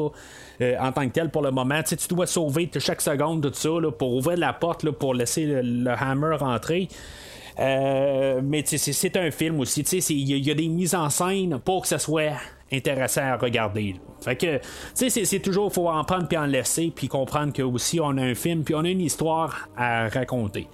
Euh, 0.61 0.77
en 0.79 0.93
tant 0.93 1.07
que 1.09 1.13
tel 1.13 1.31
pour 1.31 1.43
le 1.43 1.51
moment. 1.51 1.83
tu 1.83 1.97
dois 2.09 2.27
sauver 2.27 2.71
chaque 2.79 3.01
seconde 3.01 3.43
tout 3.43 3.55
ça 3.55 3.81
pour 3.91 4.15
ouvrir 4.15 4.39
la 4.39 4.53
porte 4.53 4.89
pour 4.91 5.15
laisser 5.15 5.47
le, 5.63 5.91
hammer 5.91 6.37
rentrer. 6.37 6.89
Euh, 7.61 8.41
mais 8.43 8.65
c'est 8.65 9.17
un 9.17 9.31
film 9.31 9.61
aussi. 9.61 9.83
Il 9.83 10.47
y, 10.47 10.51
a 10.51 10.55
des 10.55 10.69
mises 10.69 10.95
en 10.95 11.09
scène 11.09 11.61
pour 11.65 11.83
que 11.83 11.89
ça 11.89 11.99
soit 11.99 12.33
intéressant 12.73 13.23
à 13.23 13.37
regarder. 13.37 13.97
C'est 14.95 15.41
toujours, 15.41 15.73
faut 15.73 15.89
en 15.89 16.03
prendre 16.05 16.27
puis 16.27 16.37
en 16.37 16.47
laisser, 16.47 16.93
puis 16.95 17.09
comprendre 17.09 17.53
que 17.53 17.63
aussi 17.63 18.01
on 18.01 18.17
a 18.17 18.23
un 18.23 18.35
film, 18.35 18.65
puis 18.65 18.75
on 18.75 18.85
a 18.85 18.89
une 18.89 19.01
histoire 19.01 19.69
à 19.77 20.09
raconter. 20.09 20.67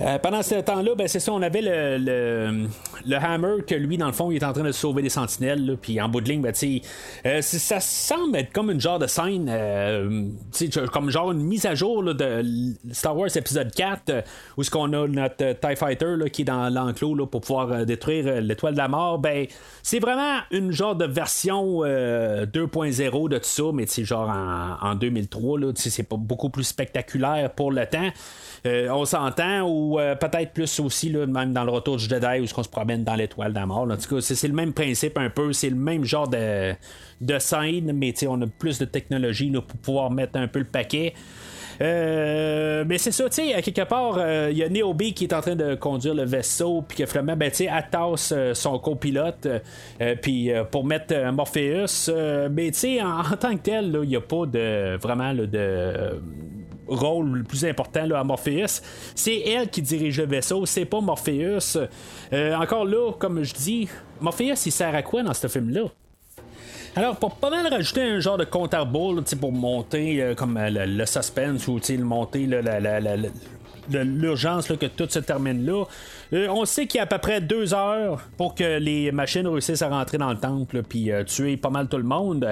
Euh, 0.00 0.18
pendant 0.18 0.42
ce 0.42 0.56
temps-là, 0.56 0.94
ben, 0.94 1.08
c'est 1.08 1.20
ça, 1.20 1.32
on 1.32 1.40
avait 1.40 1.62
le, 1.62 2.68
le, 3.06 3.16
Hammer 3.16 3.62
que 3.66 3.74
lui, 3.74 3.96
dans 3.96 4.06
le 4.06 4.12
fond, 4.12 4.30
il 4.30 4.36
est 4.36 4.44
en 4.44 4.52
train 4.52 4.62
de 4.62 4.72
sauver 4.72 5.02
des 5.02 5.08
sentinelles. 5.08 5.78
Puis 5.80 6.00
en 6.00 6.08
bout 6.08 6.20
de 6.20 6.28
ligne, 6.28 6.42
ben, 6.42 6.52
euh, 7.26 7.40
ça 7.40 7.80
semble 7.80 8.36
être 8.36 8.52
comme 8.52 8.70
une 8.70 8.80
genre 8.80 8.98
de 8.98 9.06
scène, 9.06 9.48
euh, 9.48 10.28
comme 10.92 11.10
genre 11.10 11.32
une 11.32 11.42
mise 11.42 11.66
à 11.66 11.74
jour 11.74 12.02
de 12.02 12.44
Star 12.92 13.16
Wars 13.16 13.34
épisode 13.34 13.72
4, 13.72 14.24
où 14.56 14.62
ce 14.62 14.70
qu'on 14.70 14.92
a 14.92 15.08
notre 15.08 15.52
TIE 15.52 15.76
Fighter 15.76 16.16
qui 16.32 16.42
est 16.42 16.46
dans 16.46 16.68
l'enclos 16.68 17.26
pour 17.26 17.40
pouvoir 17.40 17.86
détruire 17.86 18.40
l'étoile 18.40 18.74
de 18.74 18.78
la 18.78 18.88
mort. 18.88 19.18
Ben, 19.18 19.46
c'est 19.82 20.00
vraiment 20.00 20.40
une 20.50 20.72
genre 20.72 20.94
de 20.94 21.04
version 21.04 21.26
version 21.26 21.82
2.0 21.82 23.28
de 23.28 23.38
tout 23.38 23.44
ça, 23.44 23.64
mais 23.72 23.86
genre 23.86 24.28
en, 24.28 24.90
en 24.90 24.94
2003, 24.94 25.58
là, 25.58 25.72
c'est 25.74 26.02
pas 26.04 26.16
beaucoup 26.16 26.50
plus 26.50 26.64
spectaculaire 26.64 27.50
pour 27.50 27.72
le 27.72 27.84
temps. 27.86 28.10
On 28.64 29.04
s'entend, 29.04 29.62
ou 29.62 29.98
peut-être 30.20 30.52
plus 30.52 30.80
aussi, 30.80 31.10
là, 31.10 31.26
même 31.26 31.52
dans 31.52 31.64
le 31.64 31.70
retour 31.70 31.96
du 31.96 32.04
Jedi, 32.04 32.40
où 32.40 32.46
on 32.56 32.62
se 32.62 32.68
promène 32.68 33.04
dans 33.04 33.14
l'étoile 33.14 33.52
d'un 33.52 33.66
mort. 33.66 33.88
En 33.90 33.96
tout 33.96 34.16
cas, 34.16 34.20
c'est, 34.20 34.48
le 34.48 34.54
même 34.54 34.72
principe 34.72 35.18
un 35.18 35.30
peu, 35.30 35.52
c'est 35.52 35.70
le 35.70 35.76
même 35.76 36.04
genre 36.04 36.28
de, 36.28 36.74
de 37.20 37.38
scène, 37.38 37.92
mais 37.92 38.14
on 38.26 38.40
a 38.42 38.46
plus 38.46 38.78
de 38.78 38.84
technologie 38.84 39.50
là, 39.50 39.60
pour 39.60 39.78
pouvoir 39.78 40.10
mettre 40.10 40.38
un 40.38 40.48
peu 40.48 40.58
le 40.58 40.64
paquet. 40.64 41.14
Euh, 41.80 42.84
mais 42.86 42.98
c'est 42.98 43.12
ça, 43.12 43.28
tu 43.28 43.36
sais, 43.36 43.54
à 43.54 43.62
quelque 43.62 43.86
part, 43.86 44.14
il 44.16 44.22
euh, 44.22 44.50
y 44.50 44.62
a 44.62 44.68
Neobi 44.68 45.12
qui 45.12 45.24
est 45.24 45.34
en 45.34 45.40
train 45.40 45.56
de 45.56 45.74
conduire 45.74 46.14
le 46.14 46.24
vaisseau, 46.24 46.82
puis 46.82 46.98
que 46.98 47.06
finalement, 47.06 47.36
ben, 47.36 47.50
tu 47.50 47.66
sais, 47.66 47.70
euh, 48.32 48.54
son 48.54 48.78
copilote, 48.78 49.46
puis 50.22 50.50
pour 50.70 50.84
mettre 50.84 51.14
Morpheus. 51.32 52.10
mais 52.50 52.70
tu 52.70 52.78
sais, 52.78 53.02
en, 53.02 53.22
tant 53.38 53.56
que 53.56 53.62
tel, 53.62 53.98
il 54.02 54.08
n'y 54.08 54.16
a 54.16 54.20
pas 54.20 54.46
de 54.46 54.96
vraiment 54.96 55.34
de 55.34 56.20
rôle 56.86 57.38
le 57.38 57.44
plus 57.44 57.64
important 57.64 58.06
là, 58.06 58.20
à 58.20 58.24
Morpheus. 58.24 58.82
C'est 59.14 59.40
elle 59.40 59.68
qui 59.68 59.82
dirige 59.82 60.20
le 60.20 60.26
vaisseau, 60.26 60.66
c'est 60.66 60.84
pas 60.84 61.00
Morpheus. 61.00 61.78
encore 62.32 62.84
là, 62.84 63.12
comme 63.18 63.42
je 63.42 63.54
dis, 63.54 63.88
Morpheus, 64.20 64.66
il 64.66 64.72
sert 64.72 64.94
à 64.94 65.02
quoi 65.02 65.22
dans 65.22 65.34
ce 65.34 65.48
film-là? 65.48 65.84
Alors, 66.98 67.16
pour 67.16 67.34
pas 67.34 67.50
mal 67.50 67.66
rajouter 67.66 68.00
un 68.00 68.20
genre 68.20 68.38
de 68.38 68.44
compte 68.44 68.72
à 68.72 68.80
rebours, 68.80 69.22
pour 69.38 69.52
monter 69.52 70.22
euh, 70.22 70.34
comme 70.34 70.56
euh, 70.56 70.70
le, 70.70 71.04
suspense 71.04 71.68
ou 71.68 71.78
monter 71.98 72.48
l'urgence 73.90 74.68
que 74.68 74.86
tout 74.86 75.06
se 75.06 75.18
termine 75.18 75.66
là. 75.66 75.84
Euh, 76.32 76.48
on 76.48 76.64
sait 76.64 76.86
qu'il 76.86 76.96
y 76.96 77.00
a 77.00 77.02
à 77.02 77.06
peu 77.06 77.18
près 77.18 77.42
deux 77.42 77.74
heures 77.74 78.22
pour 78.38 78.54
que 78.54 78.78
les 78.78 79.12
machines 79.12 79.46
réussissent 79.46 79.82
à 79.82 79.90
rentrer 79.90 80.16
dans 80.16 80.30
le 80.30 80.38
temple 80.38 80.82
puis 80.82 81.10
tuer 81.26 81.58
pas 81.58 81.68
mal 81.68 81.86
tout 81.86 81.98
le 81.98 82.02
monde. 82.02 82.48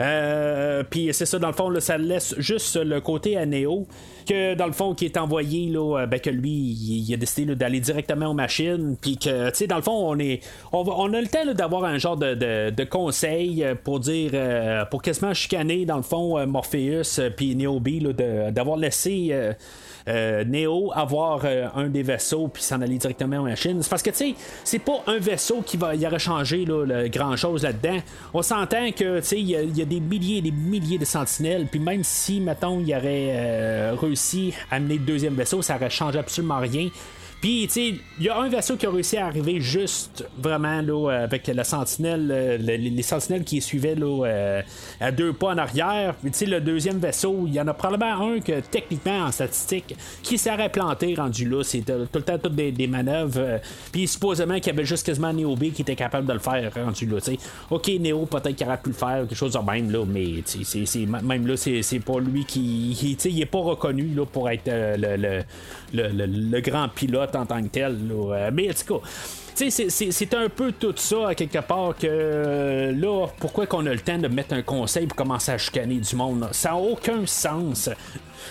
Euh, 0.00 0.82
puis 0.88 1.10
c'est 1.12 1.26
ça, 1.26 1.38
dans 1.38 1.48
le 1.48 1.54
fond, 1.54 1.72
ça 1.80 1.98
laisse 1.98 2.34
juste 2.38 2.76
le 2.76 3.00
côté 3.00 3.36
à 3.36 3.46
Neo, 3.46 3.86
que 4.28 4.54
dans 4.54 4.66
le 4.66 4.72
fond, 4.72 4.94
qui 4.94 5.04
est 5.04 5.16
envoyé, 5.16 5.68
là, 5.68 6.00
euh, 6.00 6.06
ben, 6.06 6.20
que 6.20 6.30
lui, 6.30 6.50
il, 6.50 7.12
a 7.14 7.16
décidé 7.16 7.54
d'aller 7.54 7.80
directement 7.80 8.26
aux 8.26 8.34
machines, 8.34 8.96
puis 9.00 9.16
que, 9.16 9.50
tu 9.50 9.56
sais, 9.56 9.66
dans 9.66 9.76
le 9.76 9.82
fond, 9.82 9.92
on 9.92 10.18
est 10.18 10.40
on, 10.72 11.12
a 11.12 11.20
le 11.20 11.26
temps 11.26 11.52
d'avoir 11.52 11.84
un 11.84 11.98
genre 11.98 12.16
de, 12.16 12.70
de, 12.70 12.84
conseil 12.84 13.64
pour 13.84 14.00
dire, 14.00 14.30
euh, 14.34 14.84
pour 14.86 15.02
quasiment 15.02 15.34
chicaner, 15.34 15.84
dans 15.84 15.96
le 15.96 16.02
fond, 16.02 16.44
Morpheus, 16.46 17.20
puis 17.36 17.54
Neo 17.54 17.80
B, 17.80 18.02
d'avoir 18.50 18.76
laissé 18.76 19.28
euh, 19.30 19.52
Neo 20.06 20.92
avoir 20.94 21.40
euh, 21.44 21.68
un 21.74 21.88
des 21.88 22.02
vaisseaux 22.02 22.48
puis 22.48 22.62
s'en 22.62 22.80
aller 22.80 22.98
directement 22.98 23.38
aux 23.38 23.44
machines. 23.44 23.80
Parce 23.88 24.02
que, 24.02 24.10
tu 24.10 24.16
sais, 24.16 24.34
c'est 24.64 24.78
pas 24.78 25.02
un 25.06 25.18
vaisseau 25.18 25.62
qui 25.62 25.76
va 25.76 25.94
y 25.94 26.06
aurait 26.06 26.18
changé 26.18 26.64
grand 27.12 27.36
chose 27.36 27.62
là-dedans. 27.62 27.98
On 28.34 28.42
s'entend 28.42 28.90
que, 28.92 29.20
tu 29.20 29.26
sais, 29.26 29.40
il 29.40 29.48
y, 29.48 29.82
a 29.82 29.84
des 29.84 30.00
milliers 30.00 30.38
et 30.38 30.42
des 30.42 30.50
milliers 30.50 30.98
de 30.98 31.04
sentinelles, 31.04 31.66
puis 31.70 31.80
même 31.80 32.02
si, 32.04 32.40
mettons, 32.40 32.80
il 32.80 32.92
aurait 32.94 33.32
euh, 33.32 33.96
réussi 34.00 34.54
à 34.70 34.76
amener 34.76 34.94
le 34.94 35.04
deuxième 35.04 35.34
vaisseau, 35.34 35.62
ça 35.62 35.76
aurait 35.76 35.90
changé 35.90 36.18
absolument 36.18 36.58
rien. 36.58 36.88
Puis, 37.42 37.66
tu 37.66 37.72
sais, 37.72 37.94
il 38.20 38.24
y 38.24 38.28
a 38.28 38.38
un 38.38 38.48
vaisseau 38.48 38.76
qui 38.76 38.86
a 38.86 38.90
réussi 38.90 39.16
à 39.16 39.26
arriver 39.26 39.60
juste 39.60 40.24
vraiment 40.38 40.80
là, 40.80 41.10
avec 41.10 41.48
la 41.48 41.64
sentinelle, 41.64 42.30
euh, 42.30 42.56
les, 42.56 43.02
sentinelles 43.02 43.42
qui 43.42 43.60
suivaient 43.60 43.96
là, 43.96 44.24
euh, 44.24 44.62
à 45.00 45.10
deux 45.10 45.32
pas 45.32 45.48
en 45.48 45.58
arrière. 45.58 46.14
Puis, 46.14 46.30
tu 46.30 46.38
sais, 46.38 46.46
le 46.46 46.60
deuxième 46.60 47.00
vaisseau, 47.00 47.46
il 47.48 47.54
y 47.54 47.60
en 47.60 47.66
a 47.66 47.74
probablement 47.74 48.34
un 48.34 48.38
que, 48.38 48.60
techniquement, 48.60 49.24
en 49.24 49.32
statistique, 49.32 49.96
qui 50.22 50.38
serait 50.38 50.68
planté 50.68 51.16
rendu 51.16 51.48
là. 51.48 51.64
C'est 51.64 51.80
tout 51.80 52.06
le 52.14 52.22
temps 52.22 52.38
toutes 52.38 52.54
des, 52.54 52.86
manœuvres. 52.86 53.40
Euh, 53.40 53.58
puis, 53.90 54.06
supposément 54.06 54.54
qu'il 54.54 54.68
y 54.68 54.70
avait 54.70 54.84
juste 54.84 55.04
quasiment 55.04 55.32
Neo 55.32 55.56
B 55.56 55.72
qui 55.72 55.82
était 55.82 55.96
capable 55.96 56.28
de 56.28 56.34
le 56.34 56.38
faire 56.38 56.72
rendu 56.72 57.06
là. 57.06 57.18
sais. 57.18 57.38
Ok, 57.70 57.88
Neo, 57.88 58.24
peut-être 58.24 58.54
qu'il 58.54 58.68
aurait 58.68 58.80
pu 58.80 58.90
le 58.90 58.94
faire, 58.94 59.26
quelque 59.26 59.34
chose 59.34 59.54
de 59.54 59.58
même, 59.58 59.90
là, 59.90 60.04
mais 60.06 60.44
c'est, 60.46 61.06
même 61.06 61.44
là, 61.48 61.56
c'est, 61.56 61.98
pas 61.98 62.20
lui 62.20 62.44
qui. 62.44 63.16
sais, 63.18 63.30
il 63.30 63.42
est 63.42 63.46
pas 63.46 63.58
reconnu 63.58 64.14
là, 64.14 64.24
pour 64.26 64.48
être 64.48 64.70
le 65.92 66.60
grand 66.60 66.88
pilote 66.88 67.31
en 67.36 67.46
tant 67.46 67.62
que 67.62 67.68
tel. 67.68 67.98
Euh, 68.10 68.50
mais 68.52 68.70
en 68.70 68.74
tout 68.74 69.00
cas, 69.00 69.06
c'est 69.54 70.34
un 70.34 70.48
peu 70.48 70.72
tout 70.72 70.94
ça, 70.96 71.28
à 71.28 71.34
quelque 71.34 71.60
part, 71.60 71.96
que 71.96 72.06
euh, 72.08 72.92
là, 72.92 73.26
pourquoi 73.38 73.66
qu'on 73.66 73.86
a 73.86 73.92
le 73.92 74.00
temps 74.00 74.18
de 74.18 74.28
mettre 74.28 74.54
un 74.54 74.62
conseil 74.62 75.06
pour 75.06 75.16
commencer 75.16 75.52
à 75.52 75.58
chicaner 75.58 75.96
du 75.96 76.16
monde? 76.16 76.48
Ça 76.52 76.70
n'a 76.70 76.76
aucun 76.76 77.26
sens. 77.26 77.90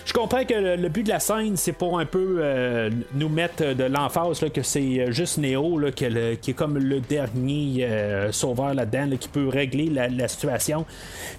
Je 0.04 0.12
comprends 0.12 0.44
que 0.44 0.54
le, 0.76 0.88
but 0.88 1.02
de 1.04 1.08
la 1.08 1.20
scène, 1.20 1.56
c'est 1.56 1.72
pour 1.72 1.98
un 1.98 2.04
peu 2.04 2.36
euh, 2.38 2.90
nous 3.14 3.28
mettre 3.28 3.74
de 3.74 3.84
l'emphase 3.84 4.44
que 4.52 4.62
c'est 4.62 5.12
juste 5.12 5.38
Néo 5.38 5.78
là, 5.78 5.90
qui, 5.92 6.04
est 6.04 6.56
comme 6.56 6.78
le 6.78 7.00
dernier 7.00 7.86
sauveur 8.30 8.74
là-dedans 8.74 9.16
qui 9.18 9.28
peut 9.28 9.48
régler 9.48 9.90
la, 9.90 10.28
situation. 10.28 10.84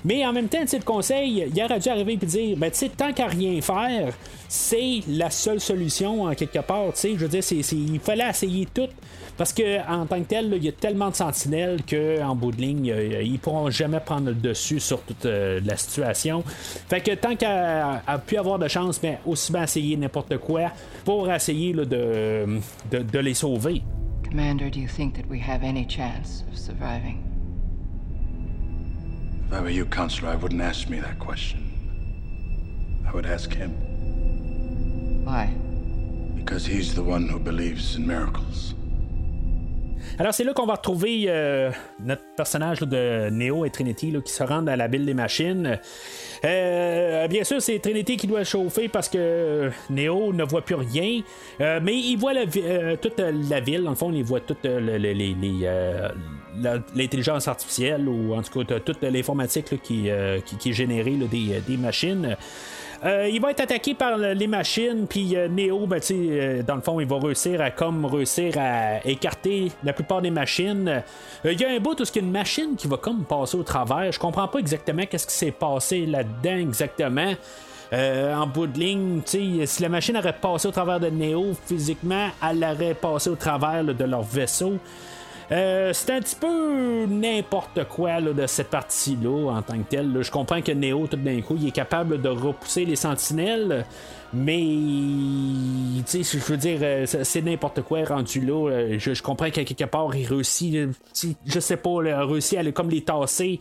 Mais 0.05 0.25
en 0.25 0.33
même 0.33 0.47
temps, 0.47 0.59
le 0.61 0.83
conseil, 0.83 1.47
il 1.53 1.63
aurait 1.63 1.79
dû 1.79 1.89
arriver 1.89 2.13
et 2.13 2.17
dire 2.17 2.57
ben, 2.57 2.71
tant 2.97 3.13
qu'à 3.13 3.27
rien 3.27 3.61
faire, 3.61 4.13
c'est 4.47 5.01
la 5.07 5.29
seule 5.29 5.59
solution 5.59 6.23
en 6.23 6.33
quelque 6.33 6.59
part. 6.59 6.91
Je 7.01 7.15
veux 7.15 7.27
dire, 7.27 7.43
il 7.71 7.99
fallait 7.99 8.29
essayer 8.29 8.67
tout. 8.73 8.89
Parce 9.37 9.51
que 9.51 9.79
en 9.89 10.05
tant 10.05 10.19
que 10.19 10.27
tel, 10.27 10.53
il 10.55 10.63
y 10.63 10.69
a 10.69 10.71
tellement 10.71 11.09
de 11.09 11.15
sentinelles 11.15 11.79
qu'en 11.89 12.35
bout 12.35 12.51
de 12.51 12.61
ligne, 12.61 12.91
euh, 12.91 13.23
ils 13.23 13.39
pourront 13.39 13.69
jamais 13.71 13.99
prendre 13.99 14.27
le 14.27 14.35
dessus 14.35 14.79
sur 14.79 15.01
toute 15.01 15.25
euh, 15.25 15.59
la 15.65 15.75
situation. 15.75 16.43
Fait 16.87 17.01
que 17.01 17.11
tant 17.15 17.35
qu'à 17.35 18.03
pu 18.27 18.37
avoir 18.43 18.59
de 18.59 18.67
chance, 18.67 19.01
mais 19.01 19.19
ben, 19.23 19.31
aussi 19.31 19.51
bien 19.51 19.63
essayer 19.63 19.95
n'importe 19.97 20.37
quoi 20.37 20.71
pour 21.05 21.31
essayer 21.31 21.73
de, 21.73 21.85
de, 22.91 23.19
les 23.19 23.33
sauver. 23.33 23.81
Commander, 24.29 24.69
do 24.69 24.79
you 24.79 24.87
think 24.87 25.15
that 25.15 25.27
we 25.29 25.39
have 25.39 25.63
any 25.63 25.85
chance 25.87 26.43
of 26.51 26.57
surviving? 26.57 27.23
If 29.47 29.53
I 29.53 29.61
were 29.61 29.69
you, 29.69 29.85
Counselor, 29.85 30.29
I 30.29 30.35
wouldn't 30.35 30.61
ask 30.61 30.89
me 30.89 30.99
that 30.99 31.19
question. 31.19 31.61
I 33.07 33.13
would 33.13 33.25
ask 33.25 33.53
him. 33.53 33.71
Why? 35.23 35.53
Because 36.35 36.65
he's 36.65 36.95
the 36.95 37.03
one 37.03 37.29
who 37.29 37.39
believes 37.39 37.95
in 37.95 38.05
miracles. 38.05 38.73
Alors, 40.19 40.33
c'est 40.33 40.43
là 40.43 40.53
qu'on 40.53 40.67
va 40.67 40.75
retrouver 40.75 41.25
euh, 41.27 41.71
notre 41.99 42.21
personnage 42.35 42.81
de 42.81 43.29
Neo 43.31 43.65
et 43.65 43.71
Trinity 43.71 44.13
qui 44.23 44.31
se 44.31 44.43
rendent 44.43 44.69
à 44.69 44.75
la 44.75 44.87
ville 44.87 45.05
des 45.05 45.15
machines. 45.15 45.79
Euh, 46.45 47.27
bien 47.27 47.43
sûr, 47.43 47.59
c'est 47.61 47.79
Trinity 47.79 48.17
qui 48.17 48.27
doit 48.27 48.43
chauffer 48.43 48.89
parce 48.89 49.09
que 49.09 49.71
Neo 49.89 50.31
ne 50.31 50.43
voit 50.43 50.61
plus 50.61 50.75
rien. 50.75 51.21
Euh, 51.61 51.79
mais 51.81 51.95
il 51.95 52.17
voit 52.17 52.33
toute 53.01 53.19
la 53.19 53.59
ville. 53.59 53.85
Le 53.85 53.95
fond, 53.95 54.11
il 54.13 54.23
voit 54.23 54.41
toute 54.41 54.65
l'intelligence 56.95 57.47
artificielle 57.47 58.07
ou 58.07 58.35
en 58.35 58.43
tout 58.43 58.63
cas 58.63 58.79
toute 58.79 59.01
l'informatique 59.01 59.81
qui, 59.81 60.09
est 60.09 60.73
générée 60.73 61.17
des, 61.67 61.77
machines. 61.77 62.37
Euh, 63.05 63.27
il 63.29 63.41
va 63.41 63.51
être 63.51 63.59
attaqué 63.59 63.93
par 63.93 64.17
les 64.17 64.47
machines, 64.47 65.07
puis 65.07 65.35
euh, 65.35 65.49
Neo, 65.49 65.85
ben, 65.87 65.99
euh, 66.09 66.63
dans 66.63 66.75
le 66.75 66.81
fond, 66.81 67.01
il 67.01 67.07
va 67.07 67.19
réussir 67.19 67.59
à 67.59 67.69
comme 67.69 68.05
réussir 68.05 68.53
à 68.57 69.05
écarter 69.05 69.71
la 69.83 69.91
plupart 69.91 70.21
des 70.21 70.31
machines. 70.31 71.03
Il 71.43 71.59
y 71.59 71.65
a 71.65 71.69
un 71.69 71.79
bout 71.79 71.99
où 71.99 72.03
il 72.03 72.15
y 72.15 72.19
a 72.19 72.21
une 72.21 72.31
machine 72.31 72.75
qui 72.77 72.87
va 72.87 72.95
comme 72.95 73.25
passer 73.25 73.57
au 73.57 73.63
travers. 73.63 74.09
Je 74.09 74.19
comprends 74.19 74.47
pas 74.47 74.59
exactement 74.59 75.05
qu'est-ce 75.05 75.27
qui 75.27 75.35
s'est 75.35 75.51
passé 75.51 76.05
là-dedans 76.05 76.57
exactement. 76.57 77.33
en 77.91 78.47
bout 78.47 78.67
de 78.67 78.79
ligne, 78.79 79.21
si 79.25 79.67
la 79.81 79.89
machine 79.89 80.15
aurait 80.15 80.33
passé 80.33 80.69
au 80.69 80.71
travers 80.71 81.01
de 81.01 81.09
Neo 81.09 81.51
physiquement, 81.65 82.29
elle 82.49 82.63
aurait 82.63 82.93
passé 82.93 83.29
au 83.29 83.35
travers 83.35 83.83
de 83.83 84.03
leur 84.05 84.23
vaisseau. 84.23 84.79
Euh, 85.53 85.93
c'est 85.93 86.09
un 86.09 86.19
petit 86.19 86.35
peu 86.35 87.05
n'importe 87.05 87.83
quoi 87.87 88.19
de 88.19 88.47
cette 88.47 88.69
partie-là 88.69 89.51
en 89.51 89.61
tant 89.61 89.77
que 89.77 89.87
tel. 89.87 90.21
Je 90.21 90.31
comprends 90.31 90.61
que 90.61 90.71
Neo, 90.71 91.05
tout 91.05 91.15
d'un 91.15 91.41
coup, 91.41 91.55
il 91.59 91.67
est 91.67 91.71
capable 91.71 92.19
de 92.19 92.29
repousser 92.29 92.85
les 92.85 92.95
sentinelles. 92.95 93.85
Mais, 94.33 94.57
tu 96.07 96.23
sais, 96.23 96.39
je 96.39 96.43
veux 96.43 96.57
dire, 96.57 96.79
euh, 96.81 97.05
c'est 97.05 97.41
n'importe 97.43 97.83
quoi 97.83 98.03
rendu 98.03 98.41
là. 98.41 98.71
Euh, 98.71 98.95
je, 98.97 99.21
comprends 99.21 99.51
qu'à 99.51 99.63
quelque 99.63 99.83
part, 99.83 100.15
il 100.15 100.25
réussit, 100.25 100.75
je 101.45 101.59
sais 101.59 101.77
pas, 101.77 101.97
il 102.01 102.09
a 102.09 102.25
réussi 102.25 102.57
à 102.57 102.71
comme 102.71 102.89
les 102.89 103.01
tasser. 103.01 103.59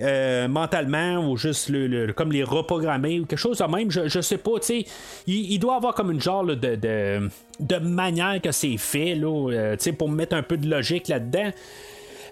Mentalement 0.00 1.28
ou 1.28 1.36
juste 1.36 1.68
le, 1.68 2.12
comme 2.12 2.32
les 2.32 2.42
reprogrammer 2.42 3.20
ou 3.20 3.26
quelque 3.26 3.38
chose 3.38 3.58
de 3.58 3.64
même, 3.64 3.90
je, 3.90 4.08
je 4.08 4.20
sais 4.20 4.38
pas, 4.38 4.58
tu 4.60 4.66
sais, 4.66 4.86
il, 5.26 5.58
doit 5.58 5.76
avoir 5.76 5.94
comme 5.94 6.10
une 6.10 6.20
genre 6.20 6.44
de, 6.44 6.54
de, 6.54 7.78
manière 7.78 8.40
que 8.42 8.52
c'est 8.52 8.76
fait, 8.76 9.14
là, 9.14 9.74
sais 9.78 9.92
pour 9.92 10.08
mettre 10.08 10.34
un 10.34 10.42
peu 10.42 10.56
de 10.56 10.68
logique 10.68 11.08
là-dedans. 11.08 11.50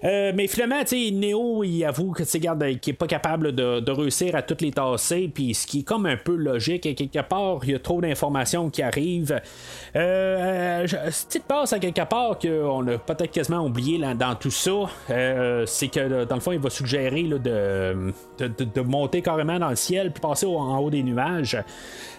Euh, 0.05 0.32
mais 0.34 0.46
finalement, 0.46 0.82
Neo, 0.82 1.62
il 1.64 1.84
avoue 1.84 2.12
que 2.12 2.38
garde, 2.38 2.80
qu'il 2.80 2.94
est 2.94 2.96
pas 2.96 3.07
capable 3.07 3.53
de, 3.53 3.90
réussir 3.90 4.34
à 4.34 4.42
toutes 4.42 4.62
les 4.62 4.72
tasser, 4.72 5.30
puis 5.32 5.55
ce 5.55 5.66
qui 5.66 5.80
est 5.80 5.82
comme 5.82 6.07
un 6.07 6.16
peu 6.16 6.34
logique, 6.34 6.82
quelque 6.82 7.22
part, 7.22 7.61
il 7.62 7.70
y 7.70 7.74
a 7.74 7.78
trop 7.78 8.00
d'informations 8.00 8.70
qui 8.70 8.82
arrivent. 8.82 9.40
Euh, 9.94 10.86
petite 10.86 11.44
passe 11.44 11.72
à 11.72 11.78
quelque 11.78 12.05
part 12.09 12.38
qu'on 12.38 12.86
a 12.88 12.98
peut-être 12.98 13.30
quasiment 13.30 13.64
oublié 13.64 13.98
dans 13.98 14.34
tout 14.34 14.50
ça, 14.50 14.88
euh, 15.11 15.66
c'est 15.66 15.88
que 15.88 16.24
dans 16.24 16.34
le 16.34 16.40
fond, 16.40 16.53
il 16.53 16.59
va 16.59 16.70
suggérer 16.70 17.22
de, 17.24 18.12
monter 18.82 19.22
carrément 19.22 19.59
dans 19.59 19.70
le 19.70 19.76
ciel, 19.76 20.11
puis 20.11 20.20
passer 20.20 20.46
en 20.46 20.78
haut 20.78 20.90
des 20.90 21.03
nuages. 21.03 21.59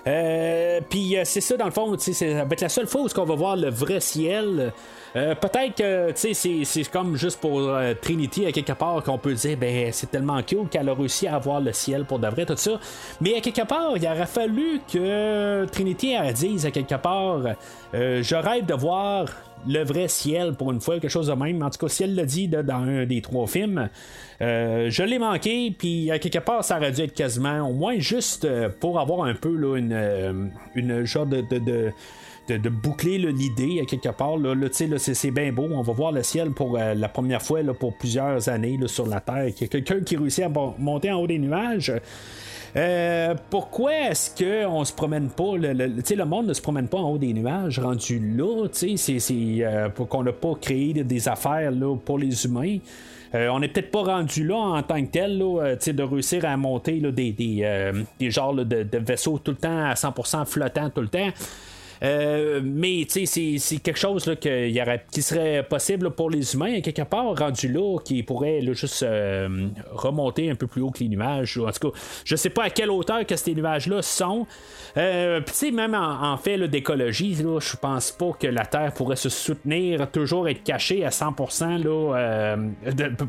Euh, 0.07 0.79
puis 0.89 1.15
c'est 1.23 1.41
ça, 1.41 1.57
dans 1.57 1.65
le 1.65 1.71
fond, 1.71 1.93
être 1.95 2.61
la 2.61 2.69
seule 2.69 2.87
fois 2.87 3.01
où 3.01 3.07
on 3.17 3.25
va 3.25 3.35
voir 3.35 3.55
le 3.55 3.69
vrai 3.69 3.99
ciel. 3.99 4.71
Euh, 5.15 5.35
peut-être 5.35 5.75
que 5.75 6.11
c'est, 6.15 6.33
c'est 6.33 6.83
comme 6.89 7.15
juste 7.15 7.39
pour 7.39 7.59
euh, 7.59 7.93
Trinity 8.01 8.47
à 8.47 8.51
quelque 8.51 8.73
part 8.73 9.03
qu'on 9.03 9.19
peut 9.19 9.33
dire 9.33 9.57
ben 9.57 9.91
c'est 9.91 10.09
tellement 10.09 10.41
cool 10.41 10.67
qu'elle 10.69 10.89
a 10.89 10.93
réussi 10.93 11.27
à 11.27 11.35
avoir 11.35 11.61
le 11.61 11.71
ciel 11.71 12.05
pour 12.05 12.17
de 12.17 12.27
vrai 12.27 12.45
tout 12.45 12.57
ça. 12.57 12.79
Mais 13.21 13.35
à 13.35 13.41
quelque 13.41 13.65
part, 13.67 13.95
il 13.95 14.05
aurait 14.05 14.25
fallu 14.25 14.81
que 14.91 15.65
Trinity 15.65 16.15
dise 16.33 16.65
à 16.65 16.71
quelque 16.71 16.95
part 16.95 17.41
je 17.93 18.35
rêve 18.35 18.65
de 18.65 18.73
voir 18.73 19.27
le 19.67 19.83
vrai 19.83 20.07
ciel 20.07 20.53
pour 20.55 20.71
une 20.71 20.81
fois, 20.81 20.99
quelque 20.99 21.09
chose 21.09 21.27
de 21.27 21.33
même. 21.33 21.61
En 21.61 21.69
tout 21.69 21.77
cas, 21.77 21.87
si 21.87 22.03
elle 22.03 22.15
l'a 22.15 22.25
dit 22.25 22.47
dans 22.47 22.73
un 22.73 23.05
des 23.05 23.21
trois 23.21 23.47
films, 23.47 23.89
je 24.41 25.03
l'ai 25.03 25.19
manqué, 25.19 25.73
puis 25.77 26.11
à 26.11 26.19
quelque 26.19 26.39
part, 26.39 26.63
ça 26.63 26.77
aurait 26.77 26.91
dû 26.91 27.01
être 27.01 27.13
quasiment, 27.13 27.61
au 27.69 27.73
moins 27.73 27.97
juste 27.99 28.47
pour 28.79 28.99
avoir 28.99 29.25
un 29.25 29.35
peu 29.35 29.55
là, 29.55 29.77
une, 29.77 30.51
une 30.75 31.05
genre 31.05 31.27
de, 31.27 31.43
boucler 32.69 33.17
l'idée 33.17 33.79
à 33.81 33.85
quelque 33.85 34.09
part. 34.09 34.37
Là, 34.37 34.53
c'est 34.71 35.31
bien 35.31 35.51
beau. 35.51 35.67
On 35.71 35.81
va 35.81 35.93
voir 35.93 36.11
le 36.11 36.23
ciel 36.23 36.51
pour 36.51 36.77
euh, 36.77 36.93
la 36.93 37.09
première 37.09 37.41
fois 37.41 37.61
pour 37.79 37.97
plusieurs 37.97 38.49
années 38.49 38.79
sur 38.87 39.07
la 39.07 39.19
Terre. 39.19 39.47
Il 39.47 39.61
y 39.61 39.63
a 39.63 39.67
quelqu'un 39.67 40.01
qui 40.01 40.17
réussit 40.17 40.43
à 40.43 40.49
monter 40.49 41.11
en 41.11 41.19
haut 41.19 41.27
des 41.27 41.39
nuages. 41.39 41.93
Euh, 42.75 43.35
pourquoi 43.51 43.93
est-ce 44.09 44.31
qu'on 44.35 44.83
se 44.83 44.91
promène 44.91 45.29
pas 45.29 45.55
le, 45.57 45.73
le, 45.73 46.25
monde 46.25 46.47
ne 46.47 46.53
se 46.53 46.61
promène 46.61 46.87
pas 46.87 46.97
en 46.97 47.11
haut 47.11 47.17
des 47.19 47.31
nuages 47.31 47.77
rendu 47.77 48.19
là 48.35 48.65
c'est, 48.71 48.95
euh, 49.29 49.89
pour 49.89 50.07
qu'on 50.07 50.23
n'a 50.23 50.33
pas 50.33 50.55
créé 50.59 50.91
des 51.03 51.27
affaires 51.27 51.69
là, 51.69 51.95
pour 51.95 52.17
les 52.17 52.45
humains 52.45 52.79
on 53.35 53.59
n'est 53.59 53.67
peut-être 53.67 53.91
pas 53.91 54.03
rendu 54.03 54.43
là 54.45 54.55
en 54.55 54.83
tant 54.83 55.03
que 55.03 55.09
tel, 55.11 55.39
là, 55.39 55.75
de 55.75 56.03
réussir 56.03 56.45
à 56.45 56.55
monter 56.55 56.99
des, 56.99 57.31
des, 57.31 57.91
des 58.19 58.31
genres 58.31 58.53
de, 58.53 58.63
de, 58.63 58.97
vaisseaux 58.99 59.39
tout 59.39 59.51
le 59.51 59.57
temps 59.57 59.85
à 59.85 59.93
100% 59.93 60.45
flottant 60.45 60.91
tout 60.91 61.01
le 61.01 61.07
temps. 61.07 61.29
Euh, 62.03 62.59
mais 62.63 63.05
c'est, 63.07 63.25
quelque 63.79 63.97
chose 63.97 64.29
qui, 64.39 65.21
serait 65.21 65.63
possible 65.63 66.11
pour 66.11 66.29
les 66.29 66.53
humains, 66.53 66.81
quelque 66.81 67.03
part, 67.03 67.33
rendu 67.37 67.69
là, 67.69 67.97
qui 68.03 68.23
pourrait 68.23 68.61
juste 68.73 69.03
euh, 69.03 69.67
remonter 69.91 70.49
un 70.49 70.55
peu 70.55 70.67
plus 70.67 70.81
haut 70.81 70.91
que 70.91 70.99
les 70.99 71.07
nuages. 71.07 71.57
En 71.57 71.71
tout 71.71 71.91
cas, 71.91 71.97
je 72.25 72.35
sais 72.35 72.49
pas 72.49 72.63
à 72.63 72.69
quelle 72.69 72.91
hauteur 72.91 73.25
que 73.25 73.35
ces 73.35 73.55
nuages-là 73.55 74.01
sont. 74.01 74.45
Euh, 74.97 75.39
même 75.71 75.95
en, 75.95 76.37
fait 76.37 76.57
d'écologie, 76.67 77.35
je 77.35 77.77
pense 77.77 78.11
pas 78.11 78.31
que 78.37 78.47
la 78.47 78.65
Terre 78.65 78.93
pourrait 78.93 79.15
se 79.15 79.29
soutenir, 79.29 80.11
toujours 80.11 80.49
être 80.49 80.63
cachée 80.63 81.05
à 81.05 81.09
100% 81.09 81.83
là, 81.83 82.15
euh, 82.15 82.57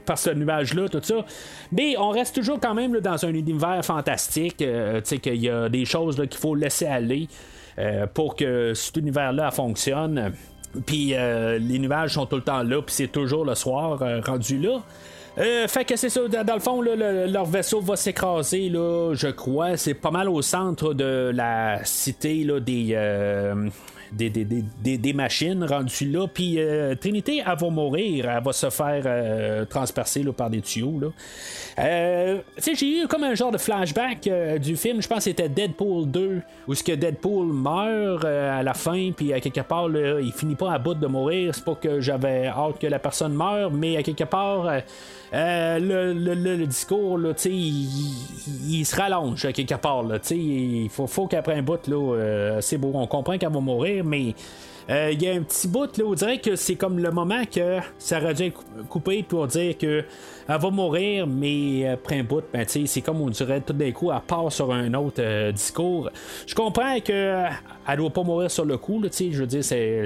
par 0.05 0.18
ce 0.18 0.31
nuage-là, 0.31 0.89
tout 0.89 1.01
ça. 1.03 1.25
Mais 1.70 1.97
on 1.97 2.11
reste 2.11 2.35
toujours 2.35 2.59
quand 2.61 2.75
même 2.75 2.99
dans 2.99 3.25
un 3.25 3.33
univers 3.33 3.85
fantastique, 3.85 4.57
qu'il 4.57 5.37
y 5.37 5.49
a 5.49 5.68
des 5.68 5.85
choses 5.85 6.16
qu'il 6.16 6.41
faut 6.41 6.55
laisser 6.55 6.87
aller. 6.87 7.29
Euh, 7.79 8.07
pour 8.07 8.37
que 8.37 8.72
cet 8.75 8.96
univers-là 8.96 9.51
fonctionne. 9.51 10.33
Puis 10.87 11.14
euh, 11.14 11.59
les 11.59 11.80
nuages 11.80 12.14
sont 12.14 12.26
tout 12.26 12.37
le 12.37 12.42
temps 12.42 12.63
là, 12.63 12.80
puis 12.83 12.95
c'est 12.95 13.09
toujours 13.09 13.45
le 13.45 13.57
soir 13.57 14.01
euh, 14.03 14.21
rendu 14.21 14.59
là. 14.59 14.80
fait 15.67 15.84
que 15.84 15.96
c'est 15.96 16.09
ça, 16.09 16.21
dans 16.29 16.55
le 16.55 16.61
fond, 16.61 16.83
leur 16.83 17.46
vaisseau 17.46 17.80
va 17.80 17.96
s'écraser, 17.96 18.68
là, 18.68 19.14
je 19.14 19.26
crois. 19.26 19.76
C'est 19.76 19.95
pas 19.95 20.13
mal 20.13 20.29
au 20.29 20.41
centre 20.41 20.95
de 20.95 21.33
la 21.34 21.84
cité 21.84 22.45
là, 22.45 22.61
des, 22.61 22.95
des, 24.13 24.31
des, 24.31 24.99
des, 24.99 25.13
machines 25.13 25.64
rendues 25.64 26.11
là. 26.11 26.26
Puis 26.26 26.59
euh, 26.59 26.95
Trinité, 26.95 27.43
elle 27.47 27.59
va 27.59 27.71
mourir. 27.71 28.29
Elle 28.29 28.43
va 28.43 28.53
se 28.53 28.71
faire 28.71 29.03
euh, 29.07 29.64
transpercer 29.64 30.25
par 30.37 30.51
des 30.51 30.61
tuyaux. 30.61 31.01
Euh, 31.79 32.39
j'ai 32.59 33.03
eu 33.03 33.07
comme 33.07 33.25
un 33.25 33.35
genre 33.35 33.53
de 33.53 33.59
flashback 33.59 34.29
du 34.61 34.76
film. 34.76 35.03
Je 35.03 35.09
pense 35.09 35.18
que 35.18 35.25
c'était 35.25 35.49
Deadpool 35.49 36.11
2, 36.11 36.43
où 36.68 36.75
ce 36.75 36.83
que 36.83 36.93
Deadpool 36.93 37.53
meurt 37.53 38.25
à 38.25 38.63
la 38.63 38.75
fin, 38.75 39.11
puis 39.13 39.33
à 39.33 39.41
quelque 39.41 39.61
part, 39.61 39.89
il 39.91 40.33
finit 40.33 40.55
pas 40.55 40.72
à 40.72 40.79
bout 40.79 40.95
de 40.95 41.07
mourir. 41.07 41.55
C'est 41.55 41.64
pas 41.64 41.75
que 41.75 42.01
j'avais 42.01 42.47
hâte 42.47 42.79
que 42.81 42.87
la 42.87 42.99
personne 42.99 43.35
meure, 43.35 43.71
mais 43.71 43.97
à 43.97 44.03
quelque 44.03 44.25
part. 44.25 44.71
le, 45.33 46.13
le, 46.13 46.67
discours, 46.67 47.18
là, 47.18 47.33
il, 47.45 47.89
il, 48.68 48.85
se 48.85 48.97
rallonge 48.97 49.53
quelque 49.53 49.75
part. 49.75 50.05
il 50.31 50.89
faut, 50.91 51.07
faut 51.07 51.26
qu'après 51.26 51.55
un 51.55 51.63
bout, 51.63 51.87
là, 51.89 52.59
c'est 52.61 52.79
beau, 52.79 52.93
on 52.95 53.07
comprend 53.07 53.37
qu'elle 53.39 53.53
va 53.53 53.61
mourir, 53.61 53.93
mais 54.03 54.34
euh, 54.91 55.11
il 55.12 55.22
y 55.22 55.29
a 55.29 55.33
un 55.33 55.42
petit 55.42 55.66
bout 55.66 55.96
là, 55.96 56.04
on 56.04 56.14
dirait 56.14 56.38
que 56.38 56.57
c'est 56.57 56.75
comme 56.75 56.99
le 56.99 57.11
moment 57.11 57.45
que 57.50 57.79
ça 57.99 58.21
aurait 58.21 58.34
dû 58.34 58.53
coupé 58.88 59.22
pour 59.22 59.46
dire 59.46 59.79
que 59.79 60.04
elle 60.46 60.61
va 60.61 60.71
mourir, 60.71 61.26
mais 61.26 61.88
après 61.88 62.18
un 62.18 62.22
bout, 62.22 62.45
ben, 62.53 62.66
c'est 62.68 63.00
comme 63.00 63.22
on 63.22 63.30
dirait 63.30 63.62
tout 63.62 63.72
d'un 63.72 63.92
coup, 63.92 64.12
elle 64.12 64.21
part 64.21 64.53
sur 64.53 64.71
un 64.71 64.92
autre 64.92 65.21
euh, 65.22 65.53
discours. 65.53 66.11
Je 66.46 66.54
comprends 66.54 67.00
que 67.00 67.46
elle 67.88 67.96
doit 67.96 68.11
pas 68.11 68.22
mourir 68.22 68.50
sur 68.50 68.66
le 68.66 68.76
coup, 68.76 69.03
je 69.03 69.38
veux 69.38 69.46
dire, 69.46 69.64
c'est 69.64 70.03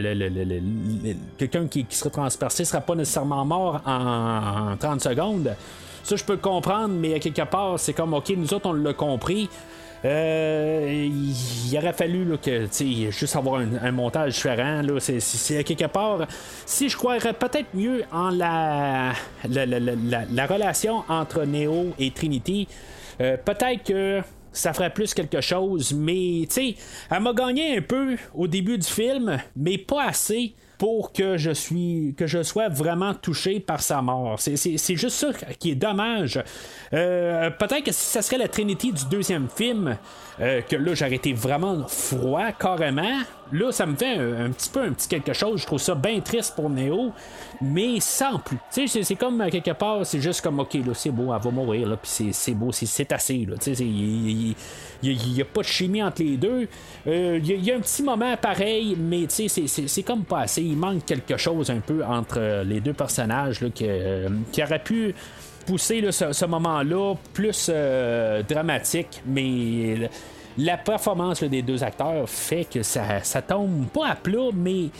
quelqu'un 1.36 1.66
qui, 1.66 1.84
qui 1.84 1.96
serait 1.96 2.10
transpercé 2.10 2.64
sera 2.64 2.80
pas 2.80 2.94
nécessairement 2.94 3.44
mort 3.44 3.80
en, 3.84 4.72
en 4.72 4.76
30 4.76 5.00
secondes. 5.02 5.56
Ça, 6.04 6.16
je 6.16 6.24
peux 6.24 6.34
le 6.34 6.38
comprendre, 6.38 6.94
mais 6.94 7.14
à 7.14 7.18
quelque 7.18 7.42
part, 7.42 7.78
c'est 7.78 7.92
comme, 7.92 8.14
ok, 8.14 8.32
nous 8.36 8.54
autres, 8.54 8.66
on 8.66 8.72
l'a 8.72 8.94
compris. 8.94 9.48
Euh, 10.04 11.08
il 11.10 11.76
aurait 11.76 11.92
fallu 11.92 12.24
là, 12.24 12.36
que 12.36 12.66
juste 13.10 13.36
avoir 13.36 13.60
un, 13.60 13.90
montage 13.90 14.34
différent. 14.34 14.82
Là, 14.82 14.98
c'est, 15.00 15.64
quelque 15.64 15.86
part. 15.86 16.26
Si 16.66 16.88
je 16.88 16.96
croirais 16.96 17.32
peut-être 17.32 17.74
mieux 17.74 18.02
en 18.12 18.30
la, 18.30 19.12
la, 19.48 20.46
relation 20.46 21.02
entre 21.08 21.44
Neo 21.44 21.94
et 21.98 22.10
Trinity, 22.10 22.68
euh, 23.20 23.36
peut-être 23.36 23.84
que 23.84 24.22
ça 24.52 24.72
ferait 24.72 24.90
plus 24.90 25.14
quelque 25.14 25.40
chose, 25.40 25.92
mais 25.92 26.46
tu 26.48 26.48
sais, 26.50 26.74
elle 27.10 27.20
m'a 27.20 27.32
gagné 27.32 27.78
un 27.78 27.82
peu 27.82 28.16
au 28.34 28.46
début 28.46 28.78
du 28.78 28.86
film, 28.86 29.38
mais 29.56 29.78
pas 29.78 30.06
assez 30.06 30.54
pour 30.78 31.12
que 31.12 31.36
je 31.36 31.50
suis 31.50 32.14
que 32.16 32.26
je 32.26 32.42
sois 32.42 32.68
vraiment 32.68 33.12
touché 33.12 33.60
par 33.60 33.82
sa 33.82 34.00
mort. 34.00 34.38
C'est, 34.38 34.96
juste 34.96 35.10
ça 35.10 35.32
qui 35.58 35.72
est 35.72 35.74
dommage. 35.74 36.42
Euh, 36.92 37.50
peut-être 37.50 37.84
que 37.84 37.92
si 37.92 38.06
ça 38.06 38.22
serait 38.22 38.38
la 38.38 38.48
Trinity 38.48 38.92
du 38.92 39.04
deuxième 39.10 39.48
film, 39.48 39.98
euh, 40.40 40.62
que 40.62 40.76
là 40.76 40.94
j'aurais 40.94 41.16
été 41.16 41.32
vraiment 41.32 41.86
froid 41.88 42.52
carrément. 42.52 43.18
Là, 43.52 43.72
ça 43.72 43.86
me 43.86 43.96
fait 43.96 44.16
un, 44.16 44.50
petit 44.50 44.68
peu 44.70 44.82
un 44.82 44.92
petit 44.92 45.08
quelque 45.08 45.32
chose. 45.32 45.60
Je 45.60 45.66
trouve 45.66 45.78
ça 45.78 45.94
bien 45.94 46.20
triste 46.20 46.54
pour 46.54 46.70
Neo, 46.70 47.12
mais 47.60 48.00
sans 48.00 48.38
plus. 48.38 48.58
Tu 48.72 48.88
sais, 48.88 49.02
c'est 49.02 49.16
comme 49.16 49.42
quelque 49.50 49.72
part, 49.72 50.04
c'est 50.04 50.20
juste 50.20 50.42
comme 50.42 50.60
ok, 50.60 50.74
là, 50.74 50.94
c'est 50.94 51.10
beau, 51.10 51.34
elle 51.34 51.40
va 51.40 51.50
mourir, 51.50 51.88
là, 51.88 51.96
puis 51.96 52.32
c'est 52.32 52.54
beau, 52.54 52.72
c'est 52.72 53.12
assez. 53.12 53.46
Là, 53.46 53.56
tu 53.58 53.74
sais, 53.74 53.84
il 53.84 54.54
n'y 55.02 55.40
a, 55.40 55.44
pas 55.44 55.62
de 55.62 55.66
chimie 55.66 56.02
entre 56.02 56.22
les 56.22 56.36
deux. 56.36 56.68
Euh, 57.06 57.40
il 57.42 57.64
y, 57.64 57.72
a 57.72 57.76
un 57.76 57.80
petit 57.80 58.02
moment 58.02 58.36
pareil, 58.36 58.96
mais 58.98 59.26
tu 59.26 59.48
sais, 59.48 59.66
c'est 59.66 60.02
comme 60.02 60.24
pas 60.24 60.40
assez. 60.40 60.62
Il 60.62 60.76
manque 60.76 61.04
quelque 61.04 61.36
chose 61.36 61.70
un 61.70 61.80
peu 61.80 62.04
entre 62.04 62.62
les 62.64 62.80
deux 62.80 62.92
personnages 62.92 63.60
là, 63.60 63.70
qui, 63.70 63.86
qui 64.52 64.62
aurait 64.62 64.82
pu 64.82 65.14
pousser 65.68 66.02
ce, 66.10 66.44
moment-là 66.46 67.14
plus 67.34 67.68
euh, 67.68 68.42
dramatique, 68.42 69.22
mais 69.26 70.08
la 70.58 70.76
performance 70.76 71.42
des 71.42 71.62
deux 71.62 71.82
acteurs 71.84 72.28
fait 72.28 72.64
que 72.64 72.82
ça, 72.82 73.22
tombe 73.46 73.86
pas 73.86 74.08
à 74.08 74.16
plat, 74.16 74.50
mais 74.52 74.90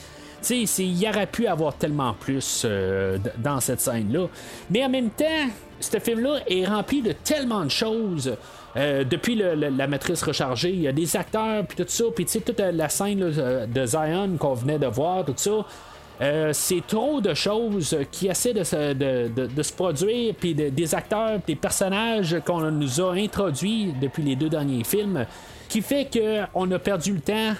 il 0.51 1.09
aurait 1.09 1.27
pu 1.27 1.47
avoir 1.47 1.75
tellement 1.75 2.15
plus 2.15 2.63
euh, 2.65 3.19
dans 3.39 3.61
cette 3.61 3.81
scène-là. 3.81 4.29
Mais 4.71 4.85
en 4.85 4.89
même 4.89 5.11
temps, 5.11 5.49
ce 5.81 5.99
film-là 5.99 6.39
est 6.47 6.65
rempli 6.65 7.03
de 7.03 7.13
tellement 7.13 7.65
de 7.65 7.71
choses. 7.71 8.37
Euh, 8.77 9.03
depuis 9.03 9.35
la 9.35 9.87
matrice 9.89 10.23
rechargée, 10.23 10.71
il 10.71 10.83
y 10.83 10.89
a 10.89 10.93
des 10.93 11.17
acteurs, 11.17 11.65
puis 11.67 11.77
tout 11.77 11.89
ça, 11.89 12.05
puis 12.15 12.25
toute 12.25 12.61
la 12.61 12.89
scène 12.89 13.19
de 13.19 13.87
Zion 13.87 14.37
qu'on 14.39 14.55
venait 14.55 14.79
de 14.79 14.87
voir, 14.87 15.25
tout 15.25 15.35
ça. 15.37 15.65
Euh, 16.21 16.51
c'est 16.53 16.85
trop 16.87 17.21
de 17.21 17.33
choses 17.33 17.97
qui 18.11 18.27
essaient 18.27 18.55
de 18.55 18.65
se, 18.65 18.93
de, 18.93 19.63
se 19.63 19.73
produire, 19.73 20.35
puis 20.35 20.55
des 20.55 20.95
acteurs, 20.95 21.39
des 21.47 21.55
personnages 21.55 22.37
qu'on 22.45 22.71
nous 22.71 23.01
a 23.01 23.13
introduits 23.13 23.95
depuis 24.01 24.23
les 24.23 24.35
deux 24.35 24.49
derniers 24.49 24.85
films, 24.85 25.27
qui 25.69 25.81
fait 25.81 26.09
qu'on 26.11 26.71
a 26.71 26.79
perdu 26.79 27.13
le 27.13 27.21
temps 27.21 27.55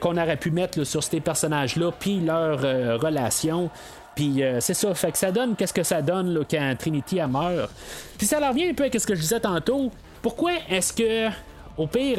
qu'on 0.00 0.16
aurait 0.16 0.36
pu 0.36 0.50
mettre 0.50 0.84
sur 0.84 1.02
ces 1.02 1.20
personnages-là, 1.20 1.92
puis 1.98 2.20
leur 2.20 2.64
euh, 2.64 2.96
relation. 2.96 3.70
Puis 4.14 4.42
euh, 4.42 4.60
c'est 4.60 4.74
ça, 4.74 4.94
fait 4.94 5.10
que 5.10 5.18
ça 5.18 5.32
donne 5.32 5.56
qu'est-ce 5.56 5.74
que 5.74 5.82
ça 5.82 6.00
donne 6.00 6.32
là, 6.32 6.40
quand 6.48 6.74
Trinity 6.78 7.18
a 7.18 7.26
meurt? 7.26 7.70
Puis 8.16 8.26
ça 8.26 8.38
revient 8.48 8.68
un 8.68 8.74
peu 8.74 8.84
à 8.84 8.98
ce 8.98 9.06
que 9.06 9.14
je 9.14 9.20
disais 9.20 9.40
tantôt. 9.40 9.90
Pourquoi 10.22 10.52
est-ce 10.68 10.92
que, 10.92 11.28
au 11.76 11.86
pire, 11.88 12.18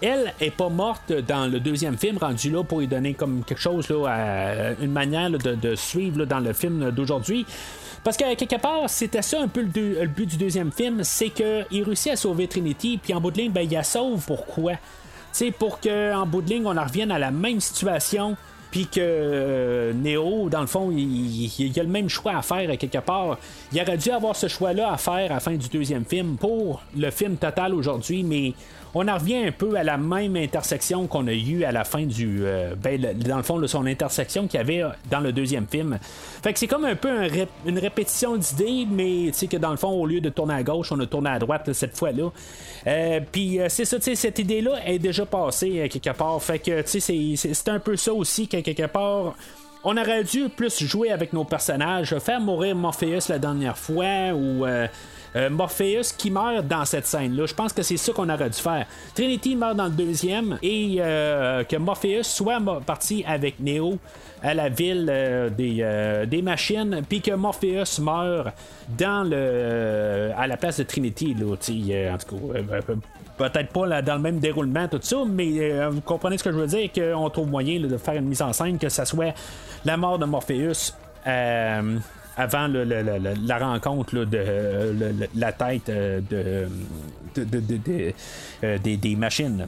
elle 0.00 0.32
est 0.40 0.50
pas 0.50 0.68
morte 0.68 1.12
dans 1.12 1.50
le 1.50 1.60
deuxième 1.60 1.96
film, 1.96 2.18
rendu 2.18 2.50
là 2.50 2.62
pour 2.64 2.80
lui 2.80 2.86
donner 2.86 3.14
comme 3.14 3.44
quelque 3.44 3.60
chose, 3.60 3.88
là, 3.88 4.06
à, 4.06 4.70
une 4.82 4.92
manière 4.92 5.30
de, 5.30 5.74
suivre 5.74 6.24
dans 6.24 6.40
le 6.40 6.52
film 6.52 6.90
d'aujourd'hui. 6.90 7.46
Parce 8.02 8.16
que 8.16 8.34
quelque 8.34 8.60
part, 8.60 8.88
c'était 8.88 9.22
ça 9.22 9.40
un 9.40 9.48
peu 9.48 9.62
le, 9.62 10.06
but 10.06 10.26
du 10.26 10.36
deuxième 10.36 10.72
film, 10.72 11.04
c'est 11.04 11.28
qu'il 11.28 11.82
réussit 11.84 12.12
à 12.12 12.16
sauver 12.16 12.48
Trinity, 12.48 12.98
puis 13.02 13.12
en 13.12 13.20
bout 13.20 13.30
de 13.30 13.38
ligne, 13.38 13.52
ben, 13.52 13.62
il 13.62 13.70
la 13.70 13.82
sauve 13.82 14.24
pourquoi? 14.26 14.72
C'est 15.32 15.50
pour 15.50 15.80
qu'en 15.80 16.26
bout 16.26 16.42
de 16.42 16.50
ligne, 16.50 16.66
on 16.66 16.76
en 16.76 16.84
revienne 16.84 17.10
à 17.10 17.18
la 17.18 17.30
même 17.30 17.60
situation 17.60 18.36
puis 18.70 18.86
que 18.86 19.00
euh, 19.00 19.92
Neo, 19.92 20.48
dans 20.48 20.60
le 20.60 20.66
fond, 20.66 20.90
il, 20.92 21.00
il- 21.60 21.80
a 21.80 21.82
le 21.82 21.88
même 21.88 22.08
choix 22.08 22.36
à 22.36 22.42
faire 22.42 22.76
quelque 22.78 22.98
part. 22.98 23.38
Il 23.72 23.80
aurait 23.80 23.96
dû 23.96 24.10
avoir 24.10 24.36
ce 24.36 24.46
choix-là 24.48 24.92
à 24.92 24.96
faire 24.96 25.30
à 25.32 25.34
la 25.34 25.40
fin 25.40 25.54
du 25.54 25.68
deuxième 25.68 26.04
film 26.04 26.36
pour 26.36 26.82
le 26.96 27.10
film 27.10 27.36
total 27.36 27.74
aujourd'hui, 27.74 28.22
mais 28.22 28.52
on 28.94 29.06
en 29.08 29.14
revient 29.14 29.36
un 29.46 29.52
peu 29.52 29.74
à 29.76 29.84
la 29.84 29.96
même 29.96 30.36
intersection 30.36 31.06
qu'on 31.06 31.26
a 31.26 31.32
eu 31.32 31.64
à 31.64 31.72
la 31.72 31.84
fin 31.84 32.04
du. 32.04 32.40
euh, 32.42 32.74
ben, 32.74 33.00
dans 33.14 33.36
le 33.36 33.42
fond, 33.42 33.58
de 33.58 33.66
son 33.66 33.86
intersection 33.86 34.46
qu'il 34.46 34.58
y 34.58 34.60
avait 34.60 34.82
dans 35.10 35.20
le 35.20 35.32
deuxième 35.32 35.66
film. 35.66 35.98
Fait 36.42 36.52
que 36.52 36.58
c'est 36.58 36.66
comme 36.66 36.84
un 36.84 36.96
peu 36.96 37.08
une 37.66 37.78
répétition 37.78 38.36
d'idées, 38.36 38.86
mais 38.90 39.26
tu 39.26 39.32
sais 39.34 39.46
que 39.46 39.56
dans 39.56 39.70
le 39.70 39.76
fond, 39.76 39.90
au 39.90 40.06
lieu 40.06 40.20
de 40.20 40.28
tourner 40.28 40.54
à 40.54 40.62
gauche, 40.62 40.90
on 40.92 41.00
a 41.00 41.06
tourné 41.06 41.30
à 41.30 41.38
droite 41.38 41.72
cette 41.72 41.96
fois-là. 41.96 42.30
Euh, 42.86 43.20
Puis 43.30 43.60
euh, 43.60 43.66
c'est 43.68 43.84
ça, 43.84 43.96
tu 43.98 44.04
sais, 44.04 44.14
cette 44.14 44.38
idée-là 44.38 44.78
est 44.86 44.98
déjà 44.98 45.26
passée 45.26 45.80
euh, 45.80 45.88
quelque 45.88 46.16
part. 46.16 46.42
Fait 46.42 46.58
que 46.58 46.82
tu 46.82 47.00
sais, 47.00 47.34
c'est 47.36 47.68
un 47.68 47.78
peu 47.78 47.96
ça 47.96 48.12
aussi 48.12 48.48
que 48.48 48.58
quelque 48.58 48.86
part. 48.86 49.34
On 49.82 49.96
aurait 49.96 50.24
dû 50.24 50.50
plus 50.50 50.84
jouer 50.84 51.10
avec 51.10 51.32
nos 51.32 51.44
personnages, 51.44 52.14
faire 52.18 52.40
mourir 52.40 52.76
Morpheus 52.76 53.30
la 53.30 53.38
dernière 53.38 53.78
fois 53.78 54.34
ou 54.34 54.66
euh, 54.66 54.86
euh, 55.36 55.48
Morpheus 55.48 56.12
qui 56.18 56.30
meurt 56.30 56.66
dans 56.68 56.84
cette 56.84 57.06
scène-là. 57.06 57.46
Je 57.46 57.54
pense 57.54 57.72
que 57.72 57.82
c'est 57.82 57.96
ça 57.96 58.12
qu'on 58.12 58.28
aurait 58.28 58.50
dû 58.50 58.60
faire. 58.60 58.84
Trinity 59.14 59.56
meurt 59.56 59.76
dans 59.76 59.86
le 59.86 59.92
deuxième 59.92 60.58
et 60.62 60.96
euh, 60.98 61.64
que 61.64 61.76
Morpheus 61.76 62.24
soit 62.24 62.60
parti 62.84 63.24
avec 63.26 63.58
Neo 63.58 63.98
à 64.42 64.52
la 64.52 64.68
ville 64.68 65.06
des, 65.56 66.42
machines, 66.42 67.02
puis 67.08 67.22
que 67.22 67.32
Morpheus 67.32 68.00
meurt 68.00 68.48
à 69.02 70.46
la 70.46 70.56
place 70.58 70.76
de 70.78 70.82
Trinity. 70.82 71.34
Là, 71.34 71.56
peut-être 73.48 73.72
pas 73.72 73.86
là, 73.86 74.02
dans 74.02 74.14
le 74.16 74.20
même 74.20 74.38
déroulement, 74.38 74.86
tout 74.88 74.98
ça, 75.02 75.16
mais 75.26 75.48
euh, 75.60 75.88
vous 75.90 76.00
comprenez 76.02 76.36
ce 76.38 76.44
que 76.44 76.52
je 76.52 76.56
veux 76.56 76.66
dire, 76.66 76.90
qu'on 76.92 77.28
trouve 77.30 77.48
moyen 77.48 77.80
de 77.80 77.96
faire 77.96 78.14
une 78.14 78.26
mise 78.26 78.42
en 78.42 78.52
scène, 78.52 78.78
que 78.78 78.88
ça 78.88 79.04
soit 79.04 79.34
la 79.84 79.96
mort 79.96 80.18
de 80.18 80.26
Morpheus. 80.26 80.92
euh, 81.26 81.98
avant 82.36 82.68
la 82.68 83.58
rencontre 83.58 84.14
de 84.24 84.28
euh, 84.34 85.12
la 85.34 85.52
tête 85.52 85.88
de, 85.88 86.22
de- 86.30 87.44
de- 87.44 87.60
de- 87.60 87.76
de- 88.62 88.78
des, 88.78 88.96
des 88.96 89.16
machines. 89.16 89.66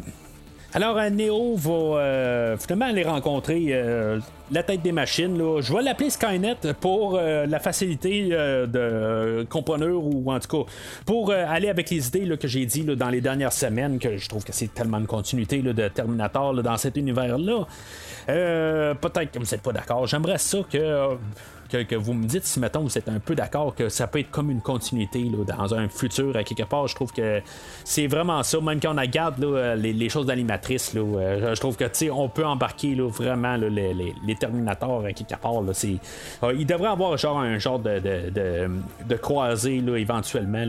Alors, 0.75 0.97
euh, 0.97 1.11
Neo 1.11 1.55
va 1.57 1.71
euh, 1.71 2.57
finalement 2.57 2.87
aller 2.87 3.03
rencontrer 3.03 3.67
euh, 3.73 4.19
la 4.51 4.63
tête 4.63 4.81
des 4.81 4.93
machines. 4.93 5.37
là. 5.37 5.61
Je 5.61 5.71
vais 5.71 5.83
l'appeler 5.83 6.09
Skynet 6.09 6.57
pour 6.81 7.19
la 7.19 7.59
facilité 7.59 8.31
de 8.31 9.47
compreneur 9.51 10.03
ou 10.03 10.31
en 10.33 10.41
tout 10.41 10.65
cas 10.65 10.73
pour 11.05 11.31
aller 11.31 11.69
avec 11.69 11.91
les 11.91 12.07
idées 12.09 12.37
que 12.39 12.49
j'ai 12.49 12.65
dit 12.67 12.85
dans 12.85 13.09
les 13.11 13.21
dernières 13.21 13.53
semaines, 13.53 13.99
que 13.99 14.17
je 14.17 14.29
trouve 14.29 14.45
que 14.45 14.53
c'est 14.53 14.73
tellement 14.73 15.01
de 15.01 15.07
continuité 15.07 15.61
de 15.61 15.89
Terminator 15.89 16.55
dans 16.63 16.77
cet 16.77 16.97
univers-là. 16.97 17.67
Peut-être 18.27 19.31
que 19.31 19.39
vous 19.39 19.51
n'êtes 19.51 19.63
pas 19.63 19.73
d'accord. 19.73 20.07
J'aimerais 20.07 20.39
ça 20.39 20.59
que 20.71 21.17
que, 21.73 21.95
vous 21.95 22.15
me 22.15 22.25
dites 22.25 22.45
si 22.45 22.61
mettons 22.61 22.81
vous 22.81 22.99
êtes 22.99 23.09
un 23.09 23.19
peu 23.19 23.35
d'accord 23.35 23.75
que 23.75 23.89
ça 23.89 24.07
peut 24.07 24.21
être 24.21 24.31
comme 24.31 24.51
une 24.51 24.61
continuité 24.61 25.31
dans 25.47 25.75
un 25.75 25.89
futur 25.89 26.37
à 26.37 26.45
quelque 26.45 26.65
part 26.65 26.87
je 26.87 26.95
trouve 26.95 27.13
que 27.13 27.41
c'est 27.85 28.07
vraiment 28.07 28.43
ça. 28.43 28.61
Même 28.61 28.81
quand 28.81 28.95
on 28.97 29.01
regarde 29.01 29.45
les, 29.79 30.09
choses 30.09 30.27
d'animatrice 30.27 30.93
euh, 30.97 31.55
je 31.55 31.61
trouve 31.61 31.77
que 31.77 32.11
on 32.11 32.29
peut 32.29 32.45
embarquer 32.45 32.95
vraiment 32.95 33.57
les, 33.57 34.37
Terminators 34.39 35.05
à 35.05 35.13
quelque 35.13 35.37
part 35.37 35.63
euh, 35.63 36.55
il 36.59 36.67
devrait 36.67 36.89
avoir 36.89 37.13
un 37.13 37.59
genre 37.59 37.79
de, 37.79 38.01
de, 38.01 39.17
croisée 39.17 39.83
éventuellement 39.97 40.65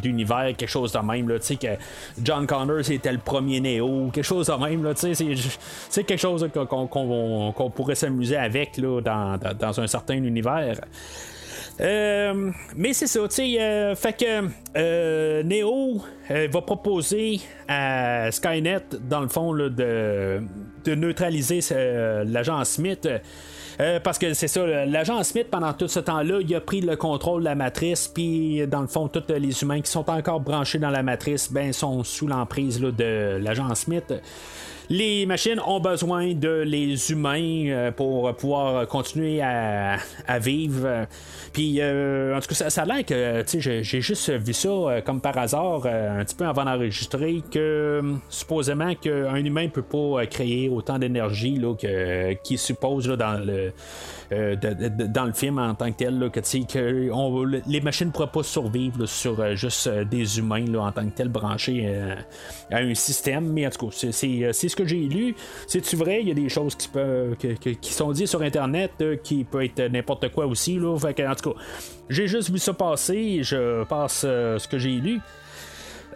d'univers 0.00 0.54
quelque 0.56 0.68
chose 0.68 0.92
de 0.92 0.98
même 0.98 1.28
John 2.22 2.46
Connor 2.46 2.84
c'était 2.84 3.12
le 3.12 3.18
premier 3.18 3.60
Néo 3.60 4.10
quelque 4.12 4.24
chose 4.24 4.46
de 4.46 4.52
même 4.52 4.92
c'est, 4.94 6.04
quelque 6.04 6.20
chose 6.20 6.48
qu'on, 6.52 7.70
pourrait 7.74 7.94
s'amuser 7.94 8.36
avec 8.36 8.80
dans 8.80 9.80
un 9.80 9.86
certain 9.86 10.14
univers 10.14 10.37
euh, 11.80 12.50
mais 12.76 12.92
c'est 12.92 13.06
ça, 13.06 13.20
tu 13.28 13.34
sais, 13.36 13.60
euh, 13.60 13.94
fait 13.94 14.12
que 14.12 14.48
euh, 14.76 15.42
Neo 15.44 16.02
euh, 16.30 16.48
va 16.50 16.62
proposer 16.62 17.40
à 17.68 18.32
Skynet, 18.32 18.82
dans 19.08 19.20
le 19.20 19.28
fond, 19.28 19.54
de, 19.54 19.70
de 20.84 20.94
neutraliser 20.94 21.60
l'agent 22.24 22.64
Smith. 22.64 23.08
Parce 24.02 24.18
que 24.18 24.34
c'est 24.34 24.48
ça, 24.48 24.66
l'agent 24.86 25.22
Smith, 25.22 25.46
pendant 25.52 25.72
tout 25.72 25.86
ce 25.86 26.00
temps-là, 26.00 26.40
il 26.40 26.52
a 26.52 26.60
pris 26.60 26.80
le 26.80 26.96
contrôle 26.96 27.42
de 27.42 27.44
la 27.44 27.54
matrice, 27.54 28.08
puis 28.08 28.66
dans 28.66 28.80
le 28.80 28.88
fond, 28.88 29.06
tous 29.06 29.22
les 29.28 29.62
humains 29.62 29.80
qui 29.80 29.90
sont 29.90 30.10
encore 30.10 30.40
branchés 30.40 30.80
dans 30.80 30.90
la 30.90 31.04
matrice, 31.04 31.52
ben, 31.52 31.72
sont 31.72 32.02
sous 32.02 32.26
l'emprise 32.26 32.80
de 32.80 33.38
l'agent 33.40 33.72
Smith. 33.76 34.12
Les 34.90 35.26
machines 35.26 35.60
ont 35.66 35.80
besoin 35.80 36.32
de 36.32 36.62
les 36.66 37.10
humains 37.12 37.66
euh, 37.68 37.90
pour 37.92 38.34
pouvoir 38.36 38.86
continuer 38.88 39.42
à, 39.42 39.98
vivre. 40.40 41.06
Puis, 41.52 41.76
euh, 41.80 42.34
en 42.34 42.40
tout 42.40 42.48
cas, 42.48 42.54
ça, 42.54 42.70
ça 42.70 42.82
a 42.82 42.84
l'air 42.86 43.04
que, 43.04 43.44
j'ai- 43.58 43.82
j'ai 43.82 44.00
juste 44.00 44.30
vu 44.30 44.54
ça 44.54 44.68
euh, 44.68 45.00
comme 45.02 45.20
par 45.20 45.36
hasard, 45.36 45.82
euh, 45.84 46.20
un 46.20 46.24
petit 46.24 46.34
peu 46.34 46.46
avant 46.46 46.64
d'enregistrer, 46.64 47.42
que 47.50 48.00
supposément 48.30 48.94
qu'un 48.94 49.36
humain 49.36 49.68
peut 49.68 49.82
pas 49.82 50.24
créer 50.26 50.70
autant 50.70 50.98
d'énergie 50.98 51.58
là, 51.58 51.74
qu'il 52.42 52.58
suppose 52.58 53.06
là, 53.08 53.16
dans 53.16 53.44
le. 53.44 53.72
dans 54.30 55.24
le 55.24 55.32
film 55.32 55.58
en 55.58 55.74
tant 55.74 55.90
que 55.90 55.96
tel, 55.98 56.18
là, 56.18 56.28
que, 56.30 56.40
que 56.40 57.10
on- 57.12 57.44
les 57.44 57.80
machines 57.80 58.08
ne 58.08 58.12
pourraient 58.12 58.26
pas 58.32 58.42
survivre 58.42 59.00
là, 59.00 59.06
sur 59.06 59.54
juste 59.56 59.88
des 59.88 60.38
humains 60.38 60.64
là, 60.66 60.80
en 60.82 60.92
tant 60.92 61.04
que 61.04 61.14
tel 61.14 61.28
branchés 61.28 61.88
à 62.70 62.76
un 62.78 62.94
système. 62.94 63.52
Mais 63.52 63.66
en 63.66 63.70
tout 63.70 63.86
cas, 63.86 63.92
c'est, 63.96 64.12
c'est, 64.12 64.50
c'est 64.52 64.68
ce 64.68 64.76
que 64.78 64.86
j'ai 64.86 65.00
lu. 65.00 65.34
C'est-tu 65.66 65.96
vrai? 65.96 66.20
Il 66.22 66.28
y 66.28 66.30
a 66.30 66.34
des 66.34 66.48
choses 66.48 66.74
qui, 66.74 66.88
peuvent, 66.88 67.36
qui 67.36 67.92
sont 67.92 68.12
dites 68.12 68.28
sur 68.28 68.42
Internet 68.42 68.92
euh, 69.00 69.16
qui 69.16 69.44
peut 69.44 69.64
être 69.64 69.80
n'importe 69.90 70.30
quoi 70.32 70.46
aussi. 70.46 70.78
Là. 70.78 70.96
Fait 70.98 71.14
que, 71.14 71.22
en 71.22 71.34
tout 71.34 71.52
cas, 71.52 71.60
j'ai 72.08 72.28
juste 72.28 72.50
vu 72.50 72.58
ça 72.58 72.72
passer. 72.72 73.40
Je 73.42 73.84
passe 73.84 74.22
euh, 74.24 74.58
ce 74.58 74.68
que 74.68 74.78
j'ai 74.78 74.96
lu. 74.96 75.20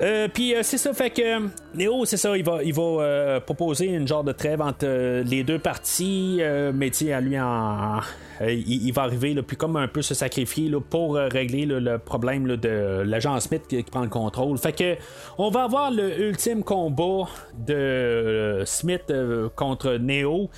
Euh, 0.02 0.26
puis 0.26 0.54
euh, 0.54 0.60
c'est 0.62 0.78
ça, 0.78 0.92
fait 0.92 1.10
que 1.10 1.22
euh, 1.22 1.48
Néo, 1.74 2.04
c'est 2.04 2.16
ça, 2.16 2.36
il 2.36 2.44
va, 2.44 2.60
euh, 2.60 3.40
proposer 3.40 3.86
une 3.86 4.08
genre 4.08 4.24
de 4.24 4.32
trêve 4.32 4.60
entre 4.60 4.84
euh, 4.84 5.22
les 5.22 5.44
deux 5.44 5.60
parties, 5.60 6.38
euh, 6.40 6.72
mais 6.74 6.90
tu 6.90 7.12
à 7.12 7.20
lui 7.20 7.38
en. 7.38 8.00
euh, 8.42 8.52
il, 8.52 8.92
va 8.92 9.02
arriver, 9.02 9.34
puis 9.42 9.56
comme 9.56 9.76
un 9.76 9.88
peu 9.88 10.02
se 10.02 10.14
sacrifier 10.14 10.70
pour 10.90 11.16
euh, 11.16 11.28
régler 11.28 11.66
le 11.66 11.98
problème 11.98 12.56
de 12.56 13.02
l'agent 13.06 13.38
Smith 13.40 13.62
qui, 13.68 13.82
prend 13.82 14.02
le 14.02 14.08
contrôle. 14.08 14.58
Fait 14.58 14.72
que 14.72 14.96
on 15.38 15.50
va 15.50 15.64
avoir 15.64 15.90
le 15.90 16.20
ultime 16.20 16.62
combat 16.62 17.28
de 17.58 17.74
euh, 17.74 18.64
Smith 18.64 19.04
euh, 19.10 19.48
contre 19.54 19.96
Neo. 19.98 20.50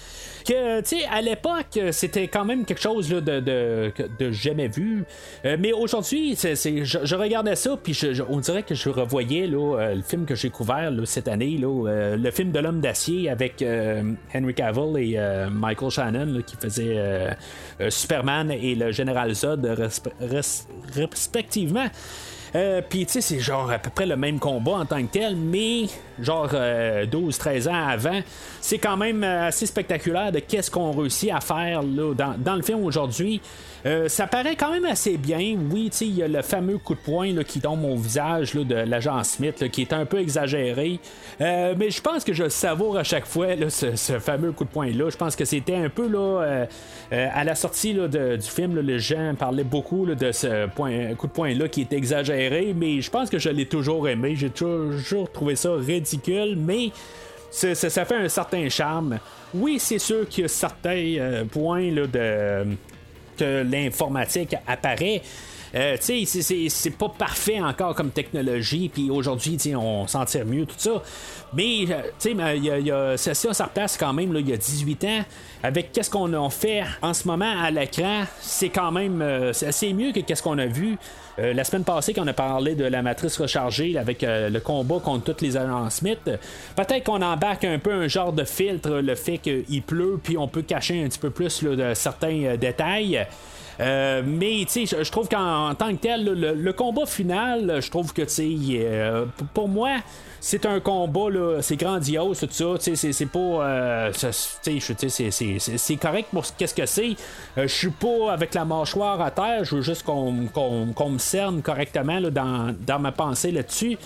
Que, 0.47 0.81
tu 0.81 0.99
sais, 0.99 1.05
à 1.11 1.21
l'époque, 1.21 1.79
c'était 1.91 2.29
quand 2.29 2.45
même 2.45 2.65
quelque 2.65 2.81
chose 2.81 3.09
de, 3.09 3.21
de, 3.41 4.31
jamais 4.31 4.69
vu. 4.69 5.05
Euh, 5.45 5.57
mais 5.59 5.73
aujourd'hui, 5.73 6.37
je, 6.37 6.85
je 6.85 7.15
regardais 7.17 7.57
ça, 7.57 7.77
puis 7.83 7.99
on 8.29 8.41
dirait 8.41 8.63
que 8.63 8.75
je 8.75 8.89
revoyais 8.89 9.34
euh, 9.43 9.95
le 9.95 10.03
film 10.03 10.25
que 10.27 10.35
j'ai 10.35 10.51
couvert 10.51 10.93
cette 11.05 11.29
année, 11.29 11.59
euh, 11.63 12.17
le 12.17 12.31
film 12.31 12.53
de 12.53 12.59
l'homme 12.61 12.81
d'acier 12.81 13.29
avec 13.29 13.61
euh, 13.63 14.03
Henry 14.35 14.55
Cavill 14.55 14.97
et 14.99 15.19
Michael 15.51 15.91
Shannon 15.91 16.41
qui 16.47 16.57
faisait 16.57 16.95
euh, 16.97 17.31
Superman 17.91 18.51
et 18.51 18.75
le 18.75 18.93
général 18.93 19.35
Zod 19.35 19.65
respe- 19.65 20.13
res- 20.23 20.67
respectivement. 20.95 21.87
Puis, 22.89 23.05
tu 23.07 23.15
sais, 23.15 23.21
c'est 23.21 23.41
genre 23.41 23.69
à 23.73 23.81
peu 23.81 23.91
près 23.91 24.07
le 24.07 24.15
même 24.15 24.39
combat 24.39 24.75
en 24.75 24.87
tant 24.87 25.03
que 25.05 25.11
tel, 25.11 25.35
mais 25.35 25.87
genre 26.21 26.47
12-13 26.55 27.69
ans 27.69 27.89
avant, 27.89 28.21
c'est 28.61 28.79
quand 28.79 28.97
même 28.97 29.25
assez 29.25 29.67
spectaculaire 29.67 30.31
de 30.31 30.39
qu'est-ce 30.39 30.71
qu'on 30.71 30.93
réussit 30.93 31.33
à 31.33 31.41
faire 31.41 31.83
dans 31.83 32.55
le 32.55 32.63
film 32.63 32.85
aujourd'hui. 32.85 33.41
Euh, 33.87 34.09
ça 34.09 34.27
paraît 34.27 34.57
quand 34.57 34.71
même 34.71 34.87
assez 34.87 35.19
bien. 35.19 35.57
Oui, 35.71 35.91
il 36.01 36.17
y 36.17 36.23
a 36.23 36.29
le 36.29 36.43
fameux 36.43 36.79
coup 36.79 36.95
de 36.95 37.01
poing 37.01 37.33
là, 37.35 37.45
qui 37.45 37.61
tombe 37.61 37.85
au 37.85 37.97
visage 37.97 38.55
là, 38.55 38.65
de 38.65 38.75
l'agent 38.75 39.23
Smith, 39.25 39.69
qui 39.71 39.83
est 39.83 39.93
un 39.93 40.07
peu 40.07 40.21
exagéré. 40.21 40.99
Euh, 41.41 41.75
mais 41.77 41.91
je 41.91 42.01
pense 42.01 42.25
que 42.25 42.33
je 42.33 42.49
savoure 42.49 42.97
à 42.97 43.05
chaque 43.05 43.27
fois, 43.27 43.49
ce, 43.69 44.19
fameux 44.19 44.53
coup 44.53 44.65
de 44.65 44.71
poing-là. 44.71 45.11
Je 45.11 45.17
pense 45.17 45.37
que 45.37 45.45
c'était 45.45 45.77
un 45.77 45.91
peu 45.91 46.09
là, 46.09 46.19
euh, 46.19 46.67
à 47.11 47.45
la 47.45 47.55
sortie 47.55 47.95
du 47.95 48.41
film, 48.41 48.81
les 48.81 48.99
gens 48.99 49.35
parlaient 49.39 49.65
beaucoup 49.65 50.07
de 50.07 50.33
ce 50.33 50.67
coup 51.15 51.27
de 51.27 51.33
poing-là 51.33 51.69
qui 51.69 51.83
est 51.83 51.93
exagéré, 51.93 52.75
mais 52.75 53.03
je 53.03 53.11
pense 53.11 53.29
que 53.29 53.39
je 53.39 53.51
l'ai 53.51 53.67
toujours 53.67 54.09
aimé. 54.09 54.35
J'ai 54.35 54.51
toujours 54.51 55.31
trouvé 55.31 55.57
ça 55.57 55.75
ridicule, 55.75 56.57
mais 56.57 56.91
ça 57.51 57.75
fait 57.75 58.17
un 58.17 58.29
certain 58.29 58.67
charme. 58.71 59.19
Oui, 59.53 59.79
c'est 59.79 59.99
sûr 59.99 60.27
qu'il 60.27 60.43
y 60.43 60.45
a 60.47 60.49
certains 60.49 61.45
points 61.51 61.91
là, 61.91 62.07
de 62.07 62.77
que 63.37 63.63
l'informatique 63.63 64.55
apparaît. 64.67 65.23
Euh, 65.75 65.97
tu 66.01 66.25
sais, 66.25 66.69
c'est 66.69 66.91
pas 66.91 67.09
parfait 67.09 67.61
encore 67.61 67.97
comme 67.97 68.11
technologie, 68.11 68.89
puis 68.89 69.11
aujourd'hui, 69.11 69.59
on 69.75 70.07
s'en 70.07 70.25
tire 70.25 70.47
mieux, 70.47 70.67
tout 70.67 70.77
ça. 70.79 71.03
Mais, 71.53 71.85
euh, 71.91 72.03
tu 72.21 72.31
sais, 72.31 72.57
il 72.57 72.65
y 72.65 72.91
a, 72.93 73.17
replace 73.65 73.97
quand 73.97 74.13
même, 74.13 74.37
il 74.37 74.49
y 74.49 74.53
a 74.53 74.57
18 74.57 75.05
ans. 75.05 75.25
Avec 75.65 75.93
qu'est-ce 75.93 76.11
qu'on 76.11 76.33
a 76.33 76.51
fait 76.51 76.85
en 77.03 77.13
ce 77.13 77.27
moment 77.27 77.61
à 77.61 77.71
l'écran, 77.71 78.25
c'est 78.41 78.69
quand 78.69 78.93
même 78.93 79.21
euh, 79.23 79.53
c'est 79.53 79.93
mieux 79.93 80.13
que 80.13 80.21
qu'est-ce 80.21 80.43
qu'on 80.43 80.59
a 80.59 80.67
vu. 80.67 80.97
La 81.39 81.65
semaine 81.65 81.85
passée, 81.85 82.15
quand 82.15 82.25
on 82.25 82.29
a 82.29 82.33
parlé 82.33 82.75
de 82.75 82.85
la 82.85 83.03
matrice 83.03 83.39
rechargée 83.41 83.99
avec 83.99 84.23
le 84.23 84.59
combat 84.61 85.01
contre 85.03 85.25
toutes 85.25 85.43
les 85.43 85.57
agents 85.57 85.91
Smith, 85.91 86.21
peut-être 86.77 87.05
qu'on 87.05 87.23
embarque 87.23 87.65
un 87.65 87.79
peu 87.79 87.93
un 87.93 88.09
genre 88.09 88.33
de 88.33 88.45
filtre, 88.45 89.01
le 89.01 89.15
fait 89.15 89.39
qu'il 89.39 89.83
pleut, 89.83 90.19
puis 90.23 90.39
on 90.39 90.49
peut 90.49 90.63
cacher 90.63 91.03
un 91.03 91.09
petit 91.09 91.19
peu 91.19 91.31
plus 91.31 91.63
de 91.63 91.95
certains 91.95 92.57
détails. 92.57 93.27
Euh, 93.81 94.23
mais 94.25 94.65
tu 94.67 94.87
sais, 94.87 95.05
je 95.05 95.11
trouve 95.11 95.29
qu'en 95.29 95.75
tant 95.75 95.91
que 95.93 96.01
tel, 96.01 96.25
le, 96.25 96.73
combat 96.73 97.07
final, 97.07 97.81
je 97.81 97.91
trouve 97.91 98.13
que 98.13 98.23
tu 98.23 98.29
sais, 98.29 98.49
euh, 98.73 99.27
pour 99.53 99.69
moi, 99.69 99.97
c'est 100.47 100.67
un 100.67 100.79
combat 100.79 101.31
là, 101.31 101.63
c'est 101.63 101.77
grandiose 101.77 102.41
tout 102.41 102.49
ça, 102.51 102.75
sais, 102.79 103.13
c'est 103.13 103.25
pas, 103.25 103.39
euh, 103.39 104.13
c'est 104.13 105.97
correct 105.97 106.29
pour 106.31 106.45
qu'est-ce 106.59 106.75
que 106.75 106.85
c'est. 106.85 107.17
je 107.57 107.67
suis 107.67 107.89
pas 107.89 108.31
avec 108.31 108.53
la 108.53 108.67
mâchoire 108.67 109.23
à 109.23 109.31
terre, 109.31 109.65
je 109.65 109.77
veux 109.77 109.81
juste 109.81 110.03
qu'on 110.03 110.33
me 110.33 111.19
cerne 111.19 111.63
correctement 111.63 112.21
là, 112.21 112.29
dans, 112.29 112.77
dans 112.87 112.99
ma 112.99 113.11
pensée 113.11 113.53
là-dessus. 113.53 113.97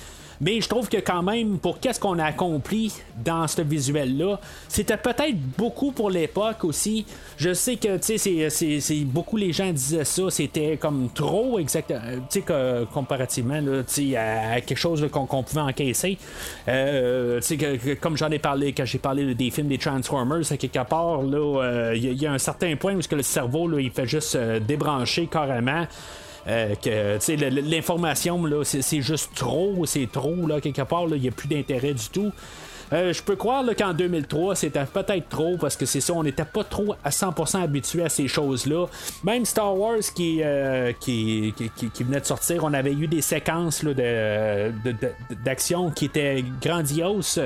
Mais 0.41 0.61
je 0.61 0.69
trouve 0.69 0.89
que 0.89 0.99
quand 0.99 1.23
même, 1.23 1.59
pour 1.59 1.81
qu'est-ce 1.81 1.99
qu'on 1.99 2.19
a 2.19 2.25
accompli 2.25 2.93
dans 3.25 3.47
ce 3.49 3.63
visuel-là, 3.63 4.39
c'était 4.69 4.97
peut-être 4.97 5.37
beaucoup 5.57 5.93
pour 5.93 6.11
l'époque 6.11 6.65
aussi. 6.65 7.07
Je 7.37 7.53
sais 7.53 7.77
que, 7.77 7.97
tu 7.97 8.19
sais, 8.19 8.51
c'est, 8.81 9.05
beaucoup 9.05 9.37
les 9.37 9.53
gens 9.53 9.73
disaient 9.73 10.05
ça, 10.05 10.31
c'était 10.31 10.77
comme 10.77 11.09
trop 11.13 11.59
exactement, 11.59 12.01
tu 12.31 12.41
sais, 12.41 12.87
comparativement, 12.93 13.61
là, 13.61 13.83
à, 14.17 14.53
à, 14.55 14.61
quelque 14.61 14.79
chose 14.79 15.07
qu'on, 15.11 15.43
pouvait 15.43 15.61
encaisser. 15.61 16.19
Euh, 16.69 17.41
tu 17.41 17.59
sais, 17.59 17.97
comme 17.97 18.17
j'en 18.17 18.31
ai 18.31 18.39
parlé 18.39 18.73
quand 18.73 18.85
j'ai 18.85 18.99
parlé 18.99 19.35
des 19.35 19.51
films 19.51 19.69
des 19.69 19.79
Transformers, 19.79 20.53
à 20.53 20.57
quelque 20.57 20.89
part, 20.89 21.23
là, 21.23 21.63
euh, 21.63 21.97
il 21.97 22.21
y, 22.21 22.27
a 22.27 22.33
un 22.33 22.39
certain 22.39 22.77
point 22.77 22.95
où 22.95 23.01
que 23.09 23.17
le 23.17 23.23
cerveau, 23.23 23.69
là, 23.69 23.81
il 23.81 23.91
fait 23.91 24.07
juste 24.07 24.35
euh, 24.35 24.61
débrancher 24.61 25.27
carrément. 25.27 25.87
Euh, 26.47 26.75
que 26.77 27.61
l'information, 27.69 28.45
là, 28.47 28.63
c'est 28.65 29.01
juste 29.03 29.31
trop, 29.35 29.85
c'est 29.87 30.09
trop, 30.11 30.47
là, 30.47 30.61
quelque 30.61 30.83
part, 30.83 31.07
il 31.11 31.21
n'y 31.21 31.29
a 31.29 31.33
plus 31.33 31.49
d'intérêt 31.49 31.95
du 31.95 32.09
tout. 32.09 32.33
Euh, 32.93 33.13
je 33.13 33.23
peux 33.23 33.37
croire 33.37 33.65
qu'en 33.77 33.93
2003, 33.93 34.57
c'était 34.57 34.85
peut-être 34.87 35.29
trop 35.29 35.57
parce 35.59 35.77
que 35.77 35.85
c'est 35.85 36.01
ça, 36.01 36.15
on 36.15 36.23
n'était 36.23 36.45
pas 36.45 36.65
trop 36.65 36.95
à 37.05 37.11
100% 37.11 37.63
habitué 37.63 38.03
à 38.03 38.09
ces 38.09 38.29
choses-là. 38.29 38.87
Même 39.25 39.45
Star 39.45 39.77
Wars 39.77 39.99
euh, 40.19 40.93
qui, 40.99 41.55
qui, 41.77 42.05
venait 42.05 42.21
de 42.21 42.27
sortir, 42.27 42.65
on 42.65 42.73
avait 42.73 42.95
eu 42.95 43.07
des 43.07 43.21
séquences 43.21 43.85
d'action 45.45 45.91
qui 45.91 46.07
étaient 46.07 46.45
grandioses. 46.63 47.43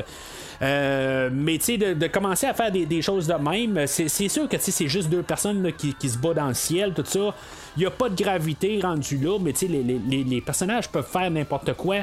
Mais 0.63 1.59
tu 1.59 1.65
sais, 1.65 1.79
de, 1.79 2.07
commencer 2.07 2.47
à 2.47 2.55
faire 2.55 2.71
des, 2.71 3.03
choses 3.03 3.27
de 3.27 3.35
même, 3.35 3.87
c'est 3.87 4.29
sûr 4.29 4.49
que 4.49 4.57
c'est 4.59 4.89
juste 4.89 5.09
deux 5.09 5.23
personnes 5.23 5.73
qui, 5.73 6.09
se 6.09 6.19
battent 6.19 6.37
dans 6.37 6.49
le 6.49 6.55
ciel, 6.55 6.93
tout 6.95 7.05
ça. 7.05 7.35
Il 7.77 7.81
n'y 7.81 7.87
a 7.87 7.91
pas 7.91 8.09
de 8.09 8.15
gravité 8.15 8.81
rendue 8.83 9.19
là, 9.19 9.39
mais 9.41 9.53
les, 9.63 9.83
les, 9.83 10.25
les, 10.25 10.41
personnages 10.41 10.89
peuvent 10.89 11.09
faire 11.09 11.31
n'importe 11.31 11.73
quoi. 11.75 11.97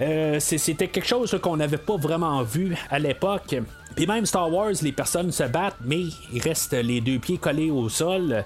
Euh, 0.00 0.40
c'était 0.40 0.88
quelque 0.88 1.06
chose 1.06 1.38
qu'on 1.42 1.56
n'avait 1.58 1.76
pas 1.76 1.96
vraiment 1.96 2.42
vu 2.42 2.74
à 2.90 2.98
l'époque. 2.98 3.56
Puis 3.94 4.06
même 4.06 4.24
Star 4.24 4.50
Wars, 4.50 4.72
les 4.82 4.92
personnes 4.92 5.30
se 5.30 5.42
battent, 5.42 5.76
mais 5.84 6.04
ils 6.32 6.40
restent 6.40 6.72
les 6.72 7.00
deux 7.00 7.18
pieds 7.18 7.38
collés 7.38 7.70
au 7.70 7.88
sol. 7.88 8.44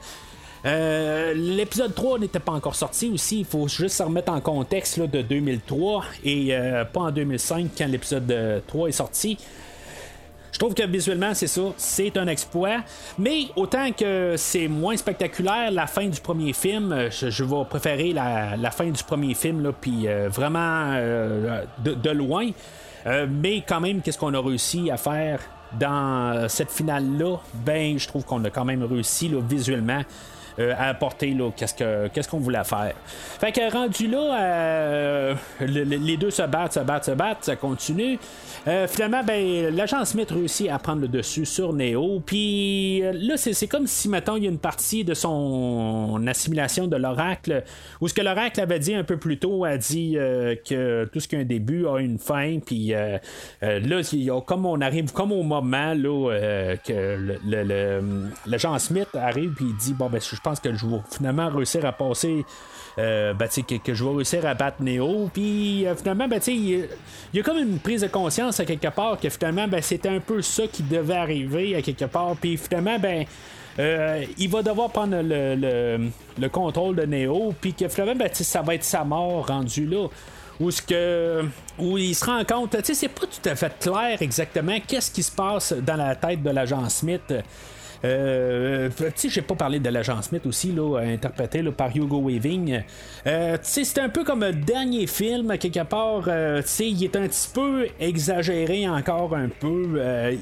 Euh, 0.64 1.34
l'épisode 1.34 1.94
3 1.94 2.18
n'était 2.20 2.40
pas 2.40 2.52
encore 2.52 2.74
sorti 2.74 3.10
aussi, 3.12 3.40
il 3.40 3.44
faut 3.44 3.68
juste 3.68 3.96
se 3.96 4.02
remettre 4.02 4.32
en 4.32 4.40
contexte 4.40 4.98
de 4.98 5.20
2003 5.20 6.04
et 6.24 6.56
euh, 6.56 6.84
pas 6.86 7.00
en 7.00 7.10
2005 7.10 7.70
quand 7.76 7.86
l'épisode 7.86 8.62
3 8.66 8.88
est 8.88 8.92
sorti. 8.92 9.38
Je 10.54 10.58
trouve 10.60 10.72
que 10.72 10.86
visuellement, 10.86 11.34
c'est 11.34 11.48
ça, 11.48 11.62
c'est 11.76 12.16
un 12.16 12.28
exploit. 12.28 12.76
Mais 13.18 13.46
autant 13.56 13.90
que 13.90 14.34
c'est 14.36 14.68
moins 14.68 14.96
spectaculaire, 14.96 15.72
la 15.72 15.88
fin 15.88 16.06
du 16.06 16.20
premier 16.20 16.52
film, 16.52 16.92
euh, 16.92 17.10
je, 17.10 17.42
vais 17.42 17.64
préférer 17.68 18.12
la, 18.12 18.70
fin 18.70 18.86
du 18.86 19.02
premier 19.02 19.34
film, 19.34 19.64
là, 19.64 19.72
puis 19.72 20.06
euh, 20.06 20.28
vraiment 20.28 20.92
euh, 20.92 21.64
de, 21.82 22.10
loin. 22.10 22.50
mais 23.28 23.64
quand 23.68 23.80
même, 23.80 24.00
qu'est-ce 24.00 24.16
qu'on 24.16 24.32
a 24.32 24.40
réussi 24.40 24.92
à 24.92 24.96
faire 24.96 25.40
dans 25.72 26.48
cette 26.48 26.70
finale-là? 26.70 27.38
Ben, 27.66 27.98
je 27.98 28.06
trouve 28.06 28.24
qu'on 28.24 28.44
a 28.44 28.50
quand 28.50 28.64
même 28.64 28.84
réussi 28.84 29.28
là, 29.28 29.40
visuellement 29.40 30.02
euh, 30.60 30.72
à 30.78 30.90
apporter 30.90 31.36
qu'est-ce, 31.56 31.74
que, 31.74 32.06
qu'est-ce 32.08 32.28
qu'on 32.28 32.38
voulait 32.38 32.62
faire. 32.62 32.94
Fait 33.40 33.50
que 33.50 33.72
rendu 33.72 34.06
là, 34.06 34.38
euh, 34.40 35.34
les 35.60 36.16
deux 36.16 36.30
se 36.30 36.42
battent, 36.42 36.74
se 36.74 36.80
battent, 36.80 37.06
se 37.06 37.10
battent, 37.10 37.44
ça 37.44 37.56
continue. 37.56 38.20
Euh, 38.68 38.86
finalement, 38.86 39.24
ben, 39.24 39.74
l'agent 39.74 40.04
Smith 40.04 40.30
réussit 40.30 40.70
à 40.70 40.78
prendre 40.78 41.02
le 41.02 41.08
dessus 41.08 41.44
sur 41.44 41.72
Neo. 41.72 42.22
Puis 42.24 43.00
là, 43.00 43.36
c'est, 43.36 43.66
comme 43.66 43.88
si, 43.88 44.08
maintenant 44.08 44.36
il 44.36 44.44
y 44.44 44.46
a 44.46 44.50
une 44.50 44.58
partie 44.58 45.02
de 45.02 45.12
son 45.12 46.24
assimilation 46.28 46.86
de 46.86 46.96
l'oracle, 46.96 47.64
où 48.00 48.06
ce 48.06 48.14
que 48.14 48.22
l'oracle 48.22 48.60
avait 48.60 48.78
dit 48.78 48.94
un 48.94 49.04
peu 49.04 49.16
plus 49.16 49.38
tôt, 49.38 49.64
a 49.64 49.76
dit 49.76 50.12
que 50.14 51.04
tout 51.12 51.18
ce 51.18 51.26
qui 51.26 51.34
a 51.34 51.40
un 51.40 51.44
début 51.44 51.86
a 51.88 51.98
une 51.98 52.18
fin. 52.18 52.60
Puis 52.64 52.92
là, 53.60 54.40
comme 54.46 54.66
on 54.66 54.80
arrive, 54.80 55.12
comme 55.12 55.32
au 55.32 55.42
moment 55.42 55.94
là, 55.94 56.76
que 56.84 57.38
l'agent 58.46 58.78
Smith 58.78 59.08
arrive, 59.14 59.52
puis 59.54 59.66
il 59.68 59.76
dit 59.76 59.94
Bon, 59.94 60.08
ben, 60.08 60.20
je 60.20 60.43
pense 60.44 60.60
que 60.60 60.74
je 60.74 60.86
vais 60.86 61.00
finalement 61.10 61.48
réussir 61.48 61.84
à 61.84 61.92
passer. 61.92 62.44
Euh, 62.96 63.34
ben, 63.34 63.48
que, 63.48 63.92
je 63.92 64.04
vais 64.04 64.10
réussir 64.10 64.46
à 64.46 64.54
battre 64.54 64.80
Neo. 64.80 65.28
Puis 65.32 65.84
euh, 65.84 65.96
finalement, 65.96 66.28
ben, 66.28 66.40
il 66.46 66.88
y 67.32 67.40
a 67.40 67.42
comme 67.42 67.58
une 67.58 67.80
prise 67.80 68.02
de 68.02 68.06
conscience 68.06 68.60
à 68.60 68.64
quelque 68.64 68.88
part 68.88 69.18
que 69.18 69.28
finalement, 69.28 69.66
ben, 69.66 69.82
c'était 69.82 70.10
un 70.10 70.20
peu 70.20 70.42
ça 70.42 70.68
qui 70.68 70.84
devait 70.84 71.16
arriver 71.16 71.74
à 71.74 71.82
quelque 71.82 72.04
part. 72.04 72.36
Puis 72.40 72.56
finalement, 72.56 72.98
ben. 72.98 73.24
Euh, 73.80 74.24
il 74.38 74.48
va 74.50 74.62
devoir 74.62 74.88
prendre 74.90 75.16
le, 75.20 76.08
le, 76.38 76.48
contrôle 76.48 76.94
de 76.94 77.06
Neo, 77.06 77.52
puis 77.60 77.74
que 77.74 77.88
finalement, 77.88 78.14
ben, 78.14 78.30
ça 78.32 78.62
va 78.62 78.76
être 78.76 78.84
sa 78.84 79.02
mort 79.02 79.48
rendue 79.48 79.86
là. 79.86 80.06
Où, 80.60 80.70
que, 80.86 81.44
il 81.80 82.14
se 82.14 82.24
rend 82.24 82.44
compte, 82.44 82.80
tu 82.84 82.94
c'est 82.94 83.08
pas 83.08 83.26
tout 83.26 83.48
à 83.48 83.56
fait 83.56 83.76
clair 83.80 84.22
exactement 84.22 84.76
qu'est-ce 84.86 85.10
qui 85.10 85.24
se 85.24 85.32
passe 85.32 85.72
dans 85.72 85.96
la 85.96 86.14
tête 86.14 86.40
de 86.40 86.50
l'agent 86.50 86.88
Smith. 86.88 87.34
Euh, 88.04 88.90
tu 89.16 89.30
j'ai 89.30 89.42
pas 89.42 89.54
parlé 89.54 89.80
de 89.80 89.88
l'agent 89.88 90.20
Smith 90.22 90.44
aussi, 90.46 90.72
là, 90.72 90.98
interprété 90.98 91.62
par 91.72 91.96
Hugo 91.96 92.20
Weaving. 92.20 92.82
Euh, 93.26 93.56
c'est 93.62 93.98
un 93.98 94.08
peu 94.08 94.24
comme 94.24 94.42
un 94.42 94.52
dernier 94.52 95.06
film, 95.06 95.56
quelque 95.58 95.82
part. 95.84 96.24
Euh, 96.28 96.62
il 96.80 97.04
est 97.04 97.16
un 97.16 97.26
petit 97.26 97.48
peu 97.52 97.86
exagéré 97.98 98.88
encore 98.88 99.34
un 99.34 99.48
peu. 99.48 99.94
Euh, 99.96 100.36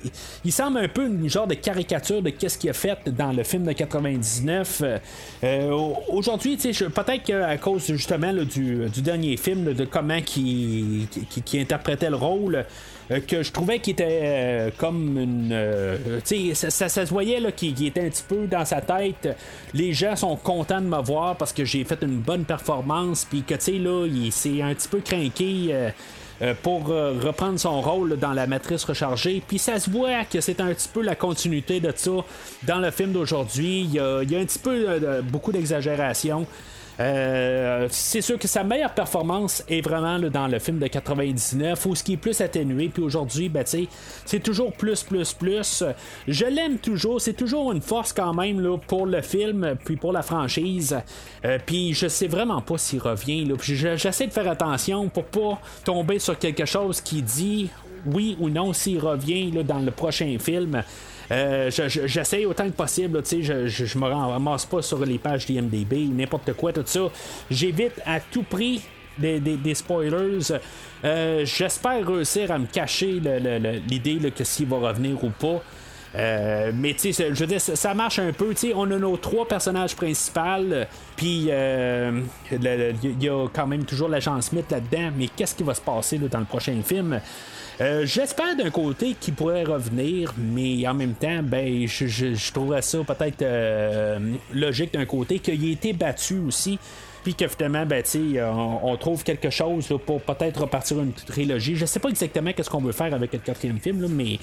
il, 0.44 0.52
semble 0.52 0.78
un 0.78 0.88
peu 0.88 1.06
une 1.06 1.28
genre 1.28 1.46
de 1.46 1.54
caricature 1.54 2.22
de 2.22 2.30
qu'est-ce 2.30 2.58
qu'il 2.58 2.70
a 2.70 2.72
fait 2.72 2.98
dans 3.06 3.32
le 3.32 3.44
film 3.44 3.64
de 3.64 3.72
99. 3.72 4.82
Aujourd'hui, 6.08 6.56
peut-être 6.56 7.22
qu'à 7.22 7.56
cause 7.58 7.86
justement 7.86 8.32
du, 8.32 8.88
dernier 9.02 9.36
film, 9.36 9.72
de 9.72 9.84
comment 9.84 10.20
qui, 10.20 11.08
qui, 11.44 11.60
interprétait 11.60 12.10
le 12.10 12.16
rôle. 12.16 12.64
Euh, 13.12 13.20
que 13.20 13.42
je 13.42 13.52
trouvais 13.52 13.78
qu'il 13.78 13.92
était 13.92 14.20
euh, 14.22 14.70
comme 14.76 15.18
une. 15.18 15.50
Euh, 15.52 16.20
tu 16.24 16.54
sais, 16.54 16.70
ça, 16.70 16.88
se 16.88 17.10
voyait 17.10 17.40
qu'il 17.52 17.86
était 17.86 18.00
un 18.00 18.08
petit 18.08 18.24
peu 18.26 18.46
dans 18.46 18.64
sa 18.64 18.80
tête. 18.80 19.36
Les 19.74 19.92
gens 19.92 20.16
sont 20.16 20.36
contents 20.36 20.80
de 20.80 20.86
me 20.86 21.02
voir 21.02 21.36
parce 21.36 21.52
que 21.52 21.64
j'ai 21.64 21.84
fait 21.84 22.00
une 22.02 22.18
bonne 22.18 22.44
performance, 22.44 23.26
puis 23.28 23.42
que 23.42 23.54
tu 23.54 23.60
sais, 23.60 23.72
là, 23.72 24.06
il 24.06 24.32
s'est 24.32 24.62
un 24.62 24.74
petit 24.74 24.88
peu 24.88 25.00
craqué. 25.00 25.90
pour 26.62 26.86
reprendre 26.88 27.58
son 27.58 27.80
rôle 27.80 28.18
dans 28.18 28.32
la 28.32 28.48
matrice 28.48 28.82
rechargée. 28.84 29.42
Puis 29.46 29.58
ça 29.58 29.78
se 29.78 29.88
voit 29.88 30.24
que 30.24 30.40
c'est 30.40 30.60
un 30.60 30.74
petit 30.74 30.88
peu 30.92 31.00
la 31.02 31.14
continuité 31.14 31.78
de 31.78 31.92
ça 31.94 32.10
dans 32.64 32.78
le 32.78 32.90
film 32.90 33.12
d'aujourd'hui. 33.12 33.82
Il 33.82 33.94
y, 33.94 34.00
a, 34.00 34.18
un 34.18 34.44
petit 34.44 34.58
peu 34.58 35.22
beaucoup 35.22 35.52
d'exagération. 35.52 36.46
Euh, 37.00 37.88
c'est 37.90 38.20
sûr 38.20 38.38
que 38.38 38.46
sa 38.46 38.64
meilleure 38.64 38.94
performance 38.94 39.64
est 39.68 39.80
vraiment 39.80 40.18
dans 40.18 40.46
le 40.46 40.58
film 40.58 40.78
de 40.78 40.86
99, 40.86 41.86
où 41.86 41.94
ce 41.94 42.02
qui 42.02 42.14
est 42.14 42.18
plus 42.18 42.40
atténué. 42.40 42.88
Puis 42.88 43.02
aujourd'hui, 43.02 43.48
ben, 43.48 43.64
c'est 43.66 44.40
toujours 44.40 44.72
plus, 44.72 45.02
plus, 45.02 45.32
plus. 45.32 45.84
Je 46.28 46.44
l'aime 46.44 46.78
toujours. 46.78 47.20
C'est 47.20 47.32
toujours 47.32 47.72
une 47.72 47.82
force 47.82 48.12
quand 48.12 48.34
même 48.34 48.78
pour 48.86 49.06
le 49.06 49.22
film, 49.22 49.74
puis 49.84 49.96
pour 49.96 50.12
la 50.12 50.22
franchise. 50.22 50.96
Euh, 51.44 51.58
puis 51.64 51.94
je 51.94 52.08
sais 52.08 52.28
vraiment 52.28 52.60
pas 52.60 52.78
s'il 52.78 53.00
revient. 53.00 53.44
Là. 53.44 53.54
j'essaie 53.60 54.26
de 54.26 54.32
faire 54.32 54.48
attention 54.48 55.08
pour 55.08 55.24
pas 55.24 55.60
tomber 55.84 56.18
sur 56.18 56.38
quelque 56.38 56.64
chose 56.64 57.00
qui 57.00 57.22
dit 57.22 57.70
oui 58.06 58.36
ou 58.40 58.48
non 58.48 58.72
s'il 58.72 58.98
revient 58.98 59.50
dans 59.64 59.78
le 59.78 59.90
prochain 59.90 60.36
film. 60.38 60.82
Euh, 61.32 61.70
j'essaie 61.70 62.44
autant 62.44 62.66
que 62.66 62.76
possible, 62.76 63.22
je, 63.24 63.66
je, 63.66 63.84
je 63.86 63.98
me 63.98 64.06
ramasse 64.06 64.66
pas 64.66 64.82
sur 64.82 65.04
les 65.04 65.18
pages 65.18 65.46
d'IMDB, 65.46 66.08
n'importe 66.12 66.52
quoi, 66.52 66.72
tout 66.72 66.82
ça. 66.84 67.00
J'évite 67.50 68.00
à 68.04 68.20
tout 68.20 68.42
prix 68.42 68.82
des, 69.18 69.74
spoilers. 69.74 70.38
Euh, 71.04 71.44
j'espère 71.44 72.06
réussir 72.06 72.50
à 72.50 72.58
me 72.58 72.66
cacher 72.66 73.20
l'idée 73.88 74.30
que 74.30 74.44
s'il 74.44 74.66
va 74.66 74.76
revenir 74.76 75.22
ou 75.22 75.30
pas. 75.30 75.62
Euh, 76.14 76.72
mais 76.74 76.92
tu 76.92 77.12
sais, 77.12 77.30
je 77.32 77.40
veux 77.40 77.46
dire, 77.46 77.60
ça, 77.60 77.94
marche 77.94 78.18
un 78.18 78.32
peu. 78.32 78.50
Tu 78.50 78.68
sais, 78.68 78.72
on 78.74 78.90
a 78.90 78.98
nos 78.98 79.16
trois 79.16 79.48
personnages 79.48 79.96
principaux, 79.96 80.84
puis 81.16 81.46
euh, 81.48 82.20
il 82.50 83.22
y 83.22 83.28
a 83.28 83.48
quand 83.48 83.66
même 83.66 83.84
toujours 83.84 84.08
l'agent 84.08 84.38
Smith 84.42 84.70
là-dedans. 84.70 85.10
Mais 85.16 85.28
qu'est-ce 85.28 85.54
qui 85.54 85.62
va 85.62 85.74
se 85.74 85.80
passer 85.80 86.18
là, 86.18 86.28
dans 86.28 86.40
le 86.40 86.44
prochain 86.44 86.78
film? 86.84 87.18
Euh, 87.82 88.06
J'espère 88.06 88.54
d'un 88.54 88.70
côté 88.70 89.16
qu'il 89.18 89.34
pourrait 89.34 89.64
revenir, 89.64 90.32
mais 90.38 90.86
en 90.86 90.94
même 90.94 91.14
temps, 91.14 91.42
ben, 91.42 91.84
je, 91.88 92.06
je, 92.06 92.52
trouverais 92.52 92.82
ça 92.82 92.98
peut-être 92.98 93.42
euh, 93.42 94.20
logique 94.52 94.92
d'un 94.92 95.04
côté 95.04 95.40
qu'il 95.40 95.68
ait 95.68 95.72
été 95.72 95.92
battu 95.92 96.38
aussi. 96.46 96.78
Puis 97.24 97.34
que 97.34 97.46
finalement, 97.48 97.84
ben, 97.86 98.02
on, 98.40 98.80
on 98.82 98.96
trouve 98.96 99.24
quelque 99.24 99.50
chose 99.50 99.96
pour 100.06 100.20
peut-être 100.22 100.60
repartir 100.60 101.00
une 101.00 101.12
trilogie. 101.12 101.76
Je 101.76 101.86
sais 101.86 102.00
pas 102.00 102.08
exactement 102.08 102.52
qu'est-ce 102.52 102.70
qu'on 102.70 102.80
veut 102.80 102.92
faire 102.92 103.14
avec 103.14 103.32
le 103.32 103.38
quatrième 103.38 103.78
film, 103.78 104.06
mais 104.08 104.38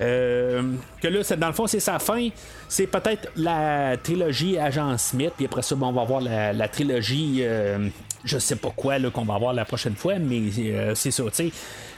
euh, 0.00 0.62
que 1.00 1.08
là, 1.08 1.20
dans 1.36 1.46
le 1.46 1.52
fond, 1.52 1.66
c'est 1.66 1.80
sa 1.80 1.98
fin. 1.98 2.28
C'est 2.68 2.86
peut-être 2.86 3.30
la 3.36 3.96
trilogie 4.02 4.58
Agent 4.58 4.98
Smith. 4.98 5.32
Puis 5.36 5.46
après 5.46 5.62
ça, 5.62 5.74
ben, 5.76 5.86
on 5.86 5.92
va 5.92 6.04
voir 6.04 6.20
la 6.20 6.68
trilogie. 6.68 7.42
Je 8.24 8.38
sais 8.38 8.56
pas 8.56 8.72
quoi 8.74 8.98
qu'on 9.10 9.24
va 9.24 9.38
voir 9.38 9.52
la 9.52 9.64
prochaine 9.64 9.96
fois, 9.96 10.18
mais 10.18 10.40
euh, 10.58 10.94
c'est 10.94 11.10
ça, 11.10 11.24
tu 11.24 11.30
sais. 11.32 11.52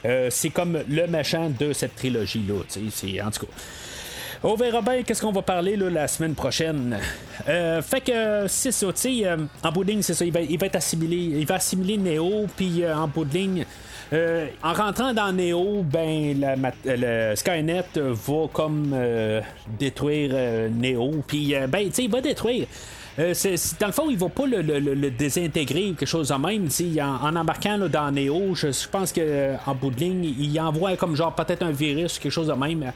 Euh, 0.05 0.29
c'est 0.31 0.51
comme 0.51 0.79
le 0.89 1.07
méchant 1.07 1.51
de 1.51 1.73
cette 1.73 1.97
trilogie-là, 1.97 2.63
tu 2.69 2.91
sais. 2.91 3.21
En 3.23 3.31
tout 3.31 3.47
cas. 3.47 3.53
On 4.47 4.57
verra 4.57 4.83
bien 4.83 5.03
qu'est-ce 5.03 5.23
qu'on 5.23 5.33
va 5.33 5.41
parler 5.41 5.75
là, 5.75 5.89
la 5.89 6.07
semaine 6.07 6.35
prochaine? 6.35 6.99
Euh, 7.49 7.81
fait 7.81 8.03
que 8.03 8.47
c'est 8.47 8.73
ça, 8.73 8.87
tu 8.89 9.01
sais, 9.01 9.25
en 9.63 9.73
bout 9.73 9.85
de 9.85 9.91
ligne, 9.91 10.03
c'est 10.03 10.15
ça, 10.15 10.25
il 10.25 10.33
va, 10.33 10.41
il 10.41 10.59
va 10.59 10.67
être 10.67 10.77
assimilé, 10.77 11.17
il 11.17 11.47
va 11.47 11.55
assimiler 11.55 11.97
Neo, 11.97 12.47
puis 12.55 12.87
en 12.87 13.09
bout 13.09 13.25
de 13.25 13.35
ligne, 13.35 13.67
en 14.13 14.73
rentrant 14.75 15.15
dans 15.15 15.33
Neo, 15.33 15.83
ben 15.83 16.57
le 16.85 17.35
Skynet 17.35 17.85
va 17.97 18.47
comme 18.53 18.95
détruire 19.79 20.71
Neo, 20.71 21.23
puis 21.27 21.55
ben 21.69 21.87
tu 21.87 21.95
sais, 21.95 22.05
il 22.05 22.11
va 22.11 22.21
détruire. 22.21 22.67
Euh, 23.19 23.32
c'est- 23.35 23.78
dans 23.81 23.86
le 23.86 23.93
fond, 23.93 24.11
il 24.11 24.16
va 24.19 24.28
pas 24.28 24.47
le, 24.47 24.61
le- 24.61 24.81
le- 24.81 25.11
désintégrer 25.11 25.91
ou 25.91 25.95
quelque 25.95 26.09
chose 26.09 26.28
de 26.28 26.35
même. 26.35 26.69
En, 27.01 27.28
en 27.28 27.36
embarquant 27.36 27.77
là, 27.77 27.89
dans 27.89 28.11
Neo, 28.11 28.55
je, 28.55 28.73
je 28.73 28.89
pense 28.89 29.12
qu'en 29.12 29.74
bout 29.74 29.91
de 29.91 30.01
ligne, 30.01 30.35
il 30.39 30.59
envoie 30.61 30.97
comme 30.97 31.15
genre 31.15 31.32
peut-être 31.35 31.62
un 31.62 31.70
virus, 31.70 32.19
quelque 32.19 32.32
chose 32.32 32.49
de 32.49 32.53
même. 32.55 32.93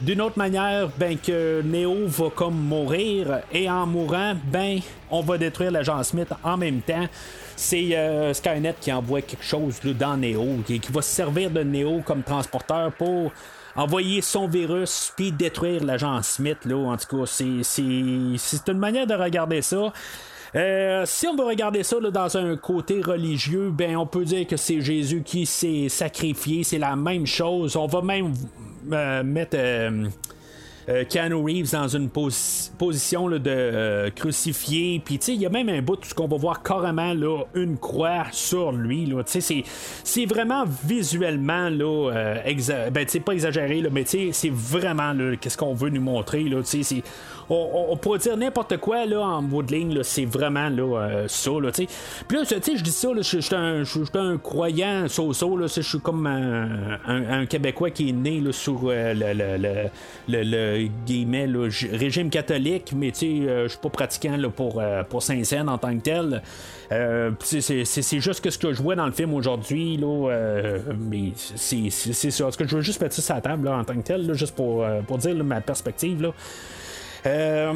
D'une 0.00 0.22
autre 0.22 0.38
manière, 0.38 0.88
ben 0.98 1.16
que 1.18 1.60
Neo 1.62 2.06
va 2.06 2.30
comme 2.34 2.56
mourir 2.56 3.40
et 3.52 3.70
en 3.70 3.86
mourant, 3.86 4.34
ben 4.50 4.80
on 5.10 5.20
va 5.20 5.36
détruire 5.38 5.70
l'agent 5.70 6.02
Smith 6.02 6.28
en 6.42 6.56
même 6.56 6.80
temps. 6.80 7.06
C'est 7.54 7.94
euh, 7.96 8.32
Skynet 8.32 8.74
qui 8.80 8.90
envoie 8.90 9.20
quelque 9.20 9.44
chose 9.44 9.78
là, 9.84 9.92
dans 9.92 10.16
Neo, 10.16 10.46
qui 10.66 10.80
va 10.90 11.02
se 11.02 11.14
servir 11.14 11.50
de 11.50 11.62
Neo 11.62 12.00
comme 12.04 12.22
transporteur 12.22 12.90
pour 12.92 13.30
envoyer 13.76 14.20
son 14.20 14.48
virus 14.48 15.12
puis 15.16 15.32
détruire 15.32 15.84
l'agent 15.84 16.22
Smith. 16.22 16.58
Là, 16.64 16.76
en 16.76 16.96
tout 16.96 17.18
cas, 17.18 17.26
c'est, 17.26 18.68
une 18.68 18.78
manière 18.78 19.06
de 19.06 19.14
regarder 19.14 19.62
ça. 19.62 19.92
Euh, 20.56 21.04
si 21.06 21.28
on 21.28 21.36
veut 21.36 21.44
regarder 21.44 21.84
ça 21.84 21.96
dans 22.00 22.36
un 22.36 22.56
côté 22.56 23.00
religieux, 23.00 23.70
ben 23.70 23.96
on 23.96 24.06
peut 24.06 24.24
dire 24.24 24.46
que 24.46 24.56
c'est 24.56 24.80
Jésus 24.80 25.22
qui 25.24 25.46
s'est 25.46 25.88
sacrifié, 25.88 26.64
c'est 26.64 26.78
la 26.78 26.96
même 26.96 27.26
chose. 27.26 27.76
On 27.76 27.86
va 27.86 28.02
même 28.02 28.34
euh, 28.92 29.22
mettre 29.22 29.56
euh, 29.56 30.08
Keanu 31.08 31.34
Reeves 31.34 31.72
dans 31.72 31.88
une 31.88 32.08
posi- 32.08 32.70
position 32.76 33.28
de 33.28 33.40
euh, 33.46 34.10
crucifié. 34.10 35.00
Puis, 35.04 35.18
tu 35.18 35.26
sais, 35.26 35.34
il 35.34 35.40
y 35.40 35.46
a 35.46 35.50
même 35.50 35.68
un 35.68 35.82
bout 35.82 35.96
où 35.96 36.22
on 36.22 36.28
va 36.28 36.36
voir 36.36 36.62
carrément 36.62 37.14
là, 37.14 37.44
une 37.54 37.76
croix 37.78 38.24
sur 38.32 38.72
lui. 38.72 39.06
c'est- 39.40 39.64
vraiment 40.26 40.64
visuellement, 40.84 41.68
là, 41.70 42.10
euh, 42.12 42.36
ben, 42.90 43.06
pas 43.20 43.32
exagéré, 43.32 43.80
là, 43.80 43.88
mais 43.92 44.04
c'est 44.04 44.50
vraiment 44.52 45.12
qu'est-ce 45.36 45.56
qu'on 45.56 45.74
veut 45.74 45.90
nous 45.90 46.00
montrer. 46.00 46.44
Là, 46.44 46.60
c'est- 46.64 47.02
on, 47.50 47.54
on- 47.54 47.92
on 47.92 47.96
pourrait 47.96 48.18
dire 48.20 48.36
n'importe 48.36 48.76
quoi 48.78 49.04
là, 49.06 49.20
en 49.20 49.42
bout 49.42 49.62
de 49.62 49.72
ligne, 49.74 50.02
c'est 50.02 50.24
vraiment 50.24 50.68
là, 50.68 50.98
euh, 51.02 51.24
ça. 51.28 51.50
Là, 51.60 51.70
tu 51.72 51.84
sais. 51.84 51.88
Puis 52.28 52.38
là, 52.38 52.44
tu 52.46 52.54
sais, 52.62 52.76
je 52.76 52.82
dis 52.82 52.90
ça, 52.90 53.08
je 53.16 53.22
suis 53.22 53.54
un, 53.54 53.82
un 54.14 54.36
croyant 54.38 55.08
so-so, 55.08 55.56
là, 55.56 55.66
je 55.66 55.80
suis 55.80 56.00
comme 56.00 56.26
un, 56.26 56.98
un- 57.06 57.46
Québécois 57.46 57.90
qui 57.90 58.10
est 58.10 58.12
né 58.12 58.40
là, 58.40 58.52
sur 58.52 58.80
euh, 58.84 59.12
le, 59.14 59.32
le, 59.34 59.56
le, 59.58 60.42
le- 60.42 60.42
le 60.78 60.88
guillemets, 61.04 61.46
là, 61.46 61.68
régime 61.92 62.30
catholique, 62.30 62.92
mais 62.94 63.10
tu 63.10 63.18
sais, 63.18 63.26
euh, 63.48 63.62
je 63.64 63.68
suis 63.70 63.78
pas 63.78 63.88
pratiquant 63.90 64.36
là, 64.36 64.48
pour, 64.48 64.80
euh, 64.80 65.02
pour 65.02 65.22
Saint-Saëns 65.22 65.68
en 65.68 65.78
tant 65.78 65.96
que 65.96 66.02
tel. 66.02 66.42
Euh, 66.92 67.30
c'est- 67.40 67.84
juste 68.20 68.40
que 68.42 68.50
ce 68.50 68.58
que 68.58 68.72
je 68.72 68.82
vois 68.82 68.94
dans 68.96 69.06
le 69.06 69.12
film 69.12 69.34
aujourd'hui, 69.34 69.96
là, 69.96 70.30
euh, 70.30 70.78
mais 70.98 71.32
c'est 71.34 71.90
ça. 71.90 72.48
Est-ce 72.48 72.56
que 72.58 72.66
je 72.66 72.76
veux 72.76 72.82
juste 72.82 73.00
mettre 73.00 73.14
ça 73.14 73.22
sur 73.22 73.34
la 73.34 73.40
table 73.40 73.64
là, 73.66 73.76
en 73.78 73.84
tant 73.84 73.94
que 73.94 74.02
tel, 74.06 74.26
là, 74.26 74.34
juste 74.34 74.54
pour, 74.54 74.84
pour 75.06 75.18
dire 75.18 75.34
là, 75.34 75.42
ma 75.42 75.60
perspective. 75.60 76.22
Là. 76.22 76.32
Euh, 77.26 77.74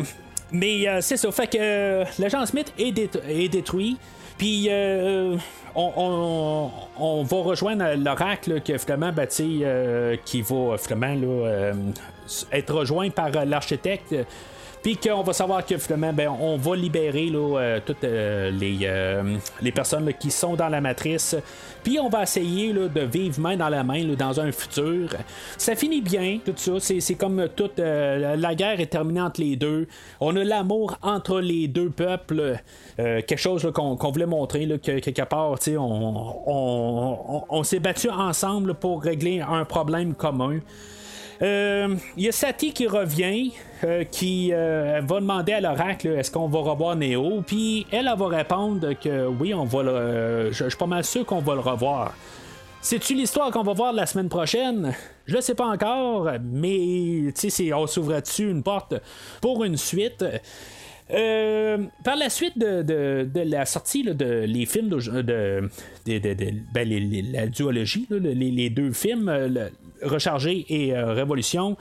mais 0.51 0.89
euh, 0.89 1.01
c'est 1.01 1.16
ça. 1.16 1.31
Fait 1.33 1.47
que 1.47 1.59
euh, 1.61 2.05
l'agent 2.19 2.45
Smith 2.47 2.73
est, 2.79 2.93
dé- 2.93 3.11
est 3.29 3.49
détruit. 3.49 3.97
Puis 4.39 4.69
on, 5.77 7.23
va 7.23 7.37
rejoindre 7.37 7.85
l'oracle 7.97 8.55
là, 8.55 8.61
que 8.61 8.77
finalement, 8.79 9.12
euh, 9.65 10.16
qui 10.25 10.43
va 10.43 10.77
être 12.53 12.75
rejoint 12.75 13.11
par 13.11 13.31
l'architecte. 13.45 14.15
Puis 14.85 14.98
qu'on 14.98 15.23
va 15.23 15.32
savoir 15.32 15.65
que 15.65 15.78
finalement, 15.78 16.12
ben, 16.12 16.28
on 16.28 16.59
va 16.59 16.77
libérer 16.77 17.31
là, 17.31 17.59
euh, 17.59 17.81
toutes 17.85 18.05
euh, 18.05 18.51
les, 18.51 18.81
euh, 18.82 19.39
les 19.62 19.73
personnes 19.73 20.12
qui 20.20 20.31
sont 20.31 20.56
dans 20.56 20.69
la 20.69 20.82
matrice. 20.82 21.35
Puis 21.82 21.98
on 21.98 22.11
va 22.11 22.24
essayer 22.24 22.70
là, 22.70 22.89
de 22.89 23.01
vivre 23.01 23.40
main 23.40 23.56
dans 23.56 23.70
la 23.70 23.82
main 23.82 24.05
dans 24.15 24.39
un 24.40 24.52
futur. 24.52 25.09
Ça 25.56 25.74
finit 25.74 26.02
bien, 26.02 26.39
tout 26.44 26.52
ça. 26.55 26.73
C'est, 26.81 27.15
comme 27.15 27.48
toute 27.56 27.78
la 27.78 28.55
guerre 28.55 28.78
est 28.78 28.86
terminée 28.93 29.23
entre 29.23 29.40
les 29.40 29.56
deux. 29.56 29.89
On 30.20 30.36
a 30.36 30.44
l'amour 30.44 30.98
entre 31.01 31.40
les 31.40 31.66
deux 31.66 31.89
peuples. 31.89 32.59
Quelque 32.97 33.36
chose 33.36 33.70
qu'on, 33.74 33.97
voulait 33.97 34.27
montrer, 34.27 34.66
que 34.66 34.98
quelque 34.98 35.23
part, 35.23 35.56
on, 35.69 36.35
on, 36.47 37.19
on- 37.28 37.44
on 37.48 37.62
s'est 37.62 37.81
battu 37.81 38.11
ensemble 38.11 38.74
pour 38.74 39.02
régler 39.02 39.40
un 39.40 39.65
problème 39.65 40.15
commun. 40.15 40.61
Euh, 41.43 41.94
Il 42.16 42.24
y 42.24 42.28
a 42.28 42.32
Sati 42.32 42.73
qui 42.73 42.86
revient, 42.86 43.52
euh, 43.82 44.05
qui 44.05 44.51
euh, 44.52 45.01
va 45.02 45.20
demander 45.20 45.52
à 45.52 45.61
l'oracle 45.61 46.09
est-ce 46.09 46.31
qu'on 46.31 46.48
va 46.48 46.61
revoir 46.61 46.97
Néo, 46.97 47.43
puis 47.47 47.86
elle, 47.90 48.11
va 48.16 48.28
répondre 48.28 48.93
que 48.94 49.27
oui, 49.27 49.55
on 49.55 49.65
va 49.65 49.82
le, 49.82 50.48
je 50.52 50.65
je 50.65 50.69
suis 50.70 50.78
pas 50.78 50.86
mal 50.86 51.05
sûr 51.05 51.27
qu'on 51.27 51.40
va 51.40 51.55
le 51.55 51.61
revoir. 51.61 52.15
C'est-tu 52.81 53.15
l'histoire 53.15 53.51
qu'on 53.51 53.62
va 53.62 53.73
voir 53.73 53.93
la 53.93 54.06
semaine 54.06 54.28
prochaine? 54.28 54.94
Je 55.27 55.35
le 55.36 55.40
sais 55.40 55.55
pas 55.55 55.66
encore, 55.66 56.31
mais 56.43 57.32
on 57.74 57.86
s'ouvre-tu 57.86 58.51
une 58.51 58.62
porte 58.62 58.94
pour 59.40 59.65
une 59.65 59.77
suite? 59.77 60.24
Par 61.09 62.16
la 62.16 62.28
suite 62.28 62.59
de, 62.59 63.27
la 63.35 63.65
sortie 63.65 64.05
de 64.05 64.44
les 64.47 64.66
films 64.66 64.90
de, 64.90 65.23
de, 65.23 65.70
ben, 66.74 67.32
la 67.32 67.47
duologie, 67.47 68.06
les, 68.11 68.70
deux 68.70 68.93
films, 68.93 69.31
Rechargé 70.05 70.65
et 70.69 70.95
euh, 70.95 71.13
Révolution, 71.13 71.77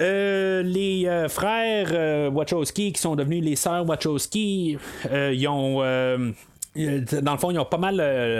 euh, 0.00 0.62
les 0.62 1.06
euh, 1.06 1.28
frères 1.28 2.32
Wachowski 2.32 2.92
qui 2.92 3.00
sont 3.00 3.14
devenus 3.14 3.44
les 3.44 3.56
sœurs 3.56 3.86
Wachowski, 3.86 4.78
ils 5.12 5.48
ont. 5.48 5.78
dans 5.80 7.32
le 7.32 7.38
fond, 7.38 7.50
ils 7.50 7.58
ont 7.58 7.64
pas 7.64 7.78
mal 7.78 7.96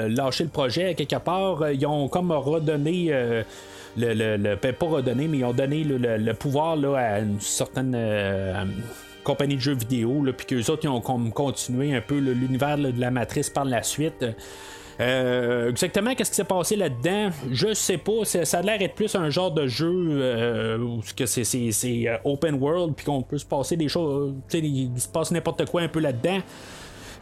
lâché 0.09 0.45
le 0.45 0.51
projet 0.51 0.95
quelque 0.95 1.19
part. 1.19 1.70
Ils 1.70 1.87
ont 1.87 2.09
comme 2.09 2.33
redonné. 2.33 3.11
le, 3.97 4.55
ben, 4.57 4.73
pas 4.73 4.87
redonné, 4.87 5.29
mais 5.29 5.39
ils 5.39 5.45
ont 5.45 5.53
donné 5.53 5.85
le, 5.85 6.33
pouvoir 6.33 6.77
là, 6.77 6.97
à 6.97 7.19
une 7.20 7.41
certaine 7.41 7.97
compagnie 9.23 9.57
de 9.57 9.61
jeux 9.61 9.74
vidéo, 9.74 10.24
puis 10.37 10.47
qu'eux 10.47 10.73
autres 10.73 10.85
ils 10.85 10.89
ont 10.89 11.01
comme 11.01 11.33
continué 11.33 11.95
un 11.95 12.01
peu 12.01 12.19
l'univers 12.19 12.77
de 12.79 12.93
la 12.99 13.11
matrice 13.11 13.51
par 13.51 13.65
la 13.65 13.83
suite. 13.83 14.24
Euh, 15.01 15.70
exactement 15.70 16.14
qu'est-ce 16.14 16.31
qui 16.31 16.36
s'est 16.36 16.44
passé 16.44 16.77
là-dedans, 16.77 17.31
je 17.51 17.73
sais 17.74 17.98
pas. 17.98 18.24
Ça, 18.24 18.59
a 18.59 18.62
l'air 18.62 18.78
d'être 18.78 18.94
plus 18.94 19.14
un 19.14 19.31
genre 19.31 19.51
de 19.51 19.66
jeu 19.66 19.90
euh, 20.10 20.78
où 20.78 21.01
que 21.16 21.27
c'est, 21.27 21.44
euh, 22.09 22.16
open 22.24 22.55
world 22.56 22.94
puis 22.94 23.06
qu'on 23.06 23.23
peut 23.23 23.39
se 23.39 23.47
passer 23.47 23.77
des 23.77 23.89
choses. 23.89 24.35
Il 24.52 24.90
se 24.97 25.09
passe 25.09 25.31
n'importe 25.31 25.64
quoi 25.66 25.82
un 25.82 25.89
peu 25.89 26.01
là-dedans. 26.01 26.39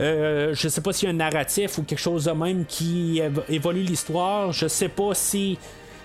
Euh, 0.01 0.55
je 0.55 0.69
sais 0.69 0.81
pas 0.81 0.93
s'il 0.93 1.09
y 1.09 1.13
a 1.13 1.15
un 1.15 1.19
narratif 1.19 1.77
ou 1.79 1.83
quelque 1.83 1.99
chose 1.99 2.25
de 2.25 2.31
même 2.33 2.65
qui 2.65 3.21
évo- 3.21 3.43
évolue 3.49 3.83
l'histoire. 3.83 4.51
Je 4.53 4.67
sais 4.67 4.89
pas 4.89 5.15
si 5.15 5.59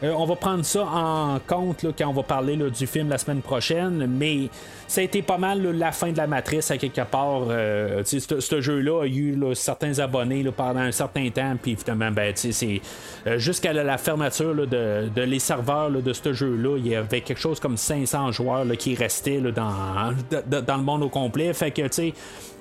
euh, 0.04 0.12
on 0.18 0.26
va 0.26 0.36
prendre 0.36 0.66
ça 0.66 0.84
en 0.86 1.40
compte 1.40 1.86
quand 1.98 2.08
on 2.08 2.14
va 2.14 2.24
parler 2.24 2.58
du 2.58 2.88
film 2.88 3.10
la 3.10 3.18
semaine 3.18 3.42
prochaine, 3.42 4.06
mais 4.08 4.50
ça 4.88 5.02
a 5.02 5.04
été 5.04 5.22
pas 5.22 5.38
mal 5.38 5.62
la 5.62 5.92
fin 5.92 6.12
de 6.12 6.18
la 6.18 6.28
matrice 6.28 6.70
à 6.70 6.78
quelque 6.78 7.02
part. 7.02 7.44
Euh, 7.50 8.04
ce 8.04 8.62
jeu-là 8.62 9.04
a 9.04 9.08
eu 9.08 9.38
certains 9.54 9.98
abonnés 10.00 10.44
pendant 10.56 10.82
un 10.82 10.92
certain 10.92 11.30
temps, 11.30 11.56
puis 11.62 11.72
évidemment, 11.72 12.12
ben, 12.12 12.34
c'est 12.36 12.82
euh, 13.26 13.38
jusqu'à 13.38 13.72
la, 13.72 13.98
fermeture 13.98 14.68
de, 14.68 15.10
les 15.16 15.40
serveurs 15.40 15.90
de 15.90 16.14
ce 16.14 16.34
jeu-là, 16.34 16.78
il 16.78 16.88
y 16.88 16.96
avait 16.96 17.22
quelque 17.22 17.40
chose 17.40 17.60
comme 17.60 17.78
500 17.78 18.32
joueurs 18.34 18.66
qui 18.78 18.96
restaient 18.96 19.40
dans, 19.40 20.14
dans 20.62 20.78
le 20.78 20.84
monde 20.84 21.04
au 21.04 21.10
complet. 21.10 21.54
Fait 21.54 21.72
que, 21.72 21.84
tu 21.84 21.90
sais, 21.92 22.14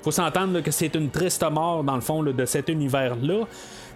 faut 0.02 0.12
s'entendre 0.12 0.60
que 0.60 0.70
c'est 0.70 0.94
une 0.94 1.10
triste 1.10 1.44
mort 1.50 1.82
dans 1.82 1.94
le 1.94 2.00
fond 2.00 2.22
de 2.22 2.44
cet 2.44 2.68
univers-là. 2.68 3.46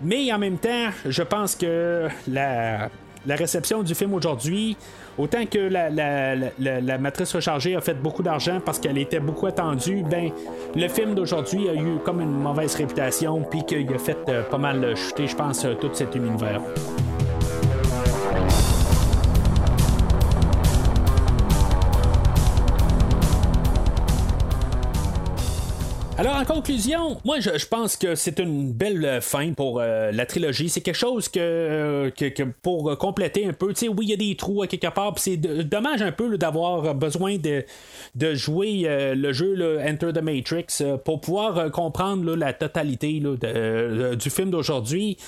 Mais 0.02 0.32
en 0.32 0.38
même 0.38 0.58
temps, 0.58 0.88
je 1.04 1.22
pense 1.22 1.54
que 1.56 2.08
la, 2.28 2.88
la 3.26 3.36
réception 3.36 3.82
du 3.82 3.94
film 3.94 4.14
aujourd'hui, 4.14 4.76
autant 5.16 5.44
que 5.46 5.58
la, 5.58 6.98
matrice 6.98 7.34
rechargée 7.34 7.76
a 7.76 7.80
fait 7.80 7.94
beaucoup 7.94 8.22
d'argent 8.22 8.60
parce 8.64 8.78
qu'elle 8.78 8.98
était 8.98 9.20
beaucoup 9.20 9.46
attendue, 9.46 10.04
ben 10.08 10.30
le 10.74 10.88
film 10.88 11.14
d'aujourd'hui 11.14 11.68
a 11.68 11.74
eu 11.74 11.98
comme 12.04 12.20
une 12.20 12.38
mauvaise 12.40 12.74
réputation, 12.74 13.42
puis 13.42 13.64
qu'il 13.64 13.92
a 13.92 13.98
fait 13.98 14.18
euh, 14.28 14.42
pas 14.42 14.58
mal 14.58 14.96
chuter, 14.96 15.26
je 15.26 15.36
pense, 15.36 15.64
euh, 15.64 15.74
tout 15.74 15.90
cet 15.92 16.14
univers. 16.14 16.60
Alors, 26.20 26.34
en 26.34 26.44
conclusion, 26.44 27.16
moi, 27.24 27.38
je, 27.38 27.64
pense 27.66 27.96
que 27.96 28.16
c'est 28.16 28.40
une 28.40 28.72
belle 28.72 29.04
euh, 29.04 29.20
fin 29.20 29.52
pour 29.52 29.78
euh, 29.78 30.10
la 30.10 30.26
trilogie. 30.26 30.68
C'est 30.68 30.80
quelque 30.80 30.96
chose 30.96 31.28
que, 31.28 31.38
euh, 31.38 32.10
pour 32.60 32.98
compléter 32.98 33.46
un 33.46 33.52
peu, 33.52 33.68
tu 33.68 33.86
sais, 33.86 33.88
oui, 33.88 34.06
il 34.06 34.08
y 34.08 34.12
a 34.14 34.16
des 34.16 34.34
trous 34.34 34.62
à 34.62 34.66
quelque 34.66 34.92
part, 34.92 35.14
c'est 35.16 35.36
dommage 35.36 36.02
un 36.02 36.10
peu 36.10 36.36
d'avoir 36.36 36.92
besoin 36.96 37.36
de, 37.36 37.64
jouer 38.34 38.88
le 39.14 39.32
jeu 39.32 39.78
Enter 39.80 40.12
the 40.12 40.20
Matrix 40.20 40.82
pour 41.04 41.20
pouvoir 41.20 41.70
comprendre 41.70 42.34
la 42.34 42.52
totalité 42.52 43.20
du 43.20 44.30
film 44.30 44.50
d'aujourd'hui. 44.50 45.18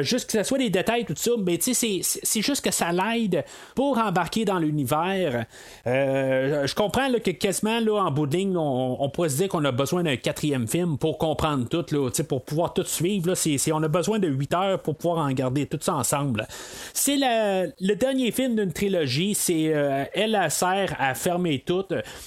Juste 0.00 0.28
que 0.28 0.38
ce 0.38 0.42
soit 0.42 0.58
des 0.58 0.70
détails, 0.70 1.04
tout 1.04 1.14
ça, 1.14 1.30
mais 1.38 1.58
tu 1.58 1.72
sais, 1.72 2.00
c'est- 2.02 2.42
juste 2.42 2.64
que 2.64 2.72
ça 2.72 2.90
l'aide 2.90 3.44
pour 3.76 3.96
embarquer 3.98 4.44
dans 4.44 4.58
l'univers. 4.58 5.46
Je 5.86 6.74
comprends 6.74 7.08
que 7.24 7.30
quasiment 7.30 7.78
en 8.00 8.10
bout 8.10 8.26
de 8.26 8.36
ligne, 8.36 8.56
on, 8.56 8.96
on 9.00 9.08
pourrait 9.08 9.28
se 9.28 9.36
dire 9.36 9.48
qu'on 9.48 9.64
a 9.64 9.72
besoin 9.72 10.02
d'un 10.02 10.16
quatrième 10.32 10.66
film 10.66 10.96
pour 10.96 11.18
comprendre 11.18 11.68
tout, 11.68 11.84
là, 11.94 12.08
pour 12.26 12.42
pouvoir 12.42 12.72
tout 12.72 12.84
suivre. 12.84 13.28
Là, 13.28 13.34
on 13.74 13.82
a 13.82 13.88
besoin 13.88 14.18
de 14.18 14.28
8 14.28 14.54
heures 14.54 14.78
pour 14.80 14.96
pouvoir 14.96 15.26
en 15.26 15.30
garder 15.32 15.66
tout 15.66 15.78
ça 15.80 15.94
ensemble. 15.94 16.46
C'est 16.94 17.18
le 17.18 17.94
dernier 17.94 18.32
film 18.32 18.56
d'une 18.56 18.72
trilogie. 18.72 19.34
C'est 19.34 19.74
euh, 19.74 20.04
elle 20.14 20.38
sert 20.50 20.96
à 20.98 21.14
fermer 21.14 21.62
tout. 21.66 21.84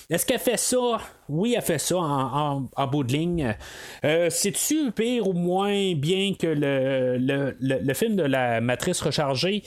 Est-ce 0.10 0.24
qu'elle 0.24 0.40
fait 0.40 0.58
ça? 0.58 1.00
Oui, 1.28 1.56
elle 1.58 1.64
fait 1.64 1.80
ça 1.80 1.98
en, 1.98 2.88
bout 2.88 3.04
de 3.04 3.14
ligne. 3.14 3.56
Euh, 4.04 4.28
C'est-tu 4.30 4.92
pire 4.92 5.28
ou 5.28 5.34
moins 5.34 5.96
bien 5.96 6.34
que 6.38 6.46
le, 6.46 7.94
film 7.94 8.16
de 8.16 8.24
la 8.24 8.62
matrice 8.62 9.02
rechargée? 9.02 9.64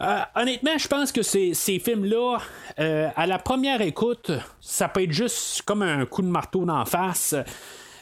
Euh, 0.00 0.18
honnêtement, 0.34 0.76
je 0.76 0.88
pense 0.88 1.12
que 1.12 1.22
ces, 1.22 1.54
ces 1.54 1.78
films-là, 1.78 2.38
euh, 2.80 3.08
à 3.14 3.26
la 3.28 3.38
première 3.38 3.82
écoute, 3.82 4.32
ça 4.60 4.88
peut 4.88 5.04
être 5.04 5.12
juste 5.12 5.62
comme 5.62 5.82
un 5.82 6.04
coup 6.06 6.22
de 6.22 6.28
marteau 6.28 6.64
d'en 6.64 6.84
face. 6.84 7.36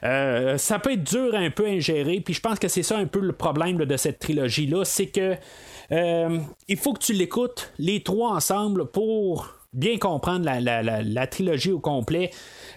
Ça 0.03 0.79
peut 0.81 0.93
être 0.93 1.05
dur 1.05 1.35
un 1.35 1.51
peu 1.51 1.67
à 1.67 1.71
ingérer, 1.71 2.21
puis 2.21 2.35
je 2.35 2.41
pense 2.41 2.59
que 2.59 2.69
c'est 2.69 2.83
ça 2.83 2.99
un 2.99 3.07
peu 3.07 3.21
le 3.21 3.33
problème 3.33 3.79
de 3.79 3.97
cette 3.97 4.19
trilogie-là, 4.19 4.85
c'est 4.85 5.07
que 5.07 5.35
il 5.91 6.77
faut 6.77 6.93
que 6.93 6.99
tu 6.99 7.15
l'écoutes 7.15 7.73
les 7.79 8.03
trois 8.03 8.33
ensemble 8.33 8.87
pour 8.87 9.54
bien 9.75 9.99
comprendre 9.99 10.45
la, 10.45 10.61
la- 10.61 10.83
la- 10.83 11.27
trilogie 11.27 11.73
au 11.73 11.81
complet. 11.81 12.31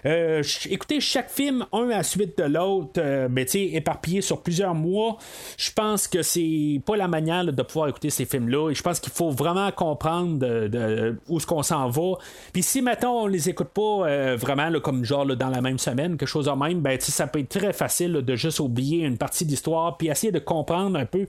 Euh, 0.04 0.42
écoutez, 0.68 1.00
chaque 1.00 1.30
film, 1.30 1.64
un 1.72 1.90
à 1.90 2.02
suite 2.02 2.36
de 2.38 2.44
l'autre, 2.44 2.98
euh, 2.98 3.28
ben, 3.28 3.46
éparpillé 3.54 4.20
sur 4.20 4.42
plusieurs 4.42 4.74
mois, 4.74 5.16
je 5.56 5.70
pense 5.72 6.08
que 6.08 6.22
c'est 6.22 6.80
pas 6.84 6.96
la 6.96 7.08
manière 7.08 7.44
là, 7.44 7.52
de 7.52 7.62
pouvoir 7.62 7.88
écouter 7.88 8.10
ces 8.10 8.24
films-là. 8.24 8.70
Et 8.70 8.74
je 8.74 8.82
pense 8.82 9.00
qu'il 9.00 9.12
faut 9.12 9.30
vraiment 9.30 9.70
comprendre 9.70 10.38
de, 10.38 10.68
de- 10.68 11.16
où 11.28 11.38
est-ce 11.38 11.46
qu'on 11.46 11.62
s'en 11.62 11.88
va. 11.88 12.12
Puis 12.52 12.62
si 12.62 12.82
maintenant 12.82 13.22
on 13.22 13.26
les 13.26 13.48
écoute 13.48 13.68
pas 13.68 14.06
euh, 14.08 14.36
vraiment 14.38 14.70
comme 14.80 15.04
genre 15.04 15.24
dans 15.26 15.48
la 15.50 15.60
même 15.60 15.78
semaine, 15.78 16.16
quelque 16.16 16.28
chose 16.28 16.46
de 16.46 16.50
même, 16.50 16.80
ben, 16.80 16.98
ça 17.00 17.26
peut 17.26 17.38
être 17.40 17.48
très 17.48 17.72
facile 17.72 18.12
de 18.12 18.36
juste 18.36 18.60
oublier 18.60 19.04
une 19.04 19.18
partie 19.18 19.44
de 19.44 19.50
l'histoire, 19.50 19.96
puis 19.96 20.08
essayer 20.08 20.32
de 20.32 20.38
comprendre 20.38 20.98
un 20.98 21.06
peu 21.06 21.26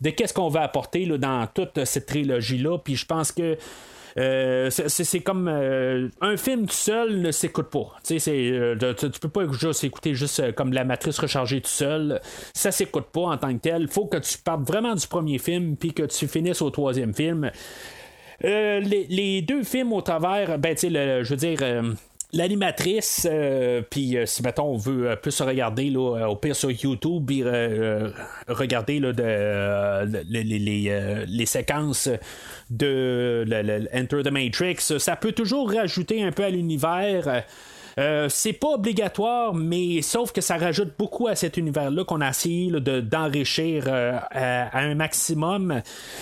de 0.00 0.10
qu'est-ce 0.10 0.34
qu'on 0.34 0.48
va 0.48 0.62
apporter 0.62 1.06
dans 1.06 1.46
toute 1.52 1.84
cette 1.84 2.06
trilogie-là. 2.06 2.78
Puis 2.78 2.96
je 2.96 3.06
pense 3.06 3.32
que 3.32 3.56
euh, 4.18 4.70
c'est- 4.70 5.20
comme 5.20 5.48
euh, 5.48 6.08
un 6.20 6.36
film 6.36 6.66
tout 6.66 6.74
seul 6.74 7.20
ne 7.20 7.30
s'écoute 7.30 7.68
pas. 7.70 7.96
Tu 8.04 8.18
euh, 8.28 8.94
tu, 8.94 9.20
peux 9.20 9.28
pas 9.28 9.42
juste 9.52 9.84
écouter 9.84 10.14
juste 10.14 10.54
comme 10.54 10.72
la 10.72 10.84
matrice 10.84 11.18
rechargée 11.18 11.60
tout 11.60 11.68
seul. 11.70 12.20
Ça 12.54 12.72
s'écoute 12.72 13.06
pas 13.12 13.22
en 13.22 13.36
tant 13.36 13.52
que 13.54 13.60
tel. 13.60 13.88
faut 13.88 14.06
que 14.06 14.18
tu 14.18 14.38
partes 14.38 14.66
vraiment 14.66 14.94
du 14.94 15.06
premier 15.06 15.38
film 15.38 15.76
puis 15.76 15.92
que 15.92 16.04
tu 16.04 16.26
finisses 16.28 16.62
au 16.62 16.70
troisième 16.70 17.14
film. 17.14 17.50
Les, 18.42 19.42
deux 19.42 19.62
films 19.62 19.92
au 19.92 20.02
travers, 20.02 20.58
ben, 20.58 20.74
tu 20.74 20.90
sais, 20.90 21.24
je 21.24 21.28
veux 21.28 21.36
dire. 21.36 21.58
L'animatrice, 22.32 23.26
euh, 23.30 23.82
puis 23.88 24.16
euh, 24.16 24.26
si 24.26 24.42
mettons 24.42 24.64
on 24.72 24.76
veut 24.76 25.10
euh, 25.10 25.16
plus 25.16 25.40
regarder 25.40 25.90
là, 25.90 26.26
au 26.28 26.34
pire 26.36 26.56
sur 26.56 26.70
YouTube, 26.70 27.24
puis 27.26 27.42
regarder 28.48 28.98
là, 28.98 29.12
de, 29.12 30.22
les, 30.28 30.42
les- 30.42 31.24
les, 31.26 31.46
séquences 31.46 32.08
de 32.70 33.44
le- 33.46 33.88
Enter 33.94 34.22
the 34.24 34.30
Matrix, 34.32 34.76
ça 34.98 35.14
peut 35.16 35.32
toujours 35.32 35.70
rajouter 35.72 36.22
un 36.22 36.32
peu 36.32 36.44
à 36.44 36.50
l'univers. 36.50 37.44
Euh, 37.98 38.28
c'est 38.28 38.52
pas 38.52 38.68
obligatoire, 38.74 39.54
mais 39.54 40.02
sauf 40.02 40.30
que 40.30 40.42
ça 40.42 40.58
rajoute 40.58 40.90
beaucoup 40.98 41.28
à 41.28 41.34
cet 41.34 41.56
univers-là 41.56 42.04
qu'on 42.04 42.20
a 42.20 42.28
essayé 42.28 42.70
là, 42.70 42.78
de- 42.78 43.00
d'enrichir 43.00 43.84
euh, 43.88 44.18
à, 44.30 44.78
un 44.80 44.94
maximum. 44.94 45.80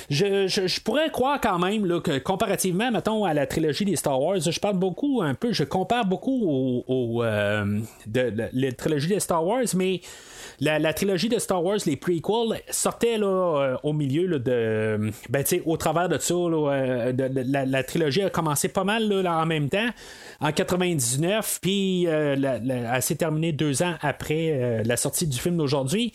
Je, 0.08 0.46
je- 0.46 0.68
je 0.68 0.80
pourrais 0.80 1.10
croire 1.10 1.40
quand 1.40 1.58
même 1.58 1.84
là, 1.84 2.00
que 2.00 2.18
comparativement, 2.18 2.92
mettons, 2.92 3.24
à 3.24 3.34
la 3.34 3.46
trilogie 3.48 3.84
des 3.84 3.96
Star 3.96 4.20
Wars, 4.22 4.38
je 4.38 4.60
parle 4.60 4.76
beaucoup 4.78 5.20
un 5.20 5.34
peu, 5.34 5.52
je 5.52 5.64
compare 5.64 6.04
beaucoup 6.06 6.44
au, 6.48 6.84
au, 6.86 7.24
euh, 7.24 7.80
de- 8.06 8.32
la 8.52 8.72
trilogie 8.72 9.08
des 9.08 9.18
Star 9.18 9.44
Wars, 9.44 9.64
mais 9.74 10.00
la, 10.60 10.92
trilogie 10.92 11.28
de 11.28 11.38
Star 11.38 11.62
Wars, 11.62 11.78
les 11.86 11.96
prequels, 11.96 12.60
sortaient 12.70 13.18
là, 13.18 13.26
euh, 13.26 13.76
au 13.82 13.92
milieu 13.92 14.26
là, 14.26 14.38
de. 14.38 15.10
Ben, 15.28 15.44
au 15.64 15.76
travers 15.76 16.08
de 16.08 16.18
ça, 16.18 16.34
euh, 16.34 17.12
la, 17.16 17.84
trilogie 17.84 18.22
a 18.22 18.30
commencé 18.30 18.68
pas 18.68 18.84
mal 18.84 19.08
là, 19.08 19.38
en 19.38 19.46
même 19.46 19.68
temps, 19.68 19.88
en 20.40 20.52
99, 20.52 21.58
puis 21.60 22.06
euh, 22.06 22.36
elle 22.92 23.02
s'est 23.02 23.16
terminée 23.16 23.52
deux 23.52 23.82
ans 23.82 23.94
après 24.00 24.82
la 24.84 24.96
sortie 24.96 25.26
du 25.26 25.38
film 25.38 25.56
d'aujourd'hui. 25.56 26.12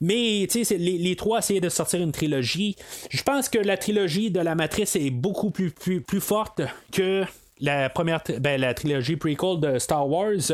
Mais, 0.00 0.46
les, 0.54 0.98
les 0.98 1.16
trois 1.16 1.38
essayaient 1.38 1.60
de 1.60 1.68
sortir 1.68 2.00
une 2.00 2.12
trilogie. 2.12 2.76
Je 3.10 3.22
pense 3.22 3.48
que 3.48 3.58
la 3.58 3.76
trilogie 3.76 4.30
de 4.30 4.40
la 4.40 4.54
Matrice 4.54 4.96
est 4.96 5.10
beaucoup 5.10 5.50
plus, 5.50 5.70
plus, 5.70 6.20
forte 6.20 6.62
que 6.92 7.24
la 7.60 7.88
première 7.88 8.22
ben, 8.40 8.60
la 8.60 8.74
trilogie 8.74 9.16
prequel 9.16 9.60
de 9.60 9.78
Star 9.78 10.08
Wars 10.08 10.52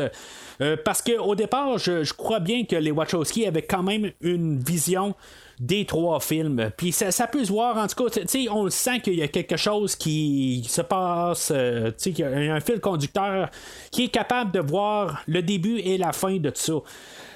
euh, 0.61 0.77
parce 0.83 1.01
que 1.01 1.17
au 1.17 1.35
départ 1.35 1.77
je, 1.77 2.11
crois 2.13 2.39
bien 2.39 2.65
que 2.65 2.75
les 2.75 2.91
Wachowski 2.91 3.45
avaient 3.45 3.61
quand 3.61 3.83
même 3.83 4.11
une 4.21 4.59
vision 4.59 5.15
des 5.59 5.85
trois 5.85 6.19
films. 6.19 6.71
Puis 6.75 6.91
ça, 6.91 7.27
peut 7.27 7.45
se 7.45 7.51
voir 7.51 7.77
en 7.77 7.85
tout 7.87 8.03
cas 8.03 8.21
on 8.51 8.69
sent 8.69 9.01
qu'il 9.01 9.15
y 9.15 9.21
a 9.21 9.27
quelque 9.27 9.57
chose 9.57 9.95
qui 9.95 10.65
se 10.67 10.81
passe 10.81 11.51
euh, 11.55 11.91
qu'il 11.91 12.17
y 12.19 12.23
a 12.23 12.29
un 12.29 12.59
fil 12.59 12.79
conducteur 12.79 13.49
qui 13.91 14.05
est 14.05 14.09
capable 14.09 14.51
de 14.51 14.59
voir 14.59 15.21
le 15.27 15.41
début 15.41 15.77
et 15.77 15.97
la 15.97 16.13
fin 16.13 16.37
de 16.37 16.49
tout 16.49 16.61
ça 16.61 16.73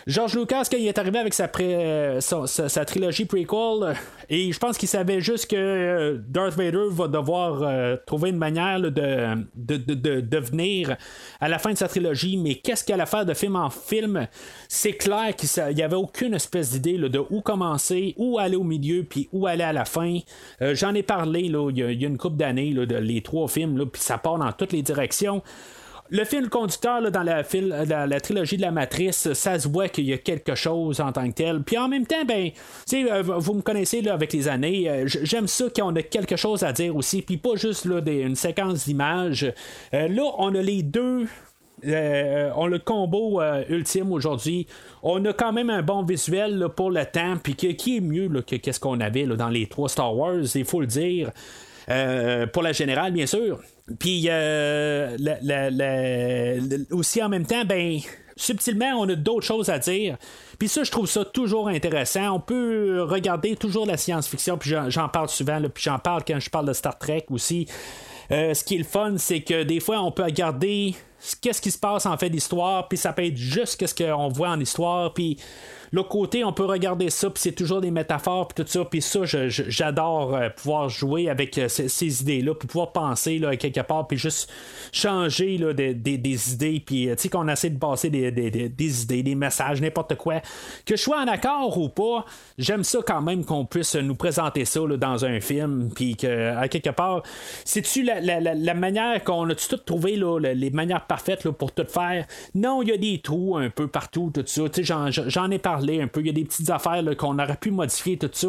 George 0.07 0.35
Lucas, 0.37 0.67
quand 0.69 0.77
il 0.77 0.85
est 0.85 0.99
arrivé 0.99 1.17
avec 1.17 1.33
sa, 1.33 1.47
pré- 1.47 1.75
euh, 1.75 2.19
trilogie 2.85 3.25
prequel, 3.25 3.49
euh, 3.81 3.93
et 4.29 4.51
je 4.51 4.59
pense 4.59 4.77
qu'il 4.77 4.87
savait 4.87 5.19
juste 5.19 5.49
que 5.49 5.55
euh, 5.55 6.17
Darth 6.27 6.53
Vader 6.55 6.85
va 6.91 7.07
devoir 7.07 7.97
trouver 8.05 8.29
une 8.29 8.37
manière 8.37 8.79
de, 8.79 8.89
de, 8.91 9.77
de, 9.77 9.93
de 9.95 10.21
devenir 10.21 10.95
à 11.41 11.49
la 11.49 11.57
fin 11.57 11.71
de 11.73 11.77
sa 11.77 11.87
trilogie, 11.87 12.37
mais 12.37 12.53
qu'est-ce 12.53 12.83
qu'il 12.83 12.93
allait 12.93 13.07
faire 13.07 13.25
de 13.25 13.33
film 13.33 13.55
en 13.55 13.71
film? 13.71 14.27
C'est 14.67 14.93
clair 14.93 15.35
qu'il 15.35 15.49
n'y 15.73 15.81
avait 15.81 15.95
aucune 15.95 16.35
espèce 16.35 16.69
d'idée 16.71 16.99
de 16.99 17.23
où 17.31 17.41
commencer, 17.41 18.13
où 18.17 18.37
aller 18.37 18.57
au 18.57 18.63
milieu, 18.63 19.03
puis 19.05 19.27
où 19.31 19.47
aller 19.47 19.63
à 19.63 19.73
la 19.73 19.85
fin. 19.85 20.19
J'en 20.61 20.93
ai 20.93 21.01
parlé 21.03 21.39
il 21.41 21.51
y, 21.77 21.81
a- 21.83 21.91
y 21.91 22.05
a 22.05 22.07
une 22.07 22.17
couple 22.19 22.37
d'années, 22.37 22.75
les 23.01 23.21
trois 23.21 23.47
films, 23.47 23.83
puis 23.91 24.01
ça 24.03 24.19
part 24.19 24.37
dans 24.37 24.51
toutes 24.51 24.71
les 24.71 24.83
directions. 24.83 25.41
Le 26.11 26.23
fil 26.23 26.49
conducteur 26.49 27.01
là, 27.01 27.09
dans 27.09 27.23
la, 27.23 27.43
fil- 27.43 27.67
la, 27.87 28.05
la 28.05 28.19
trilogie 28.21 28.57
de 28.57 28.61
la 28.61 28.69
Matrice, 28.71 29.33
ça 29.33 29.57
se 29.57 29.67
voit 29.67 29.87
qu'il 29.89 30.05
y 30.05 30.13
a 30.13 30.19
quelque 30.19 30.53
chose 30.53 31.01
en 31.01 31.11
tant 31.11 31.27
que 31.27 31.33
tel. 31.33 31.63
Puis 31.63 31.77
en 31.79 31.87
même 31.87 32.05
temps, 32.05 32.23
ben, 32.27 32.51
euh, 32.93 33.21
vous 33.23 33.55
me 33.55 33.61
connaissez 33.61 34.01
là, 34.01 34.13
avec 34.13 34.31
les 34.31 34.47
années, 34.47 34.87
euh, 34.87 35.03
j'aime 35.07 35.47
ça 35.47 35.65
qu'on 35.75 35.95
a 35.95 36.03
quelque 36.03 36.35
chose 36.35 36.63
à 36.63 36.73
dire 36.73 36.95
aussi, 36.95 37.23
puis 37.23 37.37
pas 37.37 37.55
juste 37.55 37.85
là, 37.85 38.01
des- 38.01 38.19
une 38.21 38.35
séquence 38.35 38.85
d'images. 38.85 39.51
Euh, 39.95 40.07
là, 40.07 40.23
on 40.37 40.53
a 40.53 40.61
les 40.61 40.83
deux. 40.83 41.25
euh, 41.85 42.49
on 42.55 42.67
le 42.67 42.79
combo 42.79 43.41
euh, 43.41 43.63
ultime 43.69 44.11
aujourd'hui. 44.11 44.65
On 45.03 45.23
a 45.25 45.33
quand 45.33 45.51
même 45.53 45.69
un 45.69 45.81
bon 45.81 46.03
visuel 46.03 46.67
pour 46.75 46.89
le 46.91 47.03
temps, 47.05 47.35
puis 47.41 47.55
qui 47.55 47.97
est 47.97 47.99
mieux 47.99 48.29
que 48.41 48.55
qu'est-ce 48.55 48.79
qu'on 48.79 48.99
avait 49.01 49.25
là, 49.25 49.35
dans 49.35 49.49
les 49.49 49.67
trois 49.67 49.89
Star 49.89 50.15
Wars, 50.15 50.35
il 50.55 50.65
faut 50.65 50.81
le 50.81 50.87
dire. 50.87 51.31
Euh, 51.89 52.47
pour 52.47 52.63
la 52.63 52.71
générale, 52.73 53.11
bien 53.11 53.25
sûr. 53.25 53.59
Puis 53.99 54.25
euh, 54.29 55.15
la- 55.19 55.37
la- 55.41 55.69
la- 55.69 56.55
aussi 56.91 57.21
en 57.21 57.29
même 57.29 57.45
temps, 57.45 57.65
ben 57.65 57.99
subtilement, 58.35 58.91
on 58.99 59.07
a 59.09 59.15
d'autres 59.15 59.45
choses 59.45 59.69
à 59.69 59.79
dire. 59.79 60.17
Puis 60.57 60.67
ça, 60.67 60.83
je 60.83 60.91
trouve 60.91 61.07
ça 61.07 61.23
toujours 61.23 61.67
intéressant. 61.67 62.35
On 62.35 62.39
peut 62.39 63.03
regarder 63.03 63.55
toujours 63.55 63.85
la 63.85 63.97
science-fiction, 63.97 64.57
puis 64.57 64.73
j'en, 64.87 65.09
parle 65.09 65.29
souvent, 65.29 65.61
puis 65.73 65.83
j'en 65.83 65.99
parle 65.99 66.23
quand 66.27 66.39
je 66.39 66.49
parle 66.49 66.67
de 66.67 66.73
Star 66.73 66.97
Trek 66.97 67.25
aussi. 67.29 67.67
Euh, 68.31 68.53
ce 68.53 68.63
qui 68.63 68.75
est 68.75 68.79
le 68.79 68.83
fun, 68.83 69.15
c'est 69.17 69.41
que 69.41 69.63
des 69.63 69.79
fois, 69.79 70.01
on 70.01 70.11
peut 70.11 70.23
regarder 70.23 70.95
qu'est-ce 71.41 71.61
qui 71.61 71.71
se 71.71 71.77
passe 71.77 72.05
en 72.07 72.17
fait 72.17 72.29
d'histoire, 72.29 72.87
puis 72.87 72.97
ça 72.97 73.13
peut 73.13 73.23
être 73.25 73.37
juste 73.37 73.79
qu'est-ce 73.79 73.95
qu'on 73.95 74.29
voit 74.29 74.49
en 74.49 74.59
histoire, 74.59 75.13
puis 75.13 75.37
L'autre 75.91 76.09
côté, 76.09 76.43
on 76.43 76.53
peut 76.53 76.65
regarder 76.65 77.09
ça, 77.09 77.29
puis 77.29 77.41
c'est 77.41 77.51
toujours 77.51 77.81
des 77.81 77.91
métaphores, 77.91 78.47
puis 78.47 78.63
tout 78.63 78.69
ça, 78.69 78.85
puis 78.85 79.01
ça, 79.01 79.21
j'adore 79.25 80.35
euh, 80.35 80.49
pouvoir 80.49 80.89
jouer 80.89 81.29
avec 81.29 81.57
euh, 81.57 81.67
ces, 81.67 82.21
idées-là, 82.21 82.55
puis 82.55 82.67
pouvoir 82.67 82.91
penser 82.91 83.39
là, 83.39 83.55
quelque 83.55 83.81
part, 83.81 84.07
puis 84.07 84.17
juste 84.17 84.51
changer 84.91 85.57
là, 85.57 85.73
des, 85.73 85.93
idées, 86.53 86.81
puis 86.85 87.09
euh, 87.09 87.15
tu 87.15 87.23
sais, 87.23 87.29
qu'on 87.29 87.47
essaie 87.47 87.69
de 87.69 87.77
passer 87.77 88.09
des, 88.09 89.03
idées, 89.03 89.23
des 89.23 89.35
messages, 89.35 89.81
n'importe 89.81 90.15
quoi. 90.15 90.41
Que 90.85 90.95
je 90.95 91.01
sois 91.01 91.19
en 91.19 91.27
accord 91.27 91.77
ou 91.77 91.89
pas, 91.89 92.25
j'aime 92.57 92.83
ça 92.83 92.99
quand 93.05 93.21
même 93.21 93.45
qu'on 93.45 93.65
puisse 93.65 93.95
nous 93.95 94.15
présenter 94.15 94.65
ça 94.65 94.81
dans 94.99 95.25
un 95.25 95.39
film, 95.39 95.89
puis 95.93 96.15
que, 96.15 96.55
à 96.55 96.67
quelque 96.67 96.89
part, 96.89 97.23
c'est-tu 97.63 98.03
la, 98.03 98.73
manière 98.73 99.23
qu'on 99.23 99.49
a 99.49 99.55
tout 99.55 99.77
trouvé, 99.77 100.15
là, 100.15 100.39
les 100.39 100.69
manières 100.71 101.05
parfaites 101.05 101.49
pour 101.49 101.71
tout 101.71 101.85
faire? 101.87 102.25
Non, 102.53 102.81
il 102.81 102.89
y 102.89 102.91
a 102.91 102.97
des 102.97 103.19
trous 103.19 103.57
un 103.57 103.69
peu 103.69 103.87
partout, 103.87 104.31
tout 104.33 104.43
ça. 104.45 104.63
Tu 104.69 104.83
sais, 104.85 104.95
j'en 105.27 105.51
ai 105.51 105.59
parlé 105.59 105.74
un 106.01 106.07
peu. 106.07 106.21
Il 106.21 106.27
y 106.27 106.29
a 106.29 106.33
des 106.33 106.45
petites 106.45 106.69
affaires 106.69 107.03
qu'on 107.17 107.39
aurait 107.39 107.57
pu 107.57 107.71
modifier, 107.71 108.17
tout 108.17 108.29
ça. 108.31 108.47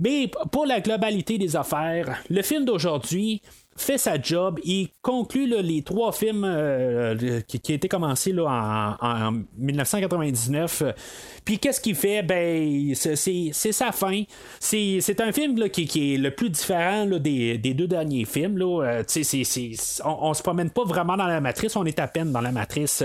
Mais 0.00 0.30
pour 0.50 0.66
la 0.66 0.80
globalité 0.80 1.38
des 1.38 1.56
affaires, 1.56 2.22
le 2.28 2.42
film 2.42 2.64
d'aujourd'hui, 2.64 3.42
fait 3.76 3.98
sa 3.98 4.20
job. 4.20 4.58
Il 4.64 4.88
conclut 5.02 5.46
les 5.62 5.82
trois 5.82 6.12
films 6.12 6.44
euh, 6.44 7.40
qui, 7.46 7.60
qui, 7.60 7.72
étaient 7.72 7.88
commencés 7.88 8.32
là, 8.32 8.96
en, 9.00 9.32
1999. 9.58 10.82
Puis 11.44 11.58
qu'est-ce 11.58 11.80
qu'il 11.80 11.94
fait? 11.94 12.22
Ben, 12.22 12.94
c'est 12.94 13.72
sa 13.72 13.92
fin. 13.92 14.22
C'est 14.60 15.20
un 15.20 15.32
film 15.32 15.68
qui, 15.70 16.14
est 16.14 16.18
le 16.18 16.30
plus 16.30 16.50
différent 16.50 17.06
des, 17.06 17.58
deux 17.58 17.86
derniers 17.86 18.24
films. 18.24 18.58
Là. 18.58 18.82
Euh, 18.84 19.02
on, 20.04 20.18
on 20.22 20.34
se 20.34 20.42
promène 20.42 20.70
pas 20.70 20.84
vraiment 20.84 21.16
dans 21.16 21.26
la 21.26 21.40
matrice, 21.40 21.76
on 21.76 21.84
est 21.84 22.00
à 22.00 22.08
peine 22.08 22.32
dans 22.32 22.40
la 22.40 22.52
matrice. 22.52 23.04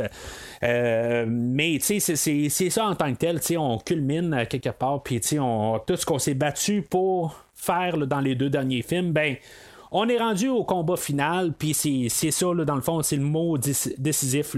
Euh, 0.64 1.26
mais 1.28 1.80
c'est 1.80 2.00
ça 2.00 2.86
en 2.86 2.96
tant 2.96 3.14
que 3.14 3.18
tel. 3.18 3.40
On 3.58 3.78
culmine 3.80 4.46
quelque 4.50 4.70
part. 4.70 5.04
Puis 5.04 5.22
on, 5.40 5.80
tout 5.80 5.96
ce 5.96 6.06
qu'on 6.06 6.20
s'est 6.20 6.34
battu 6.34 6.82
pour 6.82 7.36
faire 7.56 7.98
dans 7.98 8.20
les 8.20 8.36
deux 8.36 8.50
derniers 8.50 8.82
films, 8.82 9.12
ben 9.12 9.36
on 9.94 10.08
est 10.08 10.18
rendu 10.18 10.48
au 10.48 10.64
combat 10.64 10.96
final, 10.96 11.52
puis 11.52 11.74
c'est 11.74 12.32
ça, 12.32 12.46
dans 12.66 12.76
le 12.76 12.82
fond, 12.82 13.02
c'est 13.04 13.18
le 13.18 13.24
mot 13.24 13.58
décisif 13.58 14.56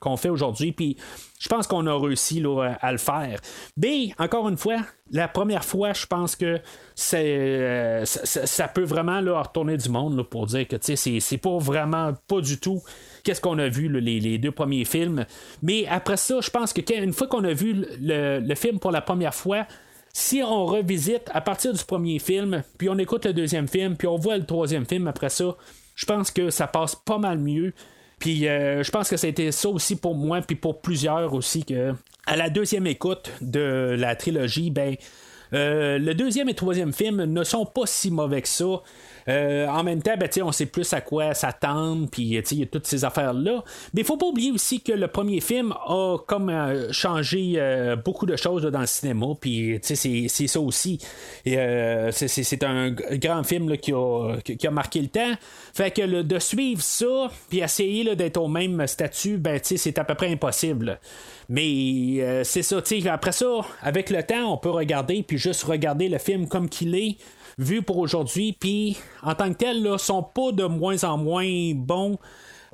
qu'on 0.00 0.16
fait 0.16 0.30
aujourd'hui, 0.30 0.72
puis 0.72 0.96
je 1.38 1.48
pense 1.48 1.66
qu'on 1.66 1.86
a 1.86 1.98
réussi 1.98 2.42
à 2.80 2.90
le 2.90 2.98
faire. 2.98 3.40
Mais, 3.76 4.14
encore 4.18 4.48
une 4.48 4.56
fois, 4.56 4.78
la 5.10 5.28
première 5.28 5.64
fois, 5.66 5.92
je 5.92 6.06
pense 6.06 6.34
que 6.34 6.60
c'est, 6.94 8.04
ça, 8.04 8.68
peut 8.68 8.84
vraiment 8.84 9.20
là, 9.20 9.42
retourner 9.42 9.76
du 9.76 9.90
monde 9.90 10.22
pour 10.22 10.46
dire 10.46 10.66
que 10.66 10.76
c'est, 10.80 10.96
c'est 10.96 11.38
pas 11.38 11.58
vraiment, 11.58 12.14
pas 12.26 12.40
du 12.40 12.58
tout 12.58 12.82
qu'est-ce 13.22 13.42
qu'on 13.42 13.58
a 13.58 13.68
vu 13.68 13.88
les, 14.00 14.38
deux 14.38 14.52
premiers 14.52 14.86
films. 14.86 15.26
Mais 15.62 15.86
après 15.88 16.16
ça, 16.16 16.40
je 16.40 16.48
pense 16.48 16.72
que 16.72 16.80
une 16.90 17.12
fois 17.12 17.26
qu'on 17.26 17.44
a 17.44 17.52
vu 17.52 17.84
le 18.00 18.54
film 18.54 18.78
pour 18.78 18.92
la 18.92 19.02
première 19.02 19.34
fois, 19.34 19.66
si 20.12 20.42
on 20.42 20.66
revisite 20.66 21.30
à 21.32 21.40
partir 21.40 21.72
du 21.72 21.84
premier 21.84 22.18
film, 22.18 22.62
puis 22.78 22.88
on 22.88 22.98
écoute 22.98 23.26
le 23.26 23.32
deuxième 23.32 23.68
film, 23.68 23.96
puis 23.96 24.08
on 24.08 24.16
voit 24.16 24.36
le 24.36 24.44
troisième 24.44 24.86
film 24.86 25.06
après 25.06 25.28
ça, 25.30 25.56
je 25.94 26.06
pense 26.06 26.30
que 26.30 26.50
ça 26.50 26.66
passe 26.66 26.96
pas 26.96 27.18
mal 27.18 27.38
mieux. 27.38 27.72
Puis 28.18 28.48
euh, 28.48 28.82
je 28.82 28.90
pense 28.90 29.08
que 29.08 29.26
été 29.26 29.50
ça 29.50 29.68
aussi 29.68 29.96
pour 29.96 30.14
moi, 30.14 30.40
puis 30.42 30.56
pour 30.56 30.80
plusieurs 30.80 31.32
aussi, 31.34 31.64
que 31.64 31.94
à 32.26 32.36
la 32.36 32.50
deuxième 32.50 32.86
écoute 32.86 33.32
de 33.40 33.96
la 33.98 34.14
trilogie, 34.14 34.70
ben 34.70 34.96
euh, 35.52 35.98
le 35.98 36.14
deuxième 36.14 36.48
et 36.48 36.54
troisième 36.54 36.92
film 36.92 37.24
ne 37.24 37.44
sont 37.44 37.64
pas 37.64 37.86
si 37.86 38.10
mauvais 38.10 38.42
que 38.42 38.48
ça. 38.48 38.82
Euh, 39.28 39.66
en 39.66 39.82
même 39.82 40.02
temps, 40.02 40.14
ben, 40.18 40.28
on 40.42 40.52
sait 40.52 40.66
plus 40.66 40.92
à 40.92 41.00
quoi 41.00 41.34
s'attendre, 41.34 42.08
puis 42.10 42.22
il 42.22 42.58
y 42.58 42.62
a 42.62 42.66
toutes 42.66 42.86
ces 42.86 43.04
affaires-là. 43.04 43.64
Mais 43.94 44.02
il 44.02 44.06
faut 44.06 44.16
pas 44.16 44.26
oublier 44.26 44.50
aussi 44.52 44.80
que 44.80 44.92
le 44.92 45.08
premier 45.08 45.40
film 45.40 45.72
a 45.72 46.18
comme 46.26 46.48
euh, 46.48 46.92
changé 46.92 47.54
euh, 47.56 47.96
beaucoup 47.96 48.26
de 48.26 48.36
choses 48.36 48.62
dans 48.62 48.80
le 48.80 48.86
cinéma, 48.86 49.26
puis 49.40 49.78
c'est, 49.82 50.28
ça 50.28 50.60
aussi. 50.60 50.98
c'est, 51.44 52.64
un 52.64 52.90
grand 52.90 53.42
film 53.44 53.76
qui, 53.76 53.92
a, 53.92 54.70
marqué 54.70 55.00
le 55.00 55.08
temps. 55.08 55.32
Fait 55.74 55.90
que 55.90 56.22
de 56.22 56.38
suivre 56.38 56.82
ça, 56.82 57.30
puis 57.48 57.60
essayer 57.60 58.14
d'être 58.16 58.38
au 58.38 58.48
même 58.48 58.86
statut, 58.86 59.38
ben, 59.38 59.60
c'est 59.62 59.98
à 59.98 60.04
peu 60.04 60.14
près 60.14 60.30
impossible. 60.32 60.98
Mais 61.48 62.42
c'est 62.44 62.62
ça, 62.62 62.80
après 63.10 63.32
ça, 63.32 63.60
avec 63.82 64.10
le 64.10 64.22
temps, 64.22 64.52
on 64.52 64.56
peut 64.56 64.70
regarder, 64.70 65.22
puis 65.22 65.38
juste 65.38 65.64
regarder 65.64 66.08
le 66.08 66.18
film 66.18 66.48
comme 66.48 66.68
qu'il 66.68 66.94
est 66.94 67.16
vu 67.60 67.82
pour 67.82 67.98
aujourd'hui. 67.98 68.56
Puis 68.58 68.96
en 69.22 69.34
tant 69.34 69.52
que 69.52 69.58
tel, 69.58 69.82
là, 69.82 69.98
sont 69.98 70.22
pas 70.22 70.52
de 70.52 70.64
moins 70.64 71.04
en 71.04 71.16
moins 71.16 71.72
bons 71.74 72.18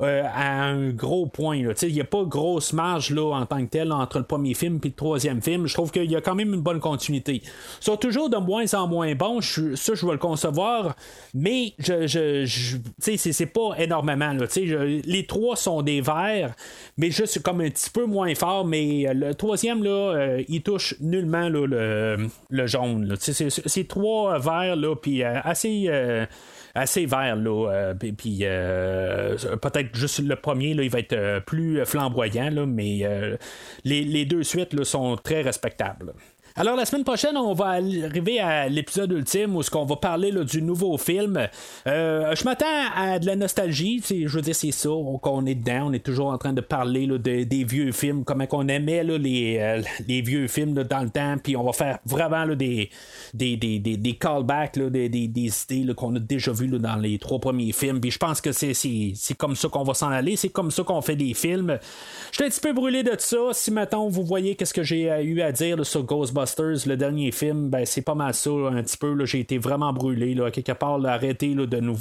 euh, 0.01 0.23
à 0.25 0.65
un 0.65 0.91
gros 0.91 1.27
point. 1.27 1.57
Il 1.57 1.93
n'y 1.93 2.01
a 2.01 2.05
pas 2.05 2.25
grosse 2.25 2.73
marge 2.73 3.11
là, 3.11 3.35
en 3.35 3.47
tant 3.47 3.65
que 3.65 3.71
tel 3.71 3.93
entre 3.93 4.19
le 4.19 4.25
premier 4.25 4.53
film 4.53 4.79
et 4.83 4.89
le 4.89 4.95
troisième 4.95 5.41
film. 5.41 5.67
Je 5.67 5.75
trouve 5.75 5.91
qu'il 5.91 6.11
y 6.11 6.17
a 6.17 6.21
quand 6.21 6.35
même 6.35 6.53
une 6.53 6.61
bonne 6.61 6.81
continuité. 6.81 7.43
Ils 7.43 7.85
sont 7.85 7.97
toujours 7.97 8.29
de 8.29 8.37
moins 8.37 8.73
en 8.75 8.87
moins 8.87 9.15
bons, 9.15 9.41
ça 9.41 9.95
je 9.95 10.05
vais 10.05 10.13
le 10.13 10.19
concevoir, 10.19 10.97
mais 11.33 11.73
je, 11.79 12.07
je, 12.07 12.77
c'est 12.99 13.47
pas 13.47 13.71
énormément. 13.79 14.33
Là, 14.33 14.47
les 15.05 15.27
trois 15.27 15.57
sont 15.57 15.83
des 15.83 16.01
verts, 16.01 16.55
mais 16.99 17.11
juste 17.11 17.43
comme 17.43 17.61
un 17.61 17.71
petit 17.71 17.91
peu 17.91 18.05
moins 18.05 18.35
fort, 18.35 18.67
mais 18.67 19.07
le 19.15 19.35
troisième, 19.35 19.83
là, 19.83 19.91
euh, 19.91 20.43
il 20.49 20.63
touche 20.63 20.95
nullement 21.01 21.49
le, 21.49 21.67
le, 22.51 22.67
jaune. 22.67 23.17
C'est 23.19 23.89
trois 23.89 24.39
verts, 24.39 24.77
là, 24.77 24.95
puis 24.95 25.23
euh, 25.23 25.41
assez 25.43 25.89
assez 26.77 27.07
vert. 27.07 27.37
Là, 27.37 27.71
euh, 27.71 27.95
euh, 28.43 29.57
peut-être 29.57 29.97
juste 29.97 30.21
le 30.21 30.37
premier, 30.37 30.75
là, 30.75 30.83
il 30.83 30.91
va 30.91 30.99
être 31.01 31.15
euh, 31.15 31.41
plus 31.41 31.85
flamboyant, 31.85 32.51
là, 32.51 32.67
mais 32.67 33.03
les, 33.85 34.05
les, 34.05 34.25
deux 34.25 34.43
suites 34.43 34.73
là, 34.73 34.85
sont 34.85 35.17
très 35.17 35.43
respectables. 35.43 36.13
Alors, 36.59 36.75
la 36.75 36.87
semaine 36.87 37.05
prochaine, 37.05 37.37
on 37.37 37.53
va 37.53 37.67
arriver 37.67 38.41
à 38.41 38.67
l'épisode 38.71 39.13
ultime 39.13 39.57
où 39.57 39.63
ce 39.63 39.71
qu'on 39.71 39.85
va 39.85 39.97
parler 39.97 40.33
du 40.33 40.63
nouveau 40.63 40.97
film. 40.97 41.49
Euh, 41.87 42.35
je 42.35 42.45
m'attends 42.45 42.65
à 42.95 43.19
de 43.19 43.27
la 43.27 43.37
nostalgie. 43.37 44.03
Je 44.09 44.27
veux 44.27 44.41
dire, 44.41 44.55
c'est 44.55 44.71
ça 44.71 44.89
qu'on 45.21 45.45
est 45.45 45.55
dedans. 45.55 45.89
On 45.89 45.93
est 45.93 46.03
toujours 46.03 46.29
en 46.29 46.39
train 46.39 46.55
de 46.55 46.63
parler 46.63 47.07
des 47.19 47.65
vieux 47.65 47.93
films, 47.93 48.25
comment 48.25 48.47
on 48.53 48.69
aimait 48.69 49.05
les, 49.05 49.59
euh, 49.61 49.83
les, 50.09 50.23
vieux 50.23 50.49
films 50.49 50.73
dans 50.73 51.03
le 51.03 51.11
temps. 51.11 51.37
Puis 51.43 51.59
on 51.59 51.63
va 51.63 51.75
faire 51.75 51.99
vraiment 52.07 52.47
des, 52.47 52.89
des, 53.35 53.59
des, 53.59 53.79
des, 53.79 54.13
callbacks, 54.15 54.79
des, 54.79 55.11
des, 55.11 55.29
idées 55.29 55.95
qu'on 55.95 56.17
a 56.17 56.21
déjà 56.21 56.53
vues 56.53 56.69
dans 56.69 56.97
les 56.97 57.19
trois 57.19 57.39
premiers 57.39 57.73
films. 57.73 58.01
Puis 58.01 58.13
je 58.13 58.19
pense 58.19 58.41
que 58.41 58.53
c'est, 58.53 58.73
comme 59.37 59.57
ça 59.57 59.69
qu'on 59.69 59.85
va 59.85 59.93
s'en 59.93 60.09
aller. 60.09 60.37
C'est 60.37 60.49
comme 60.49 60.71
ça 60.71 60.83
qu'on 60.85 61.03
fait 61.03 61.17
des 61.17 61.35
films. 61.35 61.79
Je 62.31 62.37
suis 62.37 62.45
un 62.45 62.49
petit 62.49 62.61
peu 62.61 62.73
brûlé 62.73 63.03
de 63.03 63.15
ça. 63.19 63.37
Si 63.53 63.71
maintenant 63.71 64.09
vous 64.09 64.25
voyez 64.25 64.55
qu'est-ce 64.55 64.73
que 64.73 64.83
j'ai 64.83 65.03
eu 65.23 65.43
à 65.43 65.53
dire 65.53 65.85
sur 65.85 66.03
Ghostbusters, 66.03 66.46
le 66.87 66.95
dernier 66.97 67.33
film, 67.33 67.71
ben, 67.71 67.85
c'est 67.85 68.03
pas 68.03 68.15
mal 68.15 68.35
ça, 68.35 68.51
un 68.51 68.83
petit 68.83 68.97
peu. 68.97 69.25
J'ai 69.25 69.41
été 69.41 69.59
vraiment 69.59 69.93
brûlé, 69.93 70.35
là, 70.35 70.51
quelque 70.51 70.73
part, 70.73 71.05
arrêter 71.05 71.55
de 71.55 71.81
nous 71.81 71.97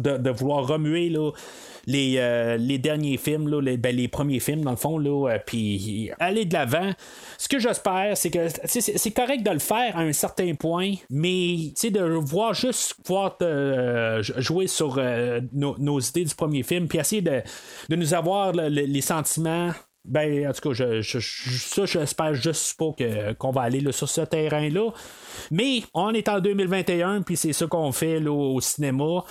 de, 0.00 0.30
vouloir 0.30 0.66
remuer 0.66 1.12
les, 1.86 2.14
euh, 2.16 2.56
les 2.56 2.78
derniers 2.78 3.16
films, 3.16 3.60
les, 3.60 3.76
ben, 3.76 3.94
les 3.94 4.08
premiers 4.08 4.40
films, 4.40 4.62
dans 4.62 4.70
le 4.70 4.76
fond, 4.76 4.98
là, 4.98 5.28
euh, 5.28 5.38
puis 5.44 6.10
aller 6.18 6.44
de 6.44 6.54
l'avant. 6.54 6.92
Ce 7.38 7.48
que 7.48 7.58
j'espère, 7.58 8.16
c'est 8.16 8.30
que 8.30 8.46
c'est 8.64 9.10
correct 9.10 9.42
de 9.42 9.50
le 9.50 9.58
faire 9.58 9.96
à 9.96 10.00
un 10.00 10.12
certain 10.12 10.54
point, 10.54 10.94
mais 11.10 11.72
de 11.82 12.18
voir 12.18 12.54
juste 12.54 12.94
pouvoir 13.04 13.36
euh, 13.42 14.22
jouer 14.22 14.66
sur 14.66 15.00
nos, 15.52 16.00
idées 16.00 16.24
du 16.24 16.34
premier 16.34 16.62
film, 16.62 16.88
puis 16.88 16.98
essayer 16.98 17.22
de, 17.22 17.42
de 17.88 17.96
nous 17.96 18.14
avoir 18.14 18.52
les 18.52 19.00
sentiments 19.00 19.72
ben, 20.04 20.48
en 20.48 20.52
tout 20.52 20.68
cas, 20.68 20.74
je, 20.74 21.00
je, 21.00 21.18
ça, 21.20 21.86
j'espère 21.86 22.34
juste 22.34 22.76
pas 22.76 22.92
que, 22.98 23.32
qu'on 23.34 23.52
va 23.52 23.62
aller 23.62 23.92
sur 23.92 24.08
ce 24.08 24.22
terrain-là. 24.22 24.90
Mais 25.50 25.82
on 25.94 26.10
est 26.10 26.28
en 26.28 26.40
2021, 26.40 27.22
puis 27.22 27.36
c'est 27.36 27.52
ça 27.52 27.66
qu'on 27.66 27.92
fait 27.92 28.18
au 28.26 28.60
cinéma. 28.60 29.24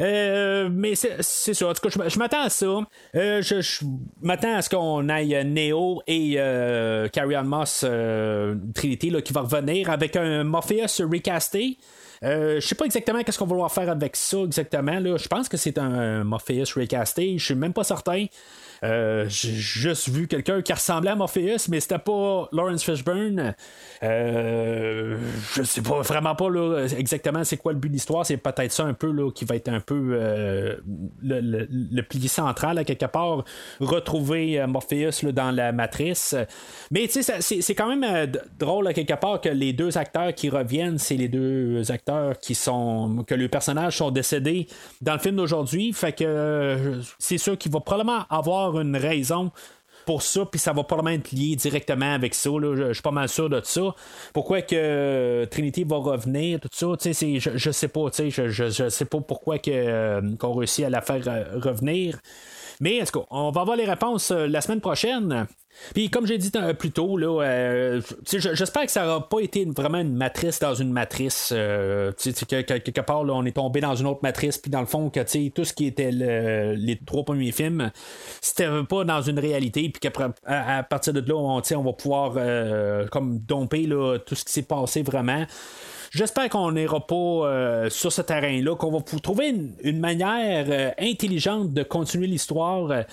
Euh, 0.00 0.68
mais 0.70 0.94
c'est, 0.94 1.22
ça. 1.22 1.68
En 1.68 1.74
tout 1.74 1.88
cas, 1.88 2.08
je, 2.08 2.18
m'attends 2.18 2.42
à 2.42 2.50
ça. 2.50 2.86
Euh, 3.16 3.42
je, 3.42 3.84
m'attends 4.22 4.54
à 4.54 4.62
ce 4.62 4.70
qu'on 4.70 5.08
aille 5.08 5.44
Neo 5.44 6.00
et 6.06 6.34
euh, 6.38 7.08
Carrie 7.08 7.34
Ann 7.34 7.46
Moss 7.46 7.84
Trinity 8.74 9.10
là, 9.10 9.20
qui 9.20 9.32
va 9.32 9.40
revenir 9.40 9.90
avec 9.90 10.14
un 10.14 10.44
Morpheus 10.44 11.02
recasté. 11.02 11.78
je 12.22 12.60
sais 12.60 12.76
pas 12.76 12.84
exactement 12.84 13.22
qu'est-ce 13.24 13.38
qu'on 13.38 13.46
va 13.46 13.50
vouloir 13.50 13.72
faire 13.72 13.90
avec 13.90 14.14
ça 14.14 14.38
exactement. 14.38 15.00
Là. 15.00 15.16
Je 15.16 15.26
pense 15.26 15.48
que 15.48 15.56
c'est 15.56 15.78
un 15.78 16.22
Morpheus 16.22 16.74
recasté. 16.76 17.36
Je 17.36 17.44
suis 17.44 17.54
même 17.56 17.72
pas 17.72 17.84
certain. 17.84 18.26
Euh, 18.84 19.26
j'ai 19.28 19.52
juste 19.52 20.08
vu 20.08 20.28
quelqu'un 20.28 20.62
qui 20.62 20.72
ressemblait 20.72 21.10
à 21.10 21.16
Morpheus, 21.16 21.68
mais 21.68 21.80
c'était 21.80 21.98
pas 21.98 22.48
Lawrence 22.52 22.84
Fishburne. 22.84 23.54
Euh, 24.02 25.16
je 25.54 25.62
sais 25.62 25.82
pas 25.82 26.00
vraiment 26.02 26.34
pas 26.34 26.48
exactement 26.96 27.44
c'est 27.44 27.56
quoi 27.56 27.72
le 27.72 27.78
but 27.78 27.88
de 27.88 27.94
l'histoire. 27.94 28.24
C'est 28.24 28.36
peut-être 28.36 28.72
ça 28.72 28.84
un 28.84 28.94
peu 28.94 29.10
là, 29.10 29.30
qui 29.30 29.44
va 29.44 29.56
être 29.56 29.68
un 29.68 29.80
peu 29.80 30.10
euh, 30.12 30.76
le, 31.22 31.40
le, 31.40 31.68
le, 31.70 32.02
pilier 32.02 32.28
central 32.28 32.78
à 32.78 32.84
quelque 32.84 33.06
part. 33.06 33.44
Retrouver 33.80 34.64
Morpheus 34.66 35.22
là, 35.22 35.32
dans 35.32 35.50
la 35.50 35.72
matrice. 35.72 36.34
Mais 36.90 37.08
tu 37.08 37.22
sais, 37.22 37.40
c'est 37.40 37.74
quand 37.74 37.94
même 37.94 38.32
drôle 38.58 38.86
à 38.86 38.94
quelque 38.94 39.14
part 39.14 39.40
que 39.40 39.48
les 39.48 39.72
deux 39.72 39.98
acteurs 39.98 40.34
qui 40.34 40.48
reviennent, 40.48 40.98
c'est 40.98 41.16
les 41.16 41.28
deux 41.28 41.90
acteurs 41.90 42.38
qui 42.38 42.54
sont. 42.54 43.24
que 43.26 43.34
les 43.34 43.48
personnages 43.48 43.98
sont 43.98 44.10
décédés 44.10 44.66
dans 45.00 45.14
le 45.14 45.18
film 45.18 45.36
d'aujourd'hui. 45.36 45.92
Fait 45.92 46.12
que 46.12 47.00
c'est 47.18 47.38
sûr 47.38 47.58
qu'il 47.58 47.72
va 47.72 47.80
probablement 47.80 48.24
avoir 48.30 48.67
une 48.76 48.96
raison 48.96 49.50
pour 50.08 50.22
ça, 50.22 50.46
puis 50.46 50.58
ça 50.58 50.72
va 50.72 50.84
probablement 50.84 51.16
être 51.16 51.32
lié 51.32 51.54
directement 51.54 52.14
avec 52.14 52.34
ça. 52.34 52.48
Je, 52.62 52.94
suis 52.94 53.02
pas 53.02 53.10
mal 53.10 53.28
sûr 53.28 53.50
de 53.50 53.60
ça. 53.62 53.94
Pourquoi 54.32 54.62
que 54.62 55.46
Trinity 55.50 55.84
va 55.84 55.96
revenir, 55.96 56.60
tout 56.60 56.70
ça, 56.72 56.86
je, 57.04 57.50
je 57.54 57.70
sais 57.70 57.88
pas, 57.88 58.06
je, 58.16 58.48
je, 58.48 58.70
je 58.70 58.88
sais 58.88 59.04
pas 59.04 59.20
pourquoi 59.20 59.56
euh, 59.68 60.22
qu'on 60.38 60.54
réussit 60.54 60.86
à 60.86 60.88
la 60.88 61.02
faire 61.02 61.22
euh, 61.26 61.58
revenir. 61.58 62.18
Mais 62.80 62.96
est-ce 62.96 63.12
qu'on 63.12 63.50
va 63.50 63.60
avoir 63.60 63.76
les 63.76 63.84
réponses 63.84 64.30
euh, 64.30 64.46
la 64.46 64.60
semaine 64.60 64.80
prochaine. 64.80 65.46
Puis 65.94 66.10
comme 66.10 66.26
j'ai 66.26 66.38
dit 66.38 66.50
plus 66.76 66.90
tôt, 66.90 67.20
euh, 67.20 68.00
j'espère 68.26 68.84
que 68.84 68.90
ça 68.90 69.04
n'aura 69.04 69.28
pas 69.28 69.38
été 69.40 69.64
vraiment 69.64 69.98
une 69.98 70.14
matrice 70.14 70.58
dans 70.58 70.74
une 70.74 70.90
matrice. 70.90 71.52
Euh, 71.54 72.10
que, 72.12 72.62
quelque 72.62 73.00
part, 73.00 73.22
là, 73.22 73.34
on 73.34 73.44
est 73.44 73.52
tombé 73.52 73.80
dans 73.80 73.94
une 73.94 74.06
autre 74.08 74.20
matrice, 74.24 74.58
puis 74.58 74.72
dans 74.72 74.80
le 74.80 74.86
fond, 74.86 75.08
que 75.08 75.20
tout 75.50 75.64
ce 75.64 75.72
qui 75.72 75.86
était 75.86 76.10
les 76.10 76.98
trois 77.06 77.22
premiers 77.22 77.52
films, 77.52 77.92
c'était 78.40 78.68
pas 78.88 79.04
dans 79.04 79.22
une 79.22 79.38
réalité, 79.38 79.82
puis 79.88 80.00
qu'après, 80.00 80.30
à, 80.46 80.82
partir 80.82 81.12
de 81.12 81.20
là, 81.20 81.36
on, 81.36 81.62
on 81.62 81.82
va 81.82 81.92
pouvoir 81.92 82.32
comme 83.10 83.38
domper 83.38 83.86
là, 83.86 84.18
tout 84.18 84.34
ce 84.34 84.44
qui 84.44 84.52
s'est 84.52 84.62
passé 84.62 85.02
vraiment. 85.02 85.46
J'espère 86.10 86.48
qu'on 86.48 86.72
n'ira 86.72 87.06
pas 87.06 87.14
euh, 87.14 87.90
sur 87.90 88.12
ce 88.12 88.22
terrain-là, 88.22 88.76
qu'on 88.76 88.90
va 88.90 89.00
trouver 89.22 89.54
une, 89.82 90.00
manière 90.00 90.66
euh, 90.68 90.90
intelligente 90.98 91.74
de 91.74 91.82
continuer 91.82 92.26
l'histoire. 92.26 93.04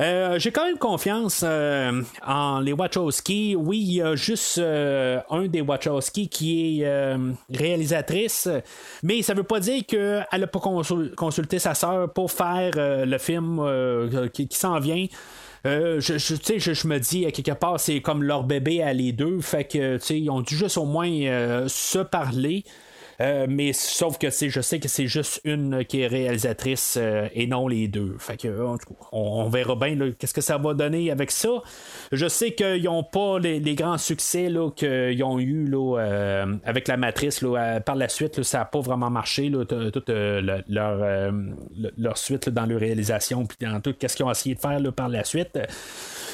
Euh, 0.00 0.38
j'ai 0.38 0.50
quand 0.50 0.64
même 0.64 0.78
confiance 0.78 1.44
en 1.44 2.60
les 2.60 2.72
Wachowski. 2.72 3.54
Oui, 3.56 3.78
il 3.78 3.92
y 3.94 4.02
a 4.02 4.16
juste 4.16 4.58
un 4.58 5.46
des 5.46 5.60
Wachowski 5.60 6.28
qui 6.28 6.82
est 6.82 7.16
réalisatrice, 7.52 8.48
mais 9.02 9.22
ça 9.22 9.34
veut 9.34 9.42
pas 9.44 9.60
dire 9.60 9.84
qu'elle 9.86 10.26
n'a 10.32 10.46
pas 10.46 10.60
consulté 11.16 11.58
sa 11.58 11.74
sœur 11.74 12.12
pour 12.12 12.32
faire 12.32 12.72
le 12.76 13.18
film 13.18 13.60
qui 14.32 14.48
s'en 14.50 14.78
vient. 14.80 15.06
Euh, 15.66 16.00
je, 16.00 16.16
je, 16.18 16.34
je, 16.58 16.88
me 16.88 16.98
dis, 16.98 17.26
à 17.26 17.32
quelque 17.32 17.52
part, 17.52 17.78
c'est 17.78 18.00
comme 18.00 18.22
leur 18.22 18.44
bébé 18.44 18.82
à 18.82 18.92
les 18.92 19.12
deux. 19.12 19.40
Fait 19.40 19.64
que, 19.64 19.96
tu 19.98 20.04
sais, 20.04 20.20
ils 20.20 20.30
ont 20.30 20.40
dû 20.40 20.56
juste 20.56 20.78
au 20.78 20.86
moins 20.86 21.10
euh, 21.10 21.68
se 21.68 21.98
parler. 21.98 22.64
Euh, 23.20 23.46
mais 23.48 23.72
sauf 23.72 24.18
que 24.18 24.28
je 24.30 24.60
sais 24.60 24.80
que 24.80 24.88
c'est 24.88 25.06
juste 25.06 25.40
une 25.44 25.84
qui 25.84 26.00
est 26.00 26.06
réalisatrice 26.06 26.96
euh, 26.98 27.28
et 27.34 27.46
non 27.46 27.68
les 27.68 27.86
deux. 27.86 28.16
Fait 28.18 28.36
que 28.36 28.48
on, 29.12 29.48
verra 29.48 29.76
bien 29.76 29.96
qu'est-ce 30.18 30.32
que 30.32 30.40
ça 30.40 30.56
va 30.56 30.72
donner 30.72 31.10
avec 31.10 31.30
ça. 31.30 31.62
Je 32.12 32.28
sais 32.28 32.52
qu'ils 32.52 32.84
n'ont 32.84 33.04
pas 33.04 33.38
les, 33.38 33.60
grands 33.74 33.98
succès 33.98 34.50
qu'ils 34.76 35.22
ont 35.22 35.38
eu 35.38 35.66
là, 35.66 35.98
euh, 35.98 36.56
avec 36.64 36.88
la 36.88 36.96
matrice. 36.96 37.44
par 37.84 37.96
la 37.96 38.08
suite, 38.08 38.42
ça 38.42 38.58
n'a 38.58 38.64
pas 38.64 38.80
vraiment 38.80 39.10
marché. 39.10 39.50
toute 39.50 40.08
leur, 40.08 41.32
leur 41.98 42.18
suite 42.18 42.48
dans 42.48 42.66
leur 42.66 42.80
réalisation 42.80 43.44
puis 43.44 43.58
dans 43.60 43.80
tout 43.80 43.94
ce 44.00 44.16
qu'ils 44.16 44.24
ont 44.24 44.30
essayé 44.30 44.54
de 44.54 44.60
faire 44.60 44.80
par 44.92 45.08
la 45.08 45.24
suite. 45.24 45.58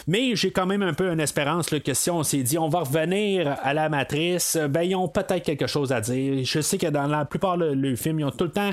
Mais 0.06 0.36
j'ai 0.36 0.52
quand 0.52 0.66
même 0.66 0.82
un 0.82 0.94
peu 0.94 1.10
une 1.10 1.20
espérance 1.20 1.68
que 1.68 1.94
si 1.94 2.10
on 2.10 2.22
s'est 2.22 2.42
dit 2.42 2.58
on 2.58 2.68
va 2.68 2.80
revenir 2.80 3.56
à 3.62 3.74
la 3.74 3.88
matrice, 3.88 4.56
ben 4.70 4.82
ils 4.82 4.94
ont 4.94 5.08
peut-être 5.08 5.42
quelque 5.42 5.66
chose 5.66 5.92
à 5.92 6.00
dire. 6.00 6.44
Je 6.44 6.60
sais 6.60 6.78
que 6.78 6.86
dans 6.86 7.06
la 7.06 7.24
plupart 7.24 7.58
du 7.58 7.96
film, 7.96 8.20
ils 8.20 8.24
ont 8.24 8.30
tout 8.30 8.44
le 8.44 8.52
temps 8.52 8.70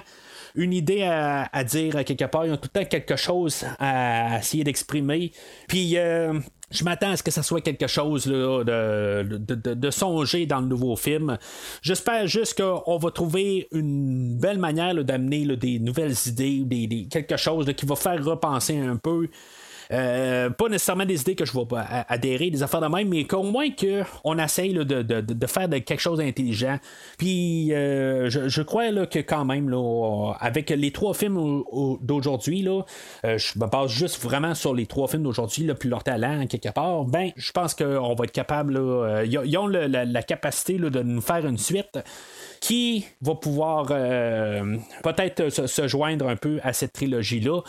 une 0.55 0.73
idée 0.73 1.03
à, 1.03 1.63
dire 1.63 2.03
quelque 2.05 2.25
part, 2.25 2.45
ils 2.45 2.51
ont 2.51 2.57
tout 2.57 2.69
le 2.73 2.81
temps 2.81 2.87
quelque 2.87 3.15
chose 3.15 3.65
à 3.79 4.39
essayer 4.39 4.63
d'exprimer. 4.63 5.31
Puis 5.67 5.97
euh, 5.97 6.39
je 6.69 6.83
m'attends 6.83 7.11
à 7.11 7.17
ce 7.17 7.23
que 7.23 7.31
ça 7.31 7.43
soit 7.43 7.61
quelque 7.61 7.87
chose 7.87 8.27
de, 8.27 9.23
de, 9.23 9.89
songer 9.89 10.45
dans 10.45 10.59
le 10.59 10.67
nouveau 10.67 10.95
film. 10.95 11.37
J'espère 11.81 12.27
juste 12.27 12.61
qu'on 12.61 12.97
va 12.97 13.11
trouver 13.11 13.67
une 13.71 14.37
belle 14.37 14.59
manière 14.59 15.03
d'amener 15.03 15.55
des 15.55 15.79
nouvelles 15.79 16.15
idées, 16.27 16.61
des, 16.65 17.07
quelque 17.09 17.37
chose 17.37 17.65
qui 17.75 17.85
va 17.85 17.95
faire 17.95 18.23
repenser 18.23 18.77
un 18.77 18.97
peu 18.97 19.27
euh, 19.91 20.49
pas 20.49 20.69
nécessairement 20.69 21.05
des 21.05 21.21
idées 21.21 21.35
que 21.35 21.45
je 21.45 21.53
vais 21.53 21.63
adhérer, 22.07 22.49
des 22.49 22.63
affaires 22.63 22.81
de 22.81 22.87
même, 22.87 23.09
mais 23.09 23.25
qu'au 23.25 23.43
moins 23.43 23.67
qu'on 23.69 24.37
essaye 24.37 24.73
de, 24.73 25.47
faire 25.47 25.69
quelque 25.69 25.99
chose 25.99 26.19
d'intelligent. 26.19 26.77
Puis 27.17 27.73
euh, 27.73 28.29
je, 28.29 28.61
crois 28.61 28.89
que 29.05 29.19
quand 29.19 29.45
même, 29.45 29.73
avec 30.39 30.69
les 30.69 30.91
trois 30.91 31.13
films 31.13 31.63
d'aujourd'hui, 32.01 32.67
euh, 32.67 33.37
je 33.37 33.59
me 33.59 33.67
base 33.67 33.91
juste 33.91 34.21
vraiment 34.21 34.55
sur 34.55 34.73
les 34.73 34.85
trois 34.85 35.07
films 35.07 35.23
d'aujourd'hui, 35.23 35.69
puis 35.79 35.89
leur 35.89 36.03
talent 36.03 36.45
quelque 36.47 36.69
part, 36.69 37.05
ben 37.05 37.31
je 37.35 37.51
pense 37.51 37.73
qu'on 37.73 38.15
va 38.15 38.23
être 38.23 38.31
capable, 38.31 38.79
ils 39.25 39.57
ont 39.57 39.67
la, 39.67 40.23
capacité 40.23 40.77
de 40.77 41.03
nous 41.03 41.21
faire 41.21 41.45
une 41.45 41.57
suite 41.57 41.99
qui 42.63 43.05
va 43.21 43.35
pouvoir 43.35 43.87
peut-être 43.87 45.49
se, 45.49 45.85
joindre 45.85 46.29
un 46.29 46.37
peu 46.37 46.61
à 46.63 46.71
cette 46.71 46.93
trilogie-là 46.93 47.59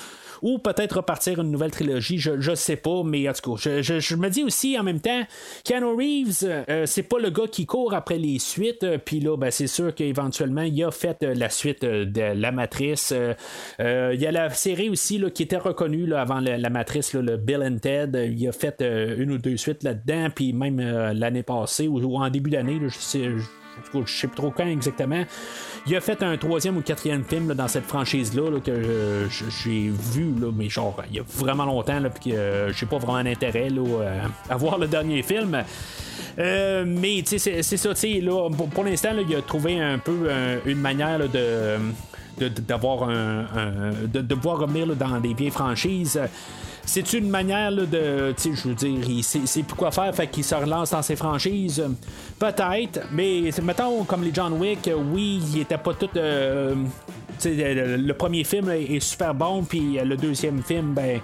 ou 0.40 0.58
peut-être 0.58 0.98
repartir 0.98 1.40
une 1.40 1.50
nouvelle 1.50 1.72
trilogie, 1.72 2.18
je, 2.18 2.40
je 2.40 2.54
sais 2.54 2.76
pas, 2.76 3.02
mais 3.02 3.28
en 3.28 3.32
tout 3.32 3.56
cas, 3.56 3.80
je, 3.80 4.14
me 4.14 4.28
dis 4.28 4.44
aussi 4.44 4.78
en 4.78 4.84
même 4.84 5.00
temps, 5.00 5.22
Keanu 5.64 5.96
Reeves, 5.96 6.64
euh, 6.68 6.86
c'est 6.86 7.02
pas 7.02 7.18
le 7.18 7.30
gars 7.30 7.48
qui 7.50 7.66
court 7.66 7.92
après 7.92 8.18
les 8.18 8.38
suites, 8.38 8.84
euh, 8.84 8.98
puis 9.04 9.18
là, 9.18 9.36
ben, 9.36 9.50
c'est 9.50 9.66
sûr 9.66 9.92
qu'éventuellement, 9.94 10.62
il 10.62 10.84
a 10.84 10.92
fait 10.92 11.24
euh, 11.24 11.34
la 11.34 11.48
suite 11.48 11.84
de 11.84 12.20
La 12.20 12.52
Matrice. 12.52 13.12
Il 13.80 14.20
y 14.20 14.26
a 14.26 14.30
la 14.30 14.50
série 14.50 14.90
aussi 14.90 15.18
là, 15.18 15.28
qui 15.30 15.42
était 15.42 15.56
reconnue 15.56 16.12
avant 16.14 16.38
la, 16.38 16.70
Matrice, 16.70 17.14
le 17.14 17.36
Bill 17.36 17.62
and 17.62 17.78
Ted. 17.78 18.32
Il 18.32 18.46
a 18.46 18.52
fait 18.52 18.80
une 18.80 19.32
ou 19.32 19.38
deux 19.38 19.56
suites 19.56 19.82
là-dedans, 19.82 20.28
puis 20.32 20.52
même 20.52 20.78
l'année 20.78 21.42
passée 21.42 21.88
ou, 21.88 22.16
en 22.16 22.30
début 22.30 22.50
d'année, 22.50 22.78
je 22.80 22.98
sais. 22.98 23.24
Je 23.24 23.63
ne 23.94 24.06
sais 24.06 24.26
plus 24.28 24.36
trop 24.36 24.50
quand 24.50 24.66
exactement. 24.66 25.24
Il 25.86 25.94
a 25.96 26.00
fait 26.00 26.22
un 26.22 26.36
troisième 26.36 26.76
ou 26.76 26.80
quatrième 26.80 27.24
film 27.24 27.54
dans 27.54 27.68
cette 27.68 27.84
franchise-là 27.84 28.60
que 28.60 29.28
j'ai 29.62 29.90
vu, 29.90 30.34
mais 30.56 30.68
genre, 30.68 31.02
il 31.10 31.16
y 31.16 31.20
a 31.20 31.22
vraiment 31.36 31.64
longtemps, 31.64 32.00
puis 32.14 32.30
que 32.30 32.36
euh, 32.36 32.72
j'ai 32.72 32.86
pas 32.86 32.98
vraiment 32.98 33.22
d'intérêt 33.22 33.68
euh, 33.70 34.22
à 34.48 34.56
voir 34.56 34.78
le 34.78 34.86
dernier 34.86 35.22
film. 35.22 35.62
Euh, 36.38 36.84
mais 36.86 37.22
c'est 37.26 37.62
ça, 37.62 37.88
là, 37.88 38.50
pour, 38.74 38.84
l'instant, 38.84 39.10
il 39.28 39.36
a 39.36 39.42
trouvé 39.42 39.80
un 39.80 39.98
peu 39.98 40.28
une 40.66 40.80
manière 40.80 41.28
de 41.28 41.78
d'avoir 42.36 43.08
un, 43.08 43.44
de, 44.12 44.20
de, 44.20 44.34
pouvoir 44.34 44.58
revenir 44.58 44.88
dans 44.96 45.20
des 45.20 45.34
vieilles 45.34 45.52
franchises 45.52 46.18
c'est 46.86 47.12
une 47.12 47.28
manière 47.28 47.72
de. 47.72 48.34
Je 48.36 48.68
veux 48.68 48.74
dire, 48.74 49.08
il 49.08 49.24
sait, 49.24 49.62
plus 49.62 49.76
quoi 49.76 49.90
faire, 49.90 50.14
fait 50.14 50.26
qu'il 50.26 50.44
se 50.44 50.54
relance 50.54 50.90
dans 50.90 51.02
ses 51.02 51.16
franchises. 51.16 51.82
Peut-être, 52.38 53.00
mais 53.12 53.50
mettons, 53.62 54.04
comme 54.04 54.22
les 54.22 54.32
John 54.32 54.52
Wick, 54.54 54.90
oui, 55.12 55.42
il 55.52 55.60
était 55.60 55.78
pas 55.78 55.94
tout. 55.94 56.10
Euh, 56.16 56.74
le, 57.44 58.12
premier 58.12 58.44
film 58.44 58.70
est, 58.70 59.00
super 59.00 59.34
bon, 59.34 59.64
puis 59.64 59.98
le 60.02 60.16
deuxième 60.16 60.62
film, 60.62 60.94
ben. 60.94 61.20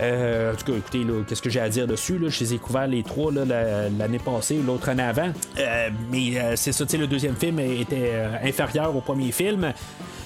Euh, 0.00 0.52
en 0.52 0.56
tout 0.56 0.72
cas, 0.72 0.78
écoutez, 0.78 1.06
qu'est-ce 1.28 1.40
que 1.40 1.48
j'ai 1.48 1.60
à 1.60 1.68
dire 1.68 1.86
dessus? 1.86 2.18
Là? 2.18 2.28
Je 2.28 2.40
les 2.40 2.54
ai 2.54 2.58
couverts 2.58 2.88
les 2.88 3.04
trois 3.04 3.30
l'année 3.30 4.18
passée, 4.18 4.58
l'autre 4.66 4.88
année 4.88 5.04
avant. 5.04 5.30
Euh, 5.56 5.88
mais 6.10 6.56
c'est 6.56 6.72
ça, 6.72 6.84
le 6.98 7.06
deuxième 7.06 7.36
film 7.36 7.60
était 7.60 8.12
inférieur 8.42 8.96
au 8.96 9.00
premier 9.00 9.30
film. 9.30 9.72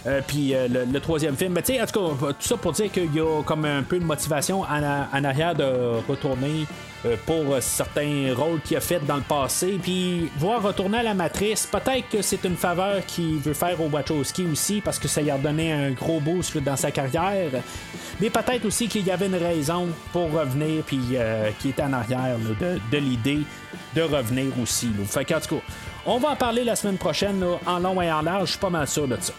Euh, 0.07 0.21
puis 0.27 0.55
euh, 0.55 0.69
le, 0.69 1.01
troisième 1.01 1.37
film. 1.37 1.53
Mais 1.53 1.63
tu 1.63 1.75
sais, 1.75 1.83
en 1.83 1.87
tout 1.87 2.01
cas, 2.01 2.33
tout 2.33 2.47
ça 2.47 2.57
pour 2.57 2.73
dire 2.73 2.91
qu'il 2.91 3.15
y 3.15 3.21
a 3.21 3.43
comme 3.43 3.65
un 3.65 3.83
peu 3.83 3.99
de 3.99 4.05
motivation 4.05 4.63
en, 4.63 5.25
arrière 5.25 5.55
de 5.55 6.01
retourner 6.09 6.67
euh, 7.05 7.17
pour 7.27 7.61
certains 7.61 8.33
rôles 8.37 8.61
qu'il 8.61 8.77
a 8.77 8.81
fait 8.81 9.05
dans 9.05 9.17
le 9.17 9.23
passé. 9.23 9.79
Puis 9.83 10.31
voir 10.39 10.63
retourner 10.63 10.99
à 10.99 11.03
la 11.03 11.15
matrice, 11.15 11.67
peut-être 11.67 12.09
que 12.11 12.23
c'est 12.23 12.45
une 12.45 12.57
faveur 12.57 13.05
qu'il 13.07 13.39
veut 13.39 13.55
faire 13.55 13.81
au 13.81 13.89
Wachowski 13.89 14.47
aussi 14.47 14.81
parce 14.81 14.99
que 14.99 15.09
ça 15.09 15.21
lui 15.21 15.31
a 15.31 15.39
donné 15.39 15.73
un 15.73 15.91
gros 15.91 16.21
boost 16.21 16.57
dans 16.59 16.77
sa 16.77 16.91
carrière. 16.91 17.51
Mais 18.21 18.31
peut-être 18.31 18.65
aussi 18.67 18.89
qu'il 18.89 19.07
y 19.07 19.11
avait 19.11 19.27
une 19.27 19.35
raison 19.35 19.89
pour 20.13 20.31
revenir, 20.33 20.83
puis 20.85 21.01
qui 21.59 21.71
était 21.71 21.83
en 21.83 21.93
arrière 21.93 22.37
de, 22.61 22.99
l'idée 22.99 23.41
de 23.95 24.03
revenir 24.03 24.47
aussi. 24.63 24.89
Fait 25.07 25.25
qu'en 25.25 25.41
tout 25.41 25.57
cas, 25.57 25.63
on 26.07 26.19
va 26.19 26.31
en 26.31 26.37
parler 26.37 26.65
la 26.65 26.77
semaine 26.77 26.99
prochaine 26.99 27.45
en 27.67 27.79
long 27.79 28.01
et 28.01 28.11
en 28.11 28.23
large, 28.23 28.47
je 28.47 28.51
suis 28.53 28.61
pas 28.61 28.71
mal 28.71 28.87
sûr 28.87 29.07
de 29.07 29.17
ça. 29.21 29.33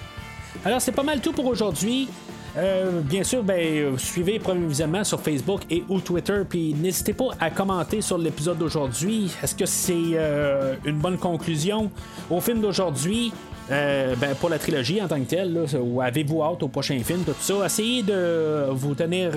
Alors, 0.65 0.81
c'est 0.81 0.91
pas 0.91 1.03
mal 1.03 1.22
tout 1.22 1.31
pour 1.31 1.45
aujourd'hui. 1.45 2.10
Euh, 2.57 3.02
bien 3.02 3.23
sûr, 3.23 3.44
ben, 3.44 3.98
suivez 3.98 4.40
Premier 4.40 4.68
Visionnement 4.68 5.03
sur 5.03 5.22
Facebook 5.22 5.61
et 5.69 5.84
ou 5.88 5.99
Twitter, 6.02 6.41
puis 6.48 6.73
n'hésitez 6.73 7.14
pas 7.14 7.30
à 7.40 7.49
commenter 7.49 8.02
sur 8.02 8.18
l'épisode 8.18 8.57
d'aujourd'hui. 8.57 9.31
Est-ce 9.41 9.56
que 9.56 9.65
c'est 9.65 9.94
euh, 10.15 10.76
une 10.84 10.98
bonne 10.98 11.18
conclusion 11.18 11.90
au 12.30 12.41
film 12.41 12.60
d'aujourd'hui? 12.60 13.31
euh, 13.72 14.15
ben, 14.15 14.34
pour 14.36 14.49
la 14.49 14.57
trilogie 14.57 14.99
en 14.99 15.07
tant 15.07 15.19
que 15.19 15.30
telle, 15.30 15.64
ou 15.80 16.02
avez-vous 16.02 16.41
hâte 16.41 16.64
au 16.64 16.68
prochain 16.69 16.99
film, 17.03 17.23
tout 17.23 17.36
ça? 17.40 17.65
Essayez 17.65 18.02
de 18.02 18.65
vous 18.72 18.95
tenir 18.95 19.31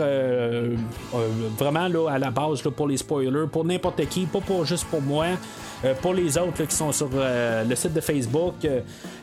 vraiment 1.58 1.86
là, 1.86 2.08
à 2.08 2.18
la 2.18 2.30
base 2.30 2.64
là, 2.64 2.70
pour 2.70 2.88
les 2.88 2.96
spoilers, 2.96 3.46
pour 3.52 3.64
n'importe 3.64 4.06
qui, 4.08 4.24
pas 4.24 4.40
pour, 4.40 4.64
juste 4.64 4.86
pour 4.86 5.02
moi. 5.02 5.26
Euh, 5.84 5.94
pour 6.00 6.14
les 6.14 6.38
autres 6.38 6.64
qui 6.64 6.74
sont 6.74 6.92
sur 6.92 7.10
euh, 7.14 7.64
le 7.64 7.74
site 7.74 7.92
de 7.92 8.00
Facebook, 8.00 8.54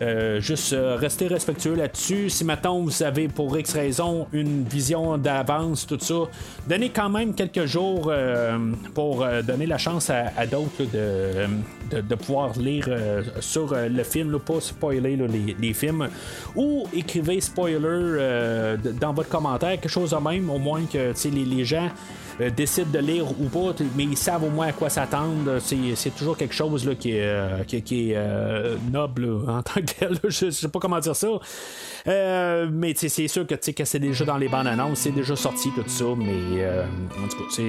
euh, 0.01 0.41
juste 0.41 0.75
restez 0.77 1.27
respectueux 1.27 1.75
là-dessus. 1.75 2.29
Si 2.29 2.43
maintenant 2.43 2.79
vous 2.79 3.03
avez 3.03 3.27
pour 3.27 3.57
X 3.57 3.73
raison 3.73 4.27
une 4.33 4.63
vision 4.63 5.17
d'avance, 5.17 5.87
tout 5.87 5.99
ça, 5.99 6.15
donnez 6.67 6.89
quand 6.89 7.09
même 7.09 7.33
quelques 7.33 7.65
jours 7.65 8.11
pour 8.93 9.25
donner 9.43 9.65
la 9.65 9.77
chance 9.77 10.09
à, 10.09 10.45
d'autres 10.45 10.83
de, 10.91 12.01
de, 12.01 12.15
pouvoir 12.15 12.57
lire 12.57 12.89
sur 13.39 13.75
le 13.75 14.03
film, 14.03 14.31
là, 14.31 14.39
pas 14.39 14.59
spoiler 14.59 15.17
les, 15.59 15.73
films, 15.73 16.09
ou 16.55 16.87
écrivez 16.93 17.41
spoiler 17.41 18.77
dans 18.99 19.13
votre 19.13 19.29
commentaire, 19.29 19.71
quelque 19.71 19.89
chose 19.89 20.11
de 20.11 20.17
même, 20.17 20.49
au 20.49 20.57
moins 20.57 20.83
que 20.91 21.13
les, 21.29 21.45
les 21.45 21.65
gens 21.65 21.89
euh, 22.41 22.49
décident 22.49 22.89
de 22.91 22.99
lire 22.99 23.25
ou 23.39 23.45
pas, 23.49 23.73
mais 23.95 24.05
ils 24.05 24.17
savent 24.17 24.43
au 24.43 24.49
moins 24.49 24.67
à 24.67 24.71
quoi 24.71 24.89
s'attendre. 24.89 25.59
C'est, 25.59 26.15
toujours 26.15 26.37
quelque 26.37 26.55
chose 26.55 26.85
là, 26.85 26.95
qui 26.95 27.11
est, 27.11 27.21
euh, 27.21 27.63
qui, 27.65 28.11
est 28.11 28.15
euh, 28.15 28.77
noble 28.91 29.29
en 29.47 29.61
tant 29.61 29.81
que 29.81 29.93
tel. 29.93 30.17
Je, 30.23 30.29
je 30.45 30.49
sais 30.49 30.67
pas 30.67 30.79
comment 30.79 30.99
dire 30.99 31.15
ça. 31.15 31.27
Euh, 32.07 32.69
mais 32.71 32.93
c'est 32.95 33.27
sûr 33.27 33.45
que, 33.45 33.55
que 33.55 33.85
c'est 33.85 33.99
déjà 33.99 34.25
dans 34.25 34.37
les 34.37 34.47
bandes 34.47 34.67
annonces, 34.67 34.99
c'est 34.99 35.11
déjà 35.11 35.35
sorti 35.35 35.69
tout 35.71 35.83
ça. 35.87 36.05
Mais 36.17 36.65
en 37.23 37.27
tout 37.27 37.61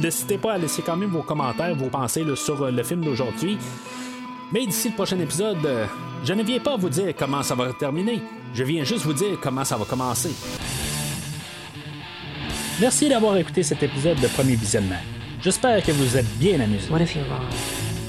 n'hésitez 0.00 0.38
pas 0.38 0.54
à 0.54 0.58
laisser 0.58 0.82
quand 0.82 0.96
même 0.96 1.10
vos 1.10 1.22
commentaires, 1.22 1.74
vos 1.74 1.88
pensées 1.88 2.24
sur 2.36 2.70
le 2.70 2.82
film 2.82 3.04
d'aujourd'hui. 3.04 3.58
Mais 4.52 4.66
d'ici 4.66 4.90
le 4.90 4.94
prochain 4.94 5.18
épisode, 5.18 5.58
je 6.24 6.32
ne 6.32 6.42
viens 6.42 6.60
pas 6.60 6.76
vous 6.76 6.88
dire 6.88 7.12
comment 7.18 7.42
ça 7.42 7.54
va 7.54 7.72
terminer. 7.72 8.20
Je 8.54 8.62
viens 8.62 8.84
juste 8.84 9.04
vous 9.04 9.12
dire 9.12 9.38
comment 9.42 9.64
ça 9.64 9.76
va 9.76 9.84
commencer. 9.84 10.30
Merci 12.80 13.08
d'avoir 13.08 13.36
écouté 13.36 13.62
cet 13.62 13.84
épisode 13.84 14.18
de 14.20 14.26
Premier 14.26 14.56
Visionnement. 14.56 14.98
J'espère 15.40 15.80
que 15.80 15.92
vous 15.92 16.16
êtes 16.16 16.26
bien 16.38 16.58
amusés. 16.58 16.90
What 16.90 17.00
if 17.00 17.14
you're 17.14 17.24
wrong? 17.28 17.46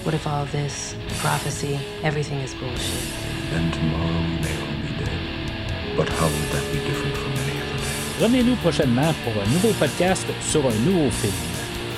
What 0.04 0.16
if 0.16 0.26
all 0.26 0.48
this, 0.48 0.96
prophecy, 1.22 1.78
everything 2.04 2.40
is 2.42 2.56
bullshit? 2.56 3.06
Then 3.52 3.70
tomorrow 3.70 4.22
we 4.26 4.42
may 4.42 4.56
all 4.58 4.78
be 4.82 4.98
dead. 4.98 5.96
But 5.96 6.10
how 6.10 6.26
would 6.26 6.50
that 6.52 6.66
be 6.74 6.80
different 6.80 7.16
from 7.16 7.34
any 7.46 7.62
other 7.62 7.78
day? 7.78 8.26
Revenez-nous 8.26 8.56
prochainement 8.56 9.14
pour 9.24 9.34
un 9.40 9.48
nouveau 9.54 9.72
podcast 9.78 10.26
sur 10.42 10.66
un 10.66 10.76
nouveau 10.84 11.12
film. 11.12 11.34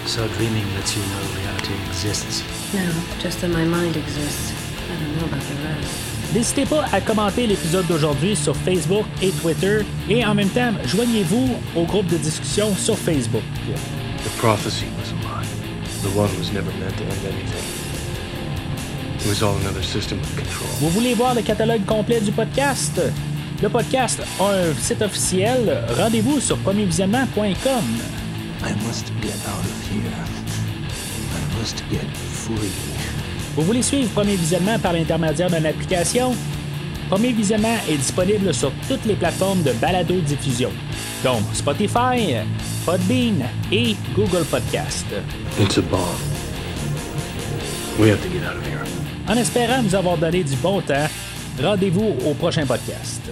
So 0.06 0.27
dreaming 0.38 0.65
lets 0.76 0.94
you 0.95 1.03
know 1.03 1.23
reality 1.39 1.73
exists. 1.89 2.44
No, 2.73 2.84
just 3.23 3.39
that 3.39 3.49
my 3.49 3.64
mind 3.64 3.95
exists. 3.95 4.52
I 4.91 4.99
don't 4.99 5.15
know 5.15 5.26
about 5.26 5.41
the 5.48 5.56
rest. 5.64 6.16
N'hésitez 6.33 6.65
pas 6.65 6.85
à 6.91 6.99
commenter 6.99 7.47
l'épisode 7.47 7.87
d'aujourd'hui 7.87 8.35
sur 8.35 8.55
Facebook 8.55 9.05
et 9.21 9.31
Twitter 9.31 9.79
et 10.09 10.25
en 10.25 10.35
même 10.35 10.49
temps, 10.49 10.73
joignez-vous 10.85 11.49
au 11.75 11.83
groupe 11.83 12.07
de 12.07 12.17
discussion 12.17 12.75
sur 12.75 12.97
Facebook. 12.97 13.43
The 14.23 14.29
prophecy 14.39 14.85
was 14.97 15.11
a 15.11 15.15
lie. 15.23 15.47
The 16.03 16.15
one 16.17 16.29
was 16.37 16.51
never 16.53 16.71
meant 16.79 16.95
to 16.97 17.03
end 17.03 17.25
anything. 17.25 17.63
It 19.19 19.27
was 19.27 19.41
all 19.41 19.55
another 19.61 19.81
system 19.83 20.19
of 20.19 20.35
control. 20.35 20.69
Vous 20.81 20.89
voulez 20.89 21.13
voir 21.13 21.33
le 21.33 21.41
catalogue 21.41 21.85
complet 21.85 22.19
du 22.19 22.31
podcast? 22.31 22.99
Le 23.63 23.69
podcast 23.69 24.21
a 24.39 24.51
un 24.51 24.73
site 24.79 25.01
officiel. 25.01 25.81
Rendez-vous 25.97 26.39
sur 26.39 26.57
premiervisionnement.com. 26.57 27.83
I 28.63 28.73
must 28.85 29.07
get 29.21 29.33
out 29.47 29.63
of 29.63 29.89
here. 29.89 30.11
I 31.33 31.59
must 31.59 31.83
get 31.89 32.05
free. 32.17 32.96
Vous 33.57 33.63
voulez 33.63 33.81
suivre 33.81 34.07
Premier 34.11 34.35
Visionnement 34.35 34.77
par 34.77 34.93
l'intermédiaire 34.93 35.49
d'une 35.49 35.65
application? 35.65 36.35
Premier 37.09 37.31
Visionnement 37.31 37.75
est 37.89 37.97
disponible 37.97 38.53
sur 38.53 38.71
toutes 38.88 39.03
les 39.05 39.15
plateformes 39.15 39.63
de 39.63 39.71
balado-diffusion, 39.71 40.69
donc 41.23 41.41
Spotify, 41.53 42.35
Podbean 42.85 43.47
et 43.71 43.95
Google 44.15 44.43
Podcast. 44.45 45.07
It's 45.59 45.79
a 45.79 45.81
bomb. 45.81 45.97
We 47.97 48.11
have 48.11 48.21
to 48.21 48.29
get 48.29 48.45
out 48.47 48.57
of 48.57 48.67
here. 48.67 48.84
En 49.27 49.35
espérant 49.38 49.81
vous 49.81 49.95
avoir 49.95 50.17
donné 50.17 50.43
du 50.43 50.55
bon 50.57 50.79
temps, 50.81 51.07
rendez-vous 51.59 52.15
au 52.29 52.35
prochain 52.35 52.67
podcast. 52.67 53.23